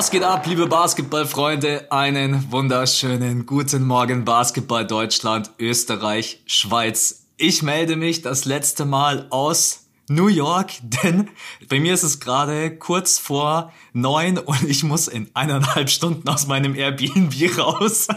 Was 0.00 0.10
geht 0.10 0.22
ab, 0.22 0.46
liebe 0.46 0.66
Basketballfreunde? 0.66 1.92
Einen 1.92 2.50
wunderschönen 2.50 3.44
guten 3.44 3.86
Morgen, 3.86 4.24
Basketball 4.24 4.86
Deutschland, 4.86 5.50
Österreich, 5.58 6.40
Schweiz. 6.46 7.26
Ich 7.36 7.62
melde 7.62 7.96
mich 7.96 8.22
das 8.22 8.46
letzte 8.46 8.86
Mal 8.86 9.26
aus 9.28 9.90
New 10.08 10.28
York, 10.28 10.70
denn 10.82 11.28
bei 11.68 11.80
mir 11.80 11.92
ist 11.92 12.02
es 12.02 12.18
gerade 12.18 12.78
kurz 12.78 13.18
vor 13.18 13.74
neun 13.92 14.38
und 14.38 14.62
ich 14.62 14.84
muss 14.84 15.06
in 15.06 15.28
eineinhalb 15.34 15.90
Stunden 15.90 16.26
aus 16.30 16.46
meinem 16.46 16.74
Airbnb 16.74 17.58
raus. 17.58 18.08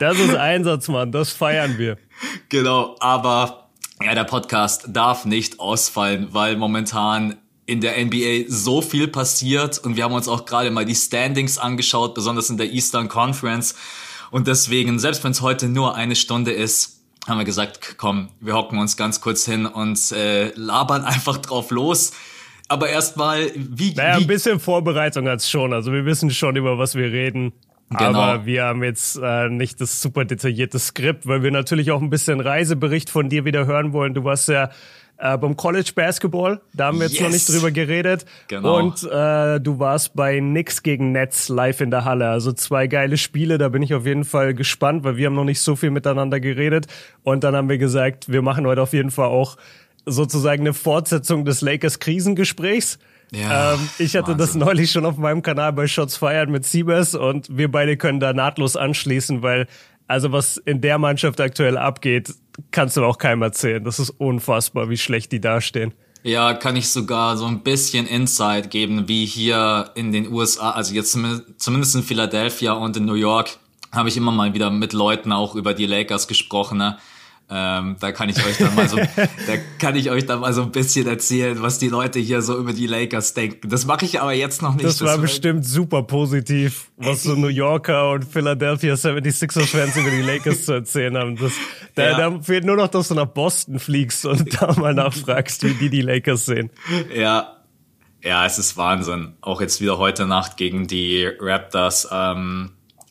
Das 0.00 0.18
ist 0.18 0.34
Einsatz, 0.34 0.88
Mann. 0.88 1.12
Das 1.12 1.30
feiern 1.30 1.78
wir. 1.78 1.96
Genau, 2.48 2.96
aber 2.98 3.68
ja, 4.02 4.16
der 4.16 4.24
Podcast 4.24 4.86
darf 4.88 5.26
nicht 5.26 5.60
ausfallen, 5.60 6.26
weil 6.32 6.56
momentan 6.56 7.36
in 7.70 7.80
der 7.80 8.04
NBA 8.04 8.46
so 8.48 8.82
viel 8.82 9.06
passiert 9.06 9.78
und 9.78 9.96
wir 9.96 10.02
haben 10.02 10.12
uns 10.12 10.26
auch 10.26 10.44
gerade 10.44 10.72
mal 10.72 10.84
die 10.84 10.96
Standings 10.96 11.56
angeschaut, 11.56 12.16
besonders 12.16 12.50
in 12.50 12.56
der 12.56 12.72
Eastern 12.72 13.08
Conference. 13.08 13.76
Und 14.32 14.48
deswegen, 14.48 14.98
selbst 14.98 15.22
wenn 15.22 15.30
es 15.30 15.40
heute 15.40 15.68
nur 15.68 15.94
eine 15.94 16.16
Stunde 16.16 16.50
ist, 16.50 17.00
haben 17.28 17.38
wir 17.38 17.44
gesagt, 17.44 17.94
komm, 17.96 18.30
wir 18.40 18.54
hocken 18.54 18.76
uns 18.80 18.96
ganz 18.96 19.20
kurz 19.20 19.44
hin 19.44 19.66
und 19.66 20.10
äh, 20.10 20.50
labern 20.56 21.04
einfach 21.04 21.36
drauf 21.38 21.70
los. 21.70 22.10
Aber 22.66 22.88
erstmal, 22.88 23.52
wie, 23.54 23.94
naja, 23.94 24.18
wie 24.18 24.22
ein 24.22 24.26
bisschen 24.26 24.58
Vorbereitung 24.58 25.28
hat's 25.28 25.48
schon. 25.48 25.72
Also 25.72 25.92
wir 25.92 26.04
wissen 26.04 26.30
schon, 26.30 26.56
über 26.56 26.76
was 26.76 26.96
wir 26.96 27.12
reden. 27.12 27.52
Genau. 27.90 28.20
Aber 28.20 28.46
wir 28.46 28.64
haben 28.64 28.82
jetzt 28.82 29.16
äh, 29.22 29.48
nicht 29.48 29.80
das 29.80 30.02
super 30.02 30.24
detaillierte 30.24 30.80
Skript, 30.80 31.28
weil 31.28 31.44
wir 31.44 31.52
natürlich 31.52 31.92
auch 31.92 32.00
ein 32.00 32.10
bisschen 32.10 32.40
Reisebericht 32.40 33.10
von 33.10 33.28
dir 33.28 33.44
wieder 33.44 33.66
hören 33.66 33.92
wollen. 33.92 34.14
Du 34.14 34.24
warst 34.24 34.48
ja 34.48 34.70
äh, 35.20 35.36
beim 35.36 35.56
College 35.56 35.92
Basketball, 35.94 36.60
da 36.72 36.86
haben 36.86 36.98
wir 36.98 37.06
jetzt 37.06 37.14
yes. 37.14 37.22
noch 37.22 37.30
nicht 37.30 37.48
drüber 37.48 37.70
geredet. 37.70 38.24
Genau. 38.48 38.78
Und 38.78 39.04
äh, 39.04 39.60
du 39.60 39.78
warst 39.78 40.14
bei 40.14 40.40
Nix 40.40 40.82
gegen 40.82 41.12
Netz 41.12 41.48
live 41.48 41.80
in 41.80 41.90
der 41.90 42.04
Halle. 42.04 42.28
Also 42.28 42.52
zwei 42.52 42.86
geile 42.86 43.16
Spiele, 43.16 43.58
da 43.58 43.68
bin 43.68 43.82
ich 43.82 43.94
auf 43.94 44.06
jeden 44.06 44.24
Fall 44.24 44.54
gespannt, 44.54 45.04
weil 45.04 45.16
wir 45.16 45.26
haben 45.26 45.34
noch 45.34 45.44
nicht 45.44 45.60
so 45.60 45.76
viel 45.76 45.90
miteinander 45.90 46.40
geredet. 46.40 46.86
Und 47.22 47.44
dann 47.44 47.54
haben 47.54 47.68
wir 47.68 47.78
gesagt, 47.78 48.30
wir 48.32 48.42
machen 48.42 48.66
heute 48.66 48.82
auf 48.82 48.92
jeden 48.92 49.10
Fall 49.10 49.28
auch 49.28 49.56
sozusagen 50.06 50.62
eine 50.62 50.72
Fortsetzung 50.72 51.44
des 51.44 51.60
Lakers-Krisengesprächs. 51.60 52.98
Ja, 53.32 53.74
ähm, 53.74 53.88
ich 53.98 54.16
hatte 54.16 54.32
Wahnsinn. 54.32 54.38
das 54.38 54.54
neulich 54.54 54.90
schon 54.90 55.04
auf 55.04 55.16
meinem 55.16 55.42
Kanal 55.42 55.72
bei 55.72 55.86
Shots 55.86 56.16
Fired 56.16 56.48
mit 56.48 56.64
Siebes 56.64 57.14
und 57.14 57.56
wir 57.56 57.70
beide 57.70 57.96
können 57.96 58.18
da 58.18 58.32
nahtlos 58.32 58.74
anschließen, 58.74 59.42
weil 59.42 59.66
also 60.08 60.32
was 60.32 60.56
in 60.56 60.80
der 60.80 60.98
Mannschaft 60.98 61.40
aktuell 61.40 61.78
abgeht, 61.78 62.34
kannst 62.70 62.96
du 62.96 63.04
auch 63.04 63.18
keinem 63.18 63.42
erzählen. 63.42 63.82
Das 63.82 63.98
ist 63.98 64.10
unfassbar, 64.10 64.90
wie 64.90 64.96
schlecht 64.96 65.32
die 65.32 65.40
dastehen. 65.40 65.92
Ja, 66.22 66.52
kann 66.52 66.76
ich 66.76 66.90
sogar 66.90 67.36
so 67.36 67.46
ein 67.46 67.62
bisschen 67.62 68.06
Insight 68.06 68.70
geben, 68.70 69.08
wie 69.08 69.24
hier 69.24 69.90
in 69.94 70.12
den 70.12 70.30
USA, 70.30 70.72
also 70.72 70.94
jetzt 70.94 71.12
zumindest 71.56 71.94
in 71.94 72.02
Philadelphia 72.02 72.72
und 72.72 72.96
in 72.96 73.06
New 73.06 73.14
York, 73.14 73.58
habe 73.90 74.08
ich 74.08 74.16
immer 74.16 74.30
mal 74.30 74.52
wieder 74.52 74.70
mit 74.70 74.92
Leuten 74.92 75.32
auch 75.32 75.54
über 75.54 75.72
die 75.72 75.86
Lakers 75.86 76.28
gesprochen. 76.28 76.78
Ne? 76.78 76.98
Ähm, 77.52 77.96
da 77.98 78.12
kann 78.12 78.28
ich 78.28 78.44
euch 78.46 78.58
dann 78.58 78.76
mal 78.76 78.88
so, 78.88 78.96
da 79.46 79.56
kann 79.80 79.96
ich 79.96 80.08
euch 80.08 80.24
dann 80.24 80.38
mal 80.38 80.52
so 80.52 80.62
ein 80.62 80.70
bisschen 80.70 81.08
erzählen, 81.08 81.60
was 81.60 81.78
die 81.80 81.88
Leute 81.88 82.20
hier 82.20 82.42
so 82.42 82.56
über 82.56 82.72
die 82.72 82.86
Lakers 82.86 83.34
denken. 83.34 83.68
Das 83.68 83.86
mache 83.86 84.04
ich 84.04 84.20
aber 84.20 84.32
jetzt 84.32 84.62
noch 84.62 84.74
nicht. 84.74 84.84
Das, 84.84 84.98
das 84.98 85.08
war 85.08 85.18
bestimmt 85.18 85.66
super 85.66 86.04
positiv, 86.04 86.92
was 86.96 87.24
so 87.24 87.34
New 87.34 87.48
Yorker 87.48 88.12
und 88.12 88.24
Philadelphia 88.24 88.94
76ers 88.94 89.66
Fans 89.66 89.96
über 89.96 90.10
die 90.10 90.22
Lakers 90.22 90.64
zu 90.64 90.74
erzählen 90.74 91.16
haben. 91.16 91.36
Das, 91.36 91.52
da, 91.96 92.02
ja. 92.04 92.30
da 92.30 92.40
fehlt 92.40 92.64
nur 92.64 92.76
noch, 92.76 92.88
dass 92.88 93.08
du 93.08 93.14
nach 93.14 93.26
Boston 93.26 93.80
fliegst 93.80 94.24
und 94.26 94.62
da 94.62 94.72
mal 94.74 94.94
nachfragst, 94.94 95.64
wie 95.64 95.74
die 95.74 95.90
die 95.90 96.02
Lakers 96.02 96.46
sehen. 96.46 96.70
Ja, 97.12 97.56
ja, 98.22 98.46
es 98.46 98.58
ist 98.58 98.76
Wahnsinn. 98.76 99.34
Auch 99.40 99.60
jetzt 99.60 99.80
wieder 99.80 99.98
heute 99.98 100.26
Nacht 100.26 100.56
gegen 100.56 100.86
die 100.86 101.26
Raptors. 101.26 102.08
Ähm, 102.12 102.70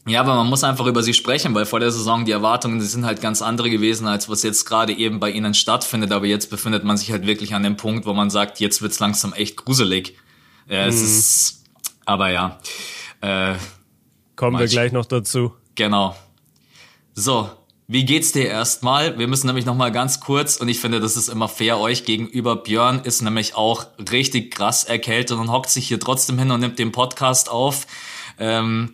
ja, 0.09 0.22
aber 0.22 0.36
man 0.36 0.47
muss 0.47 0.64
einfach 0.64 0.86
über 0.86 1.03
sie 1.03 1.14
sprechen, 1.14 1.53
weil 1.56 1.66
vor 1.66 1.80
der 1.80 1.92
Saison 1.92 2.25
die 2.25 2.31
Erwartungen 2.31 2.80
die 2.80 2.86
sind 2.86 3.06
halt 3.06 3.22
ganz 3.22 3.42
andere 3.42 3.70
gewesen, 3.70 4.08
als 4.08 4.30
was 4.30 4.44
jetzt 4.44 4.66
gerade 4.66 4.94
eben 4.94 5.20
bei 5.20 5.31
ihnen 5.31 5.53
stattfindet. 5.53 6.12
Aber 6.12 6.25
jetzt 6.25 6.50
befindet 6.50 6.84
man 6.84 6.97
sich 6.97 7.12
halt 7.12 7.25
wirklich 7.25 7.53
an 7.53 7.64
dem 7.64 7.78
Punkt, 7.78 8.06
wo 8.06 8.14
man 8.14 8.30
sagt, 8.30 8.59
jetzt 8.59 8.81
wird's 8.81 9.00
langsam 9.00 9.34
echt 9.34 9.58
gruselig. 9.58 10.18
Es 10.68 10.97
mhm. 10.97 11.03
ist, 11.06 11.64
aber 12.06 12.30
ja. 12.30 12.59
Äh, 13.22 13.56
Kommen 14.36 14.59
wir 14.59 14.68
gleich 14.68 14.92
noch 14.92 15.06
dazu. 15.06 15.53
Genau. 15.75 16.16
So, 17.14 17.50
wie 17.88 18.06
geht's 18.06 18.31
dir 18.31 18.47
erstmal? 18.47 19.18
Wir 19.18 19.28
müssen 19.28 19.47
nämlich 19.47 19.66
noch 19.66 19.76
mal 19.76 19.91
ganz 19.91 20.20
kurz 20.20 20.58
und 20.58 20.70
ich 20.70 20.80
finde, 20.80 21.00
das 21.00 21.18
ist 21.18 21.28
immer 21.28 21.47
fair 21.47 21.80
euch 21.80 22.06
gegenüber. 22.06 22.56
Björn 22.56 23.02
ist 23.03 23.22
nämlich 23.22 23.56
auch 23.56 23.88
richtig 24.12 24.53
krass 24.53 24.84
erkältet 24.84 25.38
und 25.38 25.52
hockt 25.52 25.72
sich 25.72 25.88
hier 25.88 26.00
trotzdem 26.00 26.38
hin 26.38 26.52
und 26.52 26.59
nimmt 26.59 26.78
den 26.78 26.91
Podcast 26.91 27.50
auf. 27.50 27.88
Ähm, 28.38 28.94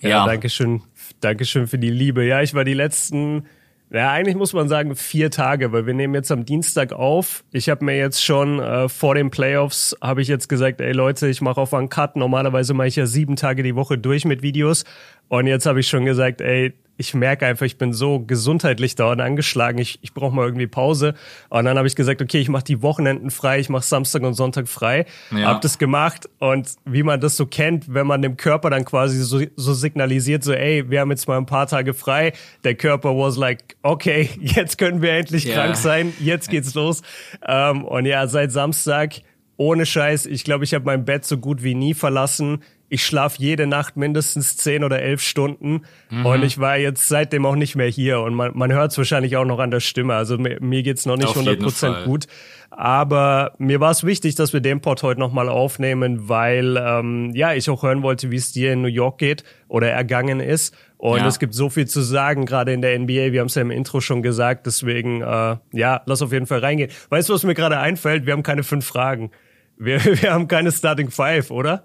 ja, 0.00 0.08
ja. 0.08 0.26
Dankeschön. 0.26 0.82
Dankeschön 1.20 1.66
für 1.66 1.78
die 1.78 1.90
Liebe. 1.90 2.24
Ja, 2.24 2.42
ich 2.42 2.54
war 2.54 2.64
die 2.64 2.74
letzten, 2.74 3.46
ja, 3.90 4.10
eigentlich 4.12 4.36
muss 4.36 4.52
man 4.52 4.68
sagen 4.68 4.96
vier 4.96 5.30
Tage, 5.30 5.72
weil 5.72 5.86
wir 5.86 5.94
nehmen 5.94 6.14
jetzt 6.14 6.30
am 6.30 6.44
Dienstag 6.44 6.92
auf. 6.92 7.44
Ich 7.52 7.68
habe 7.68 7.84
mir 7.84 7.96
jetzt 7.96 8.24
schon 8.24 8.60
äh, 8.60 8.88
vor 8.88 9.14
den 9.14 9.30
Playoffs, 9.30 9.96
habe 10.00 10.22
ich 10.22 10.28
jetzt 10.28 10.48
gesagt, 10.48 10.80
ey 10.80 10.92
Leute, 10.92 11.28
ich 11.28 11.40
mache 11.40 11.60
auf 11.60 11.74
einen 11.74 11.88
Cut. 11.88 12.16
Normalerweise 12.16 12.72
mache 12.74 12.88
ich 12.88 12.96
ja 12.96 13.06
sieben 13.06 13.36
Tage 13.36 13.62
die 13.62 13.74
Woche 13.74 13.98
durch 13.98 14.24
mit 14.24 14.42
Videos. 14.42 14.84
Und 15.28 15.46
jetzt 15.46 15.66
habe 15.66 15.80
ich 15.80 15.88
schon 15.88 16.04
gesagt, 16.04 16.40
ey, 16.40 16.72
ich 17.00 17.14
merke 17.14 17.46
einfach, 17.46 17.64
ich 17.64 17.78
bin 17.78 17.94
so 17.94 18.20
gesundheitlich 18.20 18.94
dauernd 18.94 19.22
angeschlagen, 19.22 19.78
ich, 19.78 19.98
ich 20.02 20.12
brauche 20.12 20.34
mal 20.34 20.44
irgendwie 20.44 20.66
Pause. 20.66 21.14
Und 21.48 21.64
dann 21.64 21.78
habe 21.78 21.88
ich 21.88 21.96
gesagt, 21.96 22.20
okay, 22.20 22.40
ich 22.40 22.50
mache 22.50 22.64
die 22.64 22.82
Wochenenden 22.82 23.30
frei, 23.30 23.58
ich 23.58 23.70
mache 23.70 23.84
Samstag 23.84 24.22
und 24.22 24.34
Sonntag 24.34 24.68
frei. 24.68 25.06
Ja. 25.30 25.46
Hab 25.46 25.62
das 25.62 25.78
gemacht 25.78 26.28
und 26.40 26.68
wie 26.84 27.02
man 27.02 27.18
das 27.18 27.38
so 27.38 27.46
kennt, 27.46 27.94
wenn 27.94 28.06
man 28.06 28.20
dem 28.20 28.36
Körper 28.36 28.68
dann 28.68 28.84
quasi 28.84 29.18
so, 29.18 29.40
so 29.56 29.72
signalisiert, 29.72 30.44
so 30.44 30.52
ey, 30.52 30.90
wir 30.90 31.00
haben 31.00 31.10
jetzt 31.10 31.26
mal 31.26 31.38
ein 31.38 31.46
paar 31.46 31.66
Tage 31.66 31.94
frei. 31.94 32.34
Der 32.64 32.74
Körper 32.74 33.16
was 33.16 33.38
like, 33.38 33.76
okay, 33.82 34.28
jetzt 34.38 34.76
können 34.76 35.00
wir 35.00 35.12
endlich 35.12 35.46
yeah. 35.46 35.54
krank 35.54 35.76
sein, 35.76 36.12
jetzt 36.20 36.50
geht's 36.50 36.74
los. 36.74 37.00
Ähm, 37.48 37.82
und 37.82 38.04
ja, 38.04 38.26
seit 38.26 38.52
Samstag 38.52 39.22
ohne 39.56 39.86
Scheiß, 39.86 40.26
ich 40.26 40.44
glaube, 40.44 40.64
ich 40.64 40.74
habe 40.74 40.84
mein 40.84 41.06
Bett 41.06 41.24
so 41.24 41.38
gut 41.38 41.62
wie 41.62 41.74
nie 41.74 41.94
verlassen 41.94 42.62
ich 42.90 43.06
schlafe 43.06 43.36
jede 43.38 43.68
Nacht 43.68 43.96
mindestens 43.96 44.56
zehn 44.56 44.82
oder 44.82 45.00
elf 45.00 45.22
Stunden 45.22 45.82
mhm. 46.10 46.26
und 46.26 46.42
ich 46.42 46.58
war 46.58 46.76
jetzt 46.76 47.08
seitdem 47.08 47.46
auch 47.46 47.54
nicht 47.54 47.76
mehr 47.76 47.86
hier 47.86 48.20
und 48.20 48.34
man, 48.34 48.50
man 48.54 48.72
hört 48.72 48.90
es 48.90 48.98
wahrscheinlich 48.98 49.36
auch 49.36 49.44
noch 49.44 49.60
an 49.60 49.70
der 49.70 49.80
Stimme. 49.80 50.14
Also 50.14 50.36
mir, 50.36 50.58
mir 50.60 50.82
geht's 50.82 51.06
noch 51.06 51.16
nicht 51.16 51.28
Auf 51.28 51.38
100% 51.38 52.04
gut. 52.04 52.26
Aber 52.72 53.52
mir 53.58 53.80
war 53.80 53.90
es 53.90 54.04
wichtig, 54.04 54.34
dass 54.34 54.52
wir 54.52 54.60
den 54.60 54.80
Pod 54.80 55.02
heute 55.02 55.20
nochmal 55.20 55.48
aufnehmen, 55.48 56.28
weil 56.28 56.76
ähm, 56.76 57.30
ja 57.34 57.54
ich 57.54 57.70
auch 57.70 57.82
hören 57.82 58.02
wollte, 58.02 58.30
wie 58.30 58.36
es 58.36 58.52
dir 58.52 58.72
in 58.72 58.82
New 58.82 58.88
York 58.88 59.18
geht 59.18 59.44
oder 59.68 59.90
ergangen 59.90 60.40
ist. 60.40 60.76
Und 60.96 61.18
ja. 61.18 61.26
es 61.26 61.38
gibt 61.38 61.54
so 61.54 61.70
viel 61.70 61.86
zu 61.86 62.00
sagen, 62.00 62.44
gerade 62.44 62.72
in 62.72 62.82
der 62.82 62.98
NBA. 62.98 63.32
Wir 63.32 63.40
haben 63.40 63.46
es 63.46 63.54
ja 63.54 63.62
im 63.62 63.70
Intro 63.70 64.00
schon 64.00 64.22
gesagt. 64.22 64.66
Deswegen, 64.66 65.22
äh, 65.22 65.56
ja, 65.72 66.02
lass 66.06 66.22
auf 66.22 66.32
jeden 66.32 66.46
Fall 66.46 66.58
reingehen. 66.58 66.90
Weißt 67.08 67.28
du, 67.28 67.34
was 67.34 67.44
mir 67.44 67.54
gerade 67.54 67.78
einfällt? 67.78 68.26
Wir 68.26 68.32
haben 68.32 68.42
keine 68.42 68.64
fünf 68.64 68.84
Fragen. 68.84 69.30
Wir, 69.78 70.04
wir 70.22 70.32
haben 70.32 70.48
keine 70.48 70.72
Starting 70.72 71.10
Five, 71.10 71.50
oder? 71.50 71.84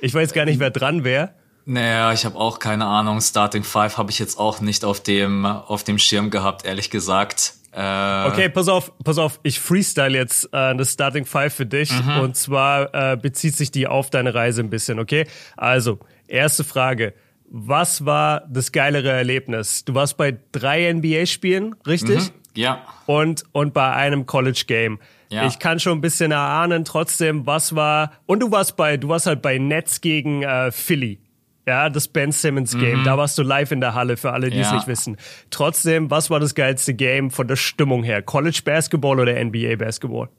Ich 0.00 0.14
weiß 0.14 0.32
gar 0.32 0.44
nicht, 0.44 0.60
wer 0.60 0.70
dran 0.70 1.04
wäre. 1.04 1.34
Naja, 1.64 2.12
ich 2.12 2.24
habe 2.24 2.36
auch 2.36 2.58
keine 2.58 2.86
Ahnung. 2.86 3.20
Starting 3.20 3.62
Five 3.62 3.98
habe 3.98 4.10
ich 4.10 4.18
jetzt 4.18 4.38
auch 4.38 4.60
nicht 4.60 4.84
auf 4.84 5.02
dem, 5.02 5.44
auf 5.44 5.84
dem 5.84 5.98
Schirm 5.98 6.30
gehabt, 6.30 6.64
ehrlich 6.64 6.88
gesagt. 6.88 7.54
Äh 7.72 8.26
okay, 8.26 8.48
pass 8.48 8.68
auf, 8.68 8.90
pass 9.04 9.18
auf. 9.18 9.38
Ich 9.42 9.60
freestyle 9.60 10.16
jetzt 10.16 10.48
äh, 10.52 10.56
eine 10.56 10.86
Starting 10.86 11.26
Five 11.26 11.54
für 11.54 11.66
dich. 11.66 11.92
Mhm. 11.92 12.20
Und 12.20 12.36
zwar 12.36 12.94
äh, 12.94 13.16
bezieht 13.16 13.56
sich 13.56 13.70
die 13.70 13.86
auf 13.86 14.08
deine 14.08 14.34
Reise 14.34 14.62
ein 14.62 14.70
bisschen, 14.70 14.98
okay? 14.98 15.26
Also, 15.56 15.98
erste 16.26 16.64
Frage. 16.64 17.12
Was 17.50 18.04
war 18.04 18.44
das 18.48 18.72
geilere 18.72 19.10
Erlebnis? 19.10 19.84
Du 19.84 19.94
warst 19.94 20.16
bei 20.16 20.38
drei 20.52 20.92
NBA-Spielen, 20.92 21.74
richtig? 21.86 22.18
Mhm. 22.18 22.30
Ja. 22.54 22.82
Und, 23.06 23.44
und 23.52 23.74
bei 23.74 23.92
einem 23.92 24.26
College-Game. 24.26 24.98
Ja. 25.30 25.46
Ich 25.46 25.58
kann 25.58 25.78
schon 25.78 25.98
ein 25.98 26.00
bisschen 26.00 26.32
erahnen, 26.32 26.84
trotzdem, 26.84 27.46
was 27.46 27.74
war. 27.74 28.12
Und 28.26 28.40
du 28.40 28.50
warst 28.50 28.76
bei, 28.76 28.96
du 28.96 29.08
warst 29.08 29.26
halt 29.26 29.42
bei 29.42 29.58
Nets 29.58 30.00
gegen 30.00 30.42
äh, 30.42 30.72
Philly. 30.72 31.20
Ja, 31.66 31.90
das 31.90 32.08
Ben 32.08 32.32
Simmons 32.32 32.72
Game. 32.72 33.00
Mhm. 33.00 33.04
Da 33.04 33.18
warst 33.18 33.36
du 33.36 33.42
live 33.42 33.72
in 33.72 33.82
der 33.82 33.92
Halle, 33.92 34.16
für 34.16 34.32
alle, 34.32 34.48
die 34.48 34.56
ja. 34.56 34.66
es 34.66 34.72
nicht 34.72 34.86
wissen. 34.86 35.18
Trotzdem, 35.50 36.10
was 36.10 36.30
war 36.30 36.40
das 36.40 36.54
geilste 36.54 36.94
Game 36.94 37.30
von 37.30 37.46
der 37.46 37.56
Stimmung 37.56 38.04
her? 38.04 38.22
College 38.22 38.60
Basketball 38.64 39.20
oder 39.20 39.44
NBA 39.44 39.76
Basketball? 39.76 40.30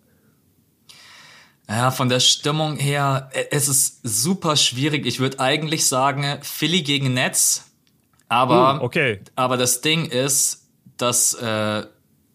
Ja, 1.70 1.92
von 1.92 2.10
der 2.10 2.20
Stimmung 2.20 2.78
her, 2.78 3.30
äh, 3.34 3.46
es 3.52 3.68
ist 3.68 4.00
super 4.02 4.56
schwierig. 4.56 5.06
Ich 5.06 5.20
würde 5.20 5.40
eigentlich 5.40 5.86
sagen, 5.86 6.40
Philly 6.42 6.82
gegen 6.82 7.14
Nets. 7.14 7.72
Aber, 8.28 8.80
uh, 8.82 8.84
okay. 8.84 9.20
aber 9.36 9.56
das 9.56 9.82
Ding 9.82 10.06
ist, 10.06 10.68
dass, 10.98 11.36
äh, 11.36 11.86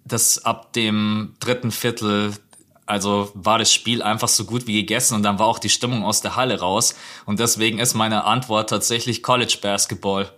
dass 0.05 0.45
ab 0.45 0.73
dem 0.73 1.35
dritten 1.41 1.73
Viertel 1.73 2.33
also 2.87 3.31
war 3.35 3.59
das 3.59 3.73
Spiel 3.73 4.03
einfach 4.03 4.29
so 4.29 4.45
gut 4.45 4.67
wie 4.67 4.75
gegessen 4.75 5.15
und 5.15 5.23
dann 5.23 5.39
war 5.39 5.47
auch 5.47 5.59
die 5.59 5.71
Stimmung 5.71 6.05
aus 6.05 6.21
der 6.21 6.37
Halle 6.37 6.61
raus. 6.61 6.95
Und 7.25 7.41
deswegen 7.41 7.79
ist 7.79 7.95
meine 7.95 8.25
Antwort 8.25 8.71
tatsächlich 8.71 9.23
College 9.23 9.59
Basketball. 9.61 10.31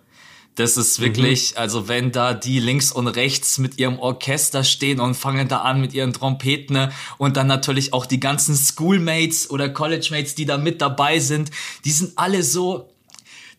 Das 0.56 0.78
ist 0.78 1.00
wirklich, 1.00 1.52
mhm. 1.52 1.58
also 1.58 1.86
wenn 1.86 2.12
da 2.12 2.32
die 2.32 2.60
links 2.60 2.90
und 2.90 3.08
rechts 3.08 3.58
mit 3.58 3.78
ihrem 3.78 3.98
Orchester 3.98 4.64
stehen 4.64 5.00
und 5.00 5.14
fangen 5.14 5.48
da 5.48 5.58
an 5.58 5.82
mit 5.82 5.92
ihren 5.92 6.14
Trompeten 6.14 6.90
und 7.18 7.36
dann 7.36 7.46
natürlich 7.46 7.92
auch 7.92 8.06
die 8.06 8.20
ganzen 8.20 8.56
Schoolmates 8.56 9.50
oder 9.50 9.68
Collegemates, 9.68 10.34
die 10.34 10.46
da 10.46 10.56
mit 10.56 10.80
dabei 10.80 11.18
sind, 11.18 11.50
die 11.84 11.90
sind 11.90 12.16
alle 12.16 12.42
so, 12.42 12.88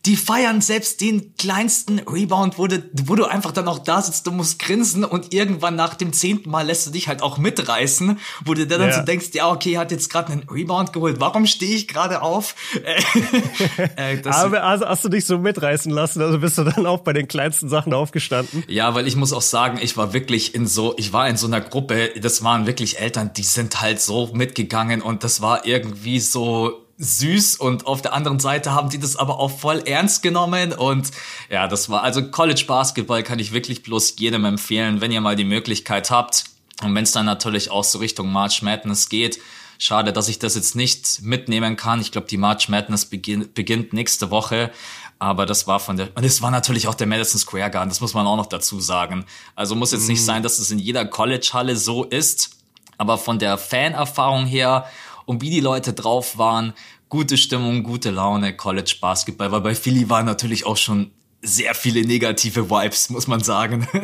die 0.06 0.16
feiern 0.16 0.60
selbst 0.60 1.00
den 1.00 1.34
kleinsten 1.36 1.98
Rebound, 1.98 2.56
wo 2.56 2.66
du, 2.66 2.82
wo 3.04 3.16
du 3.16 3.24
einfach 3.24 3.52
dann 3.52 3.66
auch 3.66 3.80
da 3.80 4.00
sitzt, 4.00 4.26
du 4.26 4.30
musst 4.30 4.58
grinsen 4.58 5.04
und 5.04 5.34
irgendwann 5.34 5.74
nach 5.76 5.94
dem 5.94 6.12
zehnten 6.12 6.50
Mal 6.50 6.66
lässt 6.66 6.86
du 6.86 6.90
dich 6.90 7.08
halt 7.08 7.20
auch 7.20 7.36
mitreißen, 7.36 8.18
wo 8.44 8.54
du 8.54 8.66
dann 8.66 8.80
ja. 8.80 8.92
so 8.92 9.02
denkst, 9.02 9.30
ja, 9.32 9.50
okay, 9.50 9.76
hat 9.76 9.90
jetzt 9.90 10.08
gerade 10.08 10.32
einen 10.32 10.48
Rebound 10.48 10.92
geholt, 10.92 11.16
warum 11.18 11.46
stehe 11.46 11.74
ich 11.74 11.88
gerade 11.88 12.22
auf? 12.22 12.54
äh, 13.96 14.22
Aber 14.30 14.62
also 14.62 14.86
hast 14.86 15.04
du 15.04 15.08
dich 15.08 15.26
so 15.26 15.36
mitreißen 15.38 15.90
lassen, 15.90 16.22
also 16.22 16.38
bist 16.38 16.56
du 16.58 16.64
dann 16.64 16.86
auch 16.86 17.00
bei 17.00 17.12
den 17.12 17.26
kleinsten 17.26 17.68
Sachen 17.68 17.92
aufgestanden? 17.92 18.64
Ja, 18.68 18.94
weil 18.94 19.06
ich 19.08 19.16
muss 19.16 19.32
auch 19.32 19.42
sagen, 19.42 19.78
ich 19.82 19.96
war 19.96 20.12
wirklich 20.12 20.54
in 20.54 20.66
so, 20.66 20.94
ich 20.96 21.12
war 21.12 21.28
in 21.28 21.36
so 21.36 21.48
einer 21.48 21.60
Gruppe, 21.60 22.12
das 22.20 22.44
waren 22.44 22.66
wirklich 22.66 23.00
Eltern, 23.00 23.32
die 23.36 23.42
sind 23.42 23.80
halt 23.80 24.00
so 24.00 24.30
mitgegangen 24.32 25.02
und 25.02 25.24
das 25.24 25.42
war 25.42 25.66
irgendwie 25.66 26.20
so, 26.20 26.87
süß 26.98 27.56
und 27.56 27.86
auf 27.86 28.02
der 28.02 28.12
anderen 28.12 28.40
Seite 28.40 28.72
haben 28.72 28.90
die 28.90 28.98
das 28.98 29.16
aber 29.16 29.38
auch 29.38 29.50
voll 29.50 29.82
ernst 29.86 30.22
genommen 30.22 30.72
und 30.72 31.10
ja, 31.48 31.68
das 31.68 31.88
war 31.88 32.02
also 32.02 32.28
College 32.30 32.64
Basketball 32.66 33.22
kann 33.22 33.38
ich 33.38 33.52
wirklich 33.52 33.82
bloß 33.82 34.14
jedem 34.18 34.44
empfehlen, 34.44 35.00
wenn 35.00 35.12
ihr 35.12 35.20
mal 35.20 35.36
die 35.36 35.44
Möglichkeit 35.44 36.10
habt 36.10 36.44
und 36.82 36.94
wenn 36.94 37.04
es 37.04 37.12
dann 37.12 37.26
natürlich 37.26 37.70
auch 37.70 37.84
so 37.84 37.98
Richtung 37.98 38.30
March 38.32 38.62
Madness 38.62 39.08
geht. 39.08 39.38
Schade, 39.80 40.12
dass 40.12 40.28
ich 40.28 40.40
das 40.40 40.56
jetzt 40.56 40.74
nicht 40.74 41.22
mitnehmen 41.22 41.76
kann. 41.76 42.00
Ich 42.00 42.10
glaube, 42.10 42.26
die 42.26 42.36
March 42.36 42.68
Madness 42.68 43.06
beginn, 43.06 43.48
beginnt 43.54 43.92
nächste 43.92 44.32
Woche. 44.32 44.72
Aber 45.20 45.46
das 45.46 45.66
war 45.66 45.78
von 45.80 45.96
der, 45.96 46.08
und 46.16 46.24
es 46.24 46.42
war 46.42 46.50
natürlich 46.50 46.88
auch 46.88 46.94
der 46.94 47.06
Madison 47.06 47.40
Square 47.40 47.70
Garden, 47.70 47.88
das 47.88 48.00
muss 48.00 48.14
man 48.14 48.26
auch 48.26 48.36
noch 48.36 48.46
dazu 48.46 48.80
sagen. 48.80 49.24
Also 49.56 49.74
muss 49.74 49.92
jetzt 49.92 50.08
nicht 50.08 50.20
mm. 50.20 50.24
sein, 50.24 50.42
dass 50.44 50.58
es 50.60 50.70
in 50.70 50.78
jeder 50.78 51.04
College-Halle 51.04 51.76
so 51.76 52.04
ist. 52.04 52.50
Aber 52.98 53.18
von 53.18 53.38
der 53.38 53.58
Fanerfahrung 53.58 54.46
her 54.46 54.86
und 55.28 55.42
wie 55.42 55.50
die 55.50 55.60
Leute 55.60 55.92
drauf 55.92 56.38
waren. 56.38 56.72
Gute 57.10 57.36
Stimmung, 57.36 57.82
gute 57.82 58.10
Laune, 58.10 58.56
College 58.56 58.96
Basketball. 58.98 59.52
Weil 59.52 59.60
bei 59.60 59.74
Philly 59.74 60.08
waren 60.08 60.24
natürlich 60.24 60.64
auch 60.64 60.78
schon 60.78 61.10
sehr 61.42 61.74
viele 61.74 62.00
negative 62.00 62.70
Vibes, 62.70 63.10
muss 63.10 63.28
man 63.28 63.40
sagen. 63.40 63.86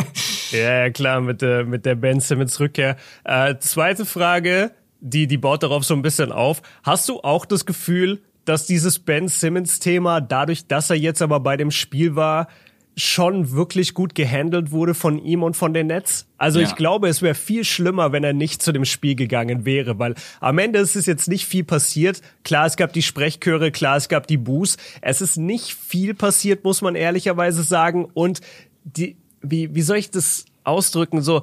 Ja, 0.50 0.88
klar, 0.91 1.21
mit 1.21 1.43
der, 1.43 1.65
mit 1.65 1.85
der 1.85 1.97
Ben 1.97 2.21
Simmons 2.21 2.61
Rückkehr. 2.61 2.97
Äh, 3.25 3.56
zweite 3.59 4.06
Frage, 4.06 4.71
die, 5.00 5.26
die 5.26 5.37
baut 5.37 5.65
darauf 5.65 5.85
so 5.85 5.94
ein 5.94 6.03
bisschen 6.03 6.31
auf. 6.31 6.62
Hast 6.85 7.09
du 7.09 7.21
auch 7.23 7.44
das 7.44 7.67
Gefühl, 7.67 8.23
dass 8.44 8.67
dieses 8.67 9.00
Ben 9.00 9.27
Simmons 9.27 9.81
Thema, 9.81 10.20
dadurch, 10.20 10.69
dass 10.69 10.91
er 10.91 10.97
jetzt 10.97 11.23
aber 11.23 11.41
bei 11.41 11.56
dem 11.56 11.73
Spiel 11.73 12.15
war, 12.15 12.47
schon 12.96 13.52
wirklich 13.52 13.94
gut 13.94 14.14
gehandelt 14.14 14.70
wurde 14.70 14.94
von 14.94 15.19
ihm 15.19 15.43
und 15.43 15.56
von 15.56 15.75
den 15.75 15.88
Nets. 15.88 16.26
Also 16.38 16.61
ja. 16.61 16.67
ich 16.69 16.76
glaube, 16.76 17.08
es 17.08 17.23
wäre 17.23 17.35
viel 17.35 17.64
schlimmer, 17.64 18.12
wenn 18.12 18.23
er 18.23 18.32
nicht 18.32 18.62
zu 18.62 18.73
dem 18.73 18.85
Spiel 18.85 19.17
gegangen 19.17 19.64
wäre, 19.64 19.99
weil 19.99 20.14
am 20.41 20.58
Ende 20.58 20.79
ist 20.79 20.94
es 20.94 21.06
jetzt 21.06 21.29
nicht 21.29 21.46
viel 21.46 21.64
passiert. 21.64 22.20
Klar, 22.44 22.67
es 22.67 22.76
gab 22.76 22.93
die 22.93 23.02
Sprechchöre, 23.02 23.73
klar, 23.73 23.96
es 23.96 24.08
gab 24.08 24.26
die 24.26 24.37
Boos. 24.37 24.76
Es 25.00 25.20
ist 25.20 25.37
nicht 25.37 25.75
viel 25.75 26.14
passiert, 26.14 26.64
muss 26.64 26.82
man 26.82 26.94
ehrlicherweise 26.94 27.62
sagen. 27.62 28.06
Und 28.14 28.41
die, 28.85 29.17
wie, 29.43 29.75
wie 29.75 29.82
soll 29.82 29.96
ich 29.96 30.11
das 30.11 30.44
ausdrücken? 30.62 31.20
So, 31.23 31.43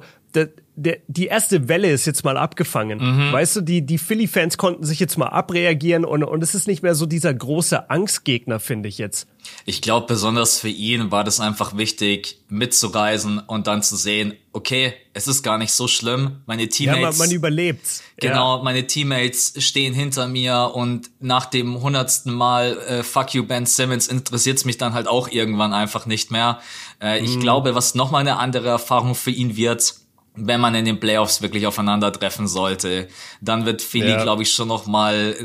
der, 0.74 0.98
die 1.06 1.26
erste 1.26 1.68
Welle 1.68 1.90
ist 1.90 2.06
jetzt 2.06 2.24
mal 2.24 2.36
abgefangen. 2.36 2.98
Mhm. 2.98 3.32
Weißt 3.32 3.56
du, 3.56 3.60
die, 3.60 3.84
die 3.84 3.98
Philly-Fans 3.98 4.56
konnten 4.56 4.84
sich 4.84 5.00
jetzt 5.00 5.18
mal 5.18 5.26
abreagieren 5.26 6.04
und, 6.04 6.24
und 6.24 6.42
es 6.42 6.54
ist 6.54 6.66
nicht 6.66 6.82
mehr 6.82 6.94
so 6.94 7.04
dieser 7.04 7.32
große 7.34 7.90
Angstgegner, 7.90 8.58
finde 8.58 8.88
ich 8.88 8.96
jetzt. 8.96 9.28
Ich 9.66 9.82
glaube, 9.82 10.06
besonders 10.06 10.60
für 10.60 10.68
ihn 10.68 11.10
war 11.10 11.24
das 11.24 11.40
einfach 11.40 11.76
wichtig, 11.76 12.38
mitzureisen 12.48 13.38
und 13.38 13.66
dann 13.66 13.82
zu 13.82 13.96
sehen, 13.96 14.34
okay, 14.52 14.94
es 15.14 15.26
ist 15.28 15.42
gar 15.42 15.58
nicht 15.58 15.72
so 15.72 15.88
schlimm. 15.88 16.42
Meine 16.46 16.68
Teammates. 16.68 17.02
Ja, 17.02 17.08
man, 17.08 17.18
man 17.18 17.30
überlebt. 17.30 18.02
Genau, 18.16 18.58
ja. 18.58 18.62
meine 18.62 18.86
Teammates 18.86 19.54
stehen 19.58 19.92
hinter 19.92 20.26
mir 20.26 20.70
und 20.74 21.10
nach 21.20 21.46
dem 21.46 21.82
hundertsten 21.82 22.32
Mal 22.32 22.78
äh, 22.88 23.02
Fuck 23.02 23.34
you 23.34 23.44
Ben 23.44 23.66
Simmons 23.66 24.08
interessiert's 24.08 24.64
mich 24.64 24.78
dann 24.78 24.94
halt 24.94 25.06
auch 25.06 25.28
irgendwann 25.28 25.74
einfach 25.74 26.06
nicht 26.06 26.30
mehr. 26.30 26.60
Äh, 27.00 27.20
mhm. 27.20 27.26
Ich 27.26 27.40
glaube, 27.40 27.74
was 27.74 27.94
nochmal 27.94 28.22
eine 28.22 28.38
andere 28.38 28.68
Erfahrung 28.68 29.14
für 29.14 29.30
ihn 29.30 29.56
wird, 29.56 29.96
wenn 30.34 30.60
man 30.60 30.74
in 30.74 30.84
den 30.84 31.00
Playoffs 31.00 31.42
wirklich 31.42 31.66
aufeinandertreffen 31.66 32.48
sollte, 32.48 33.08
dann 33.40 33.66
wird 33.66 33.82
Philly, 33.82 34.10
ja. 34.10 34.22
glaube 34.22 34.42
ich, 34.42 34.52
schon 34.52 34.68
noch 34.68 34.86
mal 34.86 35.36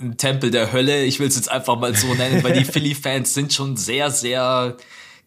ein 0.00 0.16
Tempel 0.16 0.50
der 0.50 0.72
Hölle. 0.72 1.04
Ich 1.04 1.20
will 1.20 1.28
es 1.28 1.36
jetzt 1.36 1.50
einfach 1.50 1.78
mal 1.78 1.94
so 1.94 2.14
nennen, 2.14 2.42
weil 2.42 2.52
die 2.52 2.64
Philly-Fans 2.70 3.34
sind 3.34 3.52
schon 3.52 3.76
sehr, 3.76 4.10
sehr 4.10 4.76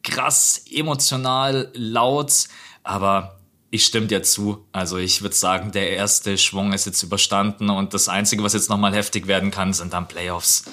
krass, 0.04 0.64
emotional, 0.72 1.70
laut. 1.74 2.48
Aber 2.84 3.38
ich 3.70 3.86
stimme 3.86 4.08
dir 4.08 4.24
zu. 4.24 4.66
Also 4.72 4.98
ich 4.98 5.22
würde 5.22 5.36
sagen, 5.36 5.72
der 5.72 5.92
erste 5.92 6.38
Schwung 6.38 6.74
ist 6.74 6.86
jetzt 6.86 7.04
überstanden 7.04 7.70
und 7.70 7.94
das 7.94 8.10
Einzige, 8.10 8.44
was 8.44 8.54
jetzt 8.54 8.70
noch 8.70 8.78
mal 8.78 8.94
heftig 8.94 9.28
werden 9.28 9.52
kann, 9.52 9.74
sind 9.74 9.94
dann 9.94 10.08
Playoffs. 10.08 10.66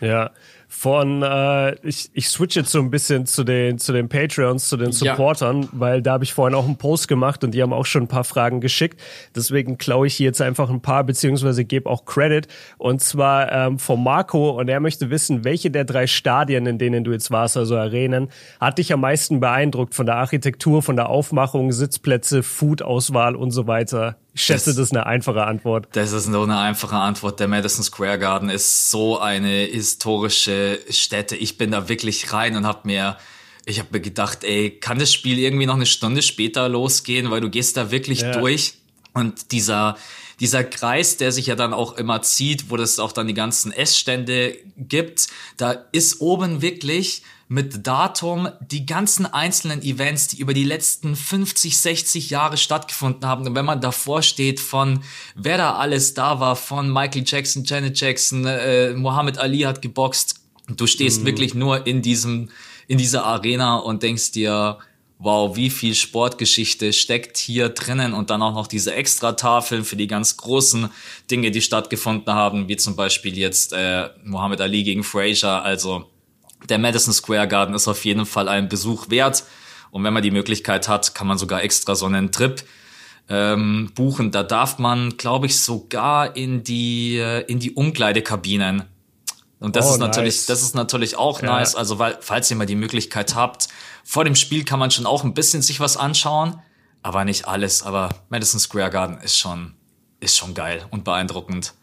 Ja, 0.00 0.30
von, 0.70 1.22
äh, 1.22 1.74
ich, 1.86 2.10
ich 2.12 2.28
switch 2.28 2.54
jetzt 2.54 2.70
so 2.70 2.78
ein 2.78 2.90
bisschen 2.90 3.24
zu 3.24 3.42
den, 3.42 3.78
zu 3.78 3.94
den 3.94 4.10
Patreons, 4.10 4.68
zu 4.68 4.76
den 4.76 4.92
Supportern, 4.92 5.62
ja. 5.62 5.68
weil 5.72 6.02
da 6.02 6.12
habe 6.12 6.24
ich 6.24 6.34
vorhin 6.34 6.54
auch 6.54 6.66
einen 6.66 6.76
Post 6.76 7.08
gemacht 7.08 7.42
und 7.42 7.52
die 7.52 7.62
haben 7.62 7.72
auch 7.72 7.86
schon 7.86 8.02
ein 8.02 8.08
paar 8.08 8.24
Fragen 8.24 8.60
geschickt. 8.60 9.00
Deswegen 9.34 9.78
klaue 9.78 10.06
ich 10.06 10.14
hier 10.14 10.26
jetzt 10.26 10.42
einfach 10.42 10.68
ein 10.68 10.82
paar, 10.82 11.04
beziehungsweise 11.04 11.64
gebe 11.64 11.88
auch 11.88 12.04
Credit. 12.04 12.46
Und 12.76 13.00
zwar 13.00 13.50
ähm, 13.50 13.78
von 13.78 14.04
Marco 14.04 14.50
und 14.50 14.68
er 14.68 14.80
möchte 14.80 15.08
wissen, 15.08 15.42
welche 15.42 15.70
der 15.70 15.84
drei 15.84 16.06
Stadien, 16.06 16.66
in 16.66 16.78
denen 16.78 17.02
du 17.02 17.12
jetzt 17.12 17.30
warst, 17.30 17.56
also 17.56 17.76
Arenen, 17.76 18.28
hat 18.60 18.76
dich 18.76 18.92
am 18.92 19.00
meisten 19.00 19.40
beeindruckt 19.40 19.94
von 19.94 20.04
der 20.04 20.16
Architektur, 20.16 20.82
von 20.82 20.96
der 20.96 21.08
Aufmachung, 21.08 21.72
Sitzplätze, 21.72 22.42
Food-Auswahl 22.42 23.36
und 23.36 23.52
so 23.52 23.66
weiter? 23.66 24.16
Ich 24.38 24.44
schätze, 24.44 24.66
das, 24.66 24.76
das 24.76 24.84
ist 24.86 24.92
eine 24.92 25.04
einfache 25.04 25.44
Antwort. 25.44 25.88
Das 25.92 26.12
ist 26.12 26.28
nur 26.28 26.44
eine 26.44 26.58
einfache 26.58 26.94
Antwort. 26.94 27.40
Der 27.40 27.48
Madison 27.48 27.82
Square 27.82 28.20
Garden 28.20 28.50
ist 28.50 28.88
so 28.88 29.18
eine 29.18 29.64
historische 29.64 30.78
Stätte. 30.90 31.34
Ich 31.34 31.58
bin 31.58 31.72
da 31.72 31.88
wirklich 31.88 32.32
rein 32.32 32.56
und 32.56 32.64
habe 32.64 32.82
mir, 32.84 33.16
ich 33.66 33.80
habe 33.80 33.88
mir 33.90 34.00
gedacht, 34.00 34.44
ey, 34.44 34.70
kann 34.70 35.00
das 35.00 35.12
Spiel 35.12 35.40
irgendwie 35.40 35.66
noch 35.66 35.74
eine 35.74 35.86
Stunde 35.86 36.22
später 36.22 36.68
losgehen, 36.68 37.32
weil 37.32 37.40
du 37.40 37.50
gehst 37.50 37.76
da 37.76 37.90
wirklich 37.90 38.20
ja. 38.20 38.30
durch 38.30 38.74
und 39.12 39.50
dieser 39.50 39.96
dieser 40.38 40.62
Kreis, 40.62 41.16
der 41.16 41.32
sich 41.32 41.46
ja 41.46 41.56
dann 41.56 41.74
auch 41.74 41.94
immer 41.94 42.22
zieht, 42.22 42.70
wo 42.70 42.76
das 42.76 43.00
auch 43.00 43.10
dann 43.10 43.26
die 43.26 43.34
ganzen 43.34 43.72
Essstände 43.72 44.56
gibt, 44.76 45.26
da 45.56 45.72
ist 45.90 46.20
oben 46.20 46.62
wirklich 46.62 47.22
mit 47.48 47.86
Datum 47.86 48.48
die 48.60 48.84
ganzen 48.84 49.24
einzelnen 49.24 49.82
Events, 49.82 50.28
die 50.28 50.38
über 50.38 50.52
die 50.52 50.64
letzten 50.64 51.16
50, 51.16 51.78
60 51.78 52.30
Jahre 52.30 52.58
stattgefunden 52.58 53.26
haben. 53.26 53.46
Und 53.46 53.54
wenn 53.54 53.64
man 53.64 53.80
davor 53.80 54.22
steht 54.22 54.60
von 54.60 55.00
wer 55.34 55.56
da 55.56 55.74
alles 55.76 56.12
da 56.12 56.40
war, 56.40 56.56
von 56.56 56.92
Michael 56.92 57.24
Jackson, 57.26 57.64
Janet 57.64 57.98
Jackson, 57.98 58.44
äh, 58.44 58.92
Muhammad 58.92 59.38
Ali 59.38 59.60
hat 59.60 59.80
geboxt, 59.80 60.34
du 60.68 60.86
stehst 60.86 61.22
mhm. 61.22 61.26
wirklich 61.26 61.54
nur 61.54 61.86
in 61.86 62.02
diesem, 62.02 62.50
in 62.86 62.98
dieser 62.98 63.24
Arena 63.24 63.78
und 63.78 64.02
denkst 64.02 64.32
dir, 64.32 64.78
wow, 65.18 65.56
wie 65.56 65.70
viel 65.70 65.94
Sportgeschichte 65.94 66.92
steckt 66.92 67.38
hier 67.38 67.70
drinnen 67.70 68.12
und 68.12 68.28
dann 68.30 68.42
auch 68.42 68.54
noch 68.54 68.66
diese 68.66 68.94
Extratafeln 68.94 69.84
für 69.84 69.96
die 69.96 70.06
ganz 70.06 70.36
großen 70.36 70.90
Dinge, 71.30 71.50
die 71.50 71.62
stattgefunden 71.62 72.32
haben, 72.32 72.68
wie 72.68 72.76
zum 72.76 72.94
Beispiel 72.94 73.36
jetzt 73.36 73.72
äh, 73.72 74.10
Muhammad 74.22 74.60
Ali 74.60 74.84
gegen 74.84 75.02
Frazier. 75.02 75.62
Also 75.62 76.08
der 76.68 76.78
Madison 76.78 77.12
Square 77.12 77.48
Garden 77.48 77.74
ist 77.74 77.88
auf 77.88 78.04
jeden 78.04 78.26
Fall 78.26 78.48
ein 78.48 78.68
Besuch 78.68 79.10
wert. 79.10 79.44
Und 79.90 80.04
wenn 80.04 80.12
man 80.12 80.22
die 80.22 80.30
Möglichkeit 80.30 80.88
hat, 80.88 81.14
kann 81.14 81.26
man 81.26 81.38
sogar 81.38 81.62
extra 81.62 81.94
so 81.94 82.06
einen 82.06 82.30
Trip 82.30 82.62
ähm, 83.28 83.90
buchen. 83.94 84.30
Da 84.30 84.42
darf 84.42 84.78
man, 84.78 85.16
glaube 85.16 85.46
ich, 85.46 85.60
sogar 85.60 86.36
in 86.36 86.62
die 86.62 87.18
äh, 87.18 87.40
in 87.42 87.58
die 87.58 87.72
Umkleidekabinen. 87.72 88.84
Und 89.60 89.76
das 89.76 89.88
oh, 89.88 89.92
ist 89.94 89.98
natürlich, 89.98 90.36
nice. 90.36 90.46
das 90.46 90.62
ist 90.62 90.74
natürlich 90.74 91.16
auch 91.16 91.42
ja. 91.42 91.48
nice. 91.48 91.74
Also 91.74 91.98
weil, 91.98 92.18
falls 92.20 92.50
ihr 92.50 92.56
mal 92.56 92.66
die 92.66 92.76
Möglichkeit 92.76 93.34
habt, 93.34 93.68
vor 94.04 94.24
dem 94.24 94.36
Spiel 94.36 94.64
kann 94.64 94.78
man 94.78 94.90
schon 94.90 95.06
auch 95.06 95.24
ein 95.24 95.34
bisschen 95.34 95.62
sich 95.62 95.80
was 95.80 95.96
anschauen, 95.96 96.60
aber 97.02 97.24
nicht 97.24 97.48
alles. 97.48 97.82
Aber 97.82 98.10
Madison 98.28 98.60
Square 98.60 98.90
Garden 98.90 99.18
ist 99.18 99.36
schon, 99.38 99.74
ist 100.20 100.36
schon 100.36 100.54
geil 100.54 100.86
und 100.90 101.04
beeindruckend. 101.04 101.74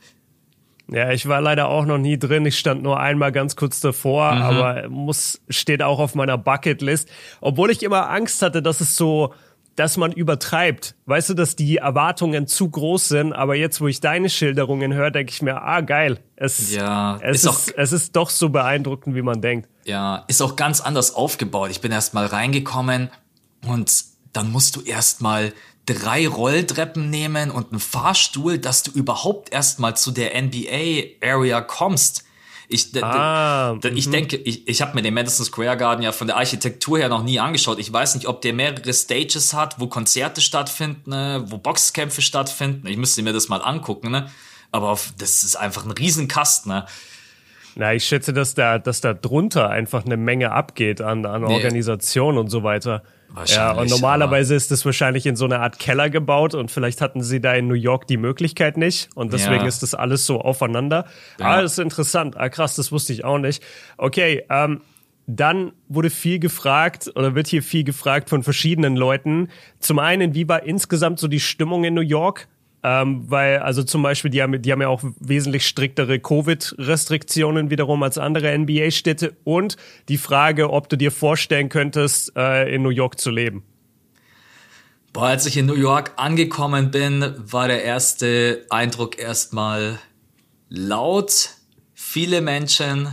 Ja, 0.88 1.12
ich 1.12 1.27
war 1.27 1.42
leider 1.42 1.68
auch 1.68 1.86
noch 1.86 1.98
nie 1.98 2.18
drin. 2.18 2.46
Ich 2.46 2.60
stand 2.60 2.84
nur 2.84 3.00
einmal 3.00 3.32
ganz 3.32 3.56
kurz 3.56 3.80
davor, 3.80 4.34
mhm. 4.34 4.42
aber 4.42 4.89
muss, 4.89 5.42
steht 5.50 5.82
auch 5.82 6.00
auf 6.00 6.15
meiner 6.15 6.38
Bucketlist. 6.38 7.10
Obwohl 7.42 7.72
ich 7.72 7.82
immer 7.82 8.10
Angst 8.10 8.42
hatte, 8.42 8.62
dass 8.62 8.82
es 8.82 8.96
so, 8.96 9.34
dass 9.75 9.98
man 9.98 10.12
übertreibt. 10.12 10.96
Weißt 11.06 11.30
du, 11.30 11.34
dass 11.34 11.56
die 11.56 11.77
Erwartungen 11.77 12.48
zu 12.48 12.70
groß 12.70 13.08
sind, 13.08 13.34
aber 13.34 13.56
jetzt, 13.56 13.82
wo 13.82 13.88
ich 13.88 14.00
deine 14.00 14.30
Schilderungen 14.30 14.94
höre, 14.94 15.12
denke 15.12 15.32
ich 15.32 15.42
mir, 15.42 15.62
ah, 15.62 15.82
geil. 15.82 16.20
Es, 16.36 16.74
ja, 16.74 17.18
es, 17.22 17.44
ist, 17.44 17.70
ist 17.70 17.74
es 17.77 17.92
ist 17.92 18.15
doch 18.15 18.30
so 18.30 18.50
beeindruckend, 18.50 19.15
wie 19.15 19.22
man 19.22 19.42
denkt. 19.42 19.68
Ja, 19.86 20.24
ist 20.27 20.42
auch 20.42 20.56
ganz 20.56 20.82
anders 20.82 21.15
aufgebaut. 21.15 21.72
Ich 21.72 21.82
bin 21.82 21.92
erst 21.92 22.13
mal 22.13 22.25
reingekommen 22.25 23.10
und 23.68 23.92
dann 24.34 24.51
musst 24.51 24.75
du 24.75 24.82
erst 24.82 25.22
mal 25.22 25.51
drei 25.86 26.27
Rolltreppen 26.27 27.10
nehmen 27.10 27.51
und 27.51 27.72
einen 27.72 27.80
Fahrstuhl, 27.80 28.58
dass 28.58 28.84
du 28.84 28.92
überhaupt 28.92 29.51
erstmal 29.54 29.96
zu 29.96 30.12
der 30.12 30.42
NBA-Area 30.42 31.62
kommst. 31.62 32.24
Ich, 32.68 32.92
ah, 33.04 33.77
ich 33.84 34.08
mhm. 34.08 34.12
denke, 34.12 34.38
ich, 34.38 34.68
ich 34.68 34.82
habe 34.82 34.96
mir 34.96 35.04
den 35.04 35.13
Madison 35.13 35.46
Square 35.46 35.77
Garden 35.77 36.01
ja 36.01 36.12
von 36.12 36.25
der 36.25 36.38
Architektur 36.38 36.98
her 36.98 37.10
noch 37.10 37.24
nie 37.24 37.39
angeschaut. 37.39 37.77
Ich 37.77 37.94
weiß 37.94 38.15
nicht, 38.15 38.27
ob 38.27 38.42
der 38.42 38.54
mehrere 38.54 38.92
Stages 38.92 39.54
hat, 39.54 39.80
wo 39.80 39.88
Konzerte 39.88 40.42
stattfinden, 40.42 41.12
ne, 41.12 41.44
wo 41.48 41.60
Boxkämpfe 41.60 42.24
stattfinden. 42.24 42.88
Ich 42.88 42.98
müsste 42.98 43.22
mir 43.22 43.34
das 43.34 43.50
mal 43.50 43.62
angucken, 43.62 44.10
ne? 44.10 44.32
Aber 44.72 44.89
auf, 44.89 45.13
das 45.18 45.44
ist 45.44 45.56
einfach 45.56 45.86
ein 45.86 45.92
Riesenkasten, 45.92 46.72
ne? 46.72 46.86
Na, 47.75 47.94
ich 47.94 48.06
schätze, 48.06 48.34
dass 48.34 48.56
da, 48.56 48.80
dass 48.80 49.01
da 49.01 49.13
drunter 49.13 49.70
einfach 49.70 50.06
eine 50.06 50.18
Menge 50.18 50.51
abgeht 50.51 51.01
an, 51.01 51.25
an 51.25 51.44
nee. 51.44 51.54
Organisation 51.54 52.38
und 52.38 52.50
so 52.50 52.63
weiter. 52.63 53.04
Ja, 53.46 53.72
und 53.74 53.89
normalerweise 53.89 54.56
ist 54.56 54.72
es 54.72 54.86
wahrscheinlich 54.86 55.25
in 55.25 55.36
so 55.36 55.46
einer 55.46 55.62
Art 55.62 55.80
Keller 55.80 56.10
gebaut 56.10 56.54
und 56.56 56.72
vielleicht 56.72 57.01
hatten 57.01 57.22
sie 57.22 57.42
da 57.42 57.54
in 57.54 57.68
New 57.68 57.74
York 57.75 58.08
die 58.08 58.18
Möglichkeit 58.18 58.77
nicht 58.77 59.10
und 59.15 59.34
deswegen 59.34 59.62
ja. 59.62 59.68
ist 59.68 59.84
das 59.84 59.94
alles 59.94 60.25
so 60.25 60.42
aufeinander. 60.42 61.06
Ja. 61.39 61.48
Ah, 61.48 61.62
das 61.62 61.74
ist 61.74 61.80
interessant. 61.80 62.38
Ah, 62.38 62.50
krass, 62.50 62.75
das 62.75 62.92
wusste 62.92 63.13
ich 63.13 63.25
auch 63.25 63.38
nicht. 63.38 63.63
Okay, 63.98 64.44
ähm, 64.50 64.82
dann 65.27 65.74
wurde 65.88 66.10
viel 66.10 66.39
gefragt 66.39 67.12
oder 67.15 67.36
wird 67.36 67.48
hier 67.48 67.63
viel 67.63 67.84
gefragt 67.84 68.30
von 68.30 68.44
verschiedenen 68.44 68.96
Leuten. 68.96 69.50
Zum 69.80 70.00
einen, 70.00 70.36
wie 70.36 70.48
war 70.48 70.63
insgesamt 70.63 71.20
so 71.20 71.27
die 71.27 71.39
Stimmung 71.39 71.84
in 71.84 71.94
New 71.94 72.01
York? 72.01 72.48
Ähm, 72.88 73.24
weil, 73.32 73.58
also 73.58 73.82
zum 73.82 74.04
Beispiel, 74.04 74.30
die 74.30 74.44
haben, 74.44 74.62
die 74.62 74.72
haben 74.72 74.82
ja 74.82 74.89
auch 74.89 75.01
wesentlich 75.20 75.65
striktere 75.65 76.20
Covid-Restriktionen 76.20 77.72
wiederum 77.72 78.04
als 78.04 78.20
andere 78.20 78.56
NBA-Städte. 78.56 79.36
Und 79.44 79.75
die 80.08 80.20
Frage, 80.20 80.70
ob 80.70 80.88
du 80.88 80.96
dir 80.96 81.12
vorstellen 81.12 81.70
könntest, 81.70 82.38
äh, 82.38 82.72
in 82.75 82.84
New 82.84 82.92
York 82.92 83.20
zu 83.20 83.32
leben. 83.32 83.63
Boah, 85.13 85.30
als 85.30 85.48
ich 85.48 85.58
in 85.58 85.65
New 85.65 85.74
York 85.74 86.12
angekommen 86.18 86.92
bin, 86.92 87.34
war 87.38 87.68
der 87.68 87.84
erste 87.84 88.68
Eindruck 88.70 89.18
erstmal 89.18 89.98
laut, 90.70 91.50
viele 91.96 92.42
Menschen, 92.42 93.08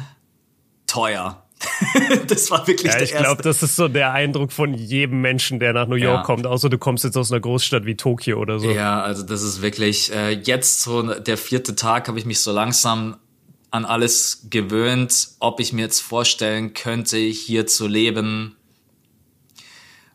teuer. 0.87 1.42
das 2.27 2.51
war 2.51 2.67
wirklich 2.67 2.93
ja, 2.93 2.99
der 2.99 3.03
ich 3.03 3.15
glaube, 3.15 3.43
das 3.43 3.63
ist 3.63 3.77
so 3.77 3.89
der 3.89 4.13
Eindruck 4.13 4.53
von 4.53 4.75
jedem 4.75 5.21
Menschen, 5.21 5.61
der 5.61 5.73
nach 5.73 5.87
New 5.87 5.97
York 5.97 6.21
ja. 6.21 6.23
kommt, 6.23 6.47
außer 6.47 6.69
du 6.69 6.79
kommst 6.79 7.05
jetzt 7.05 7.17
aus 7.17 7.31
einer 7.31 7.41
Großstadt 7.41 7.85
wie 7.85 7.97
Tokio 7.97 8.39
oder 8.39 8.59
so. 8.59 8.71
Ja, 8.71 9.03
also 9.03 9.23
das 9.23 9.43
ist 9.43 9.63
wirklich, 9.63 10.13
äh, 10.13 10.31
jetzt 10.31 10.83
so 10.83 11.03
der 11.03 11.37
vierte 11.37 11.77
Tag 11.77 12.09
habe 12.09 12.19
ich 12.19 12.25
mich 12.25 12.41
so 12.41 12.53
langsam 12.53 13.17
an 13.71 13.85
alles 13.85 14.47
gewöhnt, 14.51 15.29
ob 15.41 15.59
ich 15.59 15.73
mir 15.73 15.83
jetzt 15.83 16.01
vorstellen 16.01 16.75
könnte, 16.75 17.17
hier 17.17 17.67
zu 17.67 17.87
leben, 17.87 18.57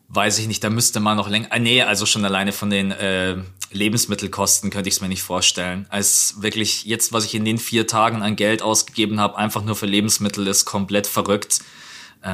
weiß 0.08 0.38
ich 0.38 0.46
nicht, 0.46 0.62
da 0.62 0.70
müsste 0.70 1.00
man 1.00 1.16
noch 1.16 1.28
länger, 1.28 1.52
äh, 1.52 1.58
nee, 1.58 1.82
also 1.82 2.06
schon 2.06 2.24
alleine 2.24 2.52
von 2.52 2.70
den 2.70 2.92
äh, 2.92 3.36
Lebensmittelkosten 3.70 4.70
könnte 4.70 4.88
ich 4.88 4.96
es 4.96 5.00
mir 5.00 5.08
nicht 5.08 5.22
vorstellen. 5.22 5.86
Als 5.90 6.36
wirklich 6.38 6.84
jetzt, 6.84 7.12
was 7.12 7.24
ich 7.24 7.34
in 7.34 7.44
den 7.44 7.58
vier 7.58 7.86
Tagen 7.86 8.22
an 8.22 8.36
Geld 8.36 8.62
ausgegeben 8.62 9.20
habe, 9.20 9.36
einfach 9.36 9.62
nur 9.62 9.76
für 9.76 9.86
Lebensmittel, 9.86 10.46
ist 10.46 10.64
komplett 10.64 11.06
verrückt. 11.06 11.60
Äh, 12.22 12.28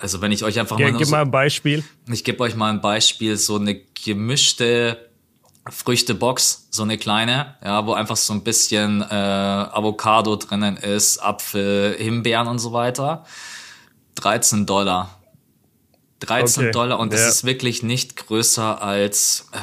also 0.00 0.20
wenn 0.20 0.32
ich 0.32 0.44
euch 0.44 0.58
einfach 0.58 0.78
ja, 0.78 0.90
mal... 0.90 0.98
Gib 0.98 1.08
mal 1.08 1.22
ein 1.22 1.30
Beispiel. 1.30 1.84
Ich 2.10 2.22
gebe 2.22 2.40
euch 2.42 2.54
mal 2.54 2.70
ein 2.70 2.80
Beispiel, 2.80 3.36
so 3.36 3.56
eine 3.56 3.80
gemischte 4.04 5.08
Früchtebox, 5.68 6.68
so 6.70 6.84
eine 6.84 6.96
kleine, 6.96 7.56
ja, 7.62 7.84
wo 7.84 7.92
einfach 7.92 8.16
so 8.16 8.32
ein 8.32 8.42
bisschen 8.42 9.02
äh, 9.02 9.04
Avocado 9.04 10.36
drinnen 10.36 10.76
ist, 10.76 11.18
Apfel, 11.18 11.96
Himbeeren 11.98 12.46
und 12.46 12.60
so 12.60 12.72
weiter. 12.72 13.24
13 14.14 14.64
Dollar. 14.64 15.20
13 16.20 16.64
okay. 16.64 16.72
Dollar 16.72 16.98
und 16.98 17.12
das 17.12 17.20
ja. 17.20 17.28
ist 17.28 17.44
wirklich 17.44 17.82
nicht 17.82 18.16
größer 18.16 18.80
als... 18.80 19.48
Äh, 19.52 19.58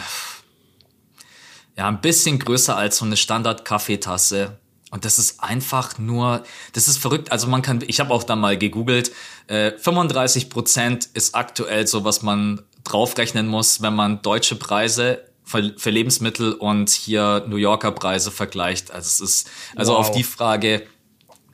ja, 1.78 1.88
ein 1.88 2.02
bisschen 2.02 2.40
größer 2.40 2.76
als 2.76 2.98
so 2.98 3.06
eine 3.06 3.18
Standard-Kaffeetasse. 3.18 4.58
Und 4.92 5.04
das 5.04 5.20
ist 5.20 5.44
einfach 5.44 5.98
nur, 5.98 6.44
das 6.74 6.88
ist 6.88 6.98
verrückt. 6.98 7.32
Also 7.32 7.48
man 7.48 7.62
kann, 7.62 7.84
ich 7.86 8.00
habe 8.00 8.14
auch 8.14 8.24
da 8.24 8.36
mal 8.36 8.58
gegoogelt, 8.58 9.12
äh, 9.48 9.72
35 9.72 10.50
Prozent 10.50 11.10
ist 11.14 11.36
aktuell 11.36 11.86
so, 11.86 12.06
was 12.06 12.22
man 12.22 12.62
draufrechnen 12.84 13.48
muss, 13.48 13.82
wenn 13.82 13.96
man 13.96 14.22
deutsche 14.22 14.56
Preise 14.56 15.26
für, 15.44 15.74
für 15.78 15.90
Lebensmittel 15.90 16.54
und 16.54 16.90
hier 16.90 17.46
New 17.48 17.58
Yorker 17.58 17.92
Preise 17.92 18.32
vergleicht. 18.32 18.92
Also 18.92 19.08
es 19.08 19.20
ist, 19.20 19.50
also 19.76 19.94
wow. 19.94 20.00
auf 20.00 20.12
die 20.12 20.24
Frage, 20.24 20.88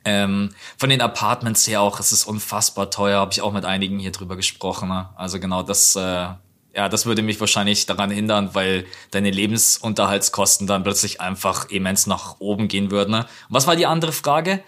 ähm, 0.04 0.50
von 0.78 0.90
den 0.90 1.00
Apartments 1.00 1.66
her 1.66 1.80
auch, 1.80 2.00
es 2.00 2.12
ist 2.12 2.24
unfassbar 2.24 2.90
teuer, 2.90 3.20
habe 3.20 3.32
ich 3.32 3.40
auch 3.40 3.52
mit 3.52 3.64
einigen 3.64 3.98
hier 3.98 4.12
drüber 4.12 4.36
gesprochen. 4.36 4.88
Ne? 4.88 5.08
Also 5.16 5.40
genau 5.40 5.62
das, 5.62 5.96
äh, 5.96 6.28
ja, 6.74 6.88
das 6.88 7.06
würde 7.06 7.22
mich 7.22 7.38
wahrscheinlich 7.40 7.86
daran 7.86 8.10
hindern, 8.10 8.54
weil 8.54 8.86
deine 9.10 9.30
Lebensunterhaltskosten 9.30 10.66
dann 10.66 10.82
plötzlich 10.82 11.20
einfach 11.20 11.68
immens 11.70 12.06
nach 12.06 12.36
oben 12.38 12.68
gehen 12.68 12.90
würden. 12.90 13.10
Ne? 13.10 13.26
Was 13.48 13.66
war 13.66 13.76
die 13.76 13.86
andere 13.86 14.12
Frage? 14.12 14.62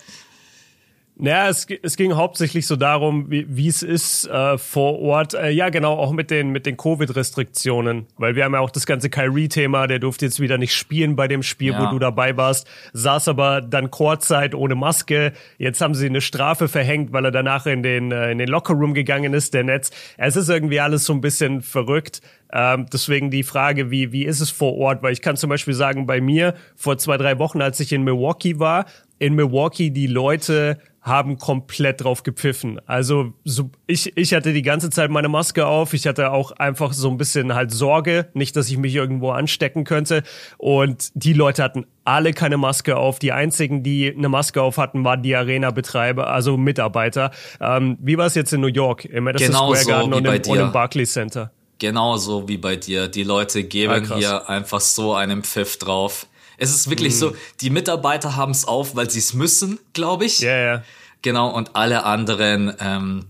Naja, 1.17 1.49
es, 1.49 1.69
es 1.83 1.97
ging 1.97 2.15
hauptsächlich 2.15 2.67
so 2.67 2.75
darum, 2.75 3.27
wie, 3.31 3.69
es 3.69 3.85
ist 3.85 4.27
äh, 4.27 4.59
vor 4.59 4.99
Ort. 4.99 5.35
Äh, 5.35 5.51
ja, 5.51 5.69
genau, 5.69 5.97
auch 5.97 6.11
mit 6.11 6.31
den, 6.31 6.51
mit 6.51 6.67
den 6.67 6.77
Covid-Restriktionen. 6.77 8.07
Weil 8.19 8.35
wir 8.35 8.45
haben 8.45 8.55
ja 8.55 8.59
auch 8.59 8.71
das 8.71 8.85
ganze 8.85 9.11
Kyrie-Thema, 9.11 9.87
der 9.87 10.01
durfte 10.01 10.25
jetzt 10.25 10.41
wieder 10.41 10.59
nicht 10.59 10.75
spielen 10.75 11.15
bei 11.15 11.29
dem 11.29 11.45
Spiel, 11.45 11.73
ja. 11.73 11.81
wo 11.81 11.93
du 11.93 12.01
dabei 12.01 12.37
warst. 12.37 12.67
Saß 12.95 13.29
aber 13.29 13.61
dann 13.61 13.93
Kurzzeit 13.93 14.57
ohne 14.57 14.75
Maske. 14.75 15.33
Jetzt 15.57 15.81
haben 15.81 15.95
sie 15.95 16.07
eine 16.07 16.21
Strafe 16.21 16.67
verhängt, 16.67 17.13
weil 17.13 17.25
er 17.27 17.31
danach 17.31 17.67
in 17.67 17.85
den, 17.85 18.11
äh, 18.11 18.33
in 18.33 18.39
den 18.39 18.49
Lockerroom 18.49 18.93
gegangen 18.93 19.35
ist, 19.35 19.55
der 19.55 19.63
Netz. 19.63 19.93
Es 20.17 20.35
ist 20.35 20.49
irgendwie 20.49 20.81
alles 20.81 21.05
so 21.05 21.13
ein 21.13 21.21
bisschen 21.21 21.63
verrückt. 21.63 22.23
Ähm, 22.53 22.87
deswegen 22.93 23.31
die 23.31 23.45
Frage, 23.45 23.93
wie, 23.93 24.11
wie 24.11 24.25
ist 24.25 24.41
es 24.41 24.51
vor 24.51 24.77
Ort? 24.77 25.03
Weil 25.05 25.13
ich 25.13 25.23
kann 25.23 25.37
zum 25.37 25.51
Beispiel 25.51 25.75
sagen, 25.75 26.07
bei 26.07 26.21
mir 26.21 26.55
vor 26.75 26.99
zwei, 26.99 27.17
drei 27.19 27.39
Wochen, 27.39 27.63
als 27.63 27.79
ich 27.79 27.93
in 27.93 28.03
Milwaukee 28.03 28.59
war, 28.59 28.87
in 29.19 29.35
Milwaukee 29.35 29.91
die 29.91 30.07
Leute 30.07 30.79
haben 31.05 31.37
komplett 31.37 32.03
drauf 32.03 32.23
gepfiffen. 32.23 32.81
Also 32.87 33.35
so, 33.45 33.71
ich, 33.87 34.17
ich 34.17 34.33
hatte 34.33 34.55
die 34.55 34.63
ganze 34.63 34.89
Zeit 34.89 35.11
meine 35.11 35.29
Maske 35.29 35.67
auf. 35.67 35.93
Ich 35.93 36.07
hatte 36.07 36.33
auch 36.33 36.51
einfach 36.53 36.95
so 36.95 37.11
ein 37.11 37.19
bisschen 37.19 37.55
halt 37.55 37.73
Sorge, 37.73 38.31
nicht, 38.33 38.57
dass 38.57 38.71
ich 38.71 38.79
mich 38.79 38.95
irgendwo 38.95 39.31
anstecken 39.31 39.85
könnte. 39.85 40.23
Und 40.57 41.11
die 41.13 41.35
Leute 41.35 41.63
hatten 41.63 41.85
alle 42.05 42.33
keine 42.33 42.57
Maske 42.57 42.97
auf. 42.97 43.19
Die 43.19 43.33
einzigen, 43.33 43.83
die 43.83 44.15
eine 44.17 44.31
Maske 44.31 44.63
auf 44.63 44.79
hatten, 44.79 45.05
waren 45.05 45.23
die 45.23 45.37
Arena-Betreiber, 45.37 46.29
also 46.29 46.57
Mitarbeiter. 46.57 47.33
Ähm, 47.61 47.99
wie 48.01 48.17
war 48.17 48.25
es 48.25 48.35
jetzt 48.35 48.55
in 48.55 48.63
New 48.63 48.69
York, 48.69 49.05
im 49.05 49.25
Madison 49.25 49.49
genau 49.49 49.75
Square 49.75 49.87
Garden 49.87 50.13
so 50.13 50.17
und, 50.17 50.47
im, 50.47 50.53
und 50.53 50.59
im 50.59 50.73
Barclays 50.73 51.13
Center? 51.13 51.53
Genauso 51.79 52.49
wie 52.49 52.57
bei 52.57 52.77
dir. 52.77 53.09
Die 53.09 53.25
Leute 53.25 53.65
geben 53.65 54.11
ah, 54.11 54.17
hier 54.17 54.49
einfach 54.49 54.81
so 54.81 55.13
einen 55.13 55.43
Pfiff 55.43 55.79
drauf. 55.79 56.27
Es 56.59 56.75
ist 56.75 56.91
wirklich 56.91 57.15
mhm. 57.15 57.19
so, 57.19 57.37
die 57.61 57.71
Mitarbeiter 57.71 58.37
haben 58.37 58.53
es 58.53 58.67
auf, 58.67 58.97
weil 58.97 59.11
sie 59.11 59.19
es 59.19 59.35
müssen, 59.35 59.79
glaube 59.93 60.25
ich. 60.25 60.41
Ja, 60.41 60.49
yeah, 60.49 60.59
ja. 60.59 60.65
Yeah. 60.65 60.85
Genau, 61.23 61.49
und 61.49 61.75
alle 61.75 62.05
anderen, 62.05 62.75
ähm, 62.81 63.25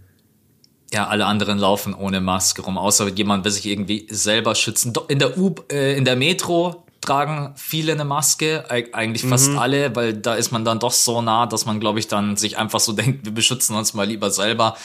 ja, 0.92 1.06
alle 1.06 1.26
anderen 1.26 1.58
laufen 1.58 1.94
ohne 1.94 2.20
Maske 2.20 2.62
rum, 2.62 2.76
außer 2.76 3.08
jemand 3.08 3.44
will 3.44 3.52
sich 3.52 3.66
irgendwie 3.66 4.08
selber 4.10 4.56
schützen. 4.56 4.92
In 5.08 5.20
der 5.20 5.38
U, 5.38 5.54
äh, 5.70 5.96
in 5.96 6.04
der 6.04 6.16
Metro 6.16 6.84
tragen 7.00 7.52
viele 7.56 7.92
eine 7.92 8.04
Maske, 8.04 8.64
eigentlich 8.68 9.24
fast 9.24 9.50
mhm. 9.50 9.58
alle, 9.58 9.94
weil 9.94 10.14
da 10.14 10.34
ist 10.34 10.50
man 10.50 10.64
dann 10.64 10.80
doch 10.80 10.92
so 10.92 11.20
nah, 11.22 11.46
dass 11.46 11.66
man, 11.66 11.78
glaube 11.78 11.98
ich, 11.98 12.08
dann 12.08 12.36
sich 12.36 12.58
einfach 12.58 12.80
so 12.80 12.92
denkt, 12.94 13.24
wir 13.24 13.32
beschützen 13.32 13.76
uns 13.76 13.94
mal 13.94 14.06
lieber 14.06 14.30
selber. 14.30 14.76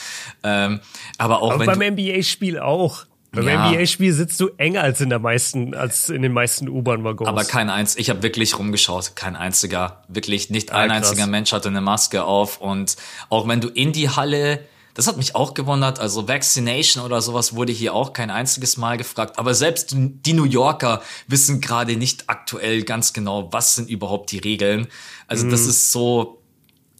Ähm, 0.42 0.80
aber 1.18 1.42
auch 1.42 1.52
aber 1.52 1.66
beim 1.66 1.94
NBA-Spiel 1.94 2.58
auch. 2.58 3.06
Beim 3.32 3.46
ja. 3.46 3.70
NBA-Spiel 3.70 4.12
sitzt 4.12 4.40
du 4.40 4.48
enger 4.56 4.82
als 4.82 5.00
in 5.00 5.08
der 5.08 5.20
meisten, 5.20 5.74
als 5.74 6.08
in 6.08 6.22
den 6.22 6.32
meisten 6.32 6.68
U-Bahn-Waggons. 6.68 7.28
Aber 7.28 7.44
kein 7.44 7.70
eins, 7.70 7.96
ich 7.96 8.10
habe 8.10 8.22
wirklich 8.22 8.58
rumgeschaut, 8.58 9.14
kein 9.14 9.36
einziger, 9.36 10.02
wirklich 10.08 10.50
nicht 10.50 10.72
ein 10.72 10.88
krass. 10.88 11.10
einziger 11.10 11.26
Mensch 11.28 11.52
hatte 11.52 11.68
eine 11.68 11.80
Maske 11.80 12.24
auf 12.24 12.60
und 12.60 12.96
auch 13.28 13.46
wenn 13.46 13.60
du 13.60 13.68
in 13.68 13.92
die 13.92 14.08
Halle, 14.08 14.64
das 14.94 15.06
hat 15.06 15.16
mich 15.16 15.36
auch 15.36 15.54
gewundert, 15.54 16.00
also 16.00 16.26
Vaccination 16.26 17.04
oder 17.04 17.22
sowas 17.22 17.54
wurde 17.54 17.72
hier 17.72 17.94
auch 17.94 18.12
kein 18.12 18.30
einziges 18.30 18.76
Mal 18.76 18.96
gefragt, 18.96 19.38
aber 19.38 19.54
selbst 19.54 19.94
die 19.96 20.32
New 20.32 20.44
Yorker 20.44 21.00
wissen 21.28 21.60
gerade 21.60 21.96
nicht 21.96 22.24
aktuell 22.26 22.82
ganz 22.82 23.12
genau, 23.12 23.52
was 23.52 23.76
sind 23.76 23.88
überhaupt 23.88 24.32
die 24.32 24.38
Regeln. 24.38 24.88
Also 25.28 25.46
mhm. 25.46 25.50
das 25.50 25.66
ist 25.66 25.92
so, 25.92 26.42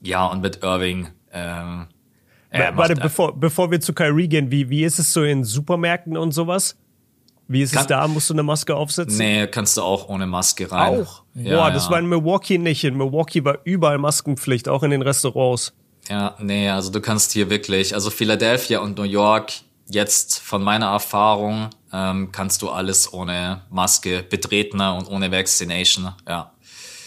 ja 0.00 0.26
und 0.26 0.42
mit 0.42 0.62
Irving, 0.62 1.08
ähm, 1.32 1.88
ja, 2.52 2.76
Warte, 2.76 2.96
bevor, 2.96 3.38
bevor 3.38 3.70
wir 3.70 3.80
zu 3.80 3.92
Kyrie 3.92 4.28
gehen, 4.28 4.50
wie, 4.50 4.68
wie 4.70 4.84
ist 4.84 4.98
es 4.98 5.12
so 5.12 5.22
in 5.22 5.44
Supermärkten 5.44 6.16
und 6.16 6.32
sowas? 6.32 6.76
Wie 7.48 7.62
ist 7.62 7.72
Kann, 7.72 7.82
es 7.82 7.86
da? 7.88 8.06
Musst 8.06 8.30
du 8.30 8.34
eine 8.34 8.44
Maske 8.44 8.76
aufsetzen? 8.76 9.18
Nee, 9.18 9.46
kannst 9.48 9.76
du 9.76 9.82
auch 9.82 10.08
ohne 10.08 10.26
Maske 10.26 10.70
rein. 10.70 11.02
Auch? 11.02 11.24
Ja, 11.34 11.56
Boah, 11.56 11.70
das 11.72 11.86
ja. 11.86 11.90
war 11.90 11.98
in 11.98 12.06
Milwaukee 12.06 12.58
nicht. 12.58 12.84
In 12.84 12.96
Milwaukee 12.96 13.44
war 13.44 13.58
überall 13.64 13.98
Maskenpflicht, 13.98 14.68
auch 14.68 14.84
in 14.84 14.92
den 14.92 15.02
Restaurants. 15.02 15.72
Ja, 16.08 16.36
nee, 16.38 16.68
also 16.68 16.90
du 16.92 17.00
kannst 17.00 17.32
hier 17.32 17.50
wirklich, 17.50 17.94
also 17.94 18.10
Philadelphia 18.10 18.78
und 18.78 18.96
New 18.96 19.04
York, 19.04 19.52
jetzt 19.88 20.38
von 20.38 20.62
meiner 20.62 20.86
Erfahrung, 20.86 21.70
ähm, 21.92 22.30
kannst 22.30 22.62
du 22.62 22.70
alles 22.70 23.12
ohne 23.12 23.62
Maske 23.68 24.22
betreten 24.22 24.80
und 24.80 25.08
ohne 25.08 25.32
Vaccination, 25.32 26.12
ja. 26.28 26.52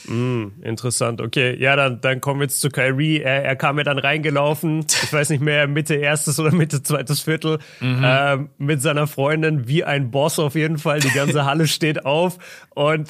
Mm, 0.07 0.47
interessant, 0.61 1.21
okay. 1.21 1.55
Ja, 1.59 1.75
dann, 1.75 2.01
dann 2.01 2.21
kommen 2.21 2.39
wir 2.39 2.45
jetzt 2.45 2.61
zu 2.61 2.69
Kyrie. 2.69 3.21
Er, 3.21 3.43
er 3.43 3.55
kam 3.55 3.77
ja 3.77 3.83
dann 3.83 3.99
reingelaufen, 3.99 4.85
ich 5.03 5.13
weiß 5.13 5.29
nicht 5.29 5.41
mehr, 5.41 5.67
Mitte 5.67 5.95
erstes 5.95 6.39
oder 6.39 6.51
Mitte 6.51 6.83
zweites 6.83 7.21
Viertel, 7.21 7.59
mhm. 7.79 8.01
ähm, 8.03 8.49
mit 8.57 8.81
seiner 8.81 9.07
Freundin, 9.07 9.67
wie 9.67 9.83
ein 9.83 10.11
Boss 10.11 10.39
auf 10.39 10.55
jeden 10.55 10.77
Fall. 10.77 10.99
Die 10.99 11.11
ganze 11.11 11.45
Halle 11.45 11.67
steht 11.67 12.05
auf 12.05 12.37
und 12.69 13.09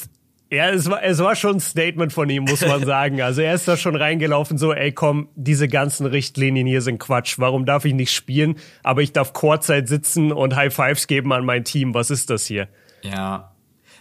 Ja, 0.51 0.69
es 0.69 0.87
war, 0.87 1.01
es 1.01 1.17
war 1.17 1.35
schon 1.35 1.55
ein 1.55 1.59
Statement 1.59 2.13
von 2.13 2.29
ihm, 2.29 2.43
muss 2.43 2.61
man 2.61 2.85
sagen. 2.85 3.21
Also 3.21 3.41
er 3.41 3.55
ist 3.55 3.67
da 3.67 3.75
schon 3.75 3.95
reingelaufen, 3.95 4.59
so, 4.59 4.71
ey 4.71 4.91
komm, 4.91 5.29
diese 5.35 5.67
ganzen 5.67 6.05
Richtlinien 6.05 6.67
hier 6.67 6.81
sind 6.81 6.99
Quatsch. 6.99 7.39
Warum 7.39 7.65
darf 7.65 7.85
ich 7.85 7.95
nicht 7.95 8.11
spielen? 8.11 8.57
Aber 8.83 9.01
ich 9.01 9.13
darf 9.13 9.33
Kurzzeit 9.33 9.87
sitzen 9.87 10.31
und 10.31 10.55
High 10.55 10.73
Fives 10.73 11.07
geben 11.07 11.33
an 11.33 11.43
mein 11.43 11.63
Team. 11.63 11.95
Was 11.95 12.11
ist 12.11 12.29
das 12.29 12.45
hier? 12.45 12.67
Ja. 13.01 13.49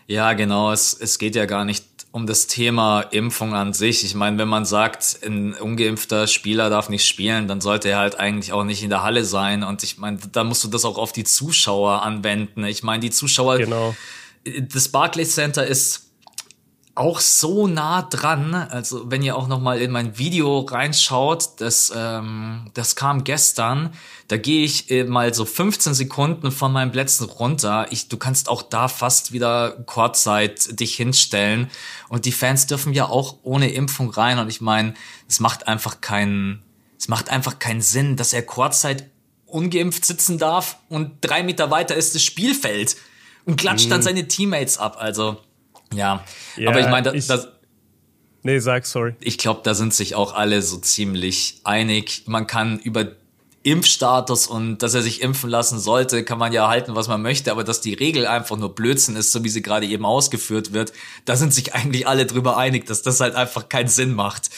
Ja, 0.07 0.35
genau. 0.35 0.73
Es, 0.73 0.93
es 0.93 1.19
geht 1.19 1.37
ja 1.37 1.47
gar 1.47 1.65
nicht 1.65 1.92
um 2.13 2.27
das 2.27 2.47
Thema 2.47 3.01
Impfung 3.01 3.55
an 3.55 3.73
sich. 3.73 4.05
Ich 4.05 4.15
meine, 4.15 4.37
wenn 4.37 4.49
man 4.49 4.67
sagt, 4.67 5.19
ein 5.25 5.55
ungeimpfter 5.55 6.27
Spieler 6.27 6.69
darf 6.69 6.91
nicht 6.91 7.07
spielen, 7.07 7.49
dann 7.49 7.63
sollte 7.63 7.89
er 7.89 7.99
halt 7.99 8.21
eigentlich 8.21 8.53
auch 8.53 8.65
nicht 8.65 8.83
in 8.83 8.91
der 8.91 9.03
Halle 9.03 9.25
sein. 9.25 9.63
Und 9.65 9.83
ich 9.83 9.97
meine, 9.97 10.19
da 10.31 10.45
musst 10.45 10.63
du 10.63 10.69
das 10.69 10.85
auch 10.85 10.99
auf 10.99 11.13
die 11.13 11.25
Zuschauer 11.25 12.03
anwenden. 12.03 12.65
Ich 12.65 12.83
meine, 12.83 13.01
die 13.01 13.11
Zuschauer, 13.11 13.57
genau. 13.59 13.97
das 14.45 14.89
Barclays 14.89 15.35
Center 15.35 15.67
ist 15.67 16.12
auch 16.95 17.21
so 17.21 17.67
nah 17.67 18.03
dran. 18.03 18.55
Also 18.55 19.11
wenn 19.11 19.23
ihr 19.23 19.37
auch 19.37 19.49
noch 19.49 19.61
mal 19.61 19.81
in 19.81 19.91
mein 19.91 20.19
Video 20.19 20.61
reinschaut, 20.61 21.61
das 21.61 21.93
ähm, 21.95 22.71
das 22.75 22.97
kam 22.97 23.25
gestern. 23.25 23.95
Da 24.29 24.37
gehe 24.37 24.65
ich 24.65 24.91
äh, 24.91 25.05
mal 25.05 25.33
so 25.33 25.45
15 25.45 25.95
Sekunden 25.95 26.51
von 26.51 26.73
meinem 26.73 26.93
Plätzen 26.93 27.25
runter. 27.25 27.87
Ich, 27.91 28.09
du 28.09 28.19
kannst 28.19 28.49
auch 28.49 28.63
da 28.63 28.89
fast 28.89 29.33
wieder 29.33 29.73
Kurzzeit 29.87 30.79
dich 30.81 30.95
hinstellen. 30.95 31.71
Und 32.09 32.27
die 32.27 32.33
Fans 32.33 32.67
dürfen 32.67 32.93
ja 32.93 33.07
auch 33.07 33.39
ohne 33.43 33.73
Impfung 33.73 34.11
rein. 34.11 34.39
Und 34.39 34.49
ich 34.49 34.61
meine, 34.61 34.95
es 35.29 35.41
macht 35.41 35.69
einfach 35.69 36.03
keinen, 36.03 36.63
es 36.99 37.09
macht 37.09 37.31
einfach 37.31 37.59
keinen 37.59 37.81
Sinn, 37.81 38.17
dass 38.17 38.35
er 38.35 38.43
Kurzzeit 38.43 39.11
ungeimpft 39.47 40.05
sitzen 40.05 40.39
darf 40.39 40.79
und 40.89 41.13
drei 41.21 41.43
Meter 41.43 41.71
weiter 41.71 41.95
ist 41.95 42.15
das 42.15 42.23
Spielfeld 42.23 42.97
und 43.45 43.57
klatscht 43.57 43.87
mhm. 43.87 43.91
dann 43.91 44.03
seine 44.03 44.27
Teammates 44.27 44.79
ab. 44.79 44.97
Also 44.99 45.39
ja, 45.95 46.25
ja 46.57 46.71
aber 46.71 46.81
ich 46.81 46.89
meine, 46.89 47.13
das, 47.13 47.27
das 47.27 47.49
Nee, 48.45 48.59
sag 48.59 48.87
sorry. 48.87 49.15
Ich 49.21 49.39
glaube, 49.39 49.61
da 49.63 49.73
sind 49.73 49.95
sich 49.95 50.17
auch 50.17 50.35
alle 50.35 50.63
so 50.63 50.77
ziemlich 50.79 51.61
einig. 51.63 52.25
Man 52.27 52.49
kann 52.49 52.81
über 52.81 53.13
Impfstatus 53.63 54.49
und 54.49 54.79
dass 54.83 54.95
er 54.95 55.03
sich 55.03 55.23
impfen 55.23 55.49
lassen 55.49 55.79
sollte, 55.79 56.25
kann 56.25 56.39
man 56.39 56.53
ja 56.53 56.67
halten, 56.67 56.97
was 56.97 57.07
man 57.07 57.23
möchte, 57.23 57.53
aber 57.53 57.63
dass 57.63 57.81
die 57.81 57.95
Regel 57.95 58.27
einfach 58.27 58.57
nur 58.57 58.75
Blödsinn 58.75 59.15
ist, 59.15 59.31
so 59.31 59.45
wie 59.45 59.49
sie 59.49 59.63
gerade 59.63 59.87
eben 59.87 60.05
ausgeführt 60.05 60.73
wird, 60.73 60.93
da 61.25 61.37
sind 61.37 61.55
sich 61.55 61.73
eigentlich 61.75 62.09
alle 62.09 62.27
drüber 62.27 62.57
einig, 62.57 62.87
dass 62.87 63.03
das 63.03 63.21
halt 63.21 63.37
einfach 63.37 63.69
keinen 63.69 63.89
Sinn 63.89 64.15
macht. 64.15 64.51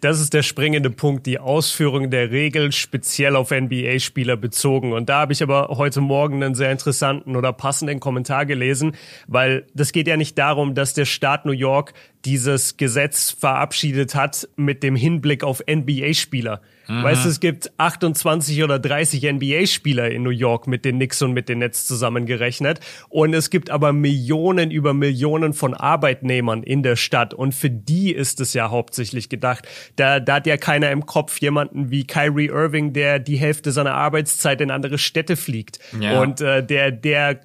Das 0.00 0.18
ist 0.18 0.32
der 0.32 0.42
springende 0.42 0.88
Punkt, 0.88 1.26
die 1.26 1.38
Ausführung 1.38 2.08
der 2.10 2.30
Regel 2.30 2.72
speziell 2.72 3.36
auf 3.36 3.50
NBA-Spieler 3.50 4.38
bezogen. 4.38 4.94
Und 4.94 5.10
da 5.10 5.20
habe 5.20 5.34
ich 5.34 5.42
aber 5.42 5.68
heute 5.68 6.00
Morgen 6.00 6.42
einen 6.42 6.54
sehr 6.54 6.72
interessanten 6.72 7.36
oder 7.36 7.52
passenden 7.52 8.00
Kommentar 8.00 8.46
gelesen, 8.46 8.96
weil 9.26 9.66
das 9.74 9.92
geht 9.92 10.08
ja 10.08 10.16
nicht 10.16 10.38
darum, 10.38 10.74
dass 10.74 10.94
der 10.94 11.04
Staat 11.04 11.44
New 11.44 11.52
York 11.52 11.92
dieses 12.24 12.78
Gesetz 12.78 13.30
verabschiedet 13.30 14.14
hat 14.14 14.48
mit 14.56 14.82
dem 14.82 14.96
Hinblick 14.96 15.44
auf 15.44 15.62
NBA-Spieler. 15.70 16.62
Mhm. 16.90 17.04
Weißt 17.04 17.24
du, 17.24 17.28
es 17.28 17.38
gibt 17.38 17.70
28 17.78 18.64
oder 18.64 18.78
30 18.78 19.22
NBA-Spieler 19.22 20.10
in 20.10 20.24
New 20.24 20.30
York 20.30 20.66
mit 20.66 20.84
den 20.84 20.96
Knicks 20.96 21.22
und 21.22 21.32
mit 21.32 21.48
den 21.48 21.58
Nets 21.58 21.86
zusammengerechnet. 21.86 22.80
Und 23.08 23.32
es 23.32 23.50
gibt 23.50 23.70
aber 23.70 23.92
Millionen 23.92 24.70
über 24.70 24.92
Millionen 24.92 25.52
von 25.52 25.74
Arbeitnehmern 25.74 26.64
in 26.64 26.82
der 26.82 26.96
Stadt. 26.96 27.32
Und 27.32 27.54
für 27.54 27.70
die 27.70 28.12
ist 28.12 28.40
es 28.40 28.54
ja 28.54 28.70
hauptsächlich 28.70 29.28
gedacht. 29.28 29.68
Da, 29.94 30.18
da 30.18 30.34
hat 30.36 30.46
ja 30.46 30.56
keiner 30.56 30.90
im 30.90 31.06
Kopf 31.06 31.40
jemanden 31.40 31.90
wie 31.90 32.06
Kyrie 32.06 32.48
Irving, 32.48 32.92
der 32.92 33.20
die 33.20 33.36
Hälfte 33.36 33.70
seiner 33.70 33.94
Arbeitszeit 33.94 34.60
in 34.60 34.70
andere 34.70 34.98
Städte 34.98 35.36
fliegt. 35.36 35.78
Ja. 36.00 36.20
Und 36.20 36.40
äh, 36.40 36.64
der, 36.66 36.90
der 36.90 37.40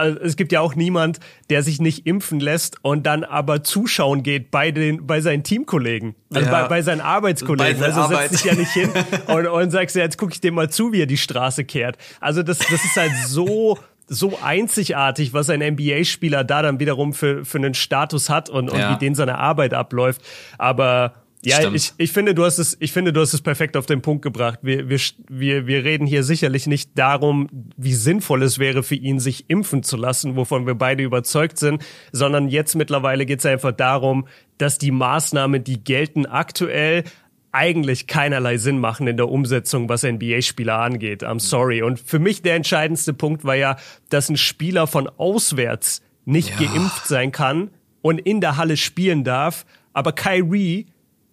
also 0.00 0.18
es 0.20 0.36
gibt 0.36 0.52
ja 0.52 0.60
auch 0.60 0.74
niemand, 0.74 1.20
der 1.50 1.62
sich 1.62 1.80
nicht 1.80 2.06
impfen 2.06 2.40
lässt 2.40 2.76
und 2.82 3.06
dann 3.06 3.24
aber 3.24 3.62
zuschauen 3.62 4.22
geht 4.22 4.50
bei 4.50 4.70
den 4.70 5.06
bei 5.06 5.20
seinen 5.20 5.44
Teamkollegen, 5.44 6.14
also 6.32 6.46
ja. 6.46 6.62
bei, 6.62 6.68
bei 6.68 6.82
seinen 6.82 7.00
Arbeitskollegen. 7.00 7.78
Bei 7.78 7.86
also 7.86 8.00
Arbeit. 8.00 8.30
setzt 8.30 8.42
sich 8.42 8.50
ja 8.50 8.58
nicht 8.58 8.72
hin 8.72 8.90
und, 9.26 9.46
und 9.46 9.70
sagst 9.70 9.94
ja, 9.96 10.02
jetzt 10.02 10.18
gucke 10.18 10.32
ich 10.32 10.40
dem 10.40 10.54
mal 10.54 10.70
zu, 10.70 10.92
wie 10.92 11.02
er 11.02 11.06
die 11.06 11.18
Straße 11.18 11.64
kehrt. 11.64 11.96
Also 12.20 12.42
das 12.42 12.58
das 12.58 12.84
ist 12.84 12.96
halt 12.96 13.12
so 13.26 13.78
so 14.12 14.36
einzigartig, 14.42 15.32
was 15.34 15.50
ein 15.50 15.60
NBA-Spieler 15.60 16.42
da 16.42 16.62
dann 16.62 16.80
wiederum 16.80 17.12
für, 17.12 17.44
für 17.44 17.58
einen 17.58 17.74
Status 17.74 18.28
hat 18.28 18.50
und, 18.50 18.68
und 18.68 18.78
ja. 18.78 18.92
wie 18.92 18.98
den 18.98 19.14
seine 19.14 19.38
Arbeit 19.38 19.72
abläuft. 19.72 20.20
Aber 20.58 21.14
ja, 21.42 21.72
ich, 21.72 21.94
ich 21.96 22.12
finde, 22.12 22.34
du 22.34 22.44
hast 22.44 22.58
es, 22.58 22.76
ich 22.80 22.92
finde, 22.92 23.12
du 23.12 23.20
hast 23.20 23.32
es 23.32 23.40
perfekt 23.40 23.76
auf 23.76 23.86
den 23.86 24.02
Punkt 24.02 24.22
gebracht. 24.22 24.58
Wir, 24.62 24.90
wir, 24.90 25.00
wir, 25.28 25.66
wir 25.66 25.84
reden 25.84 26.06
hier 26.06 26.22
sicherlich 26.22 26.66
nicht 26.66 26.90
darum, 26.96 27.48
wie 27.76 27.94
sinnvoll 27.94 28.42
es 28.42 28.58
wäre 28.58 28.82
für 28.82 28.94
ihn, 28.94 29.20
sich 29.20 29.48
impfen 29.48 29.82
zu 29.82 29.96
lassen, 29.96 30.36
wovon 30.36 30.66
wir 30.66 30.74
beide 30.74 31.02
überzeugt 31.02 31.58
sind, 31.58 31.82
sondern 32.12 32.48
jetzt 32.48 32.74
mittlerweile 32.74 33.24
geht 33.24 33.38
es 33.38 33.46
einfach 33.46 33.72
darum, 33.72 34.26
dass 34.58 34.76
die 34.76 34.90
Maßnahmen, 34.90 35.64
die 35.64 35.82
gelten 35.82 36.26
aktuell, 36.26 37.04
eigentlich 37.52 38.06
keinerlei 38.06 38.58
Sinn 38.58 38.78
machen 38.78 39.06
in 39.06 39.16
der 39.16 39.28
Umsetzung, 39.28 39.88
was 39.88 40.04
NBA-Spieler 40.04 40.78
angeht. 40.78 41.24
I'm 41.24 41.40
sorry. 41.40 41.82
Und 41.82 41.98
für 41.98 42.18
mich 42.18 42.42
der 42.42 42.54
entscheidendste 42.54 43.12
Punkt 43.12 43.44
war 43.44 43.56
ja, 43.56 43.76
dass 44.08 44.28
ein 44.28 44.36
Spieler 44.36 44.86
von 44.86 45.08
auswärts 45.08 46.02
nicht 46.24 46.60
ja. 46.60 46.66
geimpft 46.66 47.06
sein 47.06 47.32
kann 47.32 47.70
und 48.02 48.18
in 48.18 48.40
der 48.40 48.56
Halle 48.56 48.76
spielen 48.76 49.24
darf, 49.24 49.66
aber 49.92 50.12
Kyrie 50.12 50.86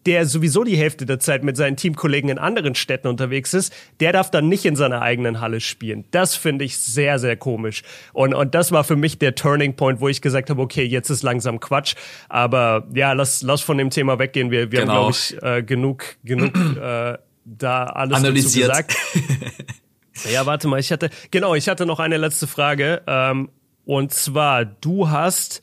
der 0.07 0.25
sowieso 0.25 0.63
die 0.63 0.77
Hälfte 0.77 1.05
der 1.05 1.19
Zeit 1.19 1.43
mit 1.43 1.57
seinen 1.57 1.75
Teamkollegen 1.75 2.29
in 2.29 2.37
anderen 2.37 2.75
Städten 2.75 3.07
unterwegs 3.07 3.53
ist, 3.53 3.73
der 3.99 4.13
darf 4.13 4.31
dann 4.31 4.47
nicht 4.47 4.63
in 4.63 4.77
seiner 4.77 5.01
eigenen 5.01 5.41
Halle 5.41 5.59
spielen. 5.59 6.05
Das 6.11 6.35
finde 6.35 6.63
ich 6.63 6.77
sehr, 6.77 7.19
sehr 7.19 7.35
komisch. 7.35 7.83
Und, 8.13 8.33
und 8.33 8.55
das 8.55 8.71
war 8.71 8.85
für 8.85 8.95
mich 8.95 9.19
der 9.19 9.35
Turning 9.35 9.75
Point, 9.75 9.99
wo 9.99 10.07
ich 10.07 10.21
gesagt 10.21 10.49
habe, 10.49 10.61
okay, 10.61 10.83
jetzt 10.83 11.09
ist 11.09 11.23
langsam 11.23 11.59
Quatsch. 11.59 11.95
Aber 12.29 12.87
ja, 12.93 13.11
lass, 13.11 13.41
lass 13.41 13.61
von 13.61 13.77
dem 13.77 13.89
Thema 13.89 14.17
weggehen. 14.17 14.49
Wir, 14.49 14.71
wir 14.71 14.79
genau. 14.81 14.93
haben, 14.93 15.11
glaube 15.11 15.11
ich, 15.11 15.43
äh, 15.43 15.63
genug, 15.63 16.15
genug 16.23 16.55
äh, 16.81 17.17
da 17.43 17.83
alles 17.83 18.17
Analysiert. 18.17 18.69
dazu 18.69 18.87
gesagt. 18.87 19.73
ja, 20.31 20.45
warte 20.45 20.69
mal, 20.69 20.79
ich 20.79 20.91
hatte, 20.93 21.09
genau, 21.31 21.53
ich 21.53 21.67
hatte 21.67 21.85
noch 21.85 21.99
eine 21.99 22.15
letzte 22.15 22.47
Frage. 22.47 23.01
Ähm, 23.07 23.49
und 23.83 24.13
zwar, 24.13 24.63
du 24.63 25.09
hast 25.09 25.61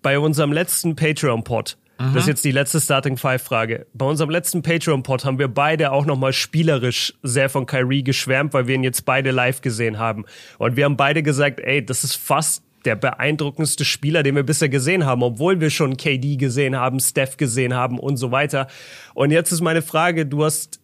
bei 0.00 0.20
unserem 0.20 0.52
letzten 0.52 0.94
Patreon-Pod 0.94 1.76
Mhm. 2.00 2.14
Das 2.14 2.22
ist 2.24 2.28
jetzt 2.28 2.44
die 2.44 2.50
letzte 2.50 2.80
Starting 2.80 3.18
Five 3.18 3.42
Frage. 3.42 3.86
Bei 3.92 4.06
unserem 4.06 4.30
letzten 4.30 4.62
Patreon 4.62 5.02
Pod 5.02 5.24
haben 5.24 5.38
wir 5.38 5.48
beide 5.48 5.92
auch 5.92 6.06
nochmal 6.06 6.32
spielerisch 6.32 7.12
sehr 7.22 7.50
von 7.50 7.66
Kyrie 7.66 8.02
geschwärmt, 8.02 8.54
weil 8.54 8.66
wir 8.66 8.74
ihn 8.74 8.84
jetzt 8.84 9.04
beide 9.04 9.30
live 9.30 9.60
gesehen 9.60 9.98
haben. 9.98 10.24
Und 10.58 10.76
wir 10.76 10.86
haben 10.86 10.96
beide 10.96 11.22
gesagt, 11.22 11.60
ey, 11.60 11.84
das 11.84 12.02
ist 12.02 12.16
fast 12.16 12.64
der 12.86 12.96
beeindruckendste 12.96 13.84
Spieler, 13.84 14.22
den 14.22 14.34
wir 14.34 14.42
bisher 14.42 14.70
gesehen 14.70 15.04
haben, 15.04 15.22
obwohl 15.22 15.60
wir 15.60 15.68
schon 15.68 15.98
KD 15.98 16.36
gesehen 16.36 16.74
haben, 16.76 16.98
Steph 16.98 17.36
gesehen 17.36 17.74
haben 17.74 17.98
und 17.98 18.16
so 18.16 18.30
weiter. 18.32 18.68
Und 19.12 19.30
jetzt 19.30 19.52
ist 19.52 19.60
meine 19.60 19.82
Frage, 19.82 20.24
du 20.24 20.44
hast 20.44 20.80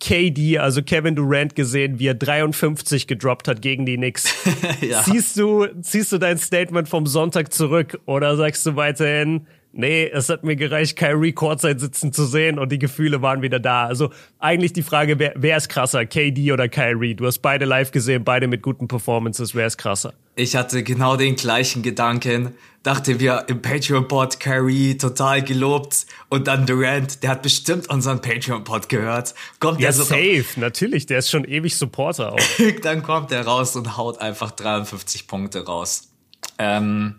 KD, 0.00 0.58
also 0.58 0.82
Kevin 0.82 1.14
Durant 1.14 1.54
gesehen, 1.54 1.98
wie 1.98 2.06
er 2.06 2.14
53 2.14 3.06
gedroppt 3.06 3.48
hat 3.48 3.60
gegen 3.60 3.84
die 3.84 3.96
Knicks. 3.96 4.34
ja. 4.80 5.02
Ziehst 5.02 5.38
du, 5.38 5.66
ziehst 5.82 6.10
du 6.12 6.18
dein 6.18 6.38
Statement 6.38 6.88
vom 6.88 7.06
Sonntag 7.06 7.52
zurück 7.52 8.00
oder 8.06 8.36
sagst 8.36 8.64
du 8.64 8.76
weiterhin, 8.76 9.46
nee, 9.76 10.08
es 10.08 10.28
hat 10.28 10.44
mir 10.44 10.56
gereicht, 10.56 10.96
Kyrie 10.96 11.32
Kurzzeit 11.32 11.80
sitzen 11.80 12.12
zu 12.12 12.24
sehen 12.24 12.58
und 12.58 12.70
die 12.70 12.78
Gefühle 12.78 13.22
waren 13.22 13.42
wieder 13.42 13.60
da. 13.60 13.86
Also 13.86 14.10
eigentlich 14.38 14.72
die 14.72 14.82
Frage, 14.82 15.18
wer, 15.18 15.32
wer 15.36 15.56
ist 15.56 15.68
krasser, 15.68 16.06
KD 16.06 16.52
oder 16.52 16.68
Kyrie? 16.68 17.14
Du 17.14 17.26
hast 17.26 17.40
beide 17.40 17.64
live 17.64 17.90
gesehen, 17.90 18.24
beide 18.24 18.46
mit 18.46 18.62
guten 18.62 18.88
Performances. 18.88 19.54
Wer 19.54 19.66
ist 19.66 19.78
krasser? 19.78 20.14
Ich 20.36 20.56
hatte 20.56 20.82
genau 20.82 21.16
den 21.16 21.36
gleichen 21.36 21.82
Gedanken. 21.82 22.54
Dachte 22.82 23.18
wir 23.20 23.44
im 23.48 23.62
Patreon-Pod 23.62 24.40
Kyrie 24.40 24.98
total 24.98 25.42
gelobt 25.42 26.06
und 26.28 26.46
dann 26.48 26.66
Durant, 26.66 27.22
der 27.22 27.30
hat 27.30 27.42
bestimmt 27.42 27.88
unseren 27.88 28.20
Patreon-Pod 28.20 28.88
gehört. 28.88 29.34
Kommt 29.58 29.80
ja, 29.80 29.86
der 29.86 29.92
so 29.94 30.02
safe, 30.02 30.44
natürlich, 30.56 31.06
der 31.06 31.18
ist 31.18 31.30
schon 31.30 31.44
ewig 31.44 31.76
Supporter 31.76 32.32
auch. 32.32 32.40
dann 32.82 33.02
kommt 33.02 33.32
er 33.32 33.46
raus 33.46 33.74
und 33.76 33.96
haut 33.96 34.20
einfach 34.20 34.50
53 34.50 35.26
Punkte 35.26 35.64
raus. 35.64 36.10
Ähm, 36.58 37.16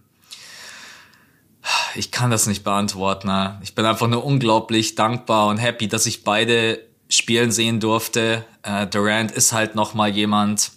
ich 1.95 2.12
kann 2.12 2.32
das 2.32 2.47
nicht 2.47 2.63
beantworten. 2.63 3.28
Ne? 3.28 3.60
Ich 3.63 3.75
bin 3.75 3.86
einfach 3.86 4.08
nur 4.08 4.23
unglaublich 4.23 4.95
dankbar 4.95 5.47
und 5.47 5.58
happy, 5.58 5.88
dass 5.88 6.06
ich 6.06 6.23
beide 6.23 6.80
spielen 7.10 7.51
sehen 7.51 7.80
durfte. 7.80 8.45
Äh, 8.63 8.88
Durant 8.88 9.32
ist 9.32 9.54
halt 9.54 9.75
noch 9.75 9.93
mal 9.93 10.10
jemand. 10.10 10.71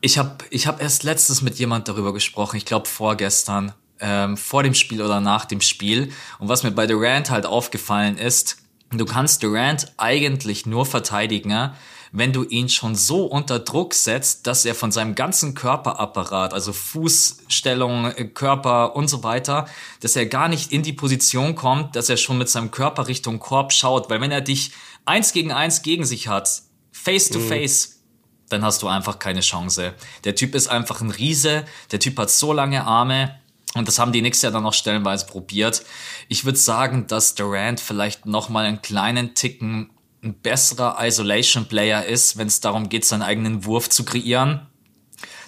Ich 0.00 0.18
habe 0.18 0.38
ich 0.50 0.66
hab 0.66 0.82
erst 0.82 1.04
letztens 1.04 1.42
mit 1.42 1.58
jemand 1.58 1.88
darüber 1.88 2.12
gesprochen. 2.12 2.56
Ich 2.56 2.64
glaube 2.64 2.88
vorgestern, 2.88 3.72
ähm, 4.00 4.36
vor 4.36 4.64
dem 4.64 4.74
Spiel 4.74 5.00
oder 5.00 5.20
nach 5.20 5.44
dem 5.44 5.60
Spiel. 5.60 6.12
Und 6.38 6.48
was 6.48 6.64
mir 6.64 6.72
bei 6.72 6.86
Durant 6.86 7.30
halt 7.30 7.46
aufgefallen 7.46 8.18
ist, 8.18 8.56
du 8.90 9.04
kannst 9.04 9.42
Durant 9.42 9.92
eigentlich 9.96 10.66
nur 10.66 10.86
verteidigen, 10.86 11.50
ne? 11.50 11.74
Wenn 12.12 12.32
du 12.34 12.44
ihn 12.44 12.68
schon 12.68 12.94
so 12.94 13.24
unter 13.24 13.58
Druck 13.58 13.94
setzt, 13.94 14.46
dass 14.46 14.66
er 14.66 14.74
von 14.74 14.92
seinem 14.92 15.14
ganzen 15.14 15.54
Körperapparat, 15.54 16.52
also 16.52 16.74
Fußstellung, 16.74 18.12
Körper 18.34 18.94
und 18.94 19.08
so 19.08 19.22
weiter, 19.22 19.66
dass 20.00 20.14
er 20.14 20.26
gar 20.26 20.48
nicht 20.48 20.72
in 20.72 20.82
die 20.82 20.92
Position 20.92 21.54
kommt, 21.54 21.96
dass 21.96 22.10
er 22.10 22.18
schon 22.18 22.36
mit 22.36 22.50
seinem 22.50 22.70
Körper 22.70 23.08
Richtung 23.08 23.38
Korb 23.38 23.72
schaut, 23.72 24.10
weil 24.10 24.20
wenn 24.20 24.30
er 24.30 24.42
dich 24.42 24.72
eins 25.06 25.32
gegen 25.32 25.52
eins 25.52 25.80
gegen 25.80 26.04
sich 26.04 26.28
hat, 26.28 26.62
face 26.92 27.30
to 27.30 27.38
mhm. 27.38 27.48
face, 27.48 28.02
dann 28.50 28.62
hast 28.62 28.82
du 28.82 28.88
einfach 28.88 29.18
keine 29.18 29.40
Chance. 29.40 29.94
Der 30.24 30.34
Typ 30.34 30.54
ist 30.54 30.68
einfach 30.68 31.00
ein 31.00 31.10
Riese, 31.10 31.64
der 31.90 31.98
Typ 31.98 32.18
hat 32.18 32.30
so 32.30 32.52
lange 32.52 32.84
Arme, 32.84 33.40
Und 33.74 33.88
das 33.88 33.98
haben 33.98 34.12
die 34.12 34.20
Knicks 34.20 34.42
ja 34.42 34.50
dann 34.50 34.64
noch 34.64 34.74
stellenweise 34.74 35.24
probiert. 35.24 35.82
Ich 36.28 36.44
würde 36.44 36.58
sagen, 36.58 37.06
dass 37.06 37.34
Durant 37.34 37.80
vielleicht 37.80 38.26
noch 38.26 38.50
mal 38.50 38.66
einen 38.66 38.82
kleinen 38.82 39.34
Ticken 39.34 39.88
ein 40.22 40.34
besserer 40.34 40.96
Isolation 41.00 41.66
Player 41.66 42.04
ist, 42.04 42.36
wenn 42.36 42.46
es 42.46 42.60
darum 42.60 42.88
geht, 42.88 43.04
seinen 43.04 43.22
eigenen 43.22 43.64
Wurf 43.64 43.90
zu 43.90 44.04
kreieren. 44.04 44.66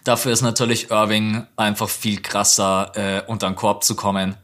Dafür 0.03 0.33
ist 0.33 0.43
natürlich 0.43 0.91
Irving 0.91 1.47
einfach 1.57 1.89
viel 1.89 2.21
krasser, 2.21 2.93
äh, 2.95 3.23
unter 3.27 3.49
den 3.49 3.57
Korb 3.57 3.85
zu 3.85 3.95
kommen. 3.95 4.37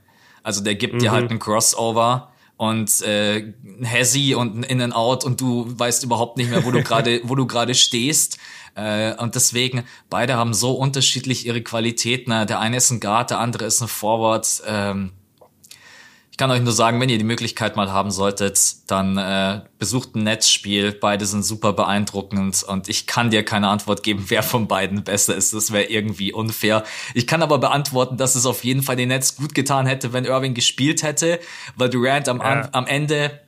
Also 0.42 0.62
der 0.62 0.74
gibt 0.74 0.94
mhm. 0.94 0.98
dir 1.00 1.10
halt 1.10 1.30
einen 1.30 1.38
Crossover 1.38 2.32
und 2.56 3.02
äh, 3.02 3.52
ein 3.64 3.84
Hezzy 3.84 4.34
und 4.34 4.56
ein 4.56 4.62
In-and-Out 4.62 5.24
und 5.24 5.40
du 5.40 5.66
weißt 5.78 6.04
überhaupt 6.04 6.36
nicht 6.36 6.50
mehr, 6.50 6.64
wo 6.64 6.70
du 6.70 6.82
gerade, 6.84 7.20
wo 7.24 7.34
du 7.34 7.46
gerade 7.46 7.74
stehst. 7.74 8.38
Äh, 8.74 9.14
und 9.16 9.34
deswegen, 9.34 9.84
beide 10.08 10.36
haben 10.36 10.54
so 10.54 10.72
unterschiedlich 10.72 11.46
ihre 11.46 11.62
Qualitäten. 11.62 12.30
Der 12.46 12.60
eine 12.60 12.76
ist 12.76 12.90
ein 12.90 13.00
Guard, 13.00 13.30
der 13.30 13.40
andere 13.40 13.64
ist 13.64 13.82
ein 13.82 13.88
Forward. 13.88 14.62
Ähm, 14.66 15.12
kann 16.40 16.50
euch 16.50 16.62
nur 16.62 16.72
sagen, 16.72 16.98
wenn 17.02 17.10
ihr 17.10 17.18
die 17.18 17.24
Möglichkeit 17.24 17.76
mal 17.76 17.92
haben 17.92 18.10
solltet, 18.10 18.90
dann 18.90 19.18
äh, 19.18 19.60
besucht 19.78 20.14
ein 20.14 20.22
Netzspiel. 20.22 20.90
Beide 20.90 21.26
sind 21.26 21.44
super 21.44 21.74
beeindruckend 21.74 22.62
und 22.62 22.88
ich 22.88 23.06
kann 23.06 23.28
dir 23.28 23.44
keine 23.44 23.68
Antwort 23.68 24.02
geben, 24.02 24.24
wer 24.28 24.42
von 24.42 24.66
beiden 24.66 25.04
besser 25.04 25.34
ist. 25.34 25.52
Das 25.52 25.70
wäre 25.70 25.84
irgendwie 25.84 26.32
unfair. 26.32 26.82
Ich 27.12 27.26
kann 27.26 27.42
aber 27.42 27.58
beantworten, 27.58 28.16
dass 28.16 28.36
es 28.36 28.46
auf 28.46 28.64
jeden 28.64 28.82
Fall 28.82 28.96
den 28.96 29.08
Netz 29.08 29.36
gut 29.36 29.54
getan 29.54 29.84
hätte, 29.84 30.14
wenn 30.14 30.24
Irving 30.24 30.54
gespielt 30.54 31.02
hätte, 31.02 31.40
weil 31.76 31.90
Durant 31.90 32.26
am, 32.26 32.38
ja. 32.38 32.70
am 32.72 32.86
Ende 32.86 33.38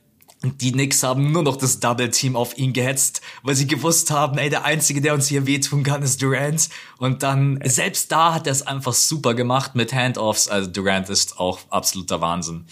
die 0.43 0.73
Knicks 0.73 1.03
haben 1.03 1.31
nur 1.31 1.43
noch 1.43 1.55
das 1.55 1.79
Double 1.79 2.09
Team 2.09 2.35
auf 2.35 2.57
ihn 2.57 2.73
gehetzt, 2.73 3.21
weil 3.43 3.55
sie 3.55 3.67
gewusst 3.67 4.11
haben, 4.11 4.37
ey, 4.37 4.49
der 4.49 4.65
Einzige, 4.65 4.99
der 4.99 5.13
uns 5.13 5.27
hier 5.27 5.47
wehtun 5.47 5.83
kann, 5.83 6.03
ist 6.03 6.21
Durant. 6.21 6.69
Und 6.97 7.23
dann, 7.23 7.59
selbst 7.63 8.11
da 8.11 8.33
hat 8.33 8.47
er 8.47 8.51
es 8.51 8.61
einfach 8.61 8.93
super 8.93 9.33
gemacht 9.33 9.75
mit 9.75 9.93
Handoffs. 9.93 10.47
Also 10.47 10.69
Durant 10.69 11.09
ist 11.09 11.39
auch 11.39 11.59
absoluter 11.69 12.19
Wahnsinn. 12.19 12.65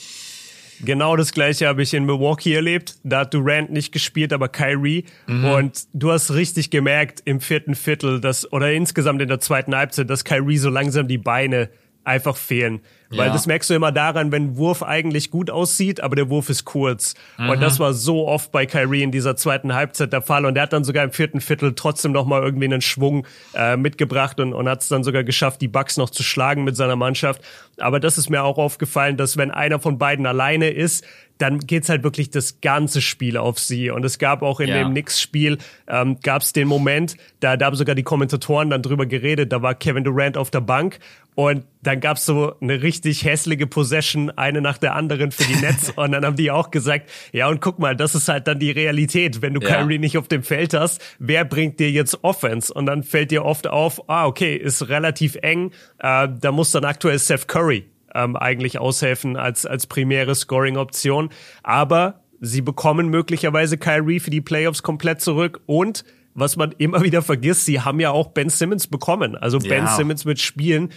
Genau 0.84 1.16
das 1.16 1.32
gleiche 1.32 1.68
habe 1.68 1.84
ich 1.84 1.94
in 1.94 2.06
Milwaukee 2.06 2.54
erlebt. 2.54 2.96
Da 3.04 3.20
hat 3.20 3.34
Durant 3.34 3.72
nicht 3.72 3.92
gespielt, 3.92 4.34
aber 4.34 4.50
Kyrie. 4.50 5.06
Mhm. 5.28 5.46
Und 5.46 5.84
du 5.94 6.12
hast 6.12 6.32
richtig 6.32 6.72
gemerkt 6.72 7.22
im 7.26 7.40
vierten 7.40 7.76
Viertel, 7.76 8.20
dass, 8.20 8.52
oder 8.52 8.72
insgesamt 8.74 9.22
in 9.22 9.28
der 9.28 9.40
zweiten 9.40 9.76
Halbzeit, 9.76 10.10
dass 10.10 10.24
Kyrie 10.24 10.58
so 10.58 10.70
langsam 10.70 11.08
die 11.08 11.20
Beine 11.20 11.70
einfach 12.04 12.36
fehlen. 12.36 12.82
Weil 13.12 13.28
ja. 13.28 13.34
das 13.34 13.46
merkst 13.46 13.70
du 13.70 13.74
immer 13.74 13.92
daran, 13.92 14.32
wenn 14.32 14.58
Wurf 14.58 14.84
eigentlich 14.84 15.32
gut 15.32 15.50
aussieht, 15.50 16.02
aber 16.02 16.16
der 16.16 16.30
Wurf 16.30 16.50
ist 16.50 16.66
kurz. 16.66 17.14
Mhm. 17.38 17.50
Und 17.50 17.62
das 17.62 17.80
war 17.80 17.94
so 17.94 18.28
oft 18.28 18.52
bei 18.52 18.66
Kyrie 18.66 19.04
in 19.04 19.12
dieser 19.12 19.36
zweiten 19.36 19.74
Halbzeit 19.74 20.14
der 20.14 20.22
Fall. 20.22 20.46
Und 20.46 20.56
er 20.56 20.64
hat 20.64 20.74
dann 20.74 20.84
sogar 20.84 21.04
im 21.04 21.12
vierten 21.12 21.42
Viertel 21.42 21.74
trotzdem 21.76 22.12
noch 22.12 22.26
mal 22.26 22.42
irgendwie 22.42 22.66
einen 22.66 22.82
Schwung 22.82 23.28
äh, 23.54 23.76
mitgebracht 23.78 24.40
und, 24.40 24.54
und 24.54 24.70
hat 24.70 24.82
es 24.82 24.88
dann 24.88 25.04
sogar 25.04 25.24
geschafft, 25.24 25.62
die 25.62 25.68
Bucks 25.68 25.98
noch 25.98 26.10
zu 26.10 26.24
schlagen 26.24 26.64
mit 26.64 26.76
seiner 26.76 26.96
Mannschaft. 26.96 27.42
Aber 27.78 28.00
das 28.00 28.18
ist 28.18 28.30
mir 28.30 28.44
auch 28.44 28.58
aufgefallen, 28.58 29.18
dass 29.18 29.38
wenn 29.38 29.52
einer 29.52 29.80
von 29.80 29.98
beiden 29.98 30.26
alleine 30.26 30.70
ist, 30.70 31.04
dann 31.42 31.58
geht's 31.60 31.90
halt 31.90 32.04
wirklich 32.04 32.30
das 32.30 32.62
ganze 32.62 33.02
Spiel 33.02 33.36
auf 33.36 33.58
sie. 33.58 33.90
Und 33.90 34.06
es 34.06 34.20
gab 34.20 34.44
auch 34.44 34.60
in 34.60 34.70
ja. 34.70 34.78
dem 34.78 34.92
Knicks-Spiel, 34.92 35.58
ähm, 35.88 36.20
gab 36.22 36.44
es 36.44 36.54
den 36.54 36.68
Moment, 36.68 37.18
da, 37.40 37.58
da 37.58 37.66
haben 37.66 37.76
sogar 37.76 37.96
die 37.96 38.04
Kommentatoren 38.04 38.70
dann 38.70 38.84
drüber 38.84 39.08
geredet, 39.08 39.52
da 39.52 39.62
war 39.64 39.74
Kevin 39.74 40.04
Durant 40.04 40.38
auf 40.38 40.52
der 40.52 40.62
Bank 40.62 41.00
und 41.34 41.66
dann 41.82 42.00
gab's 42.00 42.26
so 42.26 42.54
eine 42.62 42.84
richtig 42.84 43.01
hässliche 43.04 43.68
Possession, 43.68 44.30
eine 44.32 44.62
nach 44.62 44.78
der 44.78 44.96
anderen 44.96 45.32
für 45.32 45.44
die 45.44 45.56
Nets. 45.56 45.90
und 45.96 46.12
dann 46.12 46.26
haben 46.26 46.36
die 46.36 46.52
auch 46.52 46.72
gesagt, 46.72 47.10
ja, 47.32 47.48
und 47.48 47.62
guck 47.62 47.80
mal, 47.80 47.96
das 47.96 48.16
ist 48.16 48.28
halt 48.28 48.48
dann 48.48 48.60
die 48.60 48.72
Realität. 48.72 49.42
Wenn 49.42 49.54
du 49.54 49.62
ja. 49.62 49.76
Kyrie 49.76 50.00
nicht 50.00 50.18
auf 50.18 50.28
dem 50.28 50.44
Feld 50.44 50.74
hast, 50.74 51.02
wer 51.20 51.46
bringt 51.46 51.80
dir 51.80 51.92
jetzt 51.92 52.24
Offense? 52.24 52.74
Und 52.74 52.86
dann 52.86 53.04
fällt 53.04 53.32
dir 53.32 53.46
oft 53.46 53.68
auf, 53.68 54.10
ah, 54.10 54.26
okay, 54.26 54.56
ist 54.56 54.90
relativ 54.90 55.36
eng. 55.36 55.72
Äh, 56.00 56.30
da 56.40 56.52
muss 56.52 56.72
dann 56.72 56.86
aktuell 56.86 57.20
Seth 57.20 57.48
Curry 57.48 57.86
ähm, 58.14 58.36
eigentlich 58.36 58.80
aushelfen 58.80 59.38
als, 59.38 59.66
als 59.66 59.88
primäre 59.88 60.36
Scoring-Option. 60.36 61.30
Aber 61.64 62.22
sie 62.40 62.62
bekommen 62.62 63.10
möglicherweise 63.10 63.78
Kyrie 63.78 64.20
für 64.20 64.32
die 64.32 64.42
Playoffs 64.42 64.84
komplett 64.84 65.22
zurück 65.22 65.62
und 65.66 66.04
was 66.34 66.56
man 66.56 66.74
immer 66.78 67.02
wieder 67.04 67.22
vergisst, 67.22 67.66
sie 67.66 67.82
haben 67.82 68.00
ja 68.00 68.12
auch 68.12 68.30
Ben 68.30 68.50
Simmons 68.50 68.88
bekommen. 68.88 69.36
Also 69.36 69.60
Ben 69.60 69.86
ja. 69.86 69.96
Simmons 69.96 70.26
mit 70.26 70.40
Spielen. 70.40 70.90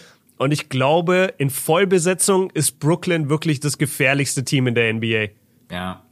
Und 0.45 0.53
ich 0.53 0.69
glaube, 0.69 1.33
in 1.39 1.49
Vollbesetzung 1.49 2.51
ist 2.51 2.79
Brooklyn 2.79 3.31
wirklich 3.31 3.61
das 3.61 3.79
gefährlichste 3.79 4.45
Team 4.45 4.67
in 4.67 4.75
der 4.75 4.93
NBA. 4.93 5.29
Ja. 5.71 6.03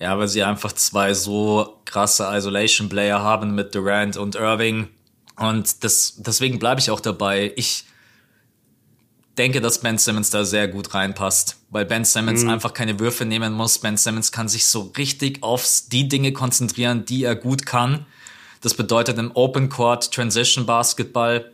Ja, 0.00 0.18
weil 0.18 0.26
sie 0.26 0.42
einfach 0.42 0.72
zwei 0.72 1.14
so 1.14 1.78
krasse 1.84 2.28
Isolation-Player 2.28 3.22
haben 3.22 3.54
mit 3.54 3.72
Durant 3.72 4.16
und 4.16 4.34
Irving. 4.34 4.88
Und 5.36 5.84
das, 5.84 6.14
deswegen 6.16 6.58
bleibe 6.58 6.80
ich 6.80 6.90
auch 6.90 6.98
dabei. 6.98 7.52
Ich, 7.54 7.84
denke, 9.38 9.60
dass 9.60 9.78
Ben 9.78 9.96
Simmons 9.96 10.30
da 10.30 10.44
sehr 10.44 10.66
gut 10.66 10.92
reinpasst, 10.92 11.58
weil 11.70 11.84
Ben 11.84 12.04
Simmons 12.04 12.42
mhm. 12.42 12.50
einfach 12.50 12.74
keine 12.74 12.98
Würfe 12.98 13.24
nehmen 13.24 13.52
muss. 13.52 13.78
Ben 13.78 13.96
Simmons 13.96 14.32
kann 14.32 14.48
sich 14.48 14.66
so 14.66 14.92
richtig 14.98 15.44
auf 15.44 15.64
die 15.86 16.08
Dinge 16.08 16.32
konzentrieren, 16.32 17.04
die 17.04 17.22
er 17.22 17.36
gut 17.36 17.64
kann. 17.64 18.06
Das 18.60 18.74
bedeutet 18.74 19.18
im 19.18 19.30
Open 19.34 19.68
Court 19.68 20.12
Transition 20.12 20.66
Basketball, 20.66 21.52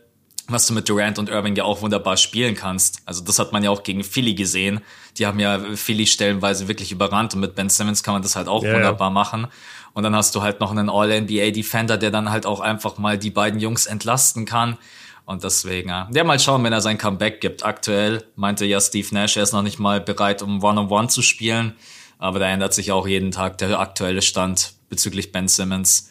was 0.49 0.67
du 0.67 0.73
mit 0.73 0.89
Durant 0.89 1.19
und 1.19 1.29
Irving 1.29 1.55
ja 1.55 1.63
auch 1.63 1.81
wunderbar 1.81 2.17
spielen 2.17 2.55
kannst. 2.55 3.01
Also 3.05 3.23
das 3.23 3.39
hat 3.39 3.51
man 3.51 3.63
ja 3.63 3.69
auch 3.69 3.83
gegen 3.83 4.03
Philly 4.03 4.33
gesehen. 4.33 4.81
Die 5.17 5.25
haben 5.25 5.39
ja 5.39 5.59
Philly 5.75 6.07
stellenweise 6.07 6.67
wirklich 6.67 6.91
überrannt 6.91 7.33
und 7.33 7.39
mit 7.39 7.55
Ben 7.55 7.69
Simmons 7.69 8.03
kann 8.03 8.13
man 8.13 8.21
das 8.21 8.35
halt 8.35 8.47
auch 8.47 8.63
yeah. 8.63 8.75
wunderbar 8.75 9.09
machen. 9.09 9.47
Und 9.93 10.03
dann 10.03 10.15
hast 10.15 10.35
du 10.35 10.41
halt 10.41 10.59
noch 10.59 10.71
einen 10.71 10.89
All-NBA 10.89 11.51
Defender, 11.51 11.97
der 11.97 12.11
dann 12.11 12.29
halt 12.29 12.45
auch 12.45 12.59
einfach 12.59 12.97
mal 12.97 13.17
die 13.17 13.31
beiden 13.31 13.59
Jungs 13.59 13.85
entlasten 13.85 14.45
kann. 14.45 14.77
Und 15.25 15.43
deswegen, 15.43 15.89
ja, 15.89 16.23
mal 16.23 16.39
schauen, 16.39 16.63
wenn 16.63 16.73
er 16.73 16.81
sein 16.81 16.97
Comeback 16.97 17.41
gibt. 17.41 17.63
Aktuell 17.63 18.23
meinte 18.35 18.65
ja 18.65 18.81
Steve 18.81 19.07
Nash, 19.11 19.37
er 19.37 19.43
ist 19.43 19.53
noch 19.53 19.61
nicht 19.61 19.77
mal 19.77 20.01
bereit, 20.01 20.41
um 20.41 20.63
One-on-One 20.63 20.89
-on 20.89 21.05
-One 21.05 21.07
zu 21.09 21.21
spielen. 21.21 21.75
Aber 22.17 22.39
da 22.39 22.47
ändert 22.47 22.73
sich 22.73 22.91
auch 22.91 23.07
jeden 23.07 23.31
Tag 23.31 23.57
der 23.59 23.79
aktuelle 23.79 24.21
Stand 24.21 24.73
bezüglich 24.89 25.31
Ben 25.31 25.47
Simmons. 25.47 26.09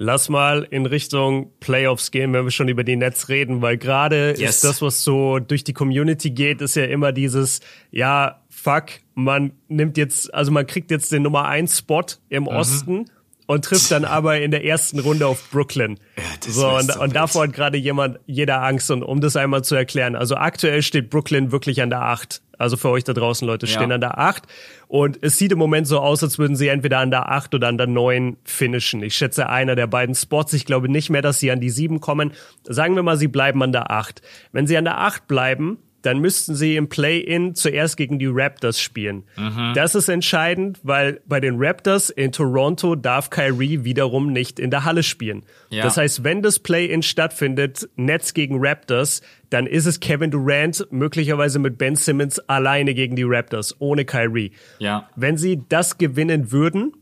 Lass 0.00 0.28
mal 0.28 0.64
in 0.70 0.86
Richtung 0.86 1.50
Playoffs 1.58 2.12
gehen, 2.12 2.32
wenn 2.32 2.44
wir 2.44 2.52
schon 2.52 2.68
über 2.68 2.84
die 2.84 2.94
Nets 2.94 3.28
reden, 3.28 3.62
weil 3.62 3.78
gerade 3.78 4.36
yes. 4.38 4.50
ist 4.50 4.64
das, 4.64 4.80
was 4.80 5.02
so 5.02 5.40
durch 5.40 5.64
die 5.64 5.72
Community 5.72 6.30
geht, 6.30 6.60
ist 6.60 6.76
ja 6.76 6.84
immer 6.84 7.10
dieses, 7.10 7.58
ja, 7.90 8.40
fuck, 8.48 8.90
man 9.14 9.50
nimmt 9.66 9.96
jetzt, 9.96 10.32
also 10.32 10.52
man 10.52 10.68
kriegt 10.68 10.92
jetzt 10.92 11.10
den 11.10 11.22
Nummer 11.22 11.46
1 11.46 11.78
Spot 11.78 12.04
im 12.28 12.44
mhm. 12.44 12.48
Osten 12.48 13.10
und 13.48 13.64
trifft 13.64 13.90
dann 13.90 14.04
aber 14.04 14.40
in 14.40 14.50
der 14.50 14.64
ersten 14.64 14.98
Runde 15.00 15.26
auf 15.26 15.50
Brooklyn. 15.50 15.98
Ja, 16.18 16.52
so, 16.52 16.68
und, 16.68 16.92
so 16.92 17.00
und 17.00 17.16
davor 17.16 17.44
hat 17.44 17.54
gerade 17.54 17.78
jemand, 17.78 18.20
jeder 18.26 18.62
Angst. 18.62 18.90
Und 18.90 19.02
um 19.02 19.22
das 19.22 19.36
einmal 19.36 19.64
zu 19.64 19.74
erklären, 19.74 20.16
also 20.16 20.36
aktuell 20.36 20.82
steht 20.82 21.08
Brooklyn 21.08 21.50
wirklich 21.50 21.80
an 21.80 21.88
der 21.88 22.02
Acht. 22.02 22.42
Also 22.58 22.76
für 22.76 22.90
euch 22.90 23.04
da 23.04 23.14
draußen, 23.14 23.46
Leute, 23.46 23.66
stehen 23.66 23.88
ja. 23.88 23.94
an 23.94 24.02
der 24.02 24.18
Acht. 24.18 24.42
Und 24.86 25.18
es 25.22 25.38
sieht 25.38 25.50
im 25.52 25.58
Moment 25.58 25.86
so 25.86 25.98
aus, 25.98 26.22
als 26.22 26.38
würden 26.38 26.56
sie 26.56 26.68
entweder 26.68 26.98
an 26.98 27.10
der 27.10 27.30
Acht 27.30 27.54
oder 27.54 27.68
an 27.68 27.78
der 27.78 27.86
Neun 27.86 28.36
finishen. 28.44 29.02
Ich 29.02 29.14
schätze 29.14 29.48
einer 29.48 29.76
der 29.76 29.86
beiden 29.86 30.14
Spots. 30.14 30.52
Ich 30.52 30.66
glaube 30.66 30.90
nicht 30.90 31.08
mehr, 31.08 31.22
dass 31.22 31.40
sie 31.40 31.50
an 31.50 31.60
die 31.60 31.70
Sieben 31.70 32.00
kommen. 32.00 32.32
Sagen 32.64 32.96
wir 32.96 33.02
mal, 33.02 33.16
sie 33.16 33.28
bleiben 33.28 33.62
an 33.62 33.72
der 33.72 33.90
Acht. 33.90 34.20
Wenn 34.52 34.66
sie 34.66 34.76
an 34.76 34.84
der 34.84 34.98
Acht 34.98 35.26
bleiben, 35.26 35.78
dann 36.02 36.18
müssten 36.20 36.54
sie 36.54 36.76
im 36.76 36.88
Play-In 36.88 37.54
zuerst 37.54 37.96
gegen 37.96 38.18
die 38.18 38.28
Raptors 38.30 38.80
spielen. 38.80 39.24
Mhm. 39.36 39.72
Das 39.74 39.94
ist 39.94 40.08
entscheidend, 40.08 40.78
weil 40.82 41.20
bei 41.26 41.40
den 41.40 41.56
Raptors 41.58 42.10
in 42.10 42.32
Toronto 42.32 42.94
darf 42.94 43.30
Kyrie 43.30 43.84
wiederum 43.84 44.32
nicht 44.32 44.60
in 44.60 44.70
der 44.70 44.84
Halle 44.84 45.02
spielen. 45.02 45.42
Ja. 45.70 45.84
Das 45.84 45.96
heißt, 45.96 46.24
wenn 46.24 46.42
das 46.42 46.58
Play-In 46.58 47.02
stattfindet, 47.02 47.88
Nets 47.96 48.34
gegen 48.34 48.56
Raptors, 48.58 49.22
dann 49.50 49.66
ist 49.66 49.86
es 49.86 50.00
Kevin 50.00 50.30
Durant 50.30 50.86
möglicherweise 50.90 51.58
mit 51.58 51.78
Ben 51.78 51.96
Simmons 51.96 52.38
alleine 52.38 52.94
gegen 52.94 53.16
die 53.16 53.24
Raptors, 53.24 53.76
ohne 53.78 54.04
Kyrie. 54.04 54.52
Ja. 54.78 55.08
Wenn 55.16 55.36
sie 55.36 55.62
das 55.68 55.98
gewinnen 55.98 56.52
würden, 56.52 56.92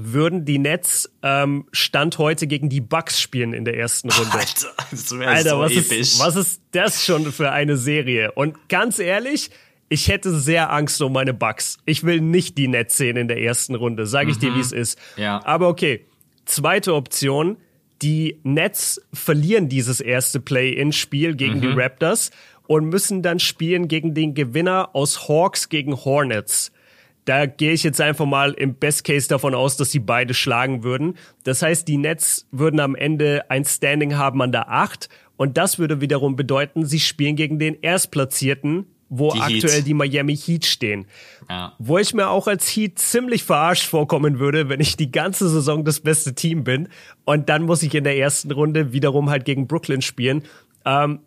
würden 0.00 0.44
die 0.44 0.58
Nets 0.58 1.10
ähm, 1.22 1.66
Stand 1.72 2.18
heute 2.18 2.46
gegen 2.46 2.68
die 2.68 2.80
Bucks 2.80 3.20
spielen 3.20 3.52
in 3.52 3.64
der 3.64 3.76
ersten 3.76 4.10
Runde. 4.10 4.32
Alter, 4.32 4.68
das 4.90 5.12
Alter 5.12 5.50
so 5.50 5.58
was, 5.60 5.72
episch. 5.72 5.98
ist, 5.98 6.20
was 6.20 6.36
ist 6.36 6.60
das 6.72 7.04
schon 7.04 7.32
für 7.32 7.52
eine 7.52 7.76
Serie? 7.76 8.32
Und 8.32 8.68
ganz 8.68 8.98
ehrlich, 8.98 9.50
ich 9.88 10.08
hätte 10.08 10.34
sehr 10.38 10.72
Angst 10.72 11.00
um 11.02 11.12
meine 11.12 11.34
Bucks. 11.34 11.78
Ich 11.84 12.04
will 12.04 12.20
nicht 12.20 12.58
die 12.58 12.68
Nets 12.68 12.96
sehen 12.96 13.16
in 13.16 13.28
der 13.28 13.40
ersten 13.40 13.74
Runde, 13.74 14.06
sage 14.06 14.30
ich 14.30 14.36
mhm. 14.36 14.40
dir, 14.40 14.54
wie 14.56 14.60
es 14.60 14.72
ist. 14.72 14.98
Ja. 15.16 15.44
Aber 15.44 15.68
okay, 15.68 16.04
zweite 16.44 16.94
Option. 16.94 17.58
Die 18.02 18.38
Nets 18.42 19.00
verlieren 19.14 19.70
dieses 19.70 20.02
erste 20.02 20.38
Play-in-Spiel 20.38 21.34
gegen 21.34 21.56
mhm. 21.56 21.60
die 21.62 21.68
Raptors 21.68 22.30
und 22.66 22.86
müssen 22.86 23.22
dann 23.22 23.38
spielen 23.38 23.88
gegen 23.88 24.12
den 24.12 24.34
Gewinner 24.34 24.90
aus 24.92 25.28
Hawks 25.28 25.68
gegen 25.68 25.96
Hornets. 25.96 26.72
Da 27.26 27.44
gehe 27.44 27.72
ich 27.72 27.82
jetzt 27.82 28.00
einfach 28.00 28.24
mal 28.24 28.52
im 28.52 28.74
Best 28.74 29.04
Case 29.04 29.28
davon 29.28 29.54
aus, 29.54 29.76
dass 29.76 29.90
sie 29.90 29.98
beide 29.98 30.32
schlagen 30.32 30.82
würden. 30.82 31.18
Das 31.44 31.60
heißt, 31.60 31.86
die 31.86 31.98
Nets 31.98 32.46
würden 32.52 32.80
am 32.80 32.94
Ende 32.94 33.50
ein 33.50 33.64
Standing 33.64 34.16
haben 34.16 34.40
an 34.40 34.52
der 34.52 34.70
8 34.70 35.10
und 35.36 35.58
das 35.58 35.78
würde 35.78 36.00
wiederum 36.00 36.36
bedeuten, 36.36 36.86
sie 36.86 37.00
spielen 37.00 37.36
gegen 37.36 37.58
den 37.58 37.76
Erstplatzierten, 37.82 38.86
wo 39.08 39.32
die 39.32 39.40
aktuell 39.40 39.78
Heat. 39.78 39.86
die 39.86 39.94
Miami 39.94 40.36
Heat 40.36 40.64
stehen. 40.66 41.06
Ja. 41.50 41.74
Wo 41.78 41.98
ich 41.98 42.14
mir 42.14 42.28
auch 42.28 42.46
als 42.46 42.68
Heat 42.74 42.98
ziemlich 42.98 43.44
verarscht 43.44 43.86
vorkommen 43.86 44.38
würde, 44.38 44.68
wenn 44.68 44.80
ich 44.80 44.96
die 44.96 45.10
ganze 45.10 45.48
Saison 45.48 45.84
das 45.84 46.00
beste 46.00 46.34
Team 46.34 46.64
bin 46.64 46.88
und 47.24 47.48
dann 47.48 47.64
muss 47.64 47.82
ich 47.82 47.94
in 47.94 48.04
der 48.04 48.16
ersten 48.16 48.50
Runde 48.50 48.92
wiederum 48.92 49.30
halt 49.30 49.44
gegen 49.44 49.66
Brooklyn 49.66 50.00
spielen. 50.00 50.42
Ähm, 50.84 51.20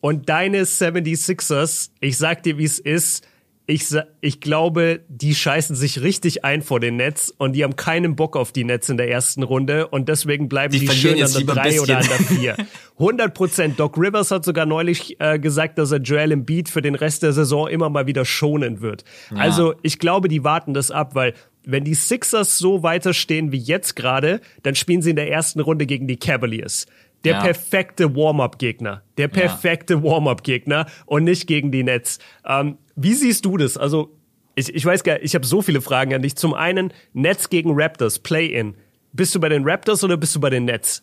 Und 0.00 0.28
deine 0.28 0.64
76ers, 0.64 1.90
ich 2.00 2.18
sag 2.18 2.42
dir, 2.42 2.58
wie 2.58 2.64
es 2.64 2.78
ist, 2.78 3.26
ich, 3.66 3.86
ich 4.20 4.40
glaube, 4.40 5.00
die 5.08 5.34
scheißen 5.34 5.74
sich 5.74 6.02
richtig 6.02 6.44
ein 6.44 6.60
vor 6.60 6.80
den 6.80 6.96
Netz 6.96 7.32
und 7.36 7.54
die 7.54 7.64
haben 7.64 7.76
keinen 7.76 8.14
Bock 8.14 8.36
auf 8.36 8.52
die 8.52 8.64
Netz 8.64 8.90
in 8.90 8.98
der 8.98 9.10
ersten 9.10 9.42
Runde 9.42 9.88
und 9.88 10.10
deswegen 10.10 10.50
bleiben 10.50 10.72
die, 10.72 10.80
die 10.80 10.88
schön 10.88 11.22
an 11.22 11.32
der 11.32 11.54
3 11.54 11.80
oder 11.80 11.98
an 11.98 12.06
der 12.06 12.18
4. 12.18 12.56
100 12.98 13.32
Prozent. 13.32 13.80
Doc 13.80 13.96
Rivers 13.96 14.30
hat 14.30 14.44
sogar 14.44 14.66
neulich 14.66 15.18
äh, 15.18 15.38
gesagt, 15.38 15.78
dass 15.78 15.92
er 15.92 16.00
Joel 16.00 16.32
Embiid 16.32 16.68
für 16.68 16.82
den 16.82 16.94
Rest 16.94 17.22
der 17.22 17.32
Saison 17.32 17.66
immer 17.68 17.88
mal 17.88 18.06
wieder 18.06 18.26
schonen 18.26 18.82
wird. 18.82 19.04
Ja. 19.30 19.38
Also 19.38 19.74
ich 19.82 19.98
glaube, 19.98 20.28
die 20.28 20.44
warten 20.44 20.74
das 20.74 20.90
ab, 20.90 21.14
weil 21.14 21.32
wenn 21.64 21.84
die 21.84 21.94
Sixers 21.94 22.58
so 22.58 22.82
weiterstehen 22.82 23.50
wie 23.50 23.58
jetzt 23.58 23.96
gerade, 23.96 24.40
dann 24.62 24.74
spielen 24.74 25.00
sie 25.00 25.10
in 25.10 25.16
der 25.16 25.30
ersten 25.30 25.60
Runde 25.60 25.86
gegen 25.86 26.06
die 26.06 26.18
Cavaliers. 26.18 26.86
Der 27.24 27.34
ja. 27.34 27.40
perfekte 27.40 28.14
Warm-up-Gegner. 28.14 29.02
Der 29.16 29.28
perfekte 29.28 29.94
ja. 29.94 30.02
Warm-up-Gegner 30.02 30.86
und 31.06 31.24
nicht 31.24 31.46
gegen 31.46 31.72
die 31.72 31.82
Nets. 31.82 32.18
Ähm, 32.46 32.78
wie 32.96 33.14
siehst 33.14 33.44
du 33.44 33.56
das? 33.56 33.76
Also, 33.76 34.16
ich, 34.54 34.74
ich 34.74 34.84
weiß 34.84 35.02
gar 35.04 35.14
nicht, 35.14 35.24
ich 35.24 35.34
habe 35.34 35.46
so 35.46 35.62
viele 35.62 35.80
Fragen 35.80 36.14
an 36.14 36.22
dich. 36.22 36.36
Zum 36.36 36.54
einen, 36.54 36.92
Nets 37.12 37.48
gegen 37.48 37.72
Raptors, 37.74 38.18
Play-In. 38.18 38.76
Bist 39.12 39.34
du 39.34 39.40
bei 39.40 39.48
den 39.48 39.68
Raptors 39.68 40.04
oder 40.04 40.16
bist 40.16 40.34
du 40.36 40.40
bei 40.40 40.50
den 40.50 40.64
Nets? 40.64 41.02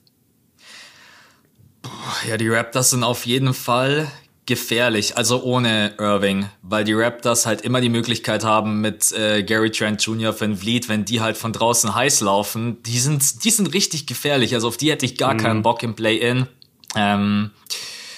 Ja, 2.28 2.38
die 2.38 2.50
Raptors 2.50 2.92
sind 2.92 3.04
auf 3.04 3.26
jeden 3.26 3.54
Fall 3.54 4.08
gefährlich, 4.46 5.18
also 5.18 5.44
ohne 5.44 5.94
Irving, 6.00 6.48
weil 6.62 6.84
die 6.84 6.94
Raptors 6.94 7.46
halt 7.46 7.62
immer 7.62 7.80
die 7.80 7.90
Möglichkeit 7.90 8.44
haben 8.44 8.82
mit 8.82 9.12
äh, 9.12 9.44
Gary 9.44 9.72
Trent 9.72 10.02
Jr., 10.02 10.40
Van 10.40 10.56
Vliet, 10.58 10.90
wenn 10.90 11.06
die 11.06 11.22
halt 11.22 11.38
von 11.38 11.54
draußen 11.54 11.94
heiß 11.94 12.22
laufen, 12.22 12.82
die 12.84 12.98
sind, 12.98 13.44
die 13.44 13.52
sind 13.52 13.74
richtig 13.74 14.08
gefährlich. 14.08 14.54
Also 14.54 14.68
auf 14.68 14.78
die 14.78 14.92
hätte 14.92 15.06
ich 15.06 15.18
gar 15.18 15.36
mhm. 15.36 15.38
keinen 15.38 15.62
Bock 15.62 15.84
im 15.84 15.96
Play-In. 15.96 16.48
Ähm, 16.96 17.52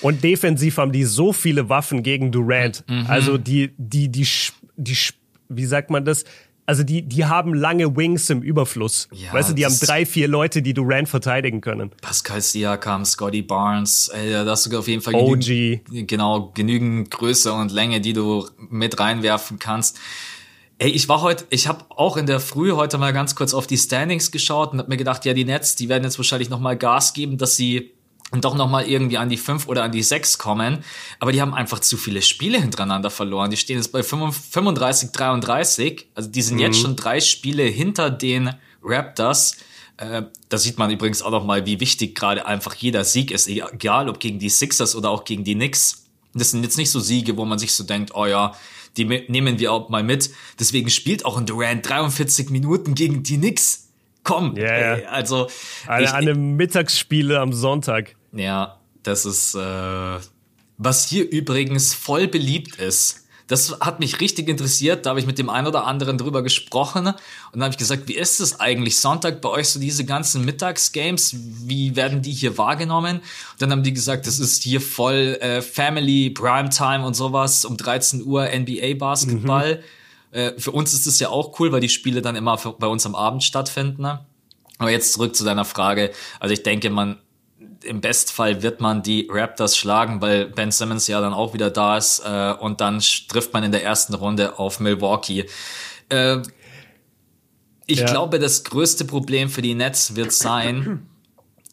und 0.02 0.24
defensiv 0.24 0.78
haben 0.78 0.92
die 0.92 1.04
so 1.04 1.34
viele 1.34 1.70
Waffen 1.70 2.04
gegen 2.04 2.32
Durant. 2.32 2.84
Mhm. 2.90 3.06
Also 3.08 3.38
die, 3.38 3.72
die, 3.78 4.10
die, 4.10 4.28
die, 4.78 4.98
wie 5.50 5.66
sagt 5.66 5.90
man 5.90 6.06
das? 6.06 6.24
Also 6.66 6.84
die, 6.84 7.02
die 7.02 7.26
haben 7.26 7.54
lange 7.54 7.96
Wings 7.96 8.30
im 8.30 8.42
Überfluss. 8.42 9.10
Ja, 9.12 9.34
weißt 9.34 9.50
du, 9.50 9.54
die 9.54 9.66
haben 9.66 9.78
drei, 9.80 10.06
vier 10.06 10.28
Leute, 10.30 10.62
die 10.62 10.74
Durant 10.74 11.10
verteidigen 11.10 11.60
können. 11.60 11.92
Pascal 12.02 12.40
Siakam, 12.42 13.04
Scotty 13.04 13.42
Barnes, 13.42 14.10
ey, 14.14 14.32
da 14.32 14.46
hast 14.46 14.72
du 14.72 14.80
auf 14.80 14.88
jeden 14.88 15.02
Fall 15.02 15.16
OG. 15.16 15.40
genügend, 15.40 16.08
genau, 16.08 16.52
genügend 16.54 17.12
Größe 17.12 17.52
und 17.52 17.72
Länge, 17.72 18.00
die 18.00 18.14
du 18.14 18.48
mit 18.70 18.98
reinwerfen 19.00 19.60
kannst. 19.60 20.00
Ey, 20.78 20.90
ich 20.90 21.10
war 21.10 21.22
heute, 21.22 21.46
ich 21.50 21.68
habe 21.68 21.86
auch 21.90 22.18
in 22.18 22.26
der 22.26 22.40
Früh 22.40 22.72
heute 22.72 22.98
mal 22.98 23.14
ganz 23.14 23.36
kurz 23.36 23.54
auf 23.54 23.68
die 23.68 23.78
Standings 23.78 24.32
geschaut 24.32 24.72
und 24.72 24.80
habe 24.80 24.90
mir 24.90 24.98
gedacht, 24.98 25.26
ja, 25.26 25.34
die 25.34 25.46
Nets, 25.46 25.76
die 25.76 25.90
werden 25.90 26.04
jetzt 26.04 26.18
wahrscheinlich 26.18 26.50
noch 26.50 26.60
mal 26.60 26.78
Gas 26.78 27.14
geben, 27.14 27.38
dass 27.38 27.56
sie 27.58 27.92
und 28.34 28.46
doch 28.46 28.56
nochmal 28.56 28.88
irgendwie 28.88 29.20
an 29.20 29.30
die 29.30 29.38
5 29.38 29.68
oder 29.68 29.84
an 29.84 29.92
die 29.92 30.02
6 30.02 30.40
kommen. 30.40 30.84
Aber 31.20 31.32
die 31.32 31.40
haben 31.40 31.54
einfach 31.54 31.80
zu 31.80 31.98
viele 31.98 32.24
Spiele 32.24 32.60
hintereinander 32.60 33.12
verloren. 33.12 33.52
Die 33.52 33.58
stehen 33.58 33.78
jetzt 33.78 33.92
bei 33.92 34.02
35, 34.02 35.12
33. 35.12 36.08
Also 36.16 36.30
die 36.32 36.42
sind 36.42 36.56
mhm. 36.56 36.62
jetzt 36.62 36.82
schon 36.82 36.96
drei 36.96 37.22
Spiele 37.22 37.62
hinter 37.64 38.10
den 38.10 38.56
Raptors. 38.84 39.58
Äh, 39.98 40.24
da 40.50 40.58
sieht 40.58 40.80
man 40.80 40.90
übrigens 40.90 41.22
auch 41.22 41.30
nochmal, 41.30 41.68
wie 41.68 41.80
wichtig 41.80 42.16
gerade 42.16 42.48
einfach 42.48 42.74
jeder 42.74 43.04
Sieg 43.04 43.30
ist. 43.30 43.48
Egal 43.48 44.10
ob 44.10 44.20
gegen 44.20 44.40
die 44.40 44.50
Sixers 44.50 44.96
oder 44.96 45.12
auch 45.12 45.26
gegen 45.26 45.44
die 45.44 45.54
Knicks. 45.54 46.08
Das 46.34 46.50
sind 46.50 46.64
jetzt 46.64 46.78
nicht 46.78 46.90
so 46.90 47.00
Siege, 47.00 47.38
wo 47.38 47.46
man 47.46 47.60
sich 47.60 47.74
so 47.74 47.84
denkt, 47.84 48.16
oh 48.16 48.26
ja, 48.26 48.56
die 48.98 49.06
nehmen 49.06 49.60
wir 49.60 49.72
auch 49.72 49.90
mal 49.90 50.02
mit. 50.02 50.32
Deswegen 50.60 50.90
spielt 50.90 51.24
auch 51.24 51.38
ein 51.38 51.46
Durant 51.46 51.88
43 51.88 52.50
Minuten 52.50 52.96
gegen 52.96 53.22
die 53.22 53.38
Knicks. 53.38 53.92
Komm, 54.24 54.56
yeah, 54.58 54.96
ey, 54.96 55.06
also. 55.06 55.50
An, 55.86 56.04
ich, 56.04 56.10
an 56.10 56.16
einem 56.16 56.56
Mittagsspiele 56.56 57.40
am 57.40 57.54
Sonntag. 57.54 58.16
Ja, 58.34 58.80
das 59.04 59.26
ist, 59.26 59.56
äh, 59.56 60.20
was 60.78 61.08
hier 61.08 61.30
übrigens 61.30 61.94
voll 61.94 62.28
beliebt 62.28 62.78
ist. 62.78 63.24
Das 63.48 63.78
hat 63.82 64.00
mich 64.00 64.22
richtig 64.22 64.48
interessiert. 64.48 65.06
Da 65.06 65.12
habe 65.12 65.20
ich 65.20 65.26
mit 65.26 65.38
dem 65.38 65.50
einen 65.50 65.68
oder 65.68 65.86
anderen 65.86 66.18
drüber 66.18 66.42
gesprochen. 66.44 67.08
Und 67.08 67.16
dann 67.52 67.64
habe 67.64 67.72
ich 67.72 67.78
gesagt, 67.78 68.08
wie 68.08 68.16
ist 68.16 68.40
es 68.40 68.60
eigentlich 68.60 69.00
Sonntag 69.00 69.42
bei 69.42 69.50
euch 69.50 69.70
so 69.70 69.80
diese 69.80 70.06
ganzen 70.06 70.46
Mittagsgames? 70.46 71.36
Wie 71.36 71.96
werden 71.96 72.22
die 72.22 72.32
hier 72.32 72.58
wahrgenommen? 72.58 73.18
Und 73.18 73.62
dann 73.62 73.72
haben 73.72 73.84
die 73.84 73.94
gesagt, 73.94 74.28
das 74.28 74.40
ist 74.40 74.64
hier 74.64 74.80
voll 74.80 75.38
äh, 75.42 75.62
Family, 75.62 76.30
Primetime 76.30 77.06
und 77.06 77.16
sowas. 77.16 77.66
Um 77.66 77.76
13 77.76 78.24
Uhr 78.24 78.48
NBA 78.48 78.96
Basketball. 78.98 79.84
Mhm. 80.32 80.38
Äh, 80.38 80.60
für 80.60 80.72
uns 80.72 80.94
ist 80.94 81.06
es 81.06 81.20
ja 81.20 81.30
auch 81.30 81.60
cool, 81.60 81.72
weil 81.72 81.82
die 81.82 81.90
Spiele 81.90 82.22
dann 82.22 82.38
immer 82.38 82.58
bei 82.80 82.88
uns 82.88 83.06
am 83.06 83.14
Abend 83.14 83.44
stattfinden. 83.44 84.06
Aber 84.78 84.90
jetzt 84.90 85.14
zurück 85.14 85.36
zu 85.36 85.44
deiner 85.44 85.66
Frage. 85.66 86.12
Also 86.40 86.54
ich 86.54 86.64
denke, 86.64 86.90
man 86.90 87.20
im 87.84 88.02
Bestfall 88.02 88.62
wird 88.62 88.82
man 88.82 89.04
die 89.04 89.28
Raptors 89.30 89.78
schlagen, 89.78 90.22
weil 90.22 90.46
Ben 90.46 90.72
Simmons 90.72 91.08
ja 91.08 91.22
dann 91.22 91.34
auch 91.34 91.54
wieder 91.54 91.70
da 91.70 91.98
ist 91.98 92.22
äh, 92.26 92.54
und 92.60 92.82
dann 92.82 93.02
trifft 93.28 93.54
man 93.54 93.64
in 93.64 93.72
der 93.72 93.84
ersten 93.84 94.14
Runde 94.14 94.60
auf 94.60 94.80
Milwaukee. 94.80 95.46
Äh, 96.10 96.38
ich 97.86 98.00
ja. 98.00 98.06
glaube, 98.06 98.40
das 98.40 98.64
größte 98.64 99.06
Problem 99.06 99.50
für 99.50 99.62
die 99.62 99.76
Nets 99.76 100.16
wird 100.16 100.32
sein, 100.32 101.08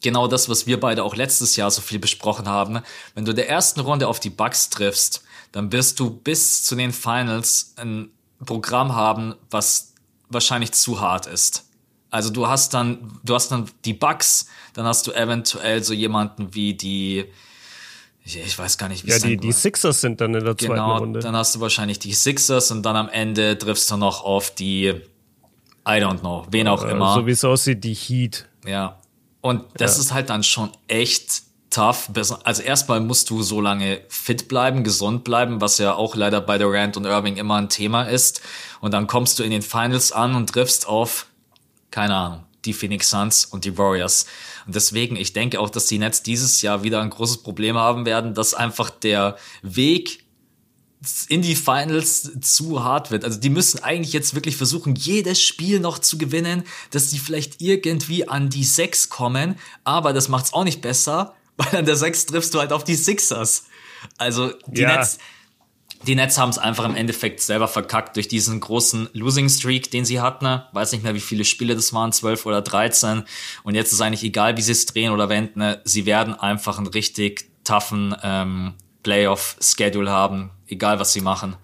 genau 0.01 0.27
das, 0.27 0.49
was 0.49 0.67
wir 0.67 0.79
beide 0.79 1.03
auch 1.03 1.15
letztes 1.15 1.55
Jahr 1.55 1.71
so 1.71 1.81
viel 1.81 1.99
besprochen 1.99 2.47
haben. 2.47 2.81
Wenn 3.15 3.25
du 3.25 3.31
in 3.31 3.37
der 3.37 3.49
ersten 3.49 3.79
Runde 3.79 4.07
auf 4.07 4.19
die 4.19 4.29
Bucks 4.29 4.69
triffst, 4.69 5.23
dann 5.51 5.71
wirst 5.71 5.99
du 5.99 6.09
bis 6.09 6.63
zu 6.63 6.75
den 6.75 6.91
Finals 6.91 7.73
ein 7.77 8.09
Programm 8.45 8.95
haben, 8.95 9.35
was 9.49 9.93
wahrscheinlich 10.29 10.71
zu 10.73 10.99
hart 10.99 11.27
ist. 11.27 11.65
Also 12.11 12.29
du 12.29 12.47
hast 12.47 12.73
dann, 12.73 13.19
du 13.23 13.33
hast 13.33 13.51
dann 13.51 13.69
die 13.85 13.93
Bugs, 13.93 14.47
dann 14.73 14.85
hast 14.85 15.07
du 15.07 15.13
eventuell 15.13 15.81
so 15.81 15.93
jemanden 15.93 16.53
wie 16.53 16.73
die, 16.73 17.25
ich, 18.23 18.37
ich 18.37 18.59
weiß 18.59 18.77
gar 18.77 18.89
nicht, 18.89 19.05
wie 19.05 19.11
ja, 19.11 19.15
es 19.15 19.23
die, 19.23 19.37
die 19.37 19.53
Sixers 19.53 20.01
sind 20.01 20.19
dann 20.19 20.35
in 20.35 20.43
der 20.43 20.57
zweiten 20.57 20.73
genau, 20.73 20.97
Runde. 20.97 21.21
Dann 21.21 21.35
hast 21.37 21.55
du 21.55 21.61
wahrscheinlich 21.61 21.99
die 21.99 22.13
Sixers 22.13 22.69
und 22.69 22.83
dann 22.83 22.97
am 22.97 23.07
Ende 23.07 23.57
triffst 23.57 23.89
du 23.89 23.95
noch 23.95 24.25
auf 24.25 24.53
die, 24.53 24.87
I 24.87 25.01
don't 25.85 26.19
know, 26.19 26.45
wen 26.51 26.67
auch 26.67 26.83
äh, 26.83 26.91
immer. 26.91 27.15
So 27.15 27.25
wie 27.25 27.31
es 27.31 27.45
aussieht, 27.45 27.83
die 27.85 27.93
Heat. 27.93 28.45
Ja. 28.65 28.99
Und 29.39 29.63
das 29.75 29.95
ja. 29.95 30.01
ist 30.01 30.13
halt 30.13 30.29
dann 30.29 30.43
schon 30.43 30.69
echt 30.89 31.43
tough. 31.69 32.09
Also 32.43 32.61
erstmal 32.61 32.99
musst 32.99 33.29
du 33.29 33.41
so 33.41 33.61
lange 33.61 34.01
fit 34.09 34.49
bleiben, 34.49 34.83
gesund 34.83 35.23
bleiben, 35.23 35.61
was 35.61 35.77
ja 35.77 35.93
auch 35.93 36.15
leider 36.15 36.41
bei 36.41 36.57
Durant 36.57 36.97
und 36.97 37.05
Irving 37.05 37.37
immer 37.37 37.55
ein 37.55 37.69
Thema 37.69 38.03
ist. 38.03 38.41
Und 38.81 38.93
dann 38.93 39.07
kommst 39.07 39.39
du 39.39 39.43
in 39.43 39.51
den 39.51 39.61
Finals 39.61 40.11
an 40.11 40.35
und 40.35 40.51
triffst 40.51 40.85
auf 40.85 41.27
keine 41.91 42.15
Ahnung, 42.15 42.43
die 42.65 42.73
Phoenix 42.73 43.09
Suns 43.09 43.45
und 43.45 43.65
die 43.65 43.77
Warriors. 43.77 44.25
Und 44.65 44.75
deswegen, 44.75 45.15
ich 45.15 45.33
denke 45.33 45.59
auch, 45.59 45.69
dass 45.69 45.87
die 45.87 45.99
Nets 45.99 46.23
dieses 46.23 46.61
Jahr 46.61 46.83
wieder 46.83 47.01
ein 47.01 47.09
großes 47.09 47.43
Problem 47.43 47.77
haben 47.77 48.05
werden, 48.05 48.33
dass 48.33 48.53
einfach 48.53 48.89
der 48.89 49.37
Weg 49.61 50.23
in 51.29 51.41
die 51.41 51.55
Finals 51.55 52.31
zu 52.41 52.83
hart 52.83 53.09
wird. 53.09 53.25
Also 53.25 53.39
die 53.39 53.49
müssen 53.49 53.83
eigentlich 53.83 54.13
jetzt 54.13 54.35
wirklich 54.35 54.55
versuchen, 54.55 54.95
jedes 54.95 55.41
Spiel 55.41 55.79
noch 55.79 55.97
zu 55.97 56.17
gewinnen, 56.19 56.63
dass 56.91 57.09
die 57.09 57.17
vielleicht 57.17 57.59
irgendwie 57.59 58.27
an 58.27 58.49
die 58.49 58.63
sechs 58.63 59.09
kommen, 59.09 59.57
aber 59.83 60.13
das 60.13 60.29
macht's 60.29 60.53
auch 60.53 60.63
nicht 60.63 60.81
besser, 60.81 61.35
weil 61.57 61.79
an 61.79 61.85
der 61.85 61.95
sechs 61.95 62.25
triffst 62.27 62.53
du 62.53 62.59
halt 62.59 62.71
auf 62.71 62.83
die 62.83 62.95
Sixers. 62.95 63.65
Also 64.17 64.51
die 64.67 64.81
ja. 64.81 64.95
Nets, 64.95 65.17
die 66.03 66.15
Nets 66.15 66.37
haben 66.37 66.49
es 66.49 66.57
einfach 66.57 66.85
im 66.85 66.95
Endeffekt 66.95 67.41
selber 67.41 67.67
verkackt 67.67 68.15
durch 68.15 68.27
diesen 68.27 68.59
großen 68.59 69.09
Losing 69.13 69.49
Streak, 69.49 69.91
den 69.91 70.05
sie 70.05 70.19
hatten. 70.19 70.61
Weiß 70.71 70.91
nicht 70.91 71.03
mehr, 71.03 71.15
wie 71.15 71.19
viele 71.19 71.45
Spiele 71.45 71.75
das 71.75 71.93
waren, 71.93 72.11
12 72.11 72.45
oder 72.45 72.61
13. 72.61 73.23
Und 73.63 73.75
jetzt 73.75 73.91
ist 73.91 74.01
eigentlich 74.01 74.23
egal, 74.23 74.57
wie 74.57 74.61
sie 74.61 74.71
es 74.71 74.85
drehen 74.85 75.11
oder 75.11 75.29
wenden. 75.29 75.75
Sie 75.83 76.05
werden 76.05 76.33
einfach 76.33 76.77
einen 76.77 76.87
richtig 76.87 77.49
toughen 77.63 78.15
ähm, 78.23 78.73
Playoff-Schedule 79.03 80.09
haben, 80.09 80.51
egal 80.67 80.99
was 80.99 81.13
sie 81.13 81.21
machen. 81.21 81.55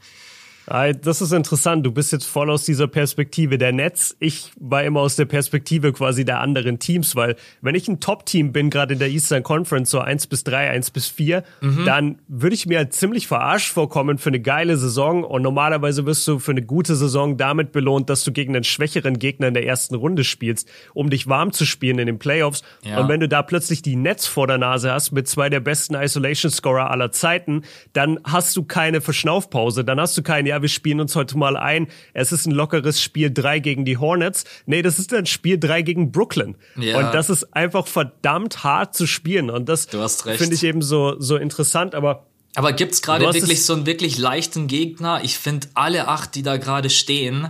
Das 0.67 1.21
ist 1.21 1.31
interessant. 1.31 1.85
Du 1.85 1.93
bist 1.93 2.11
jetzt 2.11 2.25
voll 2.25 2.49
aus 2.49 2.65
dieser 2.65 2.87
Perspektive 2.87 3.57
der 3.57 3.71
Nets. 3.71 4.17
Ich 4.19 4.51
war 4.59 4.83
immer 4.83 4.99
aus 4.99 5.15
der 5.15 5.23
Perspektive 5.23 5.93
quasi 5.93 6.25
der 6.25 6.41
anderen 6.41 6.77
Teams, 6.77 7.15
weil 7.15 7.37
wenn 7.61 7.73
ich 7.73 7.87
ein 7.87 8.01
Top-Team 8.01 8.51
bin, 8.51 8.69
gerade 8.69 8.93
in 8.93 8.99
der 8.99 9.07
Eastern 9.07 9.43
Conference, 9.43 9.89
so 9.89 9.99
eins 9.99 10.27
bis 10.27 10.43
drei, 10.43 10.69
eins 10.69 10.91
bis 10.91 11.07
vier, 11.07 11.43
mhm. 11.61 11.85
dann 11.85 12.19
würde 12.27 12.53
ich 12.53 12.65
mir 12.65 12.79
halt 12.79 12.91
ziemlich 12.91 13.27
verarscht 13.27 13.71
vorkommen 13.71 14.17
für 14.17 14.29
eine 14.29 14.41
geile 14.41 14.75
Saison. 14.75 15.23
Und 15.23 15.41
normalerweise 15.41 16.05
wirst 16.05 16.27
du 16.27 16.37
für 16.37 16.51
eine 16.51 16.63
gute 16.63 16.97
Saison 16.97 17.37
damit 17.37 17.71
belohnt, 17.71 18.09
dass 18.09 18.25
du 18.25 18.33
gegen 18.33 18.53
einen 18.53 18.65
schwächeren 18.65 19.19
Gegner 19.19 19.47
in 19.47 19.53
der 19.53 19.65
ersten 19.65 19.95
Runde 19.95 20.25
spielst, 20.25 20.69
um 20.93 21.09
dich 21.09 21.27
warm 21.27 21.53
zu 21.53 21.65
spielen 21.65 21.97
in 21.99 22.07
den 22.07 22.19
Playoffs. 22.19 22.63
Ja. 22.83 22.99
Und 22.99 23.07
wenn 23.07 23.21
du 23.21 23.29
da 23.29 23.41
plötzlich 23.41 23.83
die 23.83 23.95
Nets 23.95 24.27
vor 24.27 24.47
der 24.47 24.57
Nase 24.57 24.91
hast 24.91 25.13
mit 25.13 25.29
zwei 25.29 25.49
der 25.49 25.61
besten 25.61 25.95
Isolation-Scorer 25.95 26.91
aller 26.91 27.13
Zeiten, 27.13 27.61
dann 27.93 28.19
hast 28.25 28.57
du 28.57 28.63
keine 28.63 28.99
Verschnaufpause. 28.99 29.85
Dann 29.85 30.01
hast 30.01 30.17
du 30.17 30.23
keine, 30.23 30.49
ja, 30.49 30.56
wir 30.61 30.69
spielen 30.69 30.99
uns 30.99 31.15
heute 31.15 31.37
mal 31.37 31.57
ein, 31.57 31.87
es 32.13 32.31
ist 32.31 32.45
ein 32.45 32.51
lockeres 32.51 33.01
Spiel 33.01 33.31
3 33.33 33.59
gegen 33.59 33.85
die 33.85 33.97
Hornets. 33.97 34.43
Nee, 34.65 34.81
das 34.81 34.99
ist 34.99 35.13
ein 35.13 35.25
Spiel 35.25 35.59
3 35.59 35.81
gegen 35.81 36.11
Brooklyn. 36.11 36.55
Ja. 36.75 36.99
Und 36.99 37.13
das 37.13 37.29
ist 37.29 37.55
einfach 37.55 37.87
verdammt 37.87 38.63
hart 38.63 38.95
zu 38.95 39.07
spielen. 39.07 39.49
Und 39.49 39.69
das 39.69 39.85
finde 39.85 40.55
ich 40.55 40.63
eben 40.63 40.81
so, 40.81 41.15
so 41.19 41.37
interessant, 41.37 41.95
aber 41.95 42.25
aber 42.55 42.73
gibt's 42.73 43.03
gerade 43.03 43.23
wirklich 43.23 43.63
so 43.63 43.73
einen 43.73 43.85
wirklich 43.85 44.17
leichten 44.17 44.65
Gegner? 44.65 45.23
Ich 45.23 45.37
finde 45.37 45.67
alle 45.75 46.07
acht, 46.07 46.33
die 46.33 46.41
da 46.41 46.57
gerade 46.57 46.89
stehen, 46.89 47.49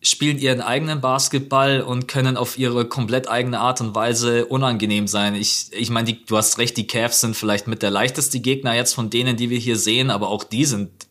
spielen 0.00 0.38
ihren 0.38 0.60
eigenen 0.60 1.00
Basketball 1.00 1.80
und 1.80 2.06
können 2.06 2.36
auf 2.36 2.58
ihre 2.58 2.86
komplett 2.86 3.28
eigene 3.28 3.58
Art 3.58 3.80
und 3.80 3.96
Weise 3.96 4.46
unangenehm 4.46 5.08
sein. 5.08 5.34
Ich, 5.34 5.70
ich 5.72 5.90
meine, 5.90 6.12
du 6.12 6.36
hast 6.36 6.58
recht, 6.58 6.76
die 6.76 6.86
Cavs 6.86 7.20
sind 7.20 7.36
vielleicht 7.36 7.66
mit 7.66 7.82
der 7.82 7.90
leichteste 7.90 8.38
Gegner 8.40 8.74
jetzt 8.74 8.94
von 8.94 9.10
denen, 9.10 9.36
die 9.36 9.50
wir 9.50 9.58
hier 9.58 9.76
sehen, 9.76 10.10
aber 10.10 10.28
auch 10.28 10.44
die 10.44 10.64
sind 10.64 11.05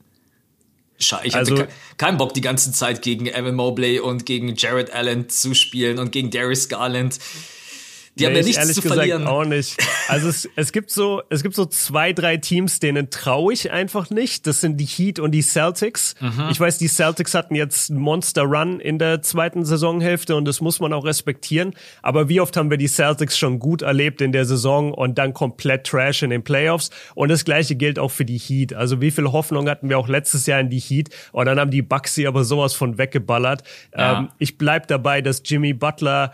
Scheiße. 1.00 1.28
Ich 1.28 1.36
also, 1.36 1.58
hatte 1.58 1.68
keinen 1.98 2.18
Bock, 2.18 2.34
die 2.34 2.42
ganze 2.42 2.72
Zeit 2.72 3.02
gegen 3.02 3.28
Evan 3.28 3.56
Mobley 3.56 4.00
und 4.00 4.26
gegen 4.26 4.56
Jared 4.56 4.92
Allen 4.92 5.30
zu 5.30 5.54
spielen 5.54 6.00
und 6.00 6.12
gegen 6.12 6.32
Darius 6.32 6.70
Garland. 6.70 7.20
Die 8.18 8.24
nee, 8.24 8.28
haben 8.28 8.36
ja 8.38 8.44
nichts 8.44 8.58
ehrlich 8.58 8.76
zu 8.76 8.82
gesagt 8.82 9.00
verlieren. 9.00 9.28
auch 9.28 9.44
nicht. 9.44 9.78
Also 10.08 10.30
es, 10.30 10.48
es 10.56 10.72
gibt 10.72 10.90
so, 10.90 11.22
es 11.30 11.44
gibt 11.44 11.54
so 11.54 11.66
zwei, 11.66 12.14
drei 12.14 12.38
Teams, 12.38 12.80
denen 12.80 13.10
traue 13.10 13.52
ich 13.52 13.72
einfach 13.72 14.10
nicht. 14.10 14.48
Das 14.48 14.62
sind 14.62 14.78
die 14.78 14.86
Heat 14.86 15.20
und 15.20 15.32
die 15.32 15.42
Celtics. 15.42 16.16
Mhm. 16.22 16.48
Ich 16.50 16.60
weiß, 16.60 16.78
die 16.78 16.88
Celtics 16.88 17.34
hatten 17.34 17.56
jetzt 17.56 17.90
einen 17.90 18.00
Monster 18.00 18.44
Run 18.44 18.80
in 18.80 19.00
der 19.00 19.22
zweiten 19.22 19.66
Saisonhälfte 19.66 20.36
und 20.38 20.46
das 20.46 20.62
muss 20.62 20.80
man 20.80 20.94
auch 20.94 21.04
respektieren. 21.04 21.74
Aber 22.02 22.30
wie 22.30 22.40
oft 22.40 22.56
haben 22.56 22.70
wir 22.70 22.78
die 22.78 22.88
Celtics 22.88 23.38
schon 23.38 23.60
gut 23.60 23.82
erlebt 23.82 24.22
in 24.22 24.32
der 24.32 24.46
Saison 24.46 24.94
und 24.94 25.18
dann 25.18 25.34
komplett 25.34 25.86
Trash 25.86 26.24
in 26.24 26.30
den 26.30 26.44
Playoffs? 26.44 26.92
Und 27.16 27.30
das 27.30 27.44
gleiche 27.44 27.76
gilt 27.76 28.00
auch 28.00 28.12
für 28.12 28.26
die 28.26 28.38
Heat. 28.38 28.74
Also 28.74 29.02
wie 29.02 29.12
viel 29.12 29.26
Hoffnung 29.32 29.68
hatten 29.68 29.90
wir 29.90 30.00
auch 30.00 30.08
letztes 30.08 30.46
Jahr 30.46 30.62
in 30.62 30.70
die 30.70 30.80
Heat? 30.80 31.10
Und 31.34 31.48
dann 31.48 31.60
haben 31.60 31.72
die 31.72 31.82
Bucks 31.82 32.16
sie 32.16 32.28
aber 32.28 32.46
sowas 32.46 32.74
von 32.74 32.98
weggeballert. 32.98 33.64
Ja. 33.96 34.20
Ähm, 34.20 34.30
ich 34.38 34.58
bleib 34.58 34.88
dabei, 34.88 35.22
dass 35.22 35.42
Jimmy 35.44 35.74
Butler 35.74 36.32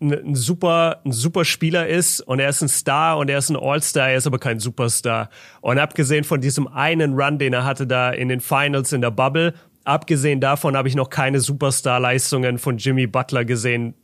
ein 0.00 0.34
super, 0.34 1.00
ein 1.04 1.12
super 1.12 1.44
Spieler 1.44 1.86
ist 1.86 2.20
und 2.20 2.40
er 2.40 2.48
ist 2.48 2.62
ein 2.62 2.68
Star 2.68 3.18
und 3.18 3.28
er 3.28 3.38
ist 3.38 3.50
ein 3.50 3.56
All-Star, 3.56 4.10
er 4.10 4.16
ist 4.16 4.26
aber 4.26 4.38
kein 4.38 4.58
Superstar. 4.58 5.28
Und 5.60 5.78
abgesehen 5.78 6.24
von 6.24 6.40
diesem 6.40 6.68
einen 6.68 7.14
Run, 7.14 7.38
den 7.38 7.52
er 7.52 7.64
hatte 7.64 7.86
da 7.86 8.10
in 8.10 8.28
den 8.28 8.40
Finals 8.40 8.92
in 8.92 9.02
der 9.02 9.10
Bubble, 9.10 9.54
abgesehen 9.84 10.40
davon 10.40 10.76
habe 10.76 10.88
ich 10.88 10.94
noch 10.94 11.10
keine 11.10 11.40
Superstar-Leistungen 11.40 12.58
von 12.58 12.78
Jimmy 12.78 13.06
Butler 13.06 13.44
gesehen, 13.44 13.94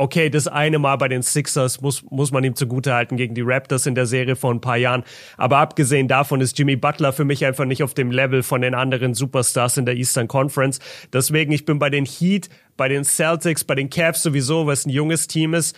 okay, 0.00 0.30
das 0.30 0.48
eine 0.48 0.78
Mal 0.78 0.96
bei 0.96 1.08
den 1.08 1.22
Sixers 1.22 1.82
muss, 1.82 2.02
muss 2.10 2.32
man 2.32 2.42
ihm 2.42 2.54
zugutehalten 2.54 3.18
gegen 3.18 3.34
die 3.34 3.42
Raptors 3.42 3.84
in 3.84 3.94
der 3.94 4.06
Serie 4.06 4.34
vor 4.34 4.50
ein 4.50 4.60
paar 4.62 4.78
Jahren. 4.78 5.04
Aber 5.36 5.58
abgesehen 5.58 6.08
davon 6.08 6.40
ist 6.40 6.58
Jimmy 6.58 6.74
Butler 6.76 7.12
für 7.12 7.26
mich 7.26 7.44
einfach 7.44 7.66
nicht 7.66 7.82
auf 7.82 7.92
dem 7.92 8.10
Level 8.10 8.42
von 8.42 8.62
den 8.62 8.74
anderen 8.74 9.12
Superstars 9.12 9.76
in 9.76 9.84
der 9.84 9.96
Eastern 9.96 10.26
Conference. 10.26 10.78
Deswegen, 11.12 11.52
ich 11.52 11.66
bin 11.66 11.78
bei 11.78 11.90
den 11.90 12.06
Heat, 12.06 12.48
bei 12.78 12.88
den 12.88 13.04
Celtics, 13.04 13.64
bei 13.64 13.74
den 13.74 13.90
Cavs 13.90 14.22
sowieso, 14.22 14.66
was 14.66 14.86
ein 14.86 14.90
junges 14.90 15.28
Team 15.28 15.52
ist 15.52 15.76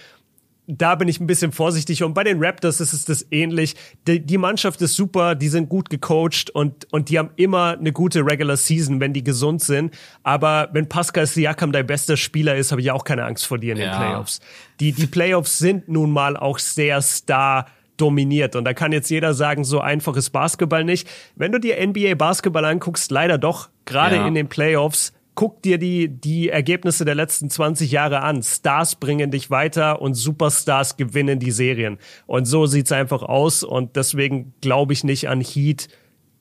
da 0.78 0.94
bin 0.94 1.08
ich 1.08 1.20
ein 1.20 1.26
bisschen 1.26 1.52
vorsichtig. 1.52 2.02
Und 2.02 2.14
bei 2.14 2.24
den 2.24 2.42
Raptors 2.42 2.80
ist 2.80 2.92
es 2.92 3.04
das 3.04 3.26
ähnlich. 3.30 3.74
Die, 4.06 4.20
die, 4.20 4.38
Mannschaft 4.38 4.80
ist 4.82 4.94
super, 4.94 5.34
die 5.34 5.48
sind 5.48 5.68
gut 5.68 5.90
gecoacht 5.90 6.50
und, 6.50 6.92
und 6.92 7.08
die 7.08 7.18
haben 7.18 7.30
immer 7.36 7.76
eine 7.78 7.92
gute 7.92 8.24
Regular 8.24 8.56
Season, 8.56 9.00
wenn 9.00 9.12
die 9.12 9.22
gesund 9.22 9.62
sind. 9.62 9.94
Aber 10.22 10.68
wenn 10.72 10.88
Pascal 10.88 11.26
Siakam 11.26 11.72
dein 11.72 11.86
bester 11.86 12.16
Spieler 12.16 12.56
ist, 12.56 12.72
habe 12.72 12.80
ich 12.80 12.90
auch 12.90 13.04
keine 13.04 13.24
Angst 13.24 13.46
vor 13.46 13.58
dir 13.58 13.72
in 13.72 13.78
den 13.78 13.88
ja. 13.88 13.96
Playoffs. 13.96 14.40
Die, 14.80 14.92
die 14.92 15.06
Playoffs 15.06 15.58
sind 15.58 15.88
nun 15.88 16.10
mal 16.10 16.36
auch 16.36 16.58
sehr 16.58 17.02
star 17.02 17.66
dominiert. 17.96 18.56
Und 18.56 18.64
da 18.64 18.74
kann 18.74 18.92
jetzt 18.92 19.10
jeder 19.10 19.34
sagen, 19.34 19.64
so 19.64 19.80
einfach 19.80 20.16
ist 20.16 20.30
Basketball 20.30 20.84
nicht. 20.84 21.08
Wenn 21.36 21.52
du 21.52 21.58
dir 21.58 21.86
NBA 21.86 22.14
Basketball 22.14 22.64
anguckst, 22.64 23.10
leider 23.10 23.38
doch, 23.38 23.68
gerade 23.84 24.16
ja. 24.16 24.26
in 24.26 24.34
den 24.34 24.48
Playoffs, 24.48 25.12
guck 25.34 25.62
dir 25.62 25.78
die, 25.78 26.08
die 26.08 26.48
Ergebnisse 26.48 27.04
der 27.04 27.14
letzten 27.14 27.50
20 27.50 27.90
Jahre 27.90 28.20
an. 28.20 28.42
Stars 28.42 28.96
bringen 28.96 29.30
dich 29.30 29.50
weiter 29.50 30.02
und 30.02 30.14
Superstars 30.14 30.96
gewinnen 30.96 31.38
die 31.38 31.50
Serien. 31.50 31.98
Und 32.26 32.44
so 32.44 32.66
sieht's 32.66 32.92
einfach 32.92 33.22
aus. 33.22 33.62
Und 33.62 33.96
deswegen 33.96 34.54
glaube 34.60 34.92
ich 34.92 35.04
nicht 35.04 35.28
an 35.28 35.40
Heat, 35.40 35.88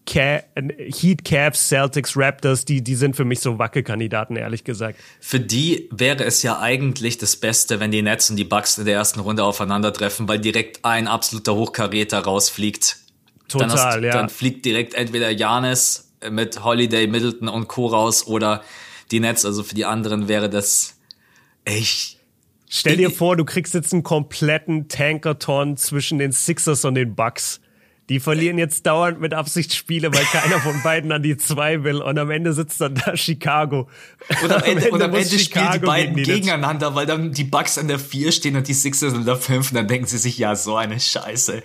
Ca 0.05 0.41
Heat, 0.77 1.23
Cavs, 1.23 1.69
Celtics, 1.69 2.17
Raptors, 2.17 2.65
die, 2.65 2.83
die 2.83 2.95
sind 2.95 3.15
für 3.15 3.23
mich 3.23 3.39
so 3.39 3.59
Wackelkandidaten, 3.59 4.35
ehrlich 4.35 4.63
gesagt. 4.63 4.99
Für 5.19 5.39
die 5.39 5.89
wäre 5.91 6.23
es 6.23 6.41
ja 6.43 6.59
eigentlich 6.59 7.17
das 7.17 7.35
Beste, 7.35 7.79
wenn 7.79 7.91
die 7.91 8.01
Nets 8.01 8.29
und 8.29 8.35
die 8.35 8.43
Bucks 8.43 8.77
in 8.77 8.85
der 8.85 8.95
ersten 8.95 9.19
Runde 9.19 9.43
aufeinandertreffen, 9.43 10.27
weil 10.27 10.39
direkt 10.39 10.83
ein 10.83 11.07
absoluter 11.07 11.55
Hochkaräter 11.55 12.19
rausfliegt. 12.19 12.97
Total, 13.47 13.67
dann 13.67 13.77
hast, 13.77 14.01
ja. 14.01 14.11
Dann 14.11 14.29
fliegt 14.29 14.65
direkt 14.65 14.95
entweder 14.95 15.29
Janis 15.29 16.11
mit 16.29 16.63
Holiday, 16.63 17.07
Middleton 17.07 17.47
und 17.47 17.67
Co. 17.67 17.87
raus 17.87 18.27
oder 18.27 18.63
die 19.11 19.19
Nets. 19.19 19.45
Also 19.45 19.63
für 19.63 19.75
die 19.75 19.85
anderen 19.85 20.27
wäre 20.27 20.49
das 20.49 20.97
echt. 21.65 22.19
Stell 22.69 22.97
dir 22.97 23.11
vor, 23.11 23.35
du 23.35 23.45
kriegst 23.45 23.73
jetzt 23.73 23.93
einen 23.93 24.03
kompletten 24.03 24.87
Tankerton 24.87 25.77
zwischen 25.77 26.19
den 26.19 26.31
Sixers 26.31 26.85
und 26.85 26.95
den 26.95 27.15
Bucks. 27.15 27.60
Die 28.11 28.19
verlieren 28.19 28.57
jetzt 28.57 28.85
dauernd 28.85 29.21
mit 29.21 29.33
Absicht 29.33 29.73
Spiele, 29.73 30.13
weil 30.13 30.25
keiner 30.25 30.59
von 30.59 30.83
beiden 30.83 31.13
an 31.13 31.23
die 31.23 31.37
zwei 31.37 31.85
will. 31.85 32.01
Und 32.01 32.19
am 32.19 32.29
Ende 32.29 32.51
sitzt 32.51 32.81
dann 32.81 32.95
da 32.95 33.15
Chicago. 33.15 33.87
Und 34.43 34.51
am 34.51 34.63
Ende, 34.63 34.91
und 34.91 35.01
am 35.01 35.15
Ende 35.15 35.39
spielen 35.39 35.69
die 35.75 35.79
beiden 35.79 36.15
gegen 36.15 36.25
die 36.25 36.33
gegeneinander, 36.41 36.93
weil 36.93 37.05
dann 37.05 37.31
die 37.31 37.45
Bucks 37.45 37.77
an 37.77 37.87
der 37.87 37.99
vier 37.99 38.33
stehen 38.33 38.57
und 38.57 38.67
die 38.67 38.73
Sixers 38.73 39.13
an 39.13 39.23
der 39.23 39.37
fünf. 39.37 39.71
Und 39.71 39.77
dann 39.77 39.87
denken 39.87 40.07
sie 40.07 40.17
sich, 40.17 40.37
ja, 40.37 40.57
so 40.57 40.75
eine 40.75 40.99
Scheiße. 40.99 41.63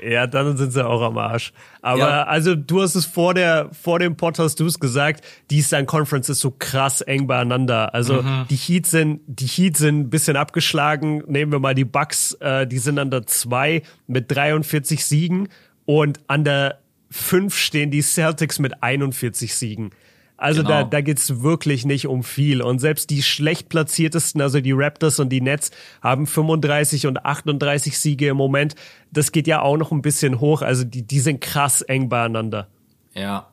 Ja, 0.00 0.28
dann 0.28 0.56
sind 0.56 0.72
sie 0.72 0.86
auch 0.86 1.02
am 1.02 1.18
Arsch. 1.18 1.52
Aber 1.82 1.98
ja. 1.98 2.22
also 2.24 2.54
du 2.54 2.82
hast 2.82 2.94
es 2.94 3.06
vor 3.06 3.34
der 3.34 3.70
vor 3.72 3.98
dem 3.98 4.16
Pod 4.16 4.38
hast 4.38 4.60
du 4.60 4.66
es 4.66 4.78
gesagt, 4.80 5.24
die 5.50 5.56
Eastern 5.56 5.86
Conference 5.86 6.28
ist 6.28 6.40
so 6.40 6.52
krass 6.56 7.00
eng 7.00 7.26
beieinander. 7.26 7.94
Also 7.94 8.22
mhm. 8.22 8.46
die 8.50 8.56
Heat 8.56 8.86
sind 8.86 9.20
die 9.26 9.46
Heat 9.46 9.76
sind 9.76 10.00
ein 10.00 10.10
bisschen 10.10 10.36
abgeschlagen. 10.36 11.22
Nehmen 11.26 11.52
wir 11.52 11.58
mal 11.58 11.74
die 11.74 11.84
Bucks, 11.84 12.34
äh, 12.34 12.66
die 12.66 12.78
sind 12.78 12.98
an 12.98 13.10
der 13.10 13.26
zwei 13.26 13.82
mit 14.06 14.30
43 14.30 15.04
Siegen 15.04 15.48
und 15.88 16.20
an 16.26 16.44
der 16.44 16.80
5 17.10 17.56
stehen 17.56 17.90
die 17.90 18.02
Celtics 18.02 18.58
mit 18.58 18.82
41 18.82 19.54
Siegen. 19.54 19.90
Also 20.36 20.62
genau. 20.62 20.82
da, 20.82 20.84
da 20.84 21.00
geht's 21.00 21.40
wirklich 21.40 21.86
nicht 21.86 22.06
um 22.06 22.22
viel. 22.22 22.60
Und 22.60 22.78
selbst 22.78 23.08
die 23.08 23.22
schlecht 23.22 23.70
platziertesten, 23.70 24.42
also 24.42 24.60
die 24.60 24.72
Raptors 24.72 25.18
und 25.18 25.30
die 25.30 25.40
Nets, 25.40 25.70
haben 26.02 26.26
35 26.26 27.06
und 27.06 27.24
38 27.24 27.98
Siege 27.98 28.28
im 28.28 28.36
Moment. 28.36 28.74
Das 29.12 29.32
geht 29.32 29.46
ja 29.46 29.62
auch 29.62 29.78
noch 29.78 29.90
ein 29.90 30.02
bisschen 30.02 30.40
hoch. 30.40 30.60
Also 30.60 30.84
die, 30.84 31.06
die 31.06 31.20
sind 31.20 31.40
krass 31.40 31.80
eng 31.80 32.10
beieinander. 32.10 32.68
Ja. 33.14 33.48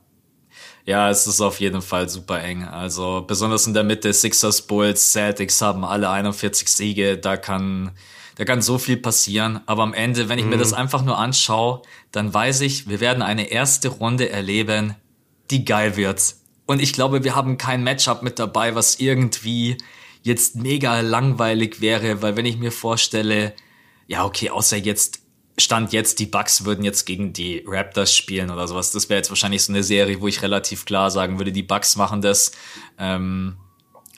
Ja, 0.83 1.09
es 1.09 1.27
ist 1.27 1.39
auf 1.39 1.61
jeden 1.61 1.81
Fall 1.81 2.09
super 2.09 2.43
eng. 2.43 2.65
Also 2.65 3.23
besonders 3.25 3.65
in 3.65 3.73
der 3.73 3.85
Mitte, 3.85 4.11
Sixers, 4.11 4.61
Bulls, 4.63 5.13
Celtics 5.13 5.61
haben 5.61 5.85
alle 5.85 6.09
41 6.09 6.67
Siege. 6.67 7.17
Da 7.17 7.37
kann, 7.37 7.91
da 8.35 8.45
kann 8.45 8.61
so 8.61 8.77
viel 8.77 8.97
passieren. 8.97 9.61
Aber 9.65 9.83
am 9.83 9.93
Ende, 9.93 10.29
wenn 10.29 10.39
ich 10.39 10.45
mhm. 10.45 10.51
mir 10.51 10.57
das 10.57 10.73
einfach 10.73 11.03
nur 11.03 11.17
anschaue, 11.17 11.81
dann 12.11 12.33
weiß 12.33 12.61
ich, 12.61 12.87
wir 12.87 12.99
werden 12.99 13.23
eine 13.23 13.49
erste 13.49 13.87
Runde 13.89 14.29
erleben, 14.29 14.95
die 15.51 15.65
geil 15.65 15.95
wird. 15.95 16.35
Und 16.65 16.81
ich 16.81 16.93
glaube, 16.93 17.23
wir 17.23 17.35
haben 17.35 17.57
kein 17.57 17.83
Matchup 17.83 18.23
mit 18.23 18.39
dabei, 18.39 18.75
was 18.75 18.99
irgendwie 18.99 19.77
jetzt 20.23 20.55
mega 20.55 21.01
langweilig 21.01 21.81
wäre, 21.81 22.21
weil 22.21 22.35
wenn 22.35 22.45
ich 22.45 22.57
mir 22.57 22.71
vorstelle, 22.71 23.53
ja, 24.07 24.25
okay, 24.25 24.49
außer 24.49 24.77
jetzt 24.77 25.21
Stand 25.57 25.93
jetzt, 25.93 26.19
die 26.19 26.25
Bucks 26.25 26.65
würden 26.65 26.83
jetzt 26.83 27.05
gegen 27.05 27.31
die 27.31 27.63
Raptors 27.65 28.13
spielen 28.13 28.51
oder 28.51 28.67
sowas. 28.67 28.91
Das 28.91 29.07
wäre 29.07 29.19
jetzt 29.19 29.29
wahrscheinlich 29.29 29.63
so 29.63 29.71
eine 29.71 29.83
Serie, 29.83 30.19
wo 30.19 30.27
ich 30.27 30.41
relativ 30.41 30.83
klar 30.83 31.09
sagen 31.11 31.39
würde, 31.39 31.53
die 31.53 31.63
Bucks 31.63 31.95
machen 31.95 32.21
das. 32.21 32.51
Ähm, 32.99 33.55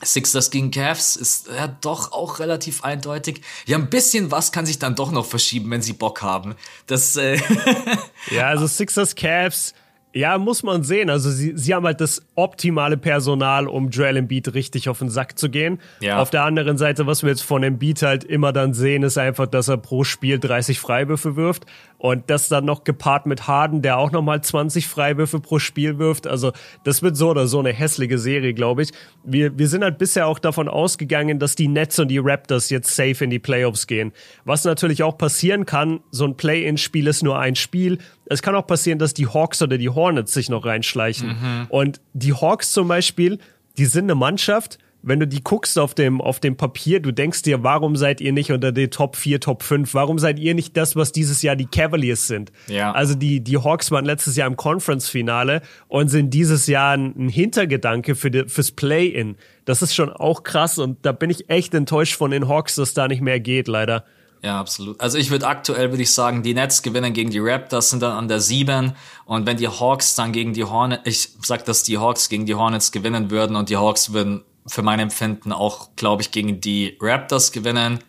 Sixers 0.03 0.51
gegen 0.51 0.71
Cavs 0.71 1.15
ist 1.15 1.47
ja 1.47 1.67
doch 1.67 2.11
auch 2.11 2.39
relativ 2.39 2.83
eindeutig. 2.83 3.41
Ja, 3.65 3.77
ein 3.77 3.89
bisschen 3.89 4.31
was 4.31 4.51
kann 4.51 4.65
sich 4.65 4.79
dann 4.79 4.95
doch 4.95 5.11
noch 5.11 5.25
verschieben, 5.25 5.71
wenn 5.71 5.81
sie 5.81 5.93
Bock 5.93 6.21
haben. 6.21 6.55
Das 6.85 7.15
äh 7.15 7.39
Ja, 8.31 8.47
also 8.47 8.67
Sixers 8.67 9.15
Cavs 9.15 9.73
ja, 10.17 10.37
muss 10.37 10.63
man 10.63 10.83
sehen. 10.83 11.09
Also 11.09 11.29
sie, 11.29 11.53
sie 11.55 11.75
haben 11.75 11.85
halt 11.85 12.01
das 12.01 12.23
optimale 12.35 12.97
Personal, 12.97 13.67
um 13.67 13.89
Joel 13.89 14.17
Embiid 14.17 14.53
richtig 14.53 14.89
auf 14.89 14.99
den 14.99 15.09
Sack 15.09 15.37
zu 15.37 15.49
gehen. 15.49 15.79
Ja. 15.99 16.19
Auf 16.19 16.31
der 16.31 16.43
anderen 16.43 16.77
Seite, 16.77 17.05
was 17.05 17.21
wir 17.21 17.29
jetzt 17.29 17.43
von 17.43 17.61
Embiid 17.61 18.01
halt 18.01 18.23
immer 18.23 18.51
dann 18.51 18.73
sehen, 18.73 19.03
ist 19.03 19.17
einfach, 19.17 19.45
dass 19.45 19.67
er 19.67 19.77
pro 19.77 20.03
Spiel 20.03 20.39
30 20.39 20.79
Freiwürfe 20.79 21.35
wirft. 21.35 21.65
Und 21.99 22.29
das 22.29 22.47
dann 22.47 22.65
noch 22.65 22.83
gepaart 22.83 23.25
mit 23.25 23.47
Harden, 23.47 23.81
der 23.81 23.97
auch 23.97 24.11
nochmal 24.11 24.43
20 24.43 24.87
Freiwürfe 24.87 25.39
pro 25.39 25.57
Spiel 25.57 25.97
wirft. 25.97 26.27
Also 26.27 26.51
das 26.83 27.01
wird 27.01 27.17
so 27.17 27.29
oder 27.29 27.47
so 27.47 27.59
eine 27.59 27.73
hässliche 27.73 28.19
Serie, 28.19 28.53
glaube 28.53 28.83
ich. 28.83 28.91
Wir, 29.23 29.57
wir 29.57 29.67
sind 29.67 29.83
halt 29.83 29.97
bisher 29.97 30.27
auch 30.27 30.37
davon 30.37 30.67
ausgegangen, 30.67 31.39
dass 31.39 31.55
die 31.55 31.67
Nets 31.67 31.97
und 31.97 32.09
die 32.09 32.19
Raptors 32.19 32.69
jetzt 32.69 32.95
safe 32.95 33.23
in 33.23 33.31
die 33.31 33.39
Playoffs 33.39 33.87
gehen. 33.87 34.13
Was 34.45 34.63
natürlich 34.63 35.01
auch 35.01 35.17
passieren 35.17 35.65
kann, 35.65 36.01
so 36.11 36.25
ein 36.25 36.37
Play-in-Spiel 36.37 37.07
ist 37.07 37.23
nur 37.23 37.39
ein 37.39 37.55
Spiel. 37.55 37.97
Es 38.25 38.43
kann 38.43 38.53
auch 38.53 38.67
passieren, 38.67 38.99
dass 38.99 39.15
die 39.15 39.27
Hawks 39.27 39.61
oder 39.63 39.79
die 39.79 39.89
Hornets 39.89 40.33
sich 40.33 40.49
noch 40.49 40.65
reinschleichen. 40.65 41.29
Mhm. 41.29 41.65
Und 41.69 42.01
die 42.13 42.33
Hawks 42.33 42.73
zum 42.73 42.87
Beispiel, 42.87 43.39
die 43.79 43.85
sind 43.85 44.03
eine 44.03 44.15
Mannschaft, 44.15 44.77
wenn 45.01 45.19
du 45.19 45.27
die 45.27 45.43
guckst 45.43 45.77
auf 45.79 45.93
dem, 45.93 46.21
auf 46.21 46.39
dem 46.39 46.57
Papier, 46.57 46.99
du 46.99 47.11
denkst 47.11 47.43
dir, 47.43 47.63
warum 47.63 47.95
seid 47.95 48.19
ihr 48.19 48.33
nicht 48.33 48.51
unter 48.51 48.71
den 48.71 48.91
Top 48.91 49.15
4, 49.15 49.39
Top 49.39 49.63
5? 49.63 49.93
Warum 49.93 50.19
seid 50.19 50.39
ihr 50.39 50.53
nicht 50.53 50.75
das, 50.75 50.95
was 50.95 51.11
dieses 51.11 51.41
Jahr 51.41 51.55
die 51.55 51.65
Cavaliers 51.65 52.27
sind? 52.27 52.51
Ja. 52.67 52.91
Also 52.91 53.15
die, 53.15 53.41
die 53.41 53.57
Hawks 53.57 53.91
waren 53.91 54.05
letztes 54.05 54.35
Jahr 54.35 54.47
im 54.47 54.57
Conference-Finale 54.57 55.61
und 55.87 56.09
sind 56.09 56.33
dieses 56.33 56.67
Jahr 56.67 56.97
ein, 56.97 57.29
Hintergedanke 57.29 58.15
für 58.15 58.31
die, 58.31 58.47
fürs 58.47 58.71
Play-In. 58.71 59.37
Das 59.65 59.81
ist 59.81 59.95
schon 59.95 60.09
auch 60.09 60.43
krass 60.43 60.77
und 60.77 61.05
da 61.05 61.11
bin 61.11 61.29
ich 61.29 61.49
echt 61.49 61.73
enttäuscht 61.73 62.15
von 62.15 62.31
den 62.31 62.47
Hawks, 62.47 62.75
dass 62.75 62.93
da 62.93 63.07
nicht 63.07 63.21
mehr 63.21 63.39
geht, 63.39 63.67
leider. 63.67 64.03
Ja, 64.43 64.59
absolut. 64.59 64.99
Also 65.01 65.17
ich 65.17 65.31
würde 65.31 65.47
aktuell, 65.47 65.91
würde 65.91 66.03
ich 66.03 66.11
sagen, 66.11 66.43
die 66.43 66.53
Nets 66.53 66.81
gewinnen 66.81 67.13
gegen 67.13 67.31
die 67.31 67.39
Raptors, 67.39 67.89
sind 67.89 68.01
dann 68.01 68.11
an 68.11 68.27
der 68.27 68.39
7. 68.39 68.93
Und 69.25 69.45
wenn 69.45 69.57
die 69.57 69.67
Hawks 69.67 70.15
dann 70.15 70.31
gegen 70.31 70.53
die 70.53 70.63
Hornets, 70.63 71.01
ich 71.05 71.29
sag, 71.41 71.65
dass 71.65 71.83
die 71.83 71.97
Hawks 71.97 72.29
gegen 72.29 72.45
die 72.45 72.55
Hornets 72.55 72.91
gewinnen 72.91 73.31
würden 73.31 73.55
und 73.55 73.69
die 73.69 73.77
Hawks 73.77 74.13
würden 74.13 74.43
für 74.67 74.81
mein 74.81 74.99
Empfinden 74.99 75.51
auch, 75.51 75.89
glaube 75.95 76.21
ich, 76.21 76.31
gegen 76.31 76.61
die 76.61 76.97
Raptors 77.01 77.51
gewinnen. 77.51 77.99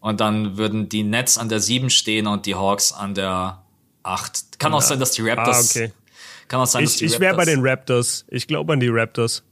Und 0.00 0.20
dann 0.20 0.56
würden 0.56 0.88
die 0.88 1.02
Nets 1.02 1.38
an 1.38 1.48
der 1.48 1.60
7 1.60 1.90
stehen 1.90 2.26
und 2.26 2.46
die 2.46 2.54
Hawks 2.54 2.92
an 2.92 3.14
der 3.14 3.62
8. 4.02 4.58
Kann 4.58 4.72
auch 4.72 4.80
ja. 4.80 4.86
sein, 4.86 5.00
dass 5.00 5.12
die 5.12 5.22
Raptors. 5.22 5.76
Ah, 5.76 5.80
okay. 5.80 5.92
Kann 6.48 6.60
auch 6.60 6.66
sein, 6.66 6.84
ich, 6.84 6.90
dass 6.90 6.98
die 6.98 7.04
Ich 7.04 7.20
wäre 7.20 7.36
bei 7.36 7.44
den 7.44 7.60
Raptors. 7.60 8.24
Ich 8.28 8.46
glaube 8.46 8.72
an 8.72 8.80
die 8.80 8.88
Raptors. 8.88 9.42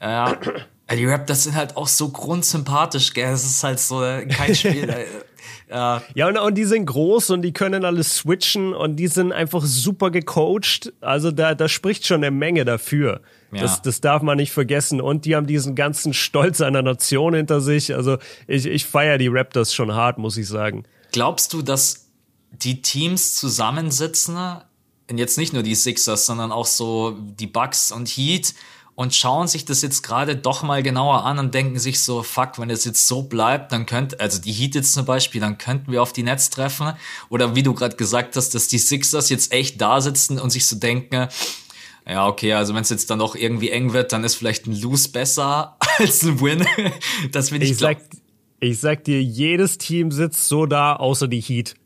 Ja. 0.00 0.36
Die 0.90 1.06
Raptors 1.06 1.44
sind 1.44 1.54
halt 1.54 1.74
auch 1.78 1.88
so 1.88 2.10
grundsympathisch, 2.10 3.14
gell? 3.14 3.32
Es 3.32 3.44
ist 3.44 3.64
halt 3.64 3.80
so 3.80 4.00
kein 4.00 4.54
Spiel. 4.54 5.06
Ja, 5.72 6.02
ja 6.14 6.28
und, 6.28 6.36
und 6.36 6.54
die 6.54 6.64
sind 6.64 6.86
groß 6.86 7.30
und 7.30 7.42
die 7.42 7.52
können 7.52 7.84
alles 7.84 8.16
switchen 8.16 8.74
und 8.74 8.96
die 8.96 9.06
sind 9.06 9.32
einfach 9.32 9.64
super 9.64 10.10
gecoacht. 10.10 10.92
Also 11.00 11.30
da, 11.30 11.54
da 11.54 11.68
spricht 11.68 12.06
schon 12.06 12.18
eine 12.18 12.30
Menge 12.30 12.64
dafür. 12.64 13.22
Ja. 13.52 13.62
Das, 13.62 13.82
das 13.82 14.00
darf 14.00 14.22
man 14.22 14.36
nicht 14.36 14.52
vergessen. 14.52 15.00
Und 15.00 15.24
die 15.24 15.34
haben 15.34 15.46
diesen 15.46 15.74
ganzen 15.74 16.14
Stolz 16.14 16.60
einer 16.60 16.82
Nation 16.82 17.34
hinter 17.34 17.60
sich. 17.60 17.94
Also 17.94 18.18
ich, 18.46 18.66
ich 18.66 18.84
feiere 18.84 19.18
die 19.18 19.28
Raptors 19.28 19.74
schon 19.74 19.94
hart, 19.94 20.18
muss 20.18 20.36
ich 20.36 20.48
sagen. 20.48 20.84
Glaubst 21.12 21.52
du, 21.52 21.62
dass 21.62 22.08
die 22.50 22.82
Teams 22.82 23.34
zusammensitzen, 23.36 24.36
und 25.10 25.18
jetzt 25.18 25.36
nicht 25.36 25.52
nur 25.52 25.62
die 25.62 25.74
Sixers, 25.74 26.26
sondern 26.26 26.52
auch 26.52 26.66
so 26.66 27.16
die 27.18 27.46
Bucks 27.46 27.92
und 27.92 28.08
Heat 28.08 28.54
und 28.94 29.14
schauen 29.14 29.48
sich 29.48 29.64
das 29.64 29.80
jetzt 29.82 30.02
gerade 30.02 30.36
doch 30.36 30.62
mal 30.62 30.82
genauer 30.82 31.24
an 31.24 31.38
und 31.38 31.54
denken 31.54 31.78
sich 31.78 32.02
so, 32.02 32.22
fuck, 32.22 32.58
wenn 32.58 32.68
es 32.68 32.84
jetzt 32.84 33.08
so 33.08 33.22
bleibt, 33.22 33.72
dann 33.72 33.86
könnte, 33.86 34.20
also 34.20 34.40
die 34.40 34.52
Heat 34.52 34.74
jetzt 34.74 34.92
zum 34.92 35.06
Beispiel, 35.06 35.40
dann 35.40 35.56
könnten 35.56 35.90
wir 35.90 36.02
auf 36.02 36.12
die 36.12 36.22
Netz 36.22 36.50
treffen. 36.50 36.92
Oder 37.30 37.54
wie 37.54 37.62
du 37.62 37.72
gerade 37.72 37.96
gesagt 37.96 38.36
hast, 38.36 38.54
dass 38.54 38.68
die 38.68 38.78
Sixers 38.78 39.30
jetzt 39.30 39.52
echt 39.52 39.80
da 39.80 40.00
sitzen 40.00 40.38
und 40.38 40.50
sich 40.50 40.66
so 40.66 40.76
denken, 40.76 41.28
ja, 42.06 42.26
okay, 42.26 42.52
also 42.52 42.74
wenn 42.74 42.82
es 42.82 42.90
jetzt 42.90 43.08
dann 43.10 43.20
doch 43.20 43.34
irgendwie 43.34 43.70
eng 43.70 43.92
wird, 43.92 44.12
dann 44.12 44.24
ist 44.24 44.34
vielleicht 44.34 44.66
ein 44.66 44.78
Lose 44.78 45.08
besser 45.08 45.76
als 45.98 46.22
ein 46.22 46.40
Win. 46.40 46.66
das 47.30 47.50
will 47.50 47.62
ich, 47.62 47.70
ich 47.70 47.78
sag, 47.78 47.98
ich 48.60 48.78
sag 48.78 49.04
dir, 49.04 49.22
jedes 49.22 49.78
Team 49.78 50.10
sitzt 50.10 50.48
so 50.48 50.66
da, 50.66 50.96
außer 50.96 51.28
die 51.28 51.40
Heat. 51.40 51.76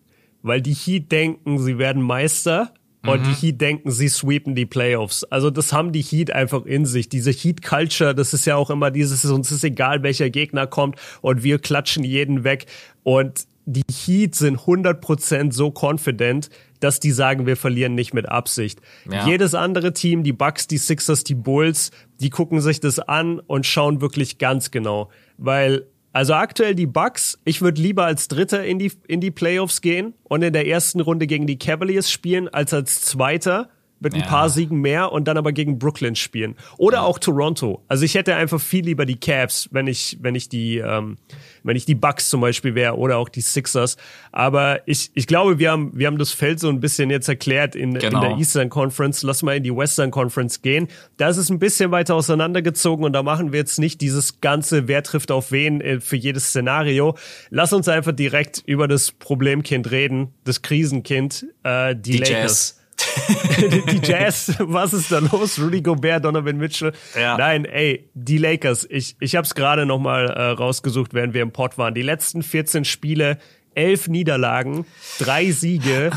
Weil 0.43 0.61
die 0.61 0.75
Heat 0.75 1.13
denken, 1.13 1.63
sie 1.63 1.79
werden 1.79 2.03
Meister 2.03 2.73
und 3.09 3.25
die 3.27 3.31
mhm. 3.31 3.37
Heat 3.37 3.61
denken, 3.61 3.91
sie 3.91 4.09
sweepen 4.09 4.55
die 4.55 4.67
Playoffs. 4.67 5.25
Also 5.25 5.51
das 5.51 5.73
haben 5.73 5.93
die 5.93 6.03
Heat 6.03 6.31
einfach 6.33 6.65
in 6.65 6.87
sich. 6.87 7.09
Diese 7.09 7.31
Heat-Culture, 7.31 8.15
das 8.15 8.35
ist 8.35 8.47
ja 8.47 8.57
auch 8.57 8.71
immer 8.71 8.91
dieses, 8.91 9.25
uns 9.25 9.51
ist 9.51 9.65
egal, 9.65 10.03
welcher 10.03 10.31
Gegner 10.31 10.67
kommt 10.67 10.97
und 11.21 11.43
wir 11.43 11.59
klatschen 11.59 12.05
jeden 12.05 12.45
weg. 12.45 12.67
Und 13.03 13.47
die 13.67 13.83
Heat 13.91 14.35
sind 14.37 14.61
100% 14.61 15.53
so 15.53 15.73
confident, 15.73 16.51
dass 16.81 17.01
die 17.01 17.11
sagen, 17.11 17.47
wir 17.47 17.57
verlieren 17.57 17.95
nicht 17.95 18.15
mit 18.15 18.29
Absicht. 18.29 18.81
Ja. 19.11 19.27
Jedes 19.27 19.55
andere 19.55 19.93
Team, 19.93 20.23
die 20.23 20.33
Bucks, 20.33 20.69
die 20.69 20.79
Sixers, 20.79 21.25
die 21.25 21.35
Bulls, 21.35 21.91
die 22.21 22.31
gucken 22.31 22.61
sich 22.61 22.81
das 22.81 22.99
an 22.99 23.41
und 23.41 23.67
schauen 23.67 24.01
wirklich 24.01 24.39
ganz 24.39 24.71
genau. 24.71 25.11
Weil 25.37 25.87
also 26.17 26.33
aktuell 26.33 26.75
die 26.75 26.87
Bucks. 26.87 27.39
Ich 27.45 27.61
würde 27.61 27.83
lieber 27.83 28.07
als 28.07 28.29
Dritter 28.29 28.65
in 28.65 28.79
die, 28.79 28.91
in 29.07 29.21
die 29.21 29.31
Playoffs 29.31 29.83
gehen 29.83 30.15
und 30.25 30.41
in 30.41 30.55
der 30.55 30.67
ersten 30.67 31.01
Runde 31.01 31.27
gegen 31.27 31.47
die 31.47 31.59
Cavaliers 31.59 32.11
spielen, 32.11 32.49
als 32.49 32.73
als 32.73 33.03
Zweiter 33.03 33.69
mit 33.99 34.15
ein 34.15 34.21
ja. 34.21 34.27
paar 34.27 34.51
Siegen 34.51 34.81
mehr 34.81 35.13
und 35.13 35.27
dann 35.27 35.39
aber 35.39 35.53
gegen 35.53 35.79
Brooklyn 35.79 36.17
spielen. 36.17 36.55
Oder 36.77 36.99
ja. 36.99 37.03
auch 37.05 37.19
Toronto. 37.19 37.83
Also 37.89 38.05
ich 38.05 38.15
hätte 38.15 38.35
einfach 38.37 38.61
viel 38.61 38.85
lieber 38.85 39.07
die 39.07 39.19
Cavs, 39.19 39.69
wenn 39.73 39.87
ich, 39.87 40.19
wenn 40.21 40.35
ich 40.35 40.49
die, 40.49 40.79
ähm, 40.79 41.17
wenn 41.63 41.77
ich 41.77 41.87
die 41.87 41.95
Bucks 41.95 42.29
zum 42.29 42.41
Beispiel 42.43 42.75
wäre 42.75 42.97
oder 42.97 43.17
auch 43.17 43.29
die 43.29 43.41
Sixers. 43.41 43.97
Aber 44.33 44.87
ich, 44.87 45.11
ich 45.15 45.27
glaube, 45.27 45.59
wir 45.59 45.71
haben, 45.71 45.93
wir 45.95 46.07
haben 46.07 46.19
das 46.19 46.33
Feld 46.33 46.61
so 46.61 46.69
ein 46.69 46.81
bisschen 46.81 47.09
jetzt 47.11 47.29
erklärt 47.29 47.75
in, 47.75 47.95
genau. 47.95 48.07
in 48.07 48.13
der 48.13 48.29
genau. 48.31 48.39
Eastern 48.39 48.69
Conference. 48.69 49.23
Lass 49.23 49.43
mal 49.43 49.57
in 49.57 49.63
die 49.63 49.75
Western 49.75 50.11
Conference 50.11 50.61
gehen. 50.61 50.89
Da 51.17 51.29
ist 51.29 51.39
es 51.39 51.49
ein 51.49 51.59
bisschen 51.59 51.91
weiter 51.91 52.15
auseinandergezogen 52.15 53.05
und 53.05 53.15
da 53.15 53.23
machen 53.23 53.53
wir 53.53 53.61
jetzt 53.61 53.79
nicht 53.79 54.01
dieses 54.03 54.41
ganze, 54.41 54.89
wer 54.89 55.03
trifft 55.03 55.31
auf 55.31 55.53
wen 55.53 55.81
äh, 55.81 56.01
für 56.01 56.17
jedes 56.17 56.49
Szenario. 56.49 57.17
Lass 57.51 57.73
uns 57.73 57.89
einfach 57.89 58.13
direkt 58.13 58.63
über 58.67 58.89
das 58.89 59.13
Problemkind 59.13 59.91
reden, 59.91 60.35
das 60.45 60.61
Krisenkind, 60.61 61.47
äh, 61.63 61.95
die, 61.95 62.13
die 62.13 62.19
Lakers. 62.19 62.31
Jazz. 62.31 62.86
die 63.59 64.01
Jazz, 64.03 64.55
was 64.59 64.93
ist 64.93 65.11
da 65.11 65.19
los? 65.19 65.59
Rudy 65.59 65.83
Gobert, 65.83 66.25
Donovan 66.25 66.57
Mitchell. 66.57 66.93
Ja. 67.19 67.37
Nein, 67.37 67.65
ey, 67.65 68.09
die 68.15 68.39
Lakers. 68.39 68.87
Ich, 68.91 69.17
ich 69.21 69.37
habe 69.37 69.47
es 69.47 69.55
gerade 69.55 69.87
noch 69.87 69.99
mal 69.99 70.27
äh, 70.27 70.43
rausgesucht, 70.51 71.15
während 71.15 71.35
wir 71.35 71.43
im 71.43 71.53
Pod 71.53 71.79
waren. 71.79 71.95
Die 71.95 72.03
letzten 72.03 72.43
14 72.43 72.85
Spiele, 72.85 73.39
elf 73.75 74.09
Niederlagen, 74.09 74.87
drei 75.19 75.51
Siege. 75.51 76.11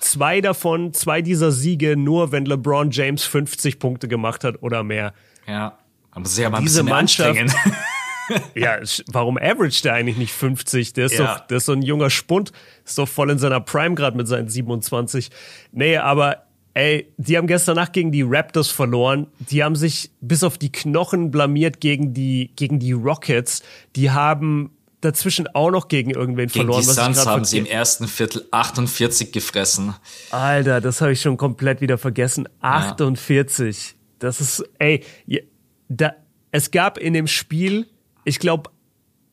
Zwei 0.00 0.40
davon, 0.40 0.92
zwei 0.92 1.22
dieser 1.22 1.50
Siege 1.50 1.96
nur, 1.96 2.30
wenn 2.30 2.44
LeBron 2.44 2.90
James 2.90 3.24
50 3.24 3.78
Punkte 3.78 4.08
gemacht 4.08 4.44
hat 4.44 4.62
oder 4.62 4.82
mehr. 4.82 5.12
Ja, 5.48 5.78
aber 6.12 6.26
sehr 6.26 6.50
mal 6.50 6.60
Diese 6.60 6.82
Mannschaft, 6.82 7.40
ja, 8.54 8.78
warum 9.06 9.38
average 9.38 9.82
der 9.82 9.94
eigentlich 9.94 10.16
nicht 10.16 10.32
50? 10.32 10.92
Der 10.92 11.06
ist 11.06 11.18
ja. 11.18 11.36
doch, 11.36 11.46
der 11.46 11.58
ist 11.58 11.66
so 11.66 11.72
ein 11.72 11.82
junger 11.82 12.10
Spund, 12.10 12.52
ist 12.84 12.98
doch 12.98 13.08
voll 13.08 13.30
in 13.30 13.38
seiner 13.38 13.60
Prime 13.60 13.94
gerade 13.94 14.16
mit 14.16 14.28
seinen 14.28 14.48
27. 14.48 15.30
Nee, 15.72 15.96
aber 15.96 16.46
ey, 16.74 17.12
die 17.16 17.36
haben 17.36 17.46
gestern 17.46 17.76
Nacht 17.76 17.92
gegen 17.92 18.12
die 18.12 18.22
Raptors 18.22 18.70
verloren. 18.70 19.28
Die 19.38 19.64
haben 19.64 19.76
sich 19.76 20.10
bis 20.20 20.42
auf 20.44 20.58
die 20.58 20.70
Knochen 20.70 21.30
blamiert 21.30 21.80
gegen 21.80 22.12
die, 22.12 22.52
gegen 22.56 22.78
die 22.78 22.92
Rockets. 22.92 23.62
Die 23.96 24.10
haben 24.10 24.72
dazwischen 25.00 25.46
auch 25.54 25.70
noch 25.70 25.88
gegen 25.88 26.10
irgendwen 26.10 26.48
gegen 26.48 26.66
verloren. 26.66 26.80
Die 26.80 26.86
Suns 26.86 27.26
haben 27.26 27.44
sie 27.44 27.58
im 27.58 27.66
ersten 27.66 28.08
Viertel 28.08 28.46
48 28.50 29.32
gefressen. 29.32 29.94
Alter, 30.30 30.80
das 30.80 31.00
habe 31.00 31.12
ich 31.12 31.20
schon 31.20 31.36
komplett 31.36 31.80
wieder 31.80 31.96
vergessen. 31.96 32.48
48. 32.60 33.88
Ja. 33.88 33.94
Das 34.18 34.40
ist, 34.40 34.64
ey, 34.78 35.04
da, 35.88 36.12
es 36.50 36.70
gab 36.70 36.98
in 36.98 37.14
dem 37.14 37.26
Spiel 37.26 37.86
ich 38.26 38.40
glaube, 38.40 38.70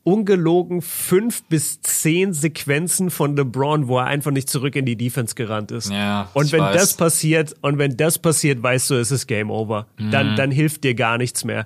ungelogen 0.03 0.81
fünf 0.81 1.43
bis 1.45 1.81
zehn 1.81 2.33
Sequenzen 2.33 3.09
von 3.09 3.35
LeBron, 3.35 3.87
wo 3.87 3.97
er 3.97 4.05
einfach 4.05 4.31
nicht 4.31 4.49
zurück 4.49 4.75
in 4.75 4.85
die 4.85 4.95
Defense 4.95 5.33
gerannt 5.33 5.71
ist. 5.71 5.91
Ja, 5.91 6.29
und 6.33 6.51
wenn 6.51 6.61
weiß. 6.61 6.75
das 6.75 6.93
passiert, 6.93 7.55
und 7.61 7.77
wenn 7.79 7.97
das 7.97 8.19
passiert, 8.19 8.61
weißt 8.61 8.91
du, 8.91 8.95
es 8.95 9.11
ist 9.11 9.27
Game 9.27 9.49
Over. 9.49 9.87
Mhm. 9.97 10.11
Dann, 10.11 10.35
dann 10.35 10.51
hilft 10.51 10.83
dir 10.83 10.93
gar 10.93 11.17
nichts 11.17 11.43
mehr. 11.43 11.65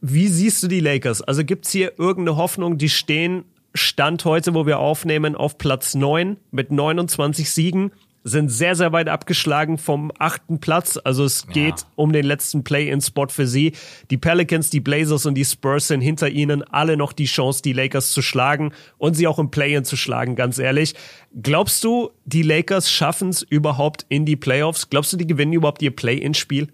Wie 0.00 0.28
siehst 0.28 0.62
du 0.62 0.68
die 0.68 0.80
Lakers? 0.80 1.22
Also 1.22 1.44
gibt's 1.44 1.70
hier 1.70 1.92
irgendeine 1.98 2.36
Hoffnung, 2.36 2.78
die 2.78 2.88
stehen 2.88 3.44
Stand 3.76 4.24
heute, 4.24 4.54
wo 4.54 4.66
wir 4.66 4.78
aufnehmen, 4.78 5.34
auf 5.34 5.58
Platz 5.58 5.94
neun 5.94 6.36
mit 6.52 6.70
29 6.70 7.50
Siegen 7.50 7.90
sind 8.26 8.48
sehr, 8.48 8.74
sehr 8.74 8.92
weit 8.92 9.08
abgeschlagen 9.08 9.76
vom 9.76 10.10
achten 10.18 10.58
Platz. 10.58 10.98
Also 11.02 11.24
es 11.24 11.46
geht 11.46 11.80
ja. 11.80 11.86
um 11.94 12.12
den 12.12 12.24
letzten 12.24 12.64
Play-in-Spot 12.64 13.28
für 13.28 13.46
sie. 13.46 13.72
Die 14.10 14.16
Pelicans, 14.16 14.70
die 14.70 14.80
Blazers 14.80 15.26
und 15.26 15.34
die 15.34 15.44
Spurs 15.44 15.88
sind 15.88 16.00
hinter 16.00 16.30
ihnen 16.30 16.62
alle 16.62 16.96
noch 16.96 17.12
die 17.12 17.26
Chance, 17.26 17.60
die 17.60 17.74
Lakers 17.74 18.12
zu 18.12 18.22
schlagen 18.22 18.72
und 18.96 19.12
sie 19.14 19.26
auch 19.26 19.38
im 19.38 19.50
Play-in 19.50 19.84
zu 19.84 19.96
schlagen, 19.96 20.36
ganz 20.36 20.58
ehrlich. 20.58 20.94
Glaubst 21.40 21.84
du, 21.84 22.10
die 22.24 22.42
Lakers 22.42 22.90
schaffen 22.90 23.28
es 23.28 23.42
überhaupt 23.42 24.06
in 24.08 24.24
die 24.24 24.36
Playoffs? 24.36 24.88
Glaubst 24.88 25.12
du, 25.12 25.18
die 25.18 25.26
gewinnen 25.26 25.52
überhaupt 25.52 25.82
ihr 25.82 25.94
Play-in-Spiel? 25.94 26.68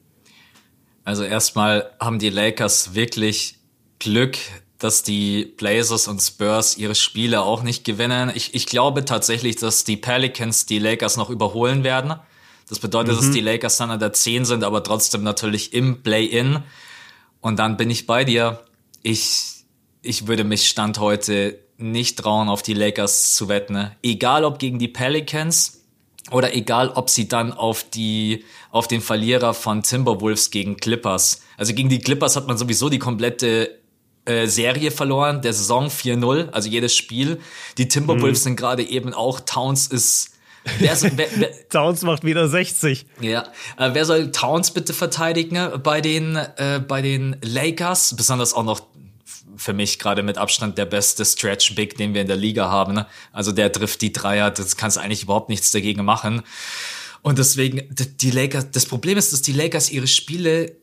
Also 1.02 1.24
erstmal 1.24 1.90
haben 1.98 2.20
die 2.20 2.30
Lakers 2.30 2.94
wirklich 2.94 3.58
Glück, 3.98 4.38
dass 4.80 5.02
die 5.02 5.44
Blazers 5.44 6.08
und 6.08 6.20
Spurs 6.20 6.76
ihre 6.78 6.94
Spiele 6.94 7.42
auch 7.42 7.62
nicht 7.62 7.84
gewinnen. 7.84 8.32
Ich, 8.34 8.54
ich 8.54 8.66
glaube 8.66 9.04
tatsächlich, 9.04 9.56
dass 9.56 9.84
die 9.84 9.98
Pelicans 9.98 10.66
die 10.66 10.78
Lakers 10.78 11.18
noch 11.18 11.28
überholen 11.28 11.84
werden. 11.84 12.14
Das 12.68 12.78
bedeutet, 12.78 13.14
mhm. 13.14 13.16
dass 13.18 13.30
die 13.30 13.42
Lakers 13.42 13.76
dann 13.76 13.90
an 13.90 14.00
der 14.00 14.14
10 14.14 14.46
sind, 14.46 14.64
aber 14.64 14.82
trotzdem 14.82 15.22
natürlich 15.22 15.74
im 15.74 16.02
Play-In. 16.02 16.62
Und 17.42 17.58
dann 17.58 17.76
bin 17.76 17.90
ich 17.90 18.06
bei 18.06 18.24
dir. 18.24 18.64
Ich, 19.02 19.64
ich 20.00 20.26
würde 20.26 20.44
mich 20.44 20.68
Stand 20.68 20.98
heute 20.98 21.58
nicht 21.76 22.18
trauen, 22.18 22.48
auf 22.48 22.62
die 22.62 22.74
Lakers 22.74 23.34
zu 23.34 23.48
wetten. 23.48 23.90
Egal 24.02 24.44
ob 24.44 24.58
gegen 24.58 24.78
die 24.78 24.88
Pelicans 24.88 25.82
oder 26.30 26.54
egal 26.54 26.88
ob 26.90 27.10
sie 27.10 27.28
dann 27.28 27.52
auf 27.52 27.84
die, 27.84 28.44
auf 28.70 28.88
den 28.88 29.02
Verlierer 29.02 29.52
von 29.52 29.82
Timberwolves 29.82 30.50
gegen 30.50 30.76
Clippers. 30.76 31.42
Also 31.58 31.74
gegen 31.74 31.90
die 31.90 31.98
Clippers 31.98 32.36
hat 32.36 32.46
man 32.46 32.56
sowieso 32.56 32.88
die 32.88 32.98
komplette 32.98 33.79
äh, 34.24 34.46
Serie 34.46 34.90
verloren, 34.90 35.42
der 35.42 35.52
Saison 35.52 35.88
4-0, 35.88 36.50
also 36.50 36.68
jedes 36.68 36.94
Spiel. 36.96 37.40
Die 37.78 37.88
Timberwolves 37.88 38.40
mhm. 38.40 38.44
sind 38.44 38.56
gerade 38.56 38.82
eben 38.82 39.14
auch, 39.14 39.40
Towns 39.40 39.86
ist 39.86 40.30
Wer, 40.78 40.94
wer, 41.16 41.26
wer, 41.36 41.68
Towns 41.70 42.02
macht 42.02 42.22
wieder 42.22 42.46
60. 42.46 43.06
Ja, 43.20 43.44
äh, 43.78 43.90
wer 43.94 44.04
soll 44.04 44.30
Towns 44.30 44.72
bitte 44.72 44.92
verteidigen 44.92 45.58
bei 45.82 46.02
den 46.02 46.36
äh, 46.36 46.82
bei 46.86 47.00
den 47.00 47.36
Lakers? 47.40 48.14
Besonders 48.14 48.52
auch 48.52 48.64
noch 48.64 48.82
für 49.56 49.72
mich 49.72 49.98
gerade 49.98 50.22
mit 50.22 50.38
Abstand 50.38 50.78
der 50.78 50.86
beste 50.86 51.24
Stretch 51.24 51.74
Big, 51.74 51.96
den 51.96 52.14
wir 52.14 52.20
in 52.20 52.26
der 52.26 52.36
Liga 52.36 52.70
haben. 52.70 52.94
Ne? 52.94 53.06
Also 53.32 53.52
der 53.52 53.70
trifft 53.70 54.00
die 54.00 54.12
Dreier, 54.12 54.50
das 54.50 54.76
kannst 54.76 54.98
eigentlich 54.98 55.22
überhaupt 55.22 55.48
nichts 55.48 55.70
dagegen 55.70 56.04
machen. 56.04 56.42
Und 57.22 57.38
deswegen 57.38 57.82
die 58.20 58.30
Lakers. 58.30 58.70
Das 58.70 58.86
Problem 58.86 59.18
ist, 59.18 59.32
dass 59.32 59.42
die 59.42 59.52
Lakers 59.52 59.90
ihre 59.90 60.06
Spiele 60.06 60.76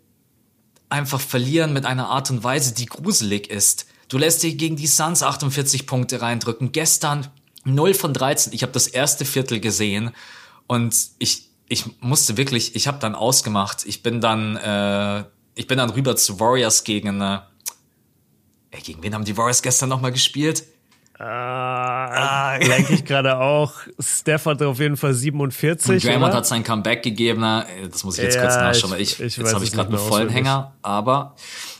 einfach 0.89 1.19
verlieren 1.19 1.73
mit 1.73 1.85
einer 1.85 2.07
Art 2.07 2.29
und 2.29 2.43
Weise, 2.43 2.73
die 2.73 2.85
gruselig 2.85 3.49
ist. 3.49 3.87
Du 4.09 4.17
lässt 4.17 4.43
dich 4.43 4.57
gegen 4.57 4.75
die 4.75 4.87
Suns 4.87 5.21
48 5.23 5.85
Punkte 5.85 6.21
reindrücken. 6.21 6.71
Gestern 6.71 7.27
0 7.65 7.93
von 7.93 8.13
13. 8.13 8.53
Ich 8.53 8.63
habe 8.63 8.71
das 8.71 8.87
erste 8.87 9.25
Viertel 9.25 9.59
gesehen 9.59 10.11
und 10.67 10.95
ich, 11.19 11.49
ich 11.67 11.85
musste 11.99 12.37
wirklich, 12.37 12.75
ich 12.75 12.87
habe 12.87 12.99
dann 12.99 13.15
ausgemacht. 13.15 13.85
Ich 13.85 14.01
bin 14.03 14.21
dann, 14.21 14.55
äh, 14.55 15.25
ich 15.55 15.67
bin 15.67 15.77
dann 15.77 15.89
rüber 15.89 16.15
zu 16.15 16.39
Warriors 16.39 16.83
gegen, 16.85 17.19
äh, 17.19 17.39
ey, 18.71 18.81
gegen 18.81 19.03
wen 19.03 19.13
haben 19.13 19.25
die 19.25 19.35
Warriors 19.35 19.61
gestern 19.61 19.89
nochmal 19.89 20.13
gespielt? 20.13 20.63
Ah, 21.19 22.53
ah. 22.53 22.59
denke 22.59 22.93
ich 22.93 23.05
gerade 23.05 23.39
auch. 23.39 23.73
Steph 23.99 24.45
hatte 24.45 24.67
auf 24.67 24.79
jeden 24.79 24.97
Fall 24.97 25.13
47. 25.13 25.89
Und 25.89 26.03
Draymond 26.03 26.25
oder? 26.25 26.37
hat 26.37 26.45
sein 26.45 26.63
Comeback 26.63 27.01
gegeben. 27.01 27.41
Das 27.91 28.03
muss 28.03 28.17
ich 28.17 28.23
jetzt 28.23 28.35
ja, 28.35 28.41
kurz 28.41 28.55
nachschauen, 28.55 28.91
weil 28.91 29.01
ich, 29.01 29.19
ich 29.19 29.37
jetzt 29.37 29.53
habe 29.53 29.63
ich 29.63 29.71
gerade 29.71 29.89
einen 29.89 29.97
vollen 29.97 30.29
Hänger. 30.29 30.73
Aber, 30.83 31.35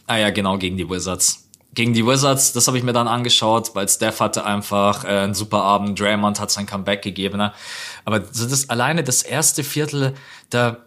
ah 0.08 0.18
ja, 0.18 0.32
genau, 0.32 0.58
gegen 0.58 0.78
die 0.78 0.90
Wizards. 0.90 1.50
Gegen 1.74 1.94
die 1.94 2.06
Wizards, 2.06 2.54
das 2.54 2.66
habe 2.66 2.80
ich 2.80 2.84
mir 2.84 2.94
dann 2.94 3.08
angeschaut, 3.08 3.76
weil 3.76 3.88
Steph 3.88 4.20
hatte 4.20 4.44
einfach 4.44 5.04
äh, 5.04 5.10
einen 5.10 5.36
super 5.36 5.62
Abend. 5.62 6.00
Draymond 6.00 6.40
hat 6.40 6.50
sein 6.50 6.66
Comeback 6.66 7.04
gegeben. 7.04 7.38
Ne? 7.38 7.54
Aber 8.04 8.20
das 8.20 8.40
ist 8.40 8.72
alleine 8.72 9.04
das 9.04 9.22
erste 9.22 9.64
Viertel, 9.64 10.16
da 10.50 10.78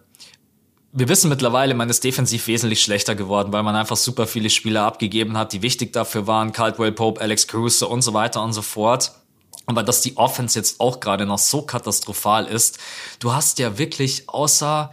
wir 0.92 1.08
wissen 1.08 1.28
mittlerweile, 1.28 1.74
man 1.74 1.88
ist 1.88 2.02
defensiv 2.02 2.46
wesentlich 2.48 2.82
schlechter 2.82 3.14
geworden, 3.14 3.52
weil 3.52 3.62
man 3.62 3.76
einfach 3.76 3.96
super 3.96 4.26
viele 4.26 4.50
Spieler 4.50 4.82
abgegeben 4.82 5.36
hat, 5.36 5.52
die 5.52 5.62
wichtig 5.62 5.92
dafür 5.92 6.26
waren. 6.26 6.52
Caldwell 6.52 6.92
Pope, 6.92 7.20
Alex 7.20 7.46
Caruso 7.46 7.88
und 7.88 8.02
so 8.02 8.12
weiter 8.12 8.42
und 8.42 8.52
so 8.52 8.62
fort. 8.62 9.12
Aber 9.66 9.84
dass 9.84 10.00
die 10.00 10.16
Offense 10.16 10.58
jetzt 10.58 10.80
auch 10.80 10.98
gerade 10.98 11.26
noch 11.26 11.38
so 11.38 11.62
katastrophal 11.62 12.46
ist, 12.46 12.78
du 13.20 13.32
hast 13.32 13.60
ja 13.60 13.78
wirklich 13.78 14.28
außer 14.28 14.90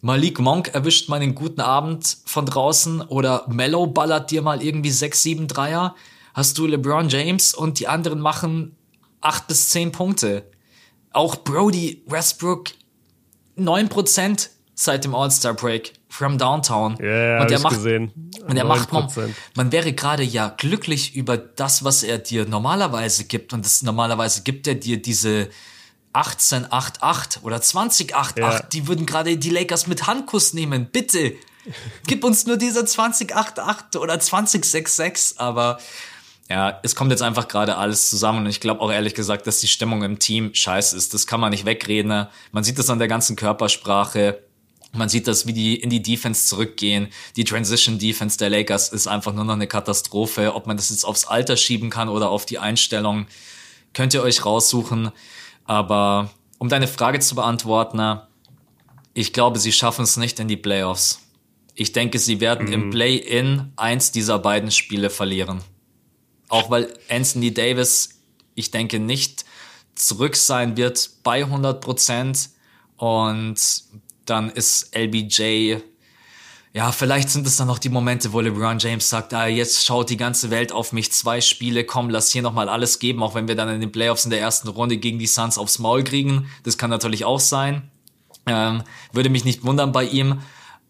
Malik 0.00 0.38
Monk 0.38 0.68
erwischt 0.74 1.08
mal 1.08 1.20
einen 1.20 1.34
guten 1.34 1.60
Abend 1.60 2.18
von 2.24 2.46
draußen 2.46 3.02
oder 3.02 3.44
Mellow 3.48 3.88
ballert 3.88 4.30
dir 4.30 4.42
mal 4.42 4.62
irgendwie 4.62 4.90
sechs, 4.90 5.22
sieben 5.22 5.48
Dreier, 5.48 5.96
hast 6.34 6.58
du 6.58 6.66
LeBron 6.66 7.08
James 7.08 7.52
und 7.52 7.80
die 7.80 7.88
anderen 7.88 8.20
machen 8.20 8.76
acht 9.20 9.48
bis 9.48 9.70
zehn 9.70 9.90
Punkte. 9.90 10.50
Auch 11.12 11.36
Brody 11.36 12.02
Westbrook 12.06 12.70
neun 13.56 13.88
Prozent 13.88 14.50
seit 14.74 15.04
dem 15.04 15.14
All-Star 15.14 15.54
Break 15.54 15.92
from 16.08 16.38
Downtown. 16.38 16.96
Ja, 16.98 17.04
yeah, 17.04 17.42
und 17.42 17.50
der 17.50 17.60
macht, 17.60 17.74
gesehen. 17.74 18.12
Und 18.46 18.56
er 18.56 18.64
macht 18.64 18.92
man, 18.92 19.08
man 19.54 19.72
wäre 19.72 19.92
gerade 19.92 20.22
ja 20.22 20.48
glücklich 20.48 21.14
über 21.14 21.36
das, 21.36 21.84
was 21.84 22.02
er 22.02 22.18
dir 22.18 22.46
normalerweise 22.46 23.24
gibt. 23.24 23.52
Und 23.52 23.64
das 23.64 23.82
normalerweise 23.82 24.42
gibt 24.42 24.66
er 24.66 24.74
dir 24.74 25.00
diese 25.00 25.48
18-8-8 26.14 27.42
oder 27.42 27.56
20-8-8. 27.56 28.38
Ja. 28.38 28.60
Die 28.60 28.86
würden 28.86 29.06
gerade 29.06 29.36
die 29.36 29.50
Lakers 29.50 29.86
mit 29.86 30.06
Handkuss 30.06 30.52
nehmen. 30.52 30.88
Bitte. 30.90 31.34
Gib 32.06 32.24
uns 32.24 32.46
nur 32.46 32.56
diese 32.56 32.80
20-8-8 32.80 33.96
oder 33.98 34.14
20-6-6. 34.14 35.38
Aber 35.38 35.78
ja, 36.50 36.80
es 36.82 36.94
kommt 36.94 37.10
jetzt 37.10 37.22
einfach 37.22 37.48
gerade 37.48 37.76
alles 37.76 38.10
zusammen 38.10 38.40
und 38.40 38.46
ich 38.46 38.60
glaube 38.60 38.80
auch 38.80 38.92
ehrlich 38.92 39.14
gesagt, 39.14 39.46
dass 39.46 39.60
die 39.60 39.68
Stimmung 39.68 40.02
im 40.02 40.18
Team 40.18 40.52
scheiße 40.52 40.96
ist. 40.96 41.14
Das 41.14 41.26
kann 41.26 41.40
man 41.40 41.50
nicht 41.50 41.64
wegreden. 41.64 42.26
Man 42.50 42.64
sieht 42.64 42.78
das 42.78 42.90
an 42.90 42.98
der 42.98 43.08
ganzen 43.08 43.36
Körpersprache. 43.36 44.42
Man 44.94 45.08
sieht 45.08 45.26
das, 45.26 45.46
wie 45.46 45.54
die 45.54 45.76
in 45.76 45.88
die 45.88 46.02
Defense 46.02 46.46
zurückgehen. 46.46 47.08
Die 47.36 47.44
Transition 47.44 47.98
Defense 47.98 48.36
der 48.36 48.50
Lakers 48.50 48.90
ist 48.90 49.06
einfach 49.06 49.32
nur 49.32 49.44
noch 49.44 49.54
eine 49.54 49.66
Katastrophe. 49.66 50.54
Ob 50.54 50.66
man 50.66 50.76
das 50.76 50.90
jetzt 50.90 51.04
aufs 51.04 51.24
Alter 51.24 51.56
schieben 51.56 51.88
kann 51.88 52.10
oder 52.10 52.28
auf 52.28 52.44
die 52.44 52.58
Einstellung, 52.58 53.26
könnt 53.94 54.12
ihr 54.12 54.22
euch 54.22 54.44
raussuchen. 54.44 55.10
Aber 55.64 56.30
um 56.58 56.68
deine 56.68 56.88
Frage 56.88 57.20
zu 57.20 57.34
beantworten, 57.34 58.20
ich 59.14 59.32
glaube, 59.32 59.58
sie 59.58 59.72
schaffen 59.72 60.04
es 60.04 60.18
nicht 60.18 60.38
in 60.40 60.48
die 60.48 60.56
Playoffs. 60.56 61.20
Ich 61.74 61.92
denke, 61.92 62.18
sie 62.18 62.40
werden 62.40 62.66
mhm. 62.66 62.72
im 62.72 62.90
Play-in 62.90 63.72
eins 63.76 64.12
dieser 64.12 64.38
beiden 64.38 64.70
Spiele 64.70 65.08
verlieren. 65.08 65.62
Auch 66.48 66.70
weil 66.70 66.92
Anthony 67.08 67.54
Davis, 67.54 68.20
ich 68.54 68.70
denke, 68.70 68.98
nicht 68.98 69.46
zurück 69.94 70.36
sein 70.36 70.76
wird 70.76 71.10
bei 71.22 71.44
100 71.44 71.80
Prozent. 71.80 72.50
Und 72.96 73.56
dann 74.24 74.50
ist 74.50 74.96
LBJ, 74.96 75.76
ja, 76.74 76.90
vielleicht 76.90 77.28
sind 77.28 77.46
es 77.46 77.58
dann 77.58 77.66
noch 77.66 77.78
die 77.78 77.90
Momente, 77.90 78.32
wo 78.32 78.40
LeBron 78.40 78.78
James 78.78 79.08
sagt, 79.08 79.34
ah, 79.34 79.46
jetzt 79.46 79.84
schaut 79.84 80.08
die 80.08 80.16
ganze 80.16 80.50
Welt 80.50 80.72
auf 80.72 80.92
mich, 80.92 81.12
zwei 81.12 81.42
Spiele, 81.42 81.84
komm, 81.84 82.08
lass 82.08 82.30
hier 82.30 82.40
nochmal 82.40 82.70
alles 82.70 82.98
geben, 82.98 83.22
auch 83.22 83.34
wenn 83.34 83.46
wir 83.46 83.54
dann 83.54 83.68
in 83.68 83.80
den 83.80 83.92
Playoffs 83.92 84.24
in 84.24 84.30
der 84.30 84.40
ersten 84.40 84.68
Runde 84.68 84.96
gegen 84.96 85.18
die 85.18 85.26
Suns 85.26 85.58
aufs 85.58 85.78
Maul 85.78 86.02
kriegen. 86.02 86.50
Das 86.62 86.78
kann 86.78 86.88
natürlich 86.88 87.26
auch 87.26 87.40
sein. 87.40 87.90
Ähm, 88.46 88.82
würde 89.12 89.28
mich 89.28 89.44
nicht 89.44 89.64
wundern 89.64 89.92
bei 89.92 90.04
ihm. 90.04 90.40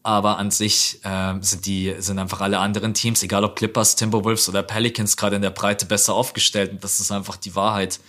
Aber 0.04 0.38
an 0.38 0.50
sich 0.50 1.00
äh, 1.04 1.34
sind 1.40 1.66
die 1.66 1.94
sind 1.98 2.18
einfach 2.18 2.40
alle 2.40 2.58
anderen 2.58 2.92
Teams, 2.92 3.22
egal 3.22 3.44
ob 3.44 3.54
Clippers, 3.54 3.94
Timberwolves 3.94 4.48
oder 4.48 4.62
Pelicans, 4.62 5.16
gerade 5.16 5.36
in 5.36 5.42
der 5.42 5.50
Breite 5.50 5.86
besser 5.86 6.14
aufgestellt. 6.14 6.72
Und 6.72 6.82
das 6.82 6.98
ist 6.98 7.12
einfach 7.12 7.36
die 7.36 7.54
Wahrheit. 7.54 8.00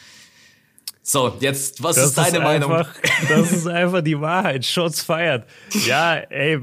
So, 1.05 1.35
jetzt, 1.41 1.83
was 1.83 1.97
das 1.97 2.05
ist 2.05 2.17
deine 2.17 2.37
ist 2.37 2.43
Meinung? 2.43 2.71
Einfach, 2.71 2.95
das 3.27 3.51
ist 3.51 3.67
einfach 3.67 4.01
die 4.01 4.21
Wahrheit. 4.21 4.65
Shots 4.65 5.01
feiert. 5.03 5.45
Ja, 5.85 6.15
ey, 6.15 6.61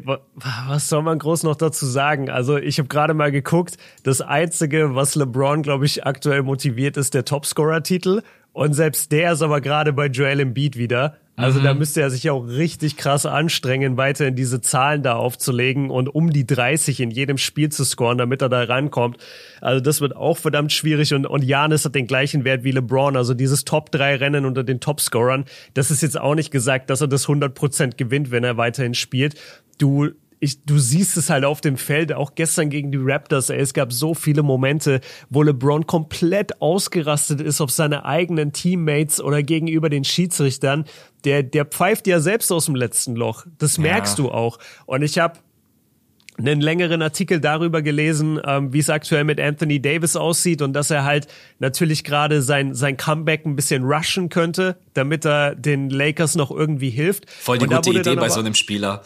was 0.66 0.88
soll 0.88 1.02
man 1.02 1.18
groß 1.18 1.42
noch 1.42 1.56
dazu 1.56 1.84
sagen? 1.84 2.30
Also, 2.30 2.56
ich 2.56 2.78
habe 2.78 2.88
gerade 2.88 3.12
mal 3.12 3.30
geguckt. 3.30 3.76
Das 4.02 4.22
Einzige, 4.22 4.94
was 4.94 5.14
LeBron, 5.14 5.62
glaube 5.62 5.84
ich, 5.84 6.06
aktuell 6.06 6.42
motiviert, 6.42 6.96
ist 6.96 7.12
der 7.12 7.26
Topscorer-Titel. 7.26 8.22
Und 8.52 8.74
selbst 8.74 9.12
der 9.12 9.32
ist 9.32 9.42
aber 9.42 9.60
gerade 9.60 9.92
bei 9.92 10.06
Joel 10.06 10.40
Embiid 10.40 10.76
wieder. 10.76 11.16
Also 11.36 11.60
mhm. 11.60 11.64
da 11.64 11.74
müsste 11.74 12.02
er 12.02 12.10
sich 12.10 12.28
auch 12.28 12.46
richtig 12.46 12.96
krass 12.96 13.24
anstrengen, 13.24 13.96
weiterhin 13.96 14.36
diese 14.36 14.60
Zahlen 14.60 15.02
da 15.02 15.14
aufzulegen 15.14 15.90
und 15.90 16.08
um 16.14 16.30
die 16.30 16.46
30 16.46 17.00
in 17.00 17.10
jedem 17.10 17.38
Spiel 17.38 17.70
zu 17.70 17.84
scoren, 17.84 18.18
damit 18.18 18.42
er 18.42 18.50
da 18.50 18.62
rankommt. 18.64 19.16
Also 19.60 19.80
das 19.80 20.00
wird 20.00 20.14
auch 20.16 20.36
verdammt 20.36 20.72
schwierig 20.72 21.14
und, 21.14 21.26
und 21.26 21.42
Janis 21.42 21.84
hat 21.84 21.94
den 21.94 22.06
gleichen 22.06 22.44
Wert 22.44 22.62
wie 22.62 22.72
LeBron. 22.72 23.16
Also 23.16 23.32
dieses 23.32 23.64
Top-3-Rennen 23.64 24.44
unter 24.44 24.64
den 24.64 24.80
Topscorern, 24.80 25.46
das 25.72 25.90
ist 25.90 26.02
jetzt 26.02 26.20
auch 26.20 26.34
nicht 26.34 26.50
gesagt, 26.50 26.90
dass 26.90 27.00
er 27.00 27.08
das 27.08 27.26
100% 27.26 27.96
gewinnt, 27.96 28.30
wenn 28.30 28.44
er 28.44 28.58
weiterhin 28.58 28.94
spielt. 28.94 29.36
Du 29.78 30.10
ich, 30.40 30.64
du 30.64 30.78
siehst 30.78 31.18
es 31.18 31.28
halt 31.28 31.44
auf 31.44 31.60
dem 31.60 31.76
Feld, 31.76 32.12
auch 32.14 32.34
gestern 32.34 32.70
gegen 32.70 32.90
die 32.90 32.98
Raptors, 32.98 33.50
ey, 33.50 33.60
es 33.60 33.74
gab 33.74 33.92
so 33.92 34.14
viele 34.14 34.42
Momente, 34.42 35.00
wo 35.28 35.42
LeBron 35.42 35.86
komplett 35.86 36.62
ausgerastet 36.62 37.42
ist 37.42 37.60
auf 37.60 37.70
seine 37.70 38.06
eigenen 38.06 38.52
Teammates 38.52 39.20
oder 39.20 39.42
gegenüber 39.42 39.90
den 39.90 40.02
Schiedsrichtern. 40.02 40.86
Der, 41.24 41.42
der 41.42 41.66
pfeift 41.66 42.06
ja 42.06 42.20
selbst 42.20 42.50
aus 42.50 42.64
dem 42.64 42.74
letzten 42.74 43.14
Loch. 43.14 43.44
Das 43.58 43.76
merkst 43.76 44.18
ja. 44.18 44.24
du 44.24 44.30
auch. 44.30 44.58
Und 44.86 45.02
ich 45.02 45.18
habe 45.18 45.38
einen 46.38 46.62
längeren 46.62 47.02
Artikel 47.02 47.38
darüber 47.38 47.82
gelesen, 47.82 48.40
ähm, 48.42 48.72
wie 48.72 48.78
es 48.78 48.88
aktuell 48.88 49.24
mit 49.24 49.38
Anthony 49.38 49.82
Davis 49.82 50.16
aussieht 50.16 50.62
und 50.62 50.72
dass 50.72 50.90
er 50.90 51.04
halt 51.04 51.26
natürlich 51.58 52.02
gerade 52.02 52.40
sein, 52.40 52.74
sein 52.74 52.96
Comeback 52.96 53.44
ein 53.44 53.56
bisschen 53.56 53.84
rushen 53.84 54.30
könnte, 54.30 54.78
damit 54.94 55.26
er 55.26 55.54
den 55.54 55.90
Lakers 55.90 56.36
noch 56.36 56.50
irgendwie 56.50 56.88
hilft. 56.88 57.30
Voll 57.30 57.58
die 57.58 57.66
und 57.66 57.74
gute 57.74 57.90
Idee 57.90 58.16
bei 58.16 58.30
so 58.30 58.40
einem 58.40 58.54
Spieler. 58.54 59.02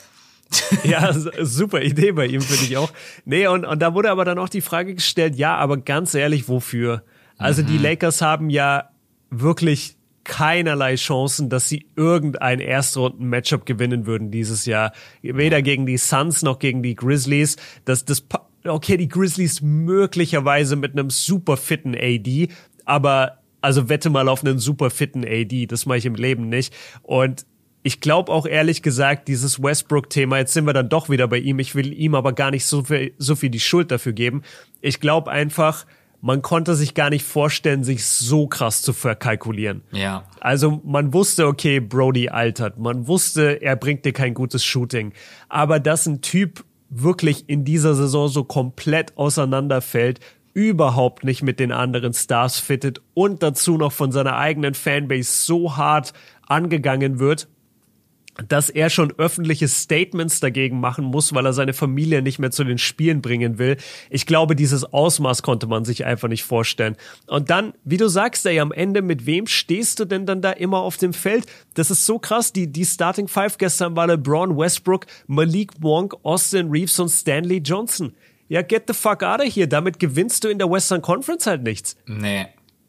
ja, 0.84 1.12
super 1.12 1.82
Idee 1.82 2.12
bei 2.12 2.26
ihm, 2.26 2.40
finde 2.40 2.64
ich 2.64 2.76
auch. 2.76 2.92
Nee, 3.24 3.46
und, 3.46 3.64
und 3.64 3.80
da 3.80 3.94
wurde 3.94 4.10
aber 4.10 4.24
dann 4.24 4.38
auch 4.38 4.48
die 4.48 4.60
Frage 4.60 4.94
gestellt, 4.94 5.36
ja, 5.36 5.56
aber 5.56 5.78
ganz 5.78 6.14
ehrlich, 6.14 6.48
wofür? 6.48 7.04
Also 7.38 7.62
mhm. 7.62 7.66
die 7.66 7.78
Lakers 7.78 8.20
haben 8.22 8.50
ja 8.50 8.90
wirklich 9.30 9.96
keinerlei 10.24 10.96
Chancen, 10.96 11.50
dass 11.50 11.68
sie 11.68 11.86
irgendein 11.96 12.60
Erstrunden-Matchup 12.60 13.66
gewinnen 13.66 14.06
würden 14.06 14.30
dieses 14.30 14.64
Jahr. 14.64 14.92
Weder 15.22 15.62
gegen 15.62 15.86
die 15.86 15.98
Suns 15.98 16.42
noch 16.42 16.58
gegen 16.58 16.82
die 16.82 16.94
Grizzlies. 16.94 17.56
Das, 17.84 18.04
das, 18.04 18.24
okay, 18.66 18.96
die 18.96 19.08
Grizzlies 19.08 19.60
möglicherweise 19.60 20.76
mit 20.76 20.92
einem 20.92 21.10
super 21.10 21.56
fitten 21.56 21.94
AD, 21.94 22.48
aber 22.84 23.38
also 23.60 23.88
wette 23.88 24.10
mal 24.10 24.28
auf 24.28 24.44
einen 24.44 24.58
super 24.58 24.90
fitten 24.90 25.24
AD, 25.24 25.66
das 25.66 25.86
mache 25.86 25.98
ich 25.98 26.06
im 26.06 26.14
Leben 26.14 26.48
nicht. 26.48 26.74
Und 27.02 27.46
ich 27.84 28.00
glaube 28.00 28.32
auch 28.32 28.46
ehrlich 28.46 28.82
gesagt, 28.82 29.28
dieses 29.28 29.62
Westbrook-Thema, 29.62 30.38
jetzt 30.38 30.54
sind 30.54 30.64
wir 30.64 30.72
dann 30.72 30.88
doch 30.88 31.10
wieder 31.10 31.28
bei 31.28 31.36
ihm, 31.36 31.58
ich 31.58 31.74
will 31.74 31.92
ihm 31.92 32.14
aber 32.14 32.32
gar 32.32 32.50
nicht 32.50 32.64
so 32.64 32.84
viel, 32.84 33.12
so 33.18 33.36
viel 33.36 33.50
die 33.50 33.60
Schuld 33.60 33.90
dafür 33.90 34.14
geben. 34.14 34.42
Ich 34.80 35.00
glaube 35.00 35.30
einfach, 35.30 35.84
man 36.22 36.40
konnte 36.40 36.76
sich 36.76 36.94
gar 36.94 37.10
nicht 37.10 37.26
vorstellen, 37.26 37.84
sich 37.84 38.06
so 38.06 38.46
krass 38.46 38.80
zu 38.80 38.94
verkalkulieren. 38.94 39.82
Ja. 39.92 40.24
Also 40.40 40.80
man 40.82 41.12
wusste, 41.12 41.46
okay, 41.46 41.78
Brody 41.78 42.30
altert. 42.30 42.78
Man 42.78 43.06
wusste, 43.06 43.60
er 43.60 43.76
bringt 43.76 44.06
dir 44.06 44.14
kein 44.14 44.32
gutes 44.32 44.64
Shooting. 44.64 45.12
Aber 45.50 45.78
dass 45.78 46.06
ein 46.06 46.22
Typ 46.22 46.64
wirklich 46.88 47.50
in 47.50 47.66
dieser 47.66 47.94
Saison 47.94 48.28
so 48.28 48.44
komplett 48.44 49.18
auseinanderfällt, 49.18 50.20
überhaupt 50.54 51.24
nicht 51.24 51.42
mit 51.42 51.60
den 51.60 51.72
anderen 51.72 52.14
Stars 52.14 52.60
fittet 52.60 53.02
und 53.12 53.42
dazu 53.42 53.76
noch 53.76 53.92
von 53.92 54.10
seiner 54.10 54.38
eigenen 54.38 54.72
Fanbase 54.72 55.44
so 55.44 55.76
hart 55.76 56.14
angegangen 56.46 57.18
wird, 57.18 57.48
dass 58.48 58.68
er 58.68 58.90
schon 58.90 59.12
öffentliche 59.18 59.68
Statements 59.68 60.40
dagegen 60.40 60.80
machen 60.80 61.04
muss, 61.04 61.32
weil 61.34 61.46
er 61.46 61.52
seine 61.52 61.72
Familie 61.72 62.22
nicht 62.22 62.38
mehr 62.38 62.50
zu 62.50 62.64
den 62.64 62.78
Spielen 62.78 63.22
bringen 63.22 63.58
will. 63.58 63.76
Ich 64.10 64.26
glaube, 64.26 64.56
dieses 64.56 64.84
Ausmaß 64.84 65.42
konnte 65.42 65.66
man 65.66 65.84
sich 65.84 66.04
einfach 66.04 66.28
nicht 66.28 66.44
vorstellen. 66.44 66.96
Und 67.26 67.50
dann, 67.50 67.74
wie 67.84 67.96
du 67.96 68.08
sagst, 68.08 68.44
ey, 68.46 68.60
am 68.60 68.72
Ende, 68.72 69.02
mit 69.02 69.26
wem 69.26 69.46
stehst 69.46 70.00
du 70.00 70.04
denn 70.04 70.26
dann 70.26 70.42
da 70.42 70.50
immer 70.50 70.78
auf 70.78 70.96
dem 70.96 71.12
Feld? 71.12 71.46
Das 71.74 71.90
ist 71.90 72.06
so 72.06 72.18
krass. 72.18 72.52
Die, 72.52 72.66
die 72.66 72.84
Starting 72.84 73.28
Five 73.28 73.58
gestern 73.58 73.94
war 73.96 74.06
LeBron 74.06 74.56
Westbrook, 74.56 75.06
Malik 75.26 75.70
Wonk, 75.80 76.14
Austin 76.22 76.70
Reeves 76.70 76.98
und 76.98 77.08
Stanley 77.08 77.58
Johnson. 77.58 78.14
Ja, 78.48 78.62
get 78.62 78.84
the 78.86 78.94
fuck 78.94 79.22
out 79.22 79.40
of 79.40 79.54
here. 79.54 79.66
Damit 79.66 79.98
gewinnst 79.98 80.44
du 80.44 80.48
in 80.48 80.58
der 80.58 80.70
Western 80.70 81.00
Conference 81.00 81.46
halt 81.46 81.62
nichts. 81.62 81.96
Nee, 82.06 82.46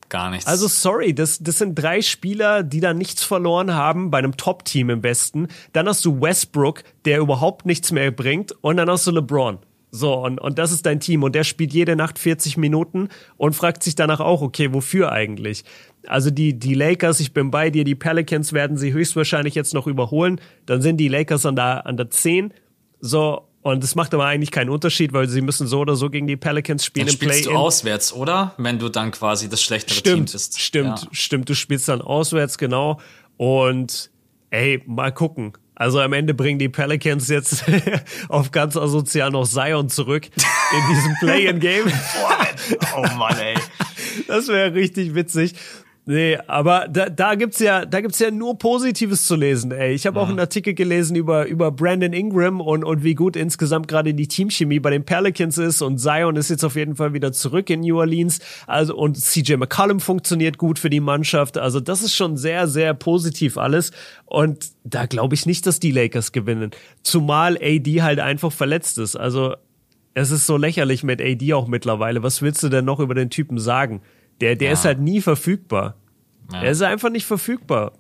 Gar 0.10 0.30
nichts. 0.30 0.48
Also 0.48 0.68
sorry, 0.68 1.14
das, 1.14 1.40
das 1.40 1.58
sind 1.58 1.76
drei 1.76 2.02
Spieler, 2.02 2.64
die 2.64 2.80
da 2.80 2.94
nichts 2.94 3.24
verloren 3.24 3.74
haben, 3.74 4.12
bei 4.12 4.20
einem 4.20 4.38
Top-Team 4.38 4.90
im 4.90 5.04
Westen. 5.04 5.48
Dann 5.74 5.88
hast 5.88 6.06
du 6.06 6.22
Westbrook, 6.22 6.84
der 7.06 7.20
überhaupt 7.20 7.66
nichts 7.66 7.92
mehr 7.92 8.12
bringt. 8.12 8.52
Und 8.62 8.78
dann 8.78 8.90
hast 8.90 9.08
du 9.08 9.12
LeBron. 9.12 9.60
So, 9.92 10.14
und, 10.14 10.40
und 10.40 10.60
das 10.60 10.72
ist 10.72 10.86
dein 10.86 11.00
Team. 11.00 11.24
Und 11.24 11.36
der 11.36 11.44
spielt 11.44 11.74
jede 11.74 11.96
Nacht 11.96 12.20
40 12.20 12.58
Minuten 12.58 13.10
und 13.38 13.56
fragt 13.56 13.82
sich 13.82 13.96
danach 13.96 14.20
auch, 14.20 14.42
okay, 14.42 14.74
wofür 14.74 15.12
eigentlich? 15.12 15.64
Also 16.06 16.30
die, 16.30 16.60
die 16.60 16.74
Lakers, 16.74 17.20
ich 17.20 17.34
bin 17.34 17.50
bei 17.50 17.70
dir, 17.70 17.84
die 17.84 17.96
Pelicans 17.96 18.54
werden 18.54 18.78
sie 18.78 18.94
höchstwahrscheinlich 18.94 19.56
jetzt 19.56 19.74
noch 19.74 19.88
überholen. 19.88 20.40
Dann 20.66 20.82
sind 20.82 20.98
die 20.98 21.08
Lakers 21.08 21.46
an 21.46 21.56
der, 21.56 21.88
an 21.88 21.98
der 21.98 22.10
10. 22.10 22.54
So, 23.00 23.45
und 23.66 23.84
es 23.84 23.96
macht 23.96 24.14
aber 24.14 24.26
eigentlich 24.26 24.52
keinen 24.52 24.70
Unterschied, 24.70 25.12
weil 25.12 25.28
sie 25.28 25.42
müssen 25.42 25.66
so 25.66 25.80
oder 25.80 25.96
so 25.96 26.12
gegen 26.12 26.28
die 26.28 26.38
Pelicans 26.38 26.86
spielen 26.86 27.08
dann 27.08 27.16
im 27.16 27.20
Play. 27.20 27.40
-in. 27.40 27.46
du 27.46 27.56
auswärts, 27.56 28.14
oder? 28.14 28.54
Wenn 28.60 28.78
du 28.78 28.90
dann 28.90 29.10
quasi 29.10 29.50
das 29.50 29.64
schlechtere 29.64 29.98
stimmt, 29.98 30.28
Team 30.30 30.34
bist. 30.34 30.62
Stimmt, 30.62 31.02
ja. 31.02 31.08
stimmt. 31.12 31.50
Du 31.50 31.56
spielst 31.56 31.90
dann 31.90 32.00
auswärts, 32.00 32.60
genau. 32.60 33.00
Und 33.38 34.12
ey, 34.52 34.84
mal 34.86 35.12
gucken. 35.12 35.54
Also 35.74 36.00
am 36.00 36.14
Ende 36.14 36.36
bringen 36.36 36.60
die 36.60 36.70
Pelicans 36.70 37.28
jetzt 37.28 37.66
auf 38.30 38.52
ganz 38.52 38.78
asozial 38.78 39.32
noch 39.32 39.48
Zion 39.48 39.90
zurück 39.90 40.28
in 40.28 40.96
diesem 40.96 41.16
Play-in-Game. 41.22 41.92
oh 42.96 43.18
Mann, 43.18 43.40
ey. 43.40 43.56
Das 44.28 44.48
wäre 44.48 44.76
richtig 44.76 45.16
witzig. 45.16 45.56
Nee, 46.08 46.38
aber 46.46 46.88
da, 46.88 47.10
da 47.10 47.34
gibt's 47.34 47.60
ja, 47.60 47.84
da 47.84 48.00
gibt's 48.00 48.20
ja 48.20 48.30
nur 48.30 48.60
Positives 48.60 49.26
zu 49.26 49.36
lesen, 49.36 49.72
ey. 49.72 49.96
Ich 49.96 50.06
habe 50.06 50.20
auch 50.20 50.30
einen 50.30 50.40
Artikel 50.40 50.76
gelesen 50.76 51.16
über, 51.16 51.48
über 51.48 51.72
Brandon 51.72 52.14
Ingram 52.14 52.62
und, 52.62 52.84
und 52.84 53.04
wie 53.04 53.16
gut 53.16 53.36
insgesamt 53.36 53.88
gerade 53.88 54.14
die 54.14 54.28
Teamchemie 54.28 54.80
bei 54.80 54.92
den 54.92 55.04
Pelicans 55.04 55.58
ist 55.58 55.82
und 55.82 55.98
Zion 55.98 56.36
ist 56.36 56.52
jetzt 56.52 56.64
auf 56.64 56.76
jeden 56.76 56.96
Fall 56.96 57.14
wieder 57.14 57.32
zurück 57.32 57.72
in 57.72 57.80
New 57.80 57.98
Orleans. 57.98 58.40
Also, 58.68 58.96
und 58.96 59.18
CJ 59.18 59.56
McCollum 59.56 60.00
funktioniert 60.00 60.60
gut 60.60 60.78
für 60.78 60.92
die 60.92 61.00
Mannschaft. 61.00 61.58
Also, 61.58 61.80
das 61.80 62.04
ist 62.04 62.14
schon 62.16 62.38
sehr, 62.38 62.68
sehr 62.68 62.94
positiv 62.94 63.58
alles. 63.58 63.92
Und 64.26 64.74
da 64.84 65.08
glaube 65.08 65.34
ich 65.34 65.48
nicht, 65.48 65.66
dass 65.66 65.80
die 65.80 65.92
Lakers 65.92 66.32
gewinnen. 66.32 66.70
Zumal 67.02 67.58
AD 67.58 68.04
halt 68.04 68.20
einfach 68.20 68.52
verletzt 68.52 69.00
ist. 69.00 69.16
Also, 69.16 69.56
es 70.14 70.30
ist 70.30 70.46
so 70.46 70.56
lächerlich 70.56 71.04
mit 71.04 71.20
AD 71.20 71.54
auch 71.54 71.68
mittlerweile. 71.68 72.22
Was 72.22 72.44
willst 72.44 72.62
du 72.62 72.70
denn 72.70 72.86
noch 72.86 73.00
über 73.00 73.16
den 73.16 73.32
Typen 73.32 73.58
sagen? 73.58 74.02
Der, 74.42 74.56
der 74.56 74.68
ja. 74.68 74.74
ist 74.74 74.86
halt 74.86 75.00
nie 75.00 75.22
verfügbar. 75.22 75.96
Ja. 76.52 76.64
Er 76.64 76.72
ist 76.72 76.82
einfach 76.82 77.10
nicht 77.10 77.26
verfügbar. 77.26 77.94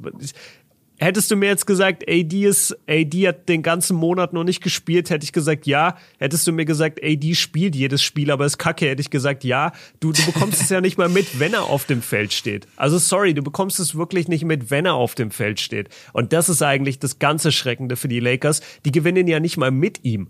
Hättest 0.98 1.30
du 1.30 1.36
mir 1.36 1.48
jetzt 1.48 1.66
gesagt, 1.66 2.06
AD 2.08 2.46
ist, 2.46 2.78
AD 2.88 3.28
hat 3.28 3.50
den 3.50 3.64
ganzen 3.64 3.98
Monat 3.98 4.32
noch 4.32 4.46
nicht 4.46 4.64
gespielt, 4.64 5.10
hätte 5.10 5.26
ich 5.26 5.34
gesagt, 5.34 5.68
ja. 5.68 5.98
Hättest 6.20 6.48
du 6.48 6.54
mir 6.54 6.64
gesagt, 6.64 7.04
AD 7.04 7.36
spielt 7.36 7.76
jedes 7.76 8.02
Spiel, 8.02 8.32
aber 8.32 8.46
ist 8.46 8.58
kacke, 8.58 8.88
hätte 8.88 9.02
ich 9.02 9.10
gesagt, 9.10 9.44
ja. 9.44 9.74
Du, 10.00 10.14
du 10.14 10.26
bekommst 10.26 10.62
es 10.62 10.70
ja 10.70 10.80
nicht 10.80 10.98
mal 10.98 11.10
mit, 11.10 11.38
wenn 11.38 11.54
er 11.54 11.64
auf 11.64 11.86
dem 11.86 12.02
Feld 12.02 12.32
steht. 12.32 12.68
Also 12.78 12.98
sorry, 12.98 13.34
du 13.34 13.44
bekommst 13.44 13.80
es 13.82 13.96
wirklich 13.96 14.30
nicht 14.30 14.46
mit, 14.46 14.72
wenn 14.72 14.86
er 14.86 14.94
auf 14.94 15.16
dem 15.16 15.32
Feld 15.32 15.60
steht. 15.60 15.90
Und 16.14 16.32
das 16.32 16.48
ist 16.48 16.62
eigentlich 16.62 16.98
das 16.98 17.20
ganze 17.20 17.52
Schreckende 17.52 17.98
für 17.98 18.08
die 18.08 18.22
Lakers. 18.22 18.62
Die 18.86 18.92
gewinnen 18.94 19.28
ja 19.28 19.42
nicht 19.42 19.58
mal 19.58 19.72
mit 19.72 20.06
ihm. 20.06 20.30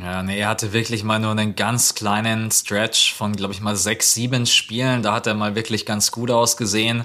Ja, 0.00 0.24
nee, 0.24 0.40
er 0.40 0.48
hatte 0.48 0.72
wirklich 0.72 1.04
mal 1.04 1.20
nur 1.20 1.30
einen 1.30 1.54
ganz 1.54 1.94
kleinen 1.94 2.50
Stretch 2.50 3.14
von, 3.14 3.34
glaube 3.34 3.52
ich, 3.54 3.60
mal 3.60 3.76
sechs, 3.76 4.12
sieben 4.12 4.44
Spielen. 4.46 5.02
Da 5.02 5.14
hat 5.14 5.26
er 5.26 5.34
mal 5.34 5.54
wirklich 5.54 5.86
ganz 5.86 6.10
gut 6.10 6.30
ausgesehen. 6.30 7.04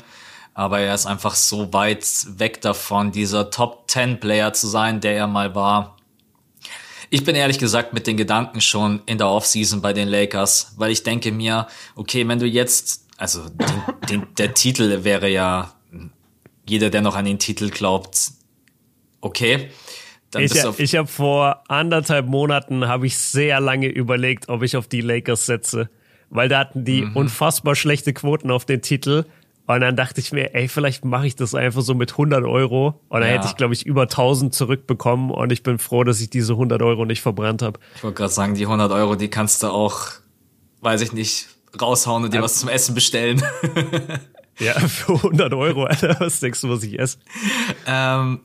Aber 0.55 0.79
er 0.79 0.95
ist 0.95 1.05
einfach 1.05 1.35
so 1.35 1.71
weit 1.71 2.05
weg 2.27 2.61
davon, 2.61 3.11
dieser 3.11 3.51
Top 3.51 3.89
10 3.89 4.19
Player 4.19 4.53
zu 4.53 4.67
sein, 4.67 5.01
der 5.01 5.15
er 5.15 5.27
mal 5.27 5.53
war. 5.53 5.97
Ich 7.11 7.23
bin 7.23 7.35
ehrlich 7.35 7.59
gesagt 7.59 7.93
mit 7.93 8.07
den 8.07 8.17
Gedanken 8.17 8.59
schon 8.59 9.01
in 9.05 9.17
der 9.17 9.29
Offseason 9.29 9.81
bei 9.81 9.93
den 9.93 10.07
Lakers, 10.07 10.73
weil 10.75 10.91
ich 10.91 11.03
denke 11.03 11.31
mir, 11.31 11.67
okay, 11.95 12.27
wenn 12.27 12.39
du 12.39 12.45
jetzt, 12.45 13.05
also 13.17 13.47
den, 13.49 13.83
den, 14.09 14.27
der 14.37 14.53
Titel 14.53 15.03
wäre 15.03 15.29
ja, 15.29 15.73
jeder, 16.67 16.89
der 16.89 17.01
noch 17.01 17.15
an 17.15 17.25
den 17.25 17.39
Titel 17.39 17.69
glaubt, 17.69 18.31
okay. 19.21 19.69
Dann 20.32 20.43
ich 20.43 20.53
ich 20.53 20.95
habe 20.95 21.07
vor 21.07 21.63
anderthalb 21.67 22.27
Monaten 22.27 22.88
habe 22.88 23.07
ich 23.07 23.17
sehr 23.17 23.59
lange 23.59 23.88
überlegt, 23.88 24.49
ob 24.49 24.61
ich 24.63 24.77
auf 24.77 24.88
die 24.88 25.01
Lakers 25.01 25.45
setze, 25.45 25.89
weil 26.30 26.49
da 26.49 26.59
hatten 26.59 26.86
die 26.86 27.03
mhm. 27.03 27.15
unfassbar 27.15 27.75
schlechte 27.75 28.13
Quoten 28.13 28.51
auf 28.51 28.65
den 28.65 28.82
Titel. 28.82 29.25
Und 29.65 29.82
dann 29.82 29.95
dachte 29.95 30.19
ich 30.19 30.32
mir, 30.32 30.55
ey, 30.55 30.67
vielleicht 30.67 31.05
mache 31.05 31.27
ich 31.27 31.36
das 31.36 31.53
einfach 31.53 31.82
so 31.82 31.93
mit 31.93 32.13
100 32.13 32.43
Euro. 32.43 32.99
Und 33.07 33.21
dann 33.21 33.30
ja. 33.30 33.36
hätte 33.36 33.47
ich, 33.47 33.55
glaube 33.55 33.75
ich, 33.75 33.86
über 33.86 34.03
1000 34.03 34.51
zurückbekommen. 34.51 35.30
Und 35.30 35.51
ich 35.51 35.61
bin 35.61 35.77
froh, 35.77 36.03
dass 36.03 36.19
ich 36.21 36.32
diese 36.32 36.53
100 36.53 36.82
Euro 36.82 37.05
nicht 37.05 37.21
verbrannt 37.21 37.61
habe. 37.61 37.80
Ich 37.95 38.03
wollte 38.03 38.17
gerade 38.17 38.34
sagen, 38.34 38.55
die 38.55 38.63
100 38.63 38.91
Euro, 38.91 39.13
die 39.13 39.30
kannst 39.30 39.61
du 39.61 39.67
auch, 39.67 40.07
weiß 40.82 41.01
ich 41.01 41.13
nicht, 41.13 41.49
raushauen 41.80 42.23
und 42.23 42.34
dir 42.34 42.38
ja. 42.38 42.43
was 42.43 42.59
zum 42.59 42.67
Essen 42.67 42.95
bestellen. 42.95 43.43
ja, 44.59 44.73
für 44.73 45.13
100 45.13 45.53
Euro, 45.53 45.84
Alter, 45.84 46.15
was 46.19 46.39
denkst 46.39 46.61
du, 46.61 46.69
was 46.69 46.82
ich 46.82 46.97
esse? 46.97 47.19
Ähm, 47.86 48.39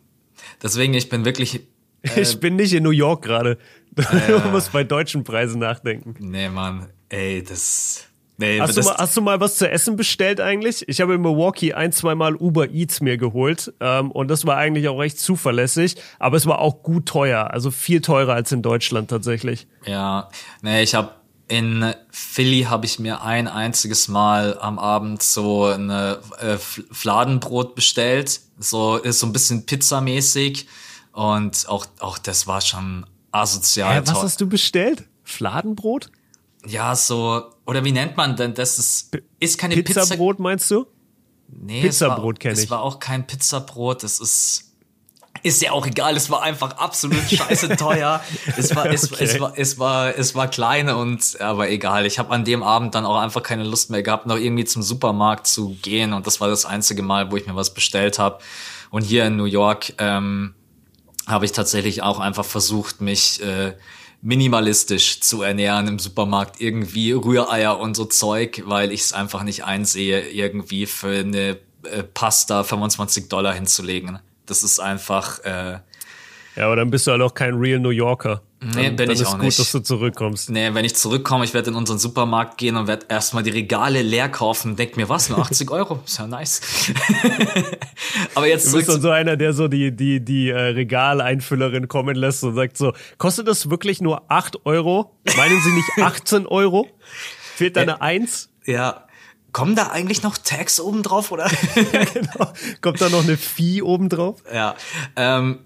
deswegen, 0.63 0.93
ich 0.93 1.09
bin 1.09 1.25
wirklich 1.25 1.63
ich 2.17 2.39
bin 2.39 2.57
nicht 2.57 2.73
in 2.75 2.83
New 2.83 2.91
York 2.91 3.23
gerade. 3.23 3.59
Du 3.95 4.03
äh, 4.03 4.49
musst 4.51 4.73
bei 4.73 4.85
deutschen 4.85 5.25
Preisen 5.25 5.61
nachdenken. 5.61 6.15
Nee, 6.19 6.49
Mann. 6.49 6.89
Ey, 7.09 7.43
das. 7.43 8.05
Nee, 8.37 8.61
hast, 8.61 8.77
du 8.77 8.83
mal, 8.83 8.97
hast 8.99 9.17
du 9.17 9.21
mal 9.23 9.41
was 9.41 9.57
zu 9.57 9.71
essen 9.71 9.95
bestellt 9.95 10.41
eigentlich? 10.41 10.89
Ich 10.89 11.01
habe 11.01 11.15
in 11.15 11.21
Milwaukee 11.21 11.73
ein, 11.73 11.93
zwei 11.93 12.17
Mal 12.17 12.35
Uber 12.35 12.69
Eats 12.71 13.01
mir 13.01 13.17
geholt 13.17 13.73
ähm, 13.79 14.11
und 14.11 14.27
das 14.27 14.45
war 14.45 14.57
eigentlich 14.57 14.89
auch 14.89 14.99
recht 14.99 15.21
zuverlässig, 15.21 15.95
aber 16.19 16.37
es 16.37 16.45
war 16.45 16.59
auch 16.59 16.83
gut 16.83 17.07
teuer, 17.07 17.53
also 17.53 17.71
viel 17.71 18.01
teurer 18.01 18.35
als 18.35 18.51
in 18.51 18.61
Deutschland 18.61 19.09
tatsächlich. 19.09 19.69
Ja, 19.87 20.31
nee, 20.63 20.83
ich 20.83 20.97
habe 20.97 21.13
in 21.47 21.95
Philly 22.11 22.63
habe 22.63 22.87
ich 22.87 22.99
mir 22.99 23.23
ein 23.23 23.47
einziges 23.47 24.09
Mal 24.09 24.59
am 24.59 24.81
Abend 24.81 25.23
so 25.23 25.67
eine 25.67 26.19
äh, 26.41 26.57
Fladenbrot 26.57 27.77
bestellt, 27.77 28.41
so 28.59 28.97
ist 28.97 29.21
so 29.21 29.27
ein 29.27 29.33
bisschen 29.33 29.65
pizzamäßig 29.65 30.67
und 31.15 31.69
auch, 31.69 31.87
auch 32.01 32.19
das 32.19 32.49
war 32.49 32.61
schon 32.61 33.07
asozial. 33.31 34.03
Äh, 34.03 34.07
was 34.07 34.21
hast 34.21 34.41
du 34.41 34.49
bestellt? 34.49 35.05
Fladenbrot? 35.23 36.11
Ja, 36.67 36.97
so, 36.97 37.51
oder 37.67 37.85
wie 37.85 37.93
nennt 37.93 38.17
man 38.17 38.35
denn 38.35 38.55
das? 38.55 38.81
Ist, 38.81 39.17
ist 39.39 39.57
keine 39.57 39.77
Pizza. 39.77 40.01
Pizzabrot 40.01 40.41
meinst 40.41 40.71
du? 40.73 40.87
Nee, 41.47 41.83
Pizzabrot 41.83 42.41
kenne 42.41 42.55
ich. 42.55 42.65
Es 42.65 42.71
war 42.71 42.83
auch 42.83 42.99
kein 42.99 43.27
Pizzabrot, 43.29 44.03
es 44.03 44.19
ist 44.19 44.73
ist 45.43 45.61
ja 45.61 45.73
auch 45.73 45.87
egal, 45.87 46.17
es 46.17 46.31
war 46.31 46.43
einfach 46.43 46.79
absolut 46.79 47.23
scheiße 47.31 47.77
teuer. 47.77 48.23
es 48.57 48.75
war 48.75 48.87
es, 48.87 49.13
okay. 49.13 49.25
es 49.25 49.41
war 49.41 49.53
es 49.57 49.79
war 49.79 50.19
es 50.19 50.35
war 50.35 50.49
klein 50.49 50.89
und 50.89 51.41
aber 51.41 51.69
egal, 51.69 52.07
ich 52.07 52.19
habe 52.19 52.33
an 52.33 52.45
dem 52.45 52.63
Abend 52.63 52.95
dann 52.95 53.05
auch 53.05 53.19
einfach 53.19 53.43
keine 53.43 53.63
Lust 53.63 53.91
mehr 53.91 54.03
gehabt, 54.03 54.27
noch 54.27 54.39
irgendwie 54.39 54.65
zum 54.65 54.83
Supermarkt 54.83 55.47
zu 55.47 55.77
gehen 55.83 56.13
und 56.13 56.27
das 56.27 56.41
war 56.41 56.49
das 56.49 56.65
einzige 56.65 57.03
Mal, 57.03 57.31
wo 57.31 57.37
ich 57.37 57.47
mir 57.47 57.55
was 57.55 57.73
bestellt 57.73 58.19
habe. 58.19 58.39
Und 58.91 59.03
hier 59.03 59.27
in 59.27 59.37
New 59.37 59.45
York 59.45 59.93
ähm, 59.99 60.55
habe 61.27 61.45
ich 61.45 61.53
tatsächlich 61.53 62.03
auch 62.03 62.21
einfach 62.21 62.45
versucht, 62.45 63.01
mich 63.01 63.43
äh, 63.43 63.75
minimalistisch 64.23 65.21
zu 65.21 65.43
ernähren 65.43 65.87
im 65.87 65.99
Supermarkt, 65.99 66.61
irgendwie 66.61 67.13
Rühreier 67.13 67.79
und 67.79 67.95
so 67.95 68.05
Zeug, 68.05 68.63
weil 68.67 68.93
ich 68.93 69.03
es 69.03 69.13
einfach 69.13 69.43
nicht 69.43 69.65
einsehe, 69.65 70.29
irgendwie 70.29 70.87
für 70.87 71.19
eine 71.19 71.59
äh, 71.85 72.03
Pasta 72.03 72.65
25 72.65 73.29
Dollar 73.29 73.55
hinzulegen. 73.55 74.19
Das 74.47 74.63
ist 74.63 74.81
einfach. 74.81 75.41
Äh, 75.41 75.81
ja, 76.57 76.67
aber 76.67 76.77
dann 76.77 76.91
bist 76.91 77.07
du 77.07 77.11
halt 77.13 77.23
auch 77.23 77.35
kein 77.35 77.55
Real 77.55 77.81
New 77.81 77.91
Yorker. 77.91 78.43
Nee, 78.61 78.87
dann, 78.87 78.97
bin 78.97 79.09
dann 79.09 79.11
ich 79.11 79.27
auch 79.27 79.33
gut, 79.33 79.43
nicht. 79.43 79.59
dass 79.59 79.73
du 79.73 79.81
zurückkommst. 79.81 80.51
Nee, 80.51 80.73
wenn 80.73 80.85
ich 80.85 80.97
zurückkomme, 80.97 81.45
ich 81.45 81.53
werde 81.53 81.71
in 81.71 81.77
unseren 81.77 81.99
Supermarkt 81.99 82.57
gehen 82.57 82.77
und 82.77 82.87
werde 82.87 83.07
erstmal 83.09 83.43
die 83.43 83.51
Regale 83.51 84.01
leer 84.03 84.29
kaufen 84.29 84.71
und 84.71 84.79
denk 84.79 84.97
mir, 84.97 85.09
was, 85.09 85.29
nur 85.29 85.39
80 85.39 85.71
Euro? 85.73 86.01
Ist 86.07 86.19
ja 86.19 86.27
nice. 86.27 86.63
Aber 88.35 88.47
jetzt 88.47 88.73
Du 88.73 88.77
bist 88.79 88.89
dann 88.89 89.03
so 89.03 89.11
einer, 89.11 89.37
der 89.37 89.53
so 89.53 89.69
die, 89.69 89.95
die, 89.95 90.25
die 90.25 90.49
äh, 90.49 90.57
Regaleinfüllerin 90.59 91.89
kommen 91.89 92.17
lässt 92.17 92.43
und 92.45 92.55
sagt 92.55 92.79
so, 92.79 92.93
kostet 93.19 93.49
das 93.49 93.69
wirklich 93.69 94.01
nur 94.01 94.31
8 94.31 94.65
Euro? 94.65 95.15
Meinen 95.37 95.61
Sie 95.61 95.73
nicht 95.73 95.91
18 95.99 96.47
Euro? 96.47 96.89
Fehlt 97.57 97.77
da 97.77 97.83
eine 97.83 97.93
äh, 97.93 98.01
1? 98.01 98.51
Ja, 98.65 99.05
Kommen 99.55 99.77
da 99.77 99.87
eigentlich 99.93 100.25
noch 100.25 100.37
Tags 100.37 100.81
oben 100.81 101.05
drauf, 101.05 101.31
oder? 101.31 101.49
ja, 101.93 102.05
genau. 102.13 102.53
Kommt 102.81 103.01
da 103.01 103.09
noch 103.09 103.23
eine 103.23 103.37
Fee 103.37 103.83
oben 103.83 104.09
drauf? 104.09 104.43
Ja. 104.53 104.75
Ähm, 105.15 105.61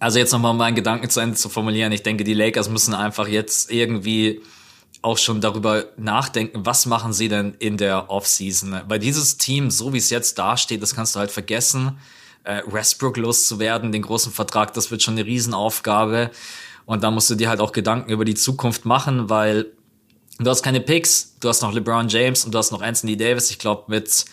also 0.00 0.18
jetzt 0.18 0.32
nochmal 0.32 0.54
meinen 0.54 0.74
Gedanken 0.74 1.08
zu 1.10 1.20
Ende 1.20 1.36
zu 1.36 1.48
formulieren. 1.48 1.92
Ich 1.92 2.02
denke, 2.02 2.24
die 2.24 2.34
Lakers 2.34 2.68
müssen 2.70 2.94
einfach 2.94 3.28
jetzt 3.28 3.70
irgendwie 3.70 4.40
auch 5.02 5.18
schon 5.18 5.40
darüber 5.40 5.84
nachdenken, 5.96 6.66
was 6.66 6.86
machen 6.86 7.12
sie 7.12 7.28
denn 7.28 7.54
in 7.58 7.76
der 7.76 8.10
Offseason? 8.10 8.80
Weil 8.88 8.98
dieses 8.98 9.36
Team, 9.36 9.70
so 9.70 9.92
wie 9.92 9.98
es 9.98 10.10
jetzt 10.10 10.38
dasteht, 10.38 10.82
das 10.82 10.94
kannst 10.94 11.14
du 11.14 11.20
halt 11.20 11.30
vergessen. 11.30 11.98
Äh, 12.44 12.62
Westbrook 12.66 13.16
loszuwerden, 13.16 13.92
den 13.92 14.02
großen 14.02 14.32
Vertrag, 14.32 14.72
das 14.74 14.90
wird 14.90 15.02
schon 15.02 15.14
eine 15.14 15.26
Riesenaufgabe. 15.26 16.30
Und 16.86 17.02
da 17.02 17.10
musst 17.10 17.30
du 17.30 17.34
dir 17.34 17.48
halt 17.48 17.60
auch 17.60 17.72
Gedanken 17.72 18.10
über 18.10 18.24
die 18.24 18.34
Zukunft 18.34 18.84
machen, 18.84 19.28
weil 19.30 19.66
du 20.38 20.50
hast 20.50 20.62
keine 20.62 20.80
Picks, 20.80 21.36
du 21.40 21.48
hast 21.48 21.62
noch 21.62 21.72
LeBron 21.72 22.08
James 22.08 22.44
und 22.44 22.52
du 22.52 22.58
hast 22.58 22.72
noch 22.72 22.82
Anthony 22.82 23.16
Davis. 23.16 23.50
Ich 23.50 23.58
glaube, 23.58 23.84
mit 23.88 24.24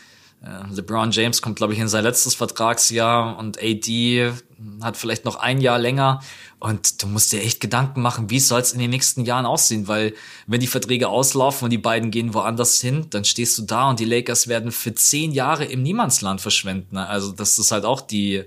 LeBron 0.42 1.12
James 1.12 1.42
kommt, 1.42 1.56
glaube 1.58 1.74
ich, 1.74 1.80
in 1.80 1.88
sein 1.88 2.04
letztes 2.04 2.36
Vertragsjahr 2.36 3.38
und 3.38 3.58
AD 3.58 4.34
hat 4.82 4.98
vielleicht 4.98 5.26
noch 5.26 5.36
ein 5.36 5.60
Jahr 5.60 5.80
länger. 5.80 6.22
Und 6.60 7.02
du 7.02 7.08
musst 7.08 7.34
dir 7.34 7.42
echt 7.42 7.60
Gedanken 7.60 8.02
machen, 8.02 8.30
wie 8.30 8.40
soll 8.40 8.62
es 8.62 8.72
in 8.72 8.80
den 8.80 8.90
nächsten 8.90 9.26
Jahren 9.26 9.46
aussehen? 9.46 9.88
Weil 9.88 10.14
wenn 10.48 10.60
die 10.60 10.68
Verträge 10.68 11.08
auslaufen 11.10 11.66
und 11.66 11.70
die 11.72 11.78
beiden 11.78 12.10
gehen 12.10 12.34
woanders 12.34 12.80
hin, 12.80 13.08
dann 13.10 13.26
stehst 13.26 13.58
du 13.58 13.64
da 13.64 13.90
und 13.90 14.00
die 14.00 14.06
Lakers 14.06 14.48
werden 14.48 14.72
für 14.72 14.94
zehn 14.96 15.32
Jahre 15.32 15.66
im 15.66 15.84
Niemandsland 15.84 16.42
verschwenden. 16.42 16.98
Also 16.98 17.32
das 17.32 17.60
ist 17.60 17.72
halt 17.72 17.86
auch 17.86 18.02
die, 18.02 18.44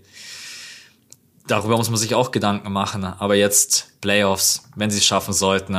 darüber 1.46 1.76
muss 1.76 1.90
man 1.90 1.98
sich 1.98 2.14
auch 2.14 2.32
Gedanken 2.32 2.72
machen. 2.72 3.04
Aber 3.04 3.36
jetzt 3.36 3.92
Playoffs, 4.00 4.64
wenn 4.74 4.90
sie 4.90 4.98
es 4.98 5.04
schaffen 5.04 5.32
sollten, 5.32 5.76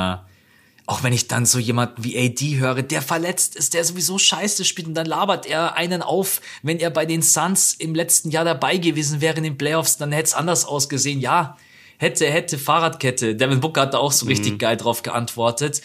auch 0.87 1.03
wenn 1.03 1.13
ich 1.13 1.27
dann 1.27 1.45
so 1.45 1.59
jemand 1.59 2.03
wie 2.03 2.17
AD 2.17 2.57
höre, 2.57 2.81
der 2.81 3.01
verletzt 3.01 3.55
ist, 3.55 3.73
der 3.73 3.85
sowieso 3.85 4.17
scheiße 4.17 4.65
spielt 4.65 4.87
und 4.87 4.95
dann 4.95 5.05
labert 5.05 5.45
er 5.45 5.75
einen 5.75 6.01
auf, 6.01 6.41
wenn 6.63 6.79
er 6.79 6.89
bei 6.89 7.05
den 7.05 7.21
Suns 7.21 7.73
im 7.73 7.95
letzten 7.95 8.31
Jahr 8.31 8.45
dabei 8.45 8.77
gewesen 8.77 9.21
wäre 9.21 9.37
in 9.37 9.43
den 9.43 9.57
Playoffs, 9.57 9.97
dann 9.97 10.11
hätte 10.11 10.27
es 10.27 10.33
anders 10.33 10.65
ausgesehen. 10.65 11.21
Ja, 11.21 11.57
hätte, 11.97 12.29
hätte, 12.29 12.57
Fahrradkette. 12.57 13.35
Devin 13.35 13.59
Booker 13.59 13.81
hat 13.81 13.93
da 13.93 13.99
auch 13.99 14.11
so 14.11 14.25
richtig 14.25 14.53
mhm. 14.53 14.57
geil 14.57 14.77
drauf 14.77 15.03
geantwortet. 15.03 15.81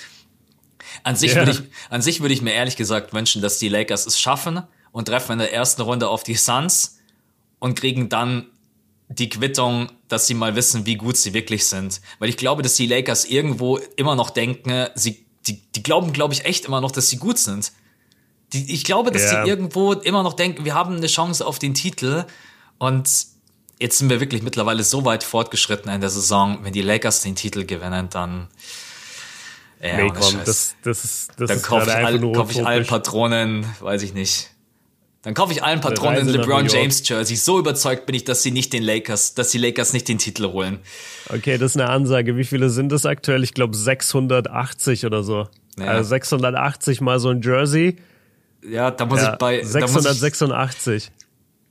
An 1.02 1.14
sich 1.14 1.32
yeah. 1.32 1.46
würde 1.46 1.50
ich, 1.52 1.90
an 1.90 2.00
sich 2.00 2.20
würde 2.20 2.34
ich 2.34 2.42
mir 2.42 2.54
ehrlich 2.54 2.76
gesagt 2.76 3.12
wünschen, 3.12 3.42
dass 3.42 3.58
die 3.58 3.68
Lakers 3.68 4.06
es 4.06 4.18
schaffen 4.18 4.62
und 4.92 5.08
treffen 5.08 5.32
in 5.32 5.38
der 5.38 5.52
ersten 5.52 5.82
Runde 5.82 6.08
auf 6.08 6.22
die 6.22 6.34
Suns 6.34 6.98
und 7.58 7.78
kriegen 7.78 8.08
dann 8.08 8.46
die 9.08 9.28
Quittung, 9.28 9.92
dass 10.08 10.26
sie 10.26 10.34
mal 10.34 10.54
wissen, 10.54 10.86
wie 10.86 10.96
gut 10.96 11.16
sie 11.16 11.34
wirklich 11.34 11.66
sind. 11.66 12.00
Weil 12.18 12.28
ich 12.28 12.36
glaube, 12.36 12.62
dass 12.62 12.74
die 12.74 12.86
Lakers 12.86 13.24
irgendwo 13.24 13.78
immer 13.96 14.14
noch 14.14 14.30
denken, 14.30 14.86
sie, 14.94 15.26
die, 15.46 15.60
die 15.72 15.82
glauben, 15.82 16.12
glaube 16.12 16.34
ich, 16.34 16.44
echt 16.44 16.64
immer 16.64 16.80
noch, 16.80 16.90
dass 16.90 17.08
sie 17.08 17.16
gut 17.16 17.38
sind. 17.38 17.72
Die, 18.52 18.72
ich 18.72 18.84
glaube, 18.84 19.10
dass 19.10 19.22
yeah. 19.22 19.42
die 19.42 19.50
irgendwo 19.50 19.92
immer 19.92 20.22
noch 20.22 20.34
denken, 20.34 20.64
wir 20.64 20.74
haben 20.74 20.96
eine 20.96 21.08
Chance 21.08 21.44
auf 21.44 21.58
den 21.58 21.74
Titel. 21.74 22.24
Und 22.78 23.08
jetzt 23.80 23.98
sind 23.98 24.08
wir 24.08 24.20
wirklich 24.20 24.42
mittlerweile 24.42 24.84
so 24.84 25.04
weit 25.04 25.24
fortgeschritten 25.24 25.90
in 25.90 26.00
der 26.00 26.10
Saison. 26.10 26.58
Wenn 26.62 26.72
die 26.72 26.82
Lakers 26.82 27.22
den 27.22 27.34
Titel 27.34 27.64
gewinnen, 27.64 28.08
dann. 28.10 28.48
Ja, 29.82 29.96
nee, 29.96 30.12
komm, 30.16 30.40
das, 30.44 30.74
das 30.82 31.04
ist, 31.04 31.32
das 31.36 31.48
dann 31.48 31.62
kaufe 31.62 31.90
ich, 31.90 31.94
all, 31.94 32.32
kauf 32.32 32.50
ich 32.50 32.64
allen 32.64 32.86
Patronen, 32.86 33.66
weiß 33.80 34.02
ich 34.02 34.14
nicht. 34.14 34.50
Dann 35.26 35.34
kaufe 35.34 35.52
ich 35.52 35.64
allen 35.64 35.80
Patronen 35.80 36.20
in 36.20 36.28
LeBron 36.28 36.68
James 36.68 37.02
Jersey. 37.04 37.34
So 37.34 37.58
überzeugt 37.58 38.06
bin 38.06 38.14
ich, 38.14 38.22
dass 38.22 38.44
sie 38.44 38.52
nicht 38.52 38.72
den 38.72 38.84
Lakers, 38.84 39.34
dass 39.34 39.50
die 39.50 39.58
Lakers 39.58 39.92
nicht 39.92 40.06
den 40.06 40.18
Titel 40.18 40.52
holen. 40.52 40.78
Okay, 41.30 41.58
das 41.58 41.72
ist 41.72 41.80
eine 41.80 41.90
Ansage. 41.90 42.36
Wie 42.36 42.44
viele 42.44 42.70
sind 42.70 42.92
es 42.92 43.04
aktuell? 43.04 43.42
Ich 43.42 43.52
glaube 43.52 43.76
680 43.76 45.04
oder 45.04 45.24
so. 45.24 45.48
Ja. 45.80 45.86
Also 45.86 46.10
680 46.10 47.00
mal 47.00 47.18
so 47.18 47.30
ein 47.30 47.42
Jersey. 47.42 47.96
Ja, 48.64 48.92
da 48.92 49.04
muss 49.04 49.20
ja, 49.20 49.32
ich 49.32 49.38
bei 49.38 49.64
686. 49.64 51.10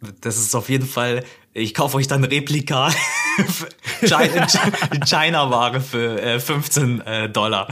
Ich, 0.01 0.09
das 0.19 0.35
ist 0.35 0.53
auf 0.53 0.67
jeden 0.67 0.85
Fall. 0.85 1.23
Ich 1.53 1.73
kaufe 1.73 1.95
euch 1.95 2.09
dann 2.09 2.25
Replika 2.25 2.89
China-Ware 4.01 5.79
für 5.79 6.21
äh, 6.21 6.41
15 6.41 6.99
äh, 6.99 7.29
Dollar. 7.29 7.69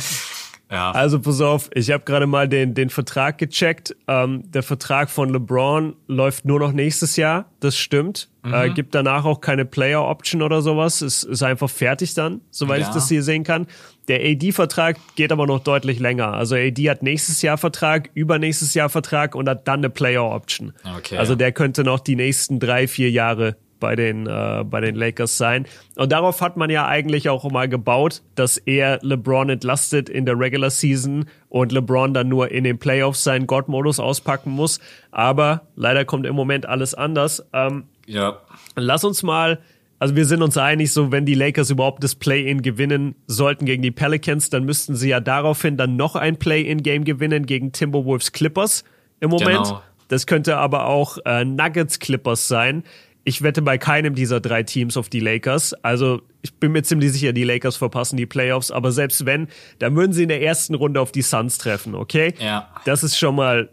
Ja. 0.74 0.90
Also 0.90 1.20
pass 1.20 1.40
auf, 1.40 1.70
ich 1.76 1.92
habe 1.92 2.04
gerade 2.04 2.26
mal 2.26 2.50
den, 2.50 2.74
den 2.74 2.90
Vertrag 2.90 3.38
gecheckt. 3.38 3.96
Ähm, 4.08 4.42
der 4.52 4.64
Vertrag 4.64 5.12
von 5.12 5.30
LeBron 5.30 5.96
läuft 6.08 6.46
nur 6.46 6.60
noch 6.60 6.72
nächstes 6.72 7.16
Jahr, 7.16 7.46
das 7.60 7.78
stimmt. 7.78 8.30
Mhm. 8.42 8.54
Äh, 8.56 8.70
gibt 8.72 8.96
danach 8.96 9.24
auch 9.24 9.40
keine 9.40 9.66
Player 9.66 10.04
Option 10.04 10.42
oder 10.42 10.64
sowas. 10.64 11.02
Es 11.02 11.24
ist 11.24 11.44
einfach 11.44 11.70
fertig 11.70 12.16
dann, 12.16 12.42
soweit 12.50 12.82
ja. 12.82 12.88
ich 12.88 12.94
das 12.94 13.08
hier 13.08 13.22
sehen 13.22 13.44
kann. 13.44 13.68
Der 14.08 14.20
AD-Vertrag 14.22 14.98
geht 15.16 15.32
aber 15.32 15.46
noch 15.46 15.60
deutlich 15.60 16.00
länger. 16.00 16.34
Also 16.34 16.56
AD 16.56 16.90
hat 16.90 17.04
nächstes 17.04 17.44
Jahr 17.44 17.60
Vertrag, 17.60 18.10
übernächstes 18.16 18.74
Jahr 18.74 18.90
Vertrag 18.90 19.36
und 19.36 19.48
hat 19.48 19.68
dann 19.68 19.82
eine 19.82 19.92
Player 19.92 20.24
Option. 20.24 20.74
Okay, 20.98 21.18
also 21.18 21.36
der 21.36 21.52
könnte 21.52 21.84
noch 21.84 22.00
die 22.00 22.16
nächsten 22.16 22.60
drei, 22.60 22.88
vier 22.88 23.12
Jahre 23.12 23.58
bei 23.84 23.98
den, 23.98 24.28
äh, 24.28 24.64
bei 24.64 24.80
den 24.80 24.96
Lakers 24.96 25.38
sein. 25.38 25.66
Und 25.98 26.14
darauf 26.14 26.40
hat 26.40 26.56
man 26.56 26.70
ja 26.70 26.88
eigentlich 26.88 27.28
auch 27.28 27.52
mal 27.52 27.68
gebaut, 27.68 28.22
dass 28.36 28.56
er 28.56 29.00
LeBron 29.02 29.50
entlastet 29.50 30.08
in 30.08 30.26
der 30.26 30.40
Regular 30.40 30.70
Season 30.70 31.26
und 31.50 31.74
LeBron 31.74 32.14
dann 32.14 32.30
nur 32.30 32.50
in 32.50 32.64
den 32.64 32.80
Playoffs 32.80 33.26
seinen 33.26 33.46
God-Modus 33.46 34.00
auspacken 34.00 34.52
muss. 34.52 34.80
Aber 35.12 35.64
leider 35.76 36.06
kommt 36.06 36.26
im 36.26 36.34
Moment 36.34 36.66
alles 36.66 36.94
anders. 36.94 37.46
Ähm, 37.52 37.84
ja. 38.08 38.38
Lass 38.78 39.04
uns 39.04 39.22
mal 39.22 39.60
also 40.00 40.16
wir 40.16 40.26
sind 40.26 40.42
uns 40.42 40.58
einig, 40.58 40.92
so 40.92 41.14
wenn 41.14 41.26
die 41.26 41.34
Lakers 41.34 41.70
überhaupt 41.70 42.04
das 42.04 42.16
Play-in 42.16 42.62
gewinnen 42.62 43.16
sollten 43.28 43.66
gegen 43.66 43.82
die 43.82 43.92
Pelicans, 43.92 44.50
dann 44.50 44.66
müssten 44.66 44.96
sie 44.96 45.10
ja 45.10 45.22
daraufhin 45.22 45.78
dann 45.78 45.96
noch 45.96 46.18
ein 46.18 46.38
Play-in-Game 46.38 47.06
gewinnen 47.06 47.46
gegen 47.46 47.72
Timberwolves 47.72 48.34
Clippers 48.34 48.84
im 49.22 49.30
Moment. 49.30 49.64
Genau. 49.64 49.82
Das 50.10 50.28
könnte 50.28 50.58
aber 50.58 50.88
auch 50.88 51.18
äh, 51.26 51.46
Nuggets 51.46 52.00
Clippers 52.00 52.48
sein 52.48 52.84
ich 53.26 53.42
wette 53.42 53.62
bei 53.62 53.78
keinem 53.78 54.16
dieser 54.16 54.42
drei 54.42 54.64
Teams 54.64 54.98
auf 54.98 55.08
die 55.08 55.22
Lakers. 55.22 55.74
Also 55.82 56.22
ich 56.42 56.54
bin 56.56 56.74
mir 56.74 56.84
ziemlich 56.84 57.12
sicher, 57.14 57.32
die 57.32 57.46
Lakers 57.46 57.78
verpassen 57.78 58.18
die 58.18 58.26
Playoffs. 58.26 58.70
Aber 58.70 58.92
selbst 58.92 59.26
wenn, 59.26 59.48
dann 59.80 59.96
würden 59.96 60.12
sie 60.12 60.24
in 60.24 60.30
der 60.30 60.42
ersten 60.42 60.76
Runde 60.76 61.00
auf 61.00 61.12
die 61.12 61.22
Suns 61.22 61.58
treffen, 61.58 61.96
okay? 61.96 62.34
Ja. 62.40 62.70
Das 62.86 63.04
ist 63.04 63.18
schon 63.18 63.36
mal 63.36 63.70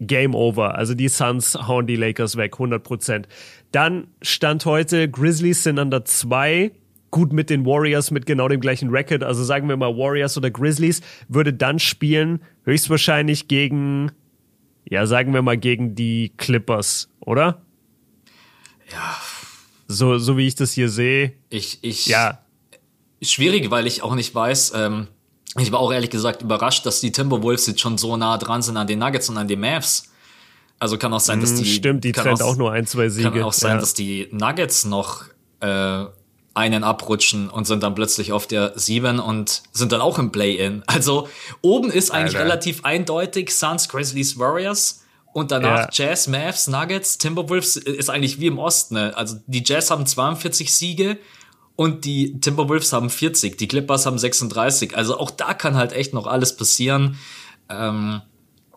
Game 0.00 0.34
Over. 0.34 0.74
Also 0.76 0.94
die 0.94 1.08
Suns 1.08 1.54
hauen 1.54 1.86
die 1.86 1.96
Lakers 1.96 2.36
weg, 2.36 2.54
100 2.54 2.82
Prozent. 2.82 3.28
Dann 3.72 4.06
stand 4.22 4.64
heute, 4.64 5.08
Grizzlies 5.10 5.62
sind 5.62 5.78
an 5.78 5.90
der 5.90 6.04
2. 6.04 6.72
Gut 7.10 7.32
mit 7.32 7.48
den 7.50 7.64
Warriors 7.64 8.10
mit 8.10 8.26
genau 8.26 8.48
dem 8.48 8.60
gleichen 8.60 8.88
Record. 8.90 9.22
Also 9.22 9.44
sagen 9.44 9.68
wir 9.68 9.76
mal 9.76 9.96
Warriors 9.96 10.36
oder 10.36 10.50
Grizzlies 10.50 11.00
würde 11.28 11.52
dann 11.52 11.78
spielen 11.78 12.40
höchstwahrscheinlich 12.64 13.46
gegen, 13.48 14.10
ja 14.88 15.06
sagen 15.06 15.32
wir 15.34 15.42
mal 15.42 15.58
gegen 15.58 15.94
die 15.94 16.32
Clippers, 16.38 17.10
oder? 17.20 17.63
Ja. 18.94 19.16
So, 19.88 20.18
so 20.18 20.36
wie 20.36 20.46
ich 20.46 20.54
das 20.54 20.72
hier 20.72 20.88
sehe. 20.88 21.34
Ich, 21.50 21.78
ich. 21.82 22.06
Ja. 22.06 22.38
Schwierig, 23.20 23.70
weil 23.70 23.86
ich 23.86 24.02
auch 24.02 24.14
nicht 24.14 24.34
weiß, 24.34 24.72
ähm, 24.76 25.08
ich 25.58 25.70
war 25.72 25.80
auch 25.80 25.92
ehrlich 25.92 26.10
gesagt 26.10 26.42
überrascht, 26.42 26.84
dass 26.84 27.00
die 27.00 27.12
Timberwolves 27.12 27.66
jetzt 27.66 27.80
schon 27.80 27.96
so 27.96 28.16
nah 28.16 28.38
dran 28.38 28.62
sind 28.62 28.76
an 28.76 28.86
den 28.86 28.98
Nuggets 28.98 29.28
und 29.28 29.36
an 29.36 29.48
den 29.48 29.60
Mavs. 29.60 30.10
Also 30.78 30.98
kann 30.98 31.12
auch 31.12 31.20
sein, 31.20 31.40
dass 31.40 31.50
hm, 31.50 31.58
die. 31.58 31.64
Stimmt, 31.66 32.04
die 32.04 32.12
trennt 32.12 32.42
auch, 32.42 32.52
auch, 32.52 32.56
nur 32.56 32.72
ein, 32.72 32.86
zwei 32.86 33.08
Siege. 33.08 33.30
Kann 33.30 33.42
auch 33.42 33.52
sein, 33.52 33.76
ja. 33.76 33.78
dass 33.78 33.94
die 33.94 34.28
Nuggets 34.32 34.84
noch 34.84 35.24
äh, 35.60 36.04
einen 36.54 36.84
abrutschen 36.84 37.48
und 37.48 37.66
sind 37.66 37.82
dann 37.82 37.94
plötzlich 37.94 38.32
auf 38.32 38.46
der 38.46 38.72
7 38.76 39.18
und 39.18 39.62
sind 39.72 39.92
dann 39.92 40.00
auch 40.00 40.18
im 40.18 40.32
Play-In. 40.32 40.82
Also 40.86 41.28
oben 41.62 41.90
ist 41.90 42.10
eigentlich 42.10 42.36
Alter. 42.36 42.48
relativ 42.48 42.84
eindeutig 42.84 43.50
Suns, 43.50 43.88
Grizzlies, 43.88 44.38
Warriors. 44.38 45.03
Und 45.34 45.50
danach 45.50 45.80
ja. 45.80 45.88
Jazz, 45.90 46.28
Mavs, 46.28 46.68
Nuggets, 46.68 47.18
Timberwolves 47.18 47.76
ist 47.76 48.08
eigentlich 48.08 48.38
wie 48.38 48.46
im 48.46 48.58
Osten. 48.58 48.94
Ne? 48.94 49.16
Also 49.16 49.36
die 49.48 49.64
Jazz 49.66 49.90
haben 49.90 50.06
42 50.06 50.72
Siege 50.72 51.18
und 51.74 52.04
die 52.04 52.38
Timberwolves 52.38 52.92
haben 52.92 53.10
40, 53.10 53.58
die 53.58 53.66
Clippers 53.66 54.06
haben 54.06 54.16
36. 54.16 54.96
Also 54.96 55.18
auch 55.18 55.32
da 55.32 55.52
kann 55.52 55.74
halt 55.74 55.92
echt 55.92 56.14
noch 56.14 56.28
alles 56.28 56.56
passieren. 56.56 57.18
Ähm, 57.68 58.22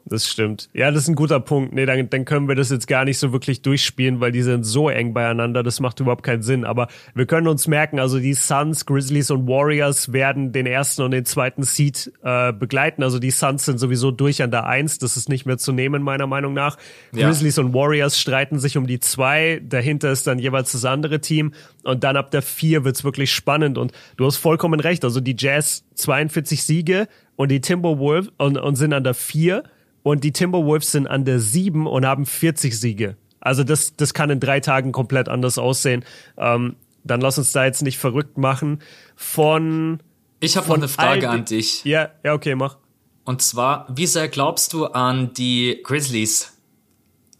das 0.09 0.27
stimmt. 0.27 0.69
Ja, 0.73 0.91
das 0.91 1.03
ist 1.03 1.09
ein 1.09 1.15
guter 1.15 1.39
Punkt. 1.39 1.73
Nee, 1.73 1.85
dann, 1.85 2.09
dann 2.09 2.25
können 2.25 2.47
wir 2.47 2.55
das 2.55 2.69
jetzt 2.69 2.87
gar 2.87 3.05
nicht 3.05 3.17
so 3.17 3.31
wirklich 3.33 3.61
durchspielen, 3.61 4.19
weil 4.19 4.31
die 4.31 4.41
sind 4.41 4.63
so 4.63 4.89
eng 4.89 5.13
beieinander. 5.13 5.63
Das 5.63 5.79
macht 5.79 5.99
überhaupt 5.99 6.23
keinen 6.23 6.41
Sinn. 6.41 6.65
Aber 6.65 6.87
wir 7.13 7.25
können 7.25 7.47
uns 7.47 7.67
merken, 7.67 7.99
also 7.99 8.19
die 8.19 8.33
Suns, 8.33 8.85
Grizzlies 8.85 9.31
und 9.31 9.47
Warriors 9.47 10.13
werden 10.13 10.51
den 10.51 10.65
ersten 10.65 11.01
und 11.01 11.11
den 11.11 11.25
zweiten 11.25 11.63
Seed 11.63 12.11
äh, 12.23 12.53
begleiten. 12.53 13.03
Also 13.03 13.19
die 13.19 13.31
Suns 13.31 13.65
sind 13.65 13.79
sowieso 13.79 14.11
durch 14.11 14.41
an 14.41 14.51
der 14.51 14.65
Eins. 14.65 14.97
Das 14.99 15.17
ist 15.17 15.29
nicht 15.29 15.45
mehr 15.45 15.57
zu 15.57 15.71
nehmen, 15.71 16.01
meiner 16.03 16.27
Meinung 16.27 16.53
nach. 16.53 16.77
Ja. 17.13 17.27
Grizzlies 17.27 17.57
und 17.57 17.73
Warriors 17.73 18.19
streiten 18.19 18.59
sich 18.59 18.77
um 18.77 18.87
die 18.87 18.99
zwei. 18.99 19.61
Dahinter 19.63 20.11
ist 20.11 20.27
dann 20.27 20.39
jeweils 20.39 20.71
das 20.71 20.85
andere 20.85 21.19
Team. 21.19 21.53
Und 21.83 22.03
dann 22.03 22.17
ab 22.17 22.31
der 22.31 22.41
vier 22.41 22.83
wird's 22.83 23.03
wirklich 23.03 23.33
spannend. 23.33 23.77
Und 23.77 23.91
du 24.15 24.25
hast 24.25 24.37
vollkommen 24.37 24.79
recht. 24.79 25.03
Also 25.03 25.19
die 25.19 25.35
Jazz 25.37 25.83
42 25.95 26.63
Siege 26.63 27.07
und 27.35 27.49
die 27.49 27.61
Timberwolves 27.61 28.31
und, 28.37 28.57
und 28.57 28.75
sind 28.75 28.93
an 28.93 29.03
der 29.03 29.13
vier 29.13 29.63
und 30.07 30.23
die 30.23 30.31
Timberwolves 30.31 30.93
sind 30.93 31.05
an 31.05 31.25
der 31.25 31.41
7 31.41 31.85
und 31.85 32.05
haben 32.05 32.25
40 32.25 32.79
Siege. 32.79 33.17
Also 33.41 33.65
das, 33.65 33.97
das 33.97 34.13
kann 34.13 34.29
in 34.29 34.39
drei 34.39 34.61
Tagen 34.61 34.93
komplett 34.93 35.27
anders 35.27 35.57
aussehen. 35.57 36.05
Ähm, 36.37 36.77
dann 37.03 37.19
lass 37.19 37.37
uns 37.37 37.51
da 37.51 37.65
jetzt 37.65 37.81
nicht 37.81 37.97
verrückt 37.97 38.37
machen. 38.37 38.79
Von 39.17 39.99
Ich 40.39 40.55
habe 40.55 40.65
noch 40.69 40.75
eine 40.75 40.87
Frage 40.87 41.29
an 41.29 41.43
dich. 41.43 41.83
Ja, 41.83 42.11
ja, 42.23 42.33
okay, 42.33 42.55
mach. 42.55 42.77
Und 43.25 43.41
zwar, 43.41 43.85
wie 43.93 44.07
sehr 44.07 44.29
glaubst 44.29 44.71
du 44.71 44.85
an 44.85 45.33
die 45.33 45.81
Grizzlies? 45.83 46.53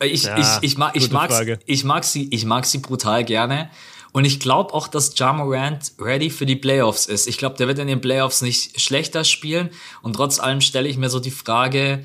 Ich, 0.04 0.24
ja, 0.24 0.38
ich, 0.38 0.48
ich, 0.60 0.78
mag, 0.78 0.94
ich, 0.94 1.10
mag, 1.10 1.32
ich, 1.66 1.86
mag 1.86 2.04
sie, 2.04 2.28
ich 2.32 2.44
mag 2.44 2.66
sie 2.66 2.80
brutal 2.80 3.24
gerne. 3.24 3.70
Und 4.12 4.26
ich 4.26 4.42
glaube 4.42 4.74
auch, 4.74 4.90
dass 4.90 5.18
Ja 5.18 5.32
Morant 5.32 5.94
ready 6.02 6.30
für 6.30 6.46
die 6.46 6.58
Playoffs 6.58 7.06
ist. 7.06 7.30
Ich 7.30 7.38
glaube, 7.38 7.56
der 7.56 7.68
wird 7.68 7.80
in 7.80 7.88
den 7.88 8.02
Playoffs 8.02 8.42
nicht 8.42 8.82
schlechter 8.82 9.24
spielen. 9.24 9.70
Und 10.02 10.18
trotz 10.18 10.40
allem 10.42 10.60
stelle 10.60 10.90
ich 10.90 10.98
mir 10.98 11.10
so 11.10 11.22
die 11.22 11.32
Frage, 11.32 12.04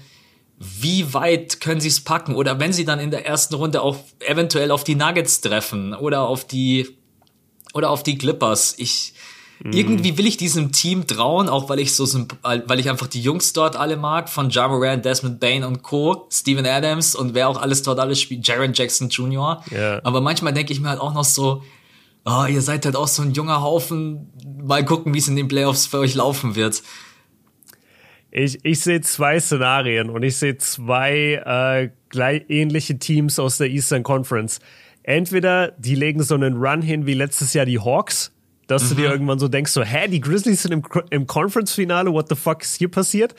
wie 0.80 1.12
weit 1.12 1.60
können 1.60 1.80
sie 1.80 1.88
es 1.88 2.00
packen? 2.00 2.34
Oder 2.34 2.60
wenn 2.60 2.72
sie 2.72 2.84
dann 2.84 3.00
in 3.00 3.10
der 3.10 3.26
ersten 3.26 3.54
Runde 3.54 3.82
auch 3.82 3.96
eventuell 4.20 4.70
auf 4.70 4.84
die 4.84 4.94
Nuggets 4.94 5.40
treffen 5.40 5.94
oder 5.94 6.22
auf 6.22 6.46
die 6.46 6.96
oder 7.74 7.90
auf 7.90 8.02
die 8.02 8.18
Clippers. 8.18 8.74
Ich 8.78 9.14
mhm. 9.60 9.72
irgendwie 9.72 10.18
will 10.18 10.26
ich 10.26 10.36
diesem 10.36 10.72
Team 10.72 11.06
trauen, 11.06 11.48
auch 11.48 11.68
weil 11.68 11.80
ich 11.80 11.94
so 11.94 12.06
weil 12.42 12.80
ich 12.80 12.88
einfach 12.88 13.06
die 13.06 13.22
Jungs 13.22 13.52
dort 13.52 13.76
alle 13.76 13.96
mag, 13.96 14.28
von 14.28 14.50
Ja 14.50 14.68
Morant, 14.68 15.04
Desmond 15.04 15.40
Bain 15.40 15.64
und 15.64 15.82
Co., 15.82 16.26
Steven 16.30 16.66
Adams 16.66 17.14
und 17.14 17.34
wer 17.34 17.48
auch 17.48 17.60
alles 17.60 17.82
dort 17.82 17.98
alles 17.98 18.20
spielt, 18.20 18.46
Jaron 18.46 18.72
Jackson 18.72 19.08
Jr. 19.08 19.62
Yeah. 19.70 20.00
Aber 20.04 20.20
manchmal 20.20 20.52
denke 20.52 20.72
ich 20.72 20.80
mir 20.80 20.90
halt 20.90 21.00
auch 21.00 21.14
noch 21.14 21.24
so, 21.24 21.62
oh, 22.24 22.44
ihr 22.48 22.60
seid 22.60 22.84
halt 22.84 22.96
auch 22.96 23.08
so 23.08 23.22
ein 23.22 23.32
junger 23.32 23.62
Haufen, 23.62 24.32
mal 24.62 24.84
gucken, 24.84 25.14
wie 25.14 25.18
es 25.18 25.28
in 25.28 25.36
den 25.36 25.48
Playoffs 25.48 25.86
für 25.86 25.98
euch 25.98 26.14
laufen 26.14 26.54
wird. 26.54 26.82
Ich, 28.34 28.64
ich 28.64 28.80
sehe 28.80 29.02
zwei 29.02 29.38
Szenarien 29.38 30.08
und 30.08 30.22
ich 30.22 30.36
sehe 30.36 30.56
zwei 30.56 31.34
äh, 31.44 31.90
gleich 32.08 32.44
ähnliche 32.48 32.98
Teams 32.98 33.38
aus 33.38 33.58
der 33.58 33.68
Eastern 33.68 34.02
Conference. 34.02 34.58
entweder 35.02 35.72
die 35.72 35.94
legen 35.94 36.22
so 36.22 36.34
einen 36.34 36.56
Run 36.56 36.80
hin 36.80 37.06
wie 37.06 37.12
letztes 37.12 37.52
Jahr 37.52 37.66
die 37.66 37.78
Hawks, 37.78 38.32
dass 38.68 38.84
mhm. 38.84 38.88
du 38.88 38.94
dir 38.94 39.06
mhm. 39.08 39.12
irgendwann 39.12 39.38
so 39.38 39.48
denkst, 39.48 39.72
so, 39.72 39.82
hä, 39.82 40.08
die 40.08 40.20
Grizzlies 40.20 40.62
sind 40.62 40.72
im, 40.72 40.82
im 41.10 41.26
Conference-Finale, 41.26 42.10
what 42.12 42.28
the 42.30 42.34
fuck 42.34 42.62
ist 42.62 42.76
hier 42.76 42.90
passiert? 42.90 43.34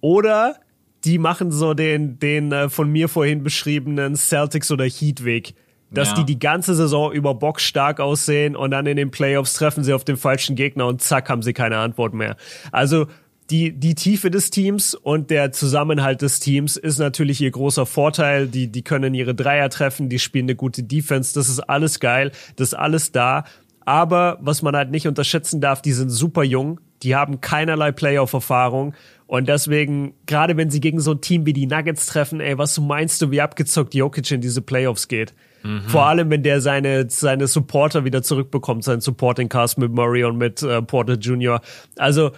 Oder 0.00 0.56
die 1.04 1.18
machen 1.18 1.50
so 1.50 1.74
den, 1.74 2.18
den 2.18 2.50
äh, 2.52 2.70
von 2.70 2.90
mir 2.90 3.08
vorhin 3.08 3.42
beschriebenen 3.42 4.16
Celtics- 4.16 4.72
oder 4.72 4.84
Heat-Weg. 4.84 5.54
Dass 5.92 6.10
ja. 6.10 6.14
die 6.14 6.24
die 6.24 6.38
ganze 6.38 6.76
Saison 6.76 7.12
über 7.12 7.34
Bock 7.34 7.60
stark 7.60 7.98
aussehen 7.98 8.54
und 8.54 8.70
dann 8.70 8.86
in 8.86 8.96
den 8.96 9.10
Playoffs 9.10 9.54
treffen 9.54 9.82
sie 9.82 9.92
auf 9.92 10.04
den 10.04 10.16
falschen 10.16 10.54
Gegner 10.54 10.86
und 10.86 11.02
zack, 11.02 11.28
haben 11.28 11.42
sie 11.42 11.52
keine 11.52 11.78
Antwort 11.78 12.14
mehr. 12.14 12.36
Also 12.70 13.08
die, 13.50 13.72
die 13.72 13.94
Tiefe 13.94 14.30
des 14.30 14.50
Teams 14.50 14.94
und 14.94 15.30
der 15.30 15.52
Zusammenhalt 15.52 16.22
des 16.22 16.40
Teams 16.40 16.76
ist 16.76 16.98
natürlich 16.98 17.40
ihr 17.40 17.50
großer 17.50 17.84
Vorteil. 17.84 18.46
Die, 18.46 18.68
die 18.68 18.82
können 18.82 19.12
ihre 19.14 19.34
Dreier 19.34 19.68
treffen, 19.70 20.08
die 20.08 20.18
spielen 20.18 20.44
eine 20.44 20.54
gute 20.54 20.82
Defense, 20.82 21.34
das 21.34 21.48
ist 21.48 21.60
alles 21.60 22.00
geil, 22.00 22.32
das 22.56 22.68
ist 22.68 22.74
alles 22.74 23.12
da. 23.12 23.44
Aber 23.84 24.38
was 24.40 24.62
man 24.62 24.76
halt 24.76 24.90
nicht 24.90 25.08
unterschätzen 25.08 25.60
darf, 25.60 25.82
die 25.82 25.92
sind 25.92 26.10
super 26.10 26.44
jung, 26.44 26.80
die 27.02 27.16
haben 27.16 27.40
keinerlei 27.40 27.92
Playoff-Erfahrung 27.92 28.94
und 29.30 29.48
deswegen, 29.48 30.14
gerade 30.26 30.56
wenn 30.56 30.70
sie 30.70 30.80
gegen 30.80 30.98
so 30.98 31.12
ein 31.12 31.20
Team 31.20 31.46
wie 31.46 31.52
die 31.52 31.66
Nuggets 31.66 32.06
treffen, 32.06 32.40
ey, 32.40 32.58
was 32.58 32.80
meinst 32.80 33.22
du, 33.22 33.30
wie 33.30 33.40
abgezockt 33.40 33.94
Jokic 33.94 34.28
in 34.32 34.40
diese 34.40 34.60
Playoffs 34.60 35.06
geht? 35.06 35.34
Mhm. 35.62 35.82
Vor 35.82 36.06
allem, 36.06 36.30
wenn 36.30 36.42
der 36.42 36.60
seine, 36.60 37.08
seine 37.08 37.46
Supporter 37.46 38.04
wieder 38.04 38.24
zurückbekommt, 38.24 38.82
seinen 38.82 39.00
Supporting 39.00 39.48
Cast 39.48 39.78
mit 39.78 39.92
Murray 39.92 40.24
und 40.24 40.36
mit 40.36 40.64
äh, 40.64 40.82
Porter 40.82 41.14
Jr. 41.14 41.60
Also, 41.96 42.32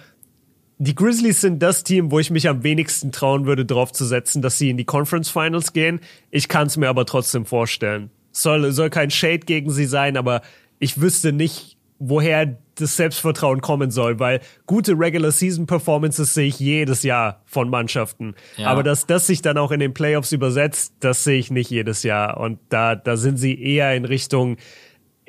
die 0.83 0.97
Grizzlies 0.97 1.41
sind 1.41 1.63
das 1.63 1.85
Team, 1.85 2.11
wo 2.11 2.19
ich 2.19 2.31
mich 2.33 2.49
am 2.49 2.65
wenigsten 2.65 3.13
trauen 3.13 3.47
würde, 3.47 3.65
drauf 3.65 3.93
zu 3.93 4.05
setzen, 4.05 4.43
dass 4.43 4.59
sie 4.59 4.69
in 4.69 4.77
die 4.77 4.85
Conference 4.85 5.31
Finals 5.31 5.73
gehen. 5.73 6.01
Ich 6.33 6.49
kann 6.49 6.67
es 6.67 6.77
mir 6.77 6.89
aber 6.89 7.07
trotzdem 7.07 7.47
vorstellen. 7.47 8.11
Soll, 8.33 8.73
soll 8.73 8.91
kein 8.91 9.13
Shade 9.13 9.41
gegen 9.41 9.71
sie 9.71 9.85
sein, 9.85 10.17
aber 10.17 10.43
ich 10.81 11.01
wüsste 11.01 11.33
nicht, 11.33 11.77
woher 12.01 12.59
das 12.75 12.97
Selbstvertrauen 12.97 13.61
kommen 13.61 13.93
soll, 13.93 14.19
weil 14.19 14.41
gute 14.67 14.99
Regular 14.99 15.31
Season 15.31 15.67
Performances 15.67 16.35
sehe 16.35 16.49
ich 16.49 16.59
jedes 16.59 17.05
Jahr 17.05 17.43
von 17.45 17.71
Mannschaften. 17.71 18.35
Ja. 18.57 18.67
Aber 18.67 18.83
dass 18.83 19.07
das 19.07 19.29
sich 19.29 19.41
dann 19.41 19.59
auch 19.59 19.71
in 19.71 19.79
den 19.79 19.95
Playoffs 19.95 20.33
übersetzt, 20.33 20.95
das 20.99 21.23
sehe 21.23 21.39
ich 21.39 21.53
nicht 21.53 21.71
jedes 21.71 22.03
Jahr. 22.03 22.39
Und 22.41 22.59
da, 22.71 22.97
da 22.97 23.17
sind 23.17 23.37
sie 23.37 23.57
eher 23.63 23.95
in 23.95 24.05
Richtung, 24.05 24.57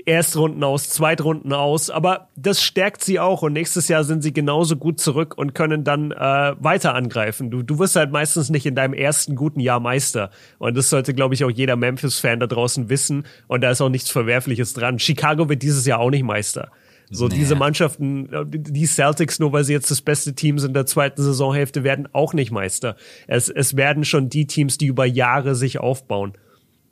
Erstrunden 0.06 0.64
aus, 0.64 0.90
Zweitrunden 0.90 1.54
aus, 1.54 1.90
aber 1.90 2.30
das 2.36 2.62
stärkt 2.62 3.04
sie 3.04 3.20
auch 3.20 3.42
und 3.42 3.54
nächstes 3.54 3.88
Jahr 3.88 4.04
sind 4.04 4.22
sie 4.22 4.34
genauso 4.34 4.76
gut 4.76 5.00
zurück 5.00 5.38
und 5.38 5.56
können 5.56 5.84
dann 5.84 6.12
äh, 6.12 6.56
weiter 6.60 6.96
angreifen. 6.96 7.50
Du, 7.50 7.64
du 7.64 7.80
wirst 7.80 7.96
halt 7.96 8.12
meistens 8.12 8.50
nicht 8.50 8.66
in 8.66 8.76
deinem 8.76 8.94
ersten 8.94 9.36
guten 9.36 9.60
Jahr 9.60 9.80
Meister 9.80 10.30
und 10.60 10.76
das 10.76 10.90
sollte, 10.90 11.14
glaube 11.14 11.34
ich, 11.34 11.44
auch 11.44 11.50
jeder 11.50 11.76
Memphis-Fan 11.76 12.40
da 12.40 12.48
draußen 12.48 12.90
wissen 12.90 13.26
und 13.48 13.62
da 13.62 13.72
ist 13.72 13.82
auch 13.82 13.90
nichts 13.90 14.10
Verwerfliches 14.10 14.74
dran. 14.74 15.00
Chicago 15.00 15.50
wird 15.50 15.62
dieses 15.62 15.86
Jahr 15.86 16.00
auch 16.00 16.12
nicht 16.12 16.24
Meister. 16.24 16.72
So 17.10 17.28
nee. 17.28 17.36
diese 17.36 17.56
Mannschaften, 17.56 18.30
die 18.48 18.86
Celtics, 18.86 19.40
nur 19.40 19.54
weil 19.54 19.64
sie 19.64 19.74
jetzt 19.74 19.92
das 19.92 20.02
beste 20.02 20.34
Team 20.34 20.58
sind 20.58 20.70
in 20.70 20.74
der 20.74 20.86
zweiten 20.86 21.22
Saisonhälfte, 21.22 21.84
werden 21.84 22.10
auch 22.12 22.34
nicht 22.34 22.52
Meister. 22.52 22.96
Es, 23.28 23.50
es 23.50 23.76
werden 23.76 24.04
schon 24.04 24.30
die 24.30 24.48
Teams, 24.48 24.78
die 24.78 24.88
über 24.88 25.06
Jahre 25.06 25.54
sich 25.54 25.80
aufbauen. 25.80 26.34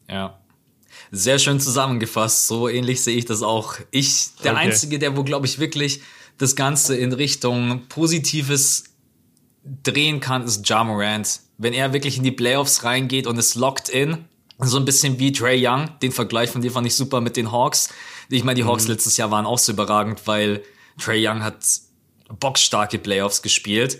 Ja. 0.07 0.40
Sehr 1.11 1.39
schön 1.39 1.59
zusammengefasst. 1.59 2.47
So 2.47 2.69
ähnlich 2.69 3.03
sehe 3.03 3.17
ich 3.17 3.25
das 3.25 3.43
auch. 3.43 3.75
Ich, 3.91 4.29
der 4.43 4.53
okay. 4.53 4.61
Einzige, 4.61 4.97
der 4.97 5.17
wo, 5.17 5.23
glaube 5.23 5.45
ich, 5.45 5.59
wirklich 5.59 6.01
das 6.37 6.55
Ganze 6.55 6.95
in 6.95 7.11
Richtung 7.11 7.83
Positives 7.89 8.85
drehen 9.83 10.21
kann, 10.21 10.43
ist 10.43 10.67
Ja 10.67 10.83
Morant. 10.83 11.41
Wenn 11.57 11.73
er 11.73 11.93
wirklich 11.93 12.17
in 12.17 12.23
die 12.23 12.31
Playoffs 12.31 12.83
reingeht 12.83 13.27
und 13.27 13.37
es 13.37 13.55
lockt 13.55 13.89
in, 13.89 14.25
so 14.57 14.77
ein 14.77 14.85
bisschen 14.85 15.19
wie 15.19 15.31
Trey 15.31 15.65
Young, 15.65 15.89
den 16.01 16.11
Vergleich 16.11 16.49
von 16.49 16.61
dir 16.61 16.71
fand 16.71 16.87
ich 16.87 16.95
super 16.95 17.19
mit 17.19 17.35
den 17.35 17.51
Hawks. 17.51 17.89
Ich 18.29 18.43
meine, 18.43 18.55
die 18.55 18.63
Hawks 18.63 18.85
mhm. 18.85 18.91
letztes 18.91 19.17
Jahr 19.17 19.31
waren 19.31 19.45
auch 19.45 19.59
so 19.59 19.71
überragend, 19.71 20.21
weil 20.25 20.63
Trey 20.99 21.27
Young 21.27 21.43
hat 21.43 21.57
boxstarke 22.39 22.97
Playoffs 22.99 23.41
gespielt. 23.41 23.99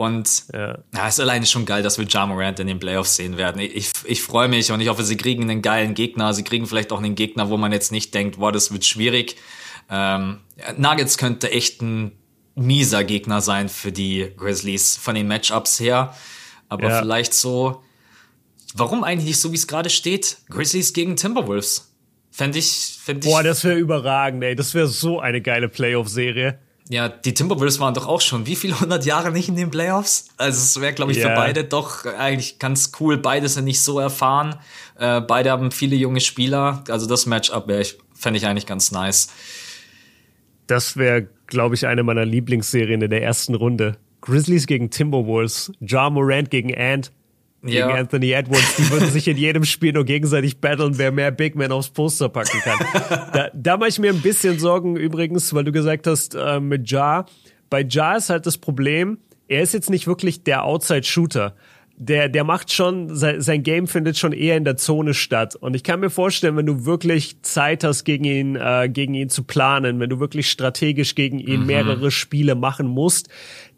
Und 0.00 0.44
ja. 0.54 0.78
ja, 0.94 1.08
ist 1.08 1.20
alleine 1.20 1.44
schon 1.44 1.66
geil, 1.66 1.82
dass 1.82 1.98
wir 1.98 2.06
Ja 2.06 2.24
Morant 2.24 2.58
in 2.58 2.68
den 2.68 2.78
Playoffs 2.80 3.16
sehen 3.16 3.36
werden. 3.36 3.60
Ich, 3.60 3.92
ich, 4.06 4.22
freue 4.22 4.48
mich 4.48 4.72
und 4.72 4.80
ich 4.80 4.88
hoffe, 4.88 5.04
sie 5.04 5.18
kriegen 5.18 5.42
einen 5.42 5.60
geilen 5.60 5.92
Gegner. 5.92 6.32
Sie 6.32 6.42
kriegen 6.42 6.66
vielleicht 6.66 6.90
auch 6.90 7.00
einen 7.00 7.14
Gegner, 7.14 7.50
wo 7.50 7.58
man 7.58 7.70
jetzt 7.70 7.92
nicht 7.92 8.14
denkt, 8.14 8.38
boah, 8.38 8.50
das 8.50 8.72
wird 8.72 8.86
schwierig. 8.86 9.36
Ähm, 9.90 10.38
Nuggets 10.78 11.18
könnte 11.18 11.50
echt 11.50 11.82
ein 11.82 12.12
mieser 12.54 13.04
Gegner 13.04 13.42
sein 13.42 13.68
für 13.68 13.92
die 13.92 14.32
Grizzlies 14.38 14.96
von 14.96 15.14
den 15.14 15.28
Matchups 15.28 15.78
her. 15.80 16.16
Aber 16.70 16.88
ja. 16.88 17.00
vielleicht 17.00 17.34
so, 17.34 17.82
warum 18.72 19.04
eigentlich 19.04 19.26
nicht 19.26 19.40
so, 19.40 19.52
wie 19.52 19.56
es 19.56 19.66
gerade 19.66 19.90
steht? 19.90 20.38
Grizzlies 20.48 20.94
gegen 20.94 21.16
Timberwolves. 21.16 21.92
Fände 22.30 22.58
ich, 22.58 22.98
fänd 23.04 23.26
ich. 23.26 23.30
Boah, 23.30 23.42
das 23.42 23.64
wäre 23.64 23.76
überragend, 23.76 24.42
ey. 24.44 24.54
Das 24.54 24.72
wäre 24.72 24.86
so 24.86 25.20
eine 25.20 25.42
geile 25.42 25.68
Playoff-Serie. 25.68 26.58
Ja, 26.90 27.08
die 27.08 27.34
Timberwolves 27.34 27.78
waren 27.78 27.94
doch 27.94 28.08
auch 28.08 28.20
schon 28.20 28.46
wie 28.46 28.56
viele 28.56 28.80
hundert 28.80 29.06
Jahre 29.06 29.30
nicht 29.30 29.48
in 29.48 29.54
den 29.54 29.70
Playoffs? 29.70 30.26
Also 30.36 30.58
es 30.58 30.80
wäre, 30.80 30.92
glaube 30.92 31.12
ich, 31.12 31.18
yeah. 31.18 31.28
für 31.28 31.36
beide 31.36 31.62
doch 31.62 32.04
eigentlich 32.04 32.58
ganz 32.58 32.90
cool. 32.98 33.16
Beide 33.16 33.48
sind 33.48 33.64
nicht 33.64 33.80
so 33.80 34.00
erfahren. 34.00 34.56
Äh, 34.98 35.20
beide 35.20 35.52
haben 35.52 35.70
viele 35.70 35.94
junge 35.94 36.18
Spieler. 36.20 36.82
Also 36.88 37.06
das 37.06 37.26
Matchup 37.26 37.68
wäre 37.68 37.82
ich, 37.82 37.96
fände 38.12 38.38
ich 38.38 38.46
eigentlich 38.46 38.66
ganz 38.66 38.90
nice. 38.90 39.28
Das 40.66 40.96
wäre, 40.96 41.28
glaube 41.46 41.76
ich, 41.76 41.86
eine 41.86 42.02
meiner 42.02 42.24
Lieblingsserien 42.24 43.02
in 43.02 43.10
der 43.10 43.22
ersten 43.22 43.54
Runde. 43.54 43.96
Grizzlies 44.20 44.66
gegen 44.66 44.90
Timberwolves, 44.90 45.70
Ja 45.78 46.10
Morant 46.10 46.50
gegen 46.50 46.76
Ant 46.76 47.12
gegen 47.62 47.74
ja. 47.74 47.88
Anthony 47.88 48.32
Edwards. 48.32 48.76
Die 48.76 48.90
würden 48.90 49.08
sich 49.08 49.28
in 49.28 49.36
jedem 49.36 49.64
Spiel 49.64 49.92
nur 49.92 50.04
gegenseitig 50.04 50.60
battlen, 50.60 50.98
wer 50.98 51.12
mehr 51.12 51.30
Big 51.30 51.56
Men 51.56 51.72
aufs 51.72 51.90
Poster 51.90 52.28
packen 52.28 52.60
kann. 52.60 52.78
da, 53.32 53.50
da 53.54 53.76
mache 53.76 53.90
ich 53.90 53.98
mir 53.98 54.12
ein 54.12 54.20
bisschen 54.22 54.58
Sorgen 54.58 54.96
übrigens, 54.96 55.52
weil 55.54 55.64
du 55.64 55.72
gesagt 55.72 56.06
hast, 56.06 56.34
äh, 56.34 56.60
mit 56.60 56.90
Ja. 56.90 57.26
Bei 57.68 57.86
Ja 57.88 58.16
ist 58.16 58.30
halt 58.30 58.46
das 58.46 58.58
Problem, 58.58 59.18
er 59.46 59.62
ist 59.62 59.74
jetzt 59.74 59.90
nicht 59.90 60.06
wirklich 60.08 60.42
der 60.42 60.64
Outside-Shooter 60.64 61.54
der, 62.02 62.30
der 62.30 62.44
macht 62.44 62.72
schon, 62.72 63.14
sein, 63.14 63.42
sein 63.42 63.62
Game 63.62 63.86
findet 63.86 64.16
schon 64.16 64.32
eher 64.32 64.56
in 64.56 64.64
der 64.64 64.78
Zone 64.78 65.12
statt. 65.12 65.54
Und 65.54 65.76
ich 65.76 65.84
kann 65.84 66.00
mir 66.00 66.08
vorstellen, 66.08 66.56
wenn 66.56 66.64
du 66.64 66.86
wirklich 66.86 67.42
Zeit 67.42 67.84
hast, 67.84 68.04
gegen 68.04 68.24
ihn, 68.24 68.56
äh, 68.56 68.88
gegen 68.90 69.12
ihn 69.12 69.28
zu 69.28 69.44
planen, 69.44 70.00
wenn 70.00 70.08
du 70.08 70.18
wirklich 70.18 70.50
strategisch 70.50 71.14
gegen 71.14 71.38
ihn 71.38 71.60
mhm. 71.60 71.66
mehrere 71.66 72.10
Spiele 72.10 72.54
machen 72.54 72.86
musst, 72.86 73.28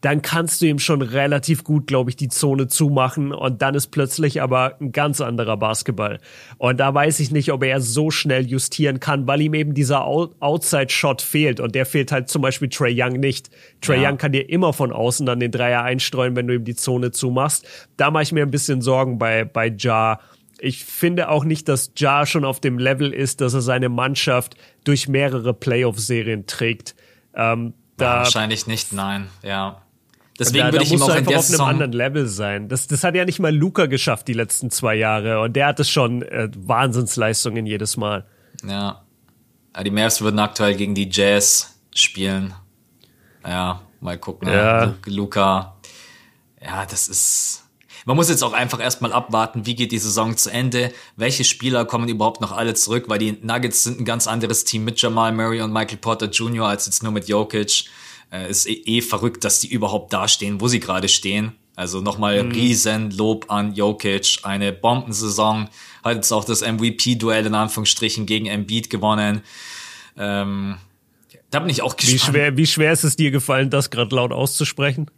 dann 0.03 0.21
kannst 0.21 0.61
du 0.61 0.67
ihm 0.67 0.81
schon 0.81 1.01
relativ 1.01 1.63
gut, 1.63 1.87
glaube 1.87 2.11
ich, 2.11 2.17
die 2.17 2.29
Zone 2.29 2.67
zumachen 2.67 3.33
und 3.33 3.63
dann 3.63 3.77
ist 3.77 3.93
plötzlich 3.93 4.43
aber 4.43 4.77
ein 4.81 4.91
ganz 4.91 5.21
anderer 5.21 5.57
Basketball. 5.57 6.19
Und 6.59 6.81
da 6.81 6.93
weiß 6.93 7.21
ich 7.21 7.31
nicht, 7.31 7.53
ob 7.53 7.63
er 7.63 7.81
so 7.81 8.11
schnell 8.11 8.45
justieren 8.45 8.99
kann, 8.99 9.29
weil 9.29 9.41
ihm 9.41 9.55
eben 9.55 9.75
dieser 9.75 10.05
Outside-Shot 10.05 11.23
fehlt 11.23 11.61
und 11.61 11.77
der 11.77 11.87
fehlt 11.87 12.11
halt 12.11 12.29
zum 12.29 12.43
Beispiel 12.43 12.69
Trey 12.69 13.01
Young 13.01 13.13
nicht. 13.13 13.51
Trey 13.81 14.03
ja. 14.03 14.11
Young 14.11 14.19
kann 14.19 14.33
dir 14.33 14.51
immer 14.51 14.73
von 14.73 14.93
außen 14.93 15.25
dann 15.25 15.39
den 15.39 15.53
Dreier 15.53 15.85
einstreuen, 15.85 16.35
wenn 16.35 16.49
du 16.49 16.55
ihm 16.55 16.65
die 16.65 16.75
Zone 16.75 17.13
zumachst. 17.13 17.65
Da 17.97 18.11
mache 18.11 18.25
ich 18.25 18.33
mir 18.33 18.43
ein 18.43 18.51
bisschen 18.51 18.83
Sorgen 18.83 19.19
bei, 19.19 19.45
bei 19.45 19.69
Ja. 19.69 20.19
Ich 20.59 20.85
finde 20.85 21.29
auch 21.29 21.45
nicht, 21.45 21.69
dass 21.69 21.93
Ja 21.97 22.27
schon 22.27 22.45
auf 22.45 22.59
dem 22.61 22.79
Level 22.79 23.13
ist, 23.13 23.41
dass 23.41 23.55
er 23.55 23.63
seine 23.63 23.89
Mannschaft 23.89 24.57
durch 24.83 25.07
mehrere 25.09 25.55
Playoff-Serien 25.55 26.47
trägt. 26.47 26.97
Ähm, 27.35 27.75
da, 27.97 28.19
Wahrscheinlich 28.19 28.67
nicht, 28.67 28.93
nein, 28.93 29.29
ja. 29.43 29.82
Deswegen 30.39 30.67
da, 30.67 30.73
würde 30.73 30.85
ich 30.85 30.93
ihm 30.93 31.03
auch 31.03 31.15
in 31.15 31.25
der 31.25 31.39
auf 31.39 31.49
einem 31.49 31.61
anderen 31.61 31.93
Level 31.93 32.27
sein. 32.27 32.69
Das, 32.69 32.87
das 32.87 33.05
hat 33.05 33.15
ja 33.15 33.25
nicht 33.25 33.39
mal 33.39 33.55
Luca 33.55 33.87
geschafft 33.87 34.29
die 34.29 34.33
letzten 34.33 34.71
zwei 34.71 34.95
Jahre 34.95 35.41
und 35.41 35.55
der 35.55 35.67
hat 35.67 35.81
es 35.81 35.91
schon 35.91 36.23
äh, 36.23 36.49
Wahnsinnsleistungen 36.57 37.67
jedes 37.67 37.97
Mal. 37.97 38.27
Ja. 38.67 39.03
ja. 39.77 39.83
Die 39.83 39.91
Mavs 39.91 40.21
würden 40.23 40.39
aktuell 40.39 40.75
gegen 40.75 40.95
die 40.95 41.09
Jazz 41.11 41.79
spielen. 41.95 42.55
Ja, 43.47 43.83
mal 44.01 44.19
gucken. 44.19 44.49
Ja. 44.49 44.95
Luca. 45.07 45.77
Ja, 46.65 46.87
das 46.87 47.09
ist. 47.09 47.65
Man 48.05 48.17
muss 48.17 48.29
jetzt 48.29 48.43
auch 48.43 48.53
einfach 48.53 48.81
erstmal 48.81 49.13
abwarten, 49.13 49.65
wie 49.65 49.77
geht 49.77 49.93
die 49.93 49.99
Saison 49.99 50.37
zu 50.37 50.51
Ende, 50.51 50.93
welche 51.17 51.45
Spieler 51.45 51.85
kommen 51.85 52.09
überhaupt 52.09 52.41
noch 52.41 52.51
alle 52.51 52.75
zurück, 52.75 53.05
weil 53.07 53.19
die 53.19 53.39
Nuggets 53.43 53.85
sind 53.85 54.01
ein 54.01 54.05
ganz 54.05 54.27
anderes 54.27 54.65
Team 54.65 54.83
mit 54.83 55.01
Jamal 55.01 55.33
Murray 55.33 55.61
und 55.61 55.73
Michael 55.73 55.99
Porter 55.99 56.27
Jr. 56.27 56.67
als 56.67 56.87
jetzt 56.87 57.05
nur 57.05 57.13
mit 57.13 57.29
Jokic. 57.29 57.85
Äh, 58.33 58.51
ist 58.51 58.67
eh, 58.67 58.73
eh 58.73 59.01
verrückt, 59.03 59.45
dass 59.45 59.61
die 59.61 59.69
überhaupt 59.69 60.13
da 60.13 60.27
stehen, 60.27 60.61
wo 60.61 60.69
sie 60.69 60.81
gerade 60.81 61.09
stehen. 61.09 61.53
Also 61.77 62.01
nochmal 62.01 62.43
mhm. 62.43 62.53
riesen 62.53 63.11
Lob 63.11 63.51
an 63.51 63.75
Jokic, 63.75 64.39
eine 64.43 64.73
Bombensaison, 64.73 65.69
hat 66.03 66.17
jetzt 66.17 66.33
auch 66.33 66.45
das 66.45 66.63
MVP-Duell 66.63 67.47
in 67.47 67.55
Anführungsstrichen 67.55 68.27
gegen 68.27 68.47
Embiid 68.47 68.91
gewonnen. 68.91 69.43
Ähm, 70.17 70.79
da 71.51 71.61
bin 71.61 71.69
ich 71.69 71.83
auch 71.83 71.97
gespannt. 71.97 72.15
Wie 72.15 72.19
schwer, 72.19 72.57
wie 72.57 72.67
schwer 72.67 72.93
ist 72.93 73.05
es 73.05 73.17
dir 73.17 73.31
gefallen, 73.31 73.71
das 73.71 73.91
gerade 73.91 74.15
laut 74.15 74.33
auszusprechen? 74.33 75.11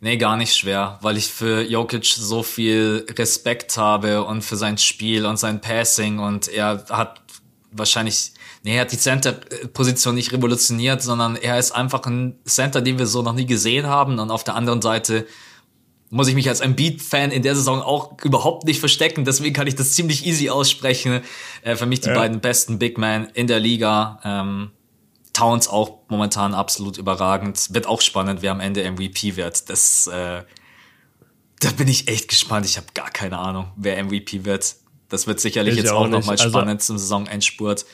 Nee, 0.00 0.16
gar 0.16 0.36
nicht 0.36 0.54
schwer, 0.54 0.98
weil 1.02 1.16
ich 1.16 1.26
für 1.26 1.62
Jokic 1.62 2.04
so 2.04 2.42
viel 2.42 3.04
Respekt 3.10 3.76
habe 3.76 4.24
und 4.24 4.42
für 4.42 4.56
sein 4.56 4.78
Spiel 4.78 5.26
und 5.26 5.38
sein 5.38 5.60
Passing 5.60 6.20
und 6.20 6.48
er 6.48 6.84
hat 6.88 7.20
wahrscheinlich 7.72 8.32
nee, 8.62 8.76
er 8.76 8.82
hat 8.82 8.92
die 8.92 8.98
Center-Position 8.98 10.14
nicht 10.14 10.32
revolutioniert, 10.32 11.02
sondern 11.02 11.36
er 11.36 11.58
ist 11.58 11.72
einfach 11.72 12.04
ein 12.06 12.38
Center, 12.44 12.80
den 12.80 12.98
wir 12.98 13.06
so 13.06 13.22
noch 13.22 13.34
nie 13.34 13.46
gesehen 13.46 13.86
haben. 13.86 14.18
Und 14.18 14.30
auf 14.30 14.44
der 14.44 14.54
anderen 14.54 14.82
Seite 14.82 15.26
muss 16.10 16.28
ich 16.28 16.34
mich 16.34 16.48
als 16.48 16.60
Embiid-Fan 16.60 17.30
in 17.30 17.42
der 17.42 17.54
Saison 17.54 17.82
auch 17.82 18.16
überhaupt 18.24 18.64
nicht 18.64 18.80
verstecken. 18.80 19.24
Deswegen 19.24 19.54
kann 19.54 19.66
ich 19.66 19.74
das 19.74 19.92
ziemlich 19.92 20.26
easy 20.26 20.48
aussprechen. 20.48 21.20
Äh, 21.62 21.76
für 21.76 21.86
mich 21.86 22.00
die 22.00 22.08
ja. 22.08 22.14
beiden 22.14 22.40
besten 22.40 22.78
Big 22.78 22.98
Men 22.98 23.28
in 23.34 23.46
der 23.46 23.60
Liga. 23.60 24.20
Ähm, 24.24 24.70
Towns 25.32 25.68
auch 25.68 26.00
momentan 26.08 26.54
absolut 26.54 26.98
überragend. 26.98 27.72
Wird 27.72 27.86
auch 27.86 28.00
spannend, 28.00 28.42
wer 28.42 28.52
am 28.52 28.60
Ende 28.60 28.90
MVP 28.90 29.36
wird. 29.36 29.68
Das, 29.70 30.06
äh, 30.08 30.42
da 31.60 31.70
bin 31.76 31.88
ich 31.88 32.08
echt 32.08 32.28
gespannt. 32.28 32.66
Ich 32.66 32.76
habe 32.76 32.86
gar 32.94 33.10
keine 33.10 33.38
Ahnung, 33.38 33.70
wer 33.76 34.02
MVP 34.02 34.44
wird. 34.44 34.76
Das 35.08 35.26
wird 35.26 35.40
sicherlich 35.40 35.74
ich 35.74 35.80
jetzt 35.80 35.90
auch, 35.90 36.02
auch 36.02 36.08
nochmal 36.08 36.36
also 36.36 36.48
spannend 36.48 36.82
zum 36.82 36.98
Saisonendspurt. 36.98 37.86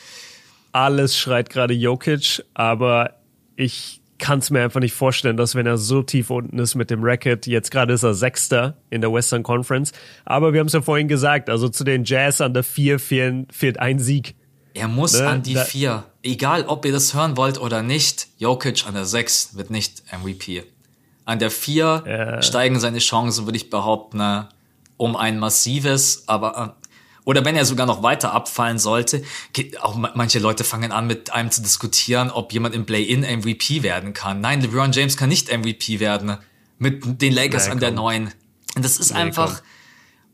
Alles 0.74 1.16
schreit 1.16 1.50
gerade 1.50 1.72
Jokic, 1.72 2.44
aber 2.52 3.14
ich 3.54 4.00
kann 4.18 4.40
es 4.40 4.50
mir 4.50 4.64
einfach 4.64 4.80
nicht 4.80 4.92
vorstellen, 4.92 5.36
dass 5.36 5.54
wenn 5.54 5.66
er 5.66 5.78
so 5.78 6.02
tief 6.02 6.30
unten 6.30 6.58
ist 6.58 6.74
mit 6.74 6.90
dem 6.90 7.04
Racket, 7.04 7.46
jetzt 7.46 7.70
gerade 7.70 7.92
ist 7.92 8.02
er 8.02 8.14
Sechster 8.14 8.76
in 8.90 9.00
der 9.00 9.12
Western 9.12 9.44
Conference, 9.44 9.92
aber 10.24 10.52
wir 10.52 10.58
haben 10.58 10.66
es 10.66 10.72
ja 10.72 10.82
vorhin 10.82 11.06
gesagt, 11.06 11.48
also 11.48 11.68
zu 11.68 11.84
den 11.84 12.02
Jazz 12.02 12.40
an 12.40 12.54
der 12.54 12.64
Vier 12.64 12.98
fehlen, 12.98 13.46
fehlt 13.52 13.78
ein 13.78 14.00
Sieg. 14.00 14.34
Er 14.74 14.88
muss 14.88 15.12
ne? 15.12 15.28
an 15.28 15.42
die 15.44 15.54
da 15.54 15.64
Vier. 15.64 16.04
Egal, 16.24 16.64
ob 16.64 16.84
ihr 16.84 16.92
das 16.92 17.14
hören 17.14 17.36
wollt 17.36 17.60
oder 17.60 17.84
nicht, 17.84 18.26
Jokic 18.38 18.84
an 18.88 18.94
der 18.94 19.04
Sechs 19.04 19.56
wird 19.56 19.70
nicht 19.70 20.02
MVP. 20.12 20.64
An 21.24 21.38
der 21.38 21.52
Vier 21.52 22.02
ja. 22.04 22.42
steigen 22.42 22.80
seine 22.80 22.98
Chancen, 22.98 23.46
würde 23.46 23.58
ich 23.58 23.70
behaupten, 23.70 24.18
ne, 24.18 24.48
um 24.96 25.14
ein 25.14 25.38
massives, 25.38 26.24
aber 26.26 26.76
oder 27.24 27.44
wenn 27.44 27.56
er 27.56 27.64
sogar 27.64 27.86
noch 27.86 28.02
weiter 28.02 28.32
abfallen 28.32 28.78
sollte, 28.78 29.22
auch 29.80 29.96
manche 29.96 30.38
Leute 30.38 30.64
fangen 30.64 30.92
an, 30.92 31.06
mit 31.06 31.32
einem 31.32 31.50
zu 31.50 31.62
diskutieren, 31.62 32.30
ob 32.30 32.52
jemand 32.52 32.74
im 32.74 32.84
Play-In 32.84 33.20
MVP 33.20 33.82
werden 33.82 34.12
kann. 34.12 34.40
Nein, 34.40 34.60
LeBron 34.60 34.92
James 34.92 35.16
kann 35.16 35.30
nicht 35.30 35.50
MVP 35.50 36.00
werden. 36.00 36.36
Mit 36.78 37.22
den 37.22 37.32
Lakers 37.32 37.68
an 37.68 37.80
der 37.80 37.92
neuen. 37.92 38.32
Das 38.74 38.98
ist 38.98 39.12
einfach. 39.12 39.62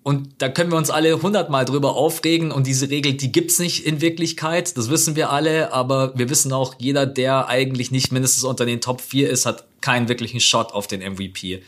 Und 0.03 0.30
da 0.38 0.49
können 0.49 0.70
wir 0.70 0.78
uns 0.78 0.88
alle 0.88 1.20
hundertmal 1.20 1.66
drüber 1.66 1.95
aufregen 1.95 2.53
und 2.53 2.66
diese 2.66 2.88
Regel, 2.88 3.14
die 3.14 3.30
gibt's 3.30 3.59
nicht 3.59 3.84
in 3.84 4.01
Wirklichkeit, 4.01 4.76
das 4.78 4.88
wissen 4.88 5.14
wir 5.14 5.30
alle, 5.30 5.74
aber 5.74 6.16
wir 6.16 6.30
wissen 6.30 6.55
auch, 6.55 6.74
jeder, 6.78 7.05
der 7.05 7.49
eigentlich 7.49 7.91
nicht 7.91 8.11
mindestens 8.11 8.45
unter 8.45 8.64
den 8.64 8.80
Top 8.80 9.03
4 9.03 9.28
ist, 9.28 9.45
hat 9.45 9.66
keinen 9.82 10.09
wirklichen 10.09 10.41
Shot 10.41 10.72
auf 10.72 10.86
den 10.86 11.01
MVP 11.01 11.62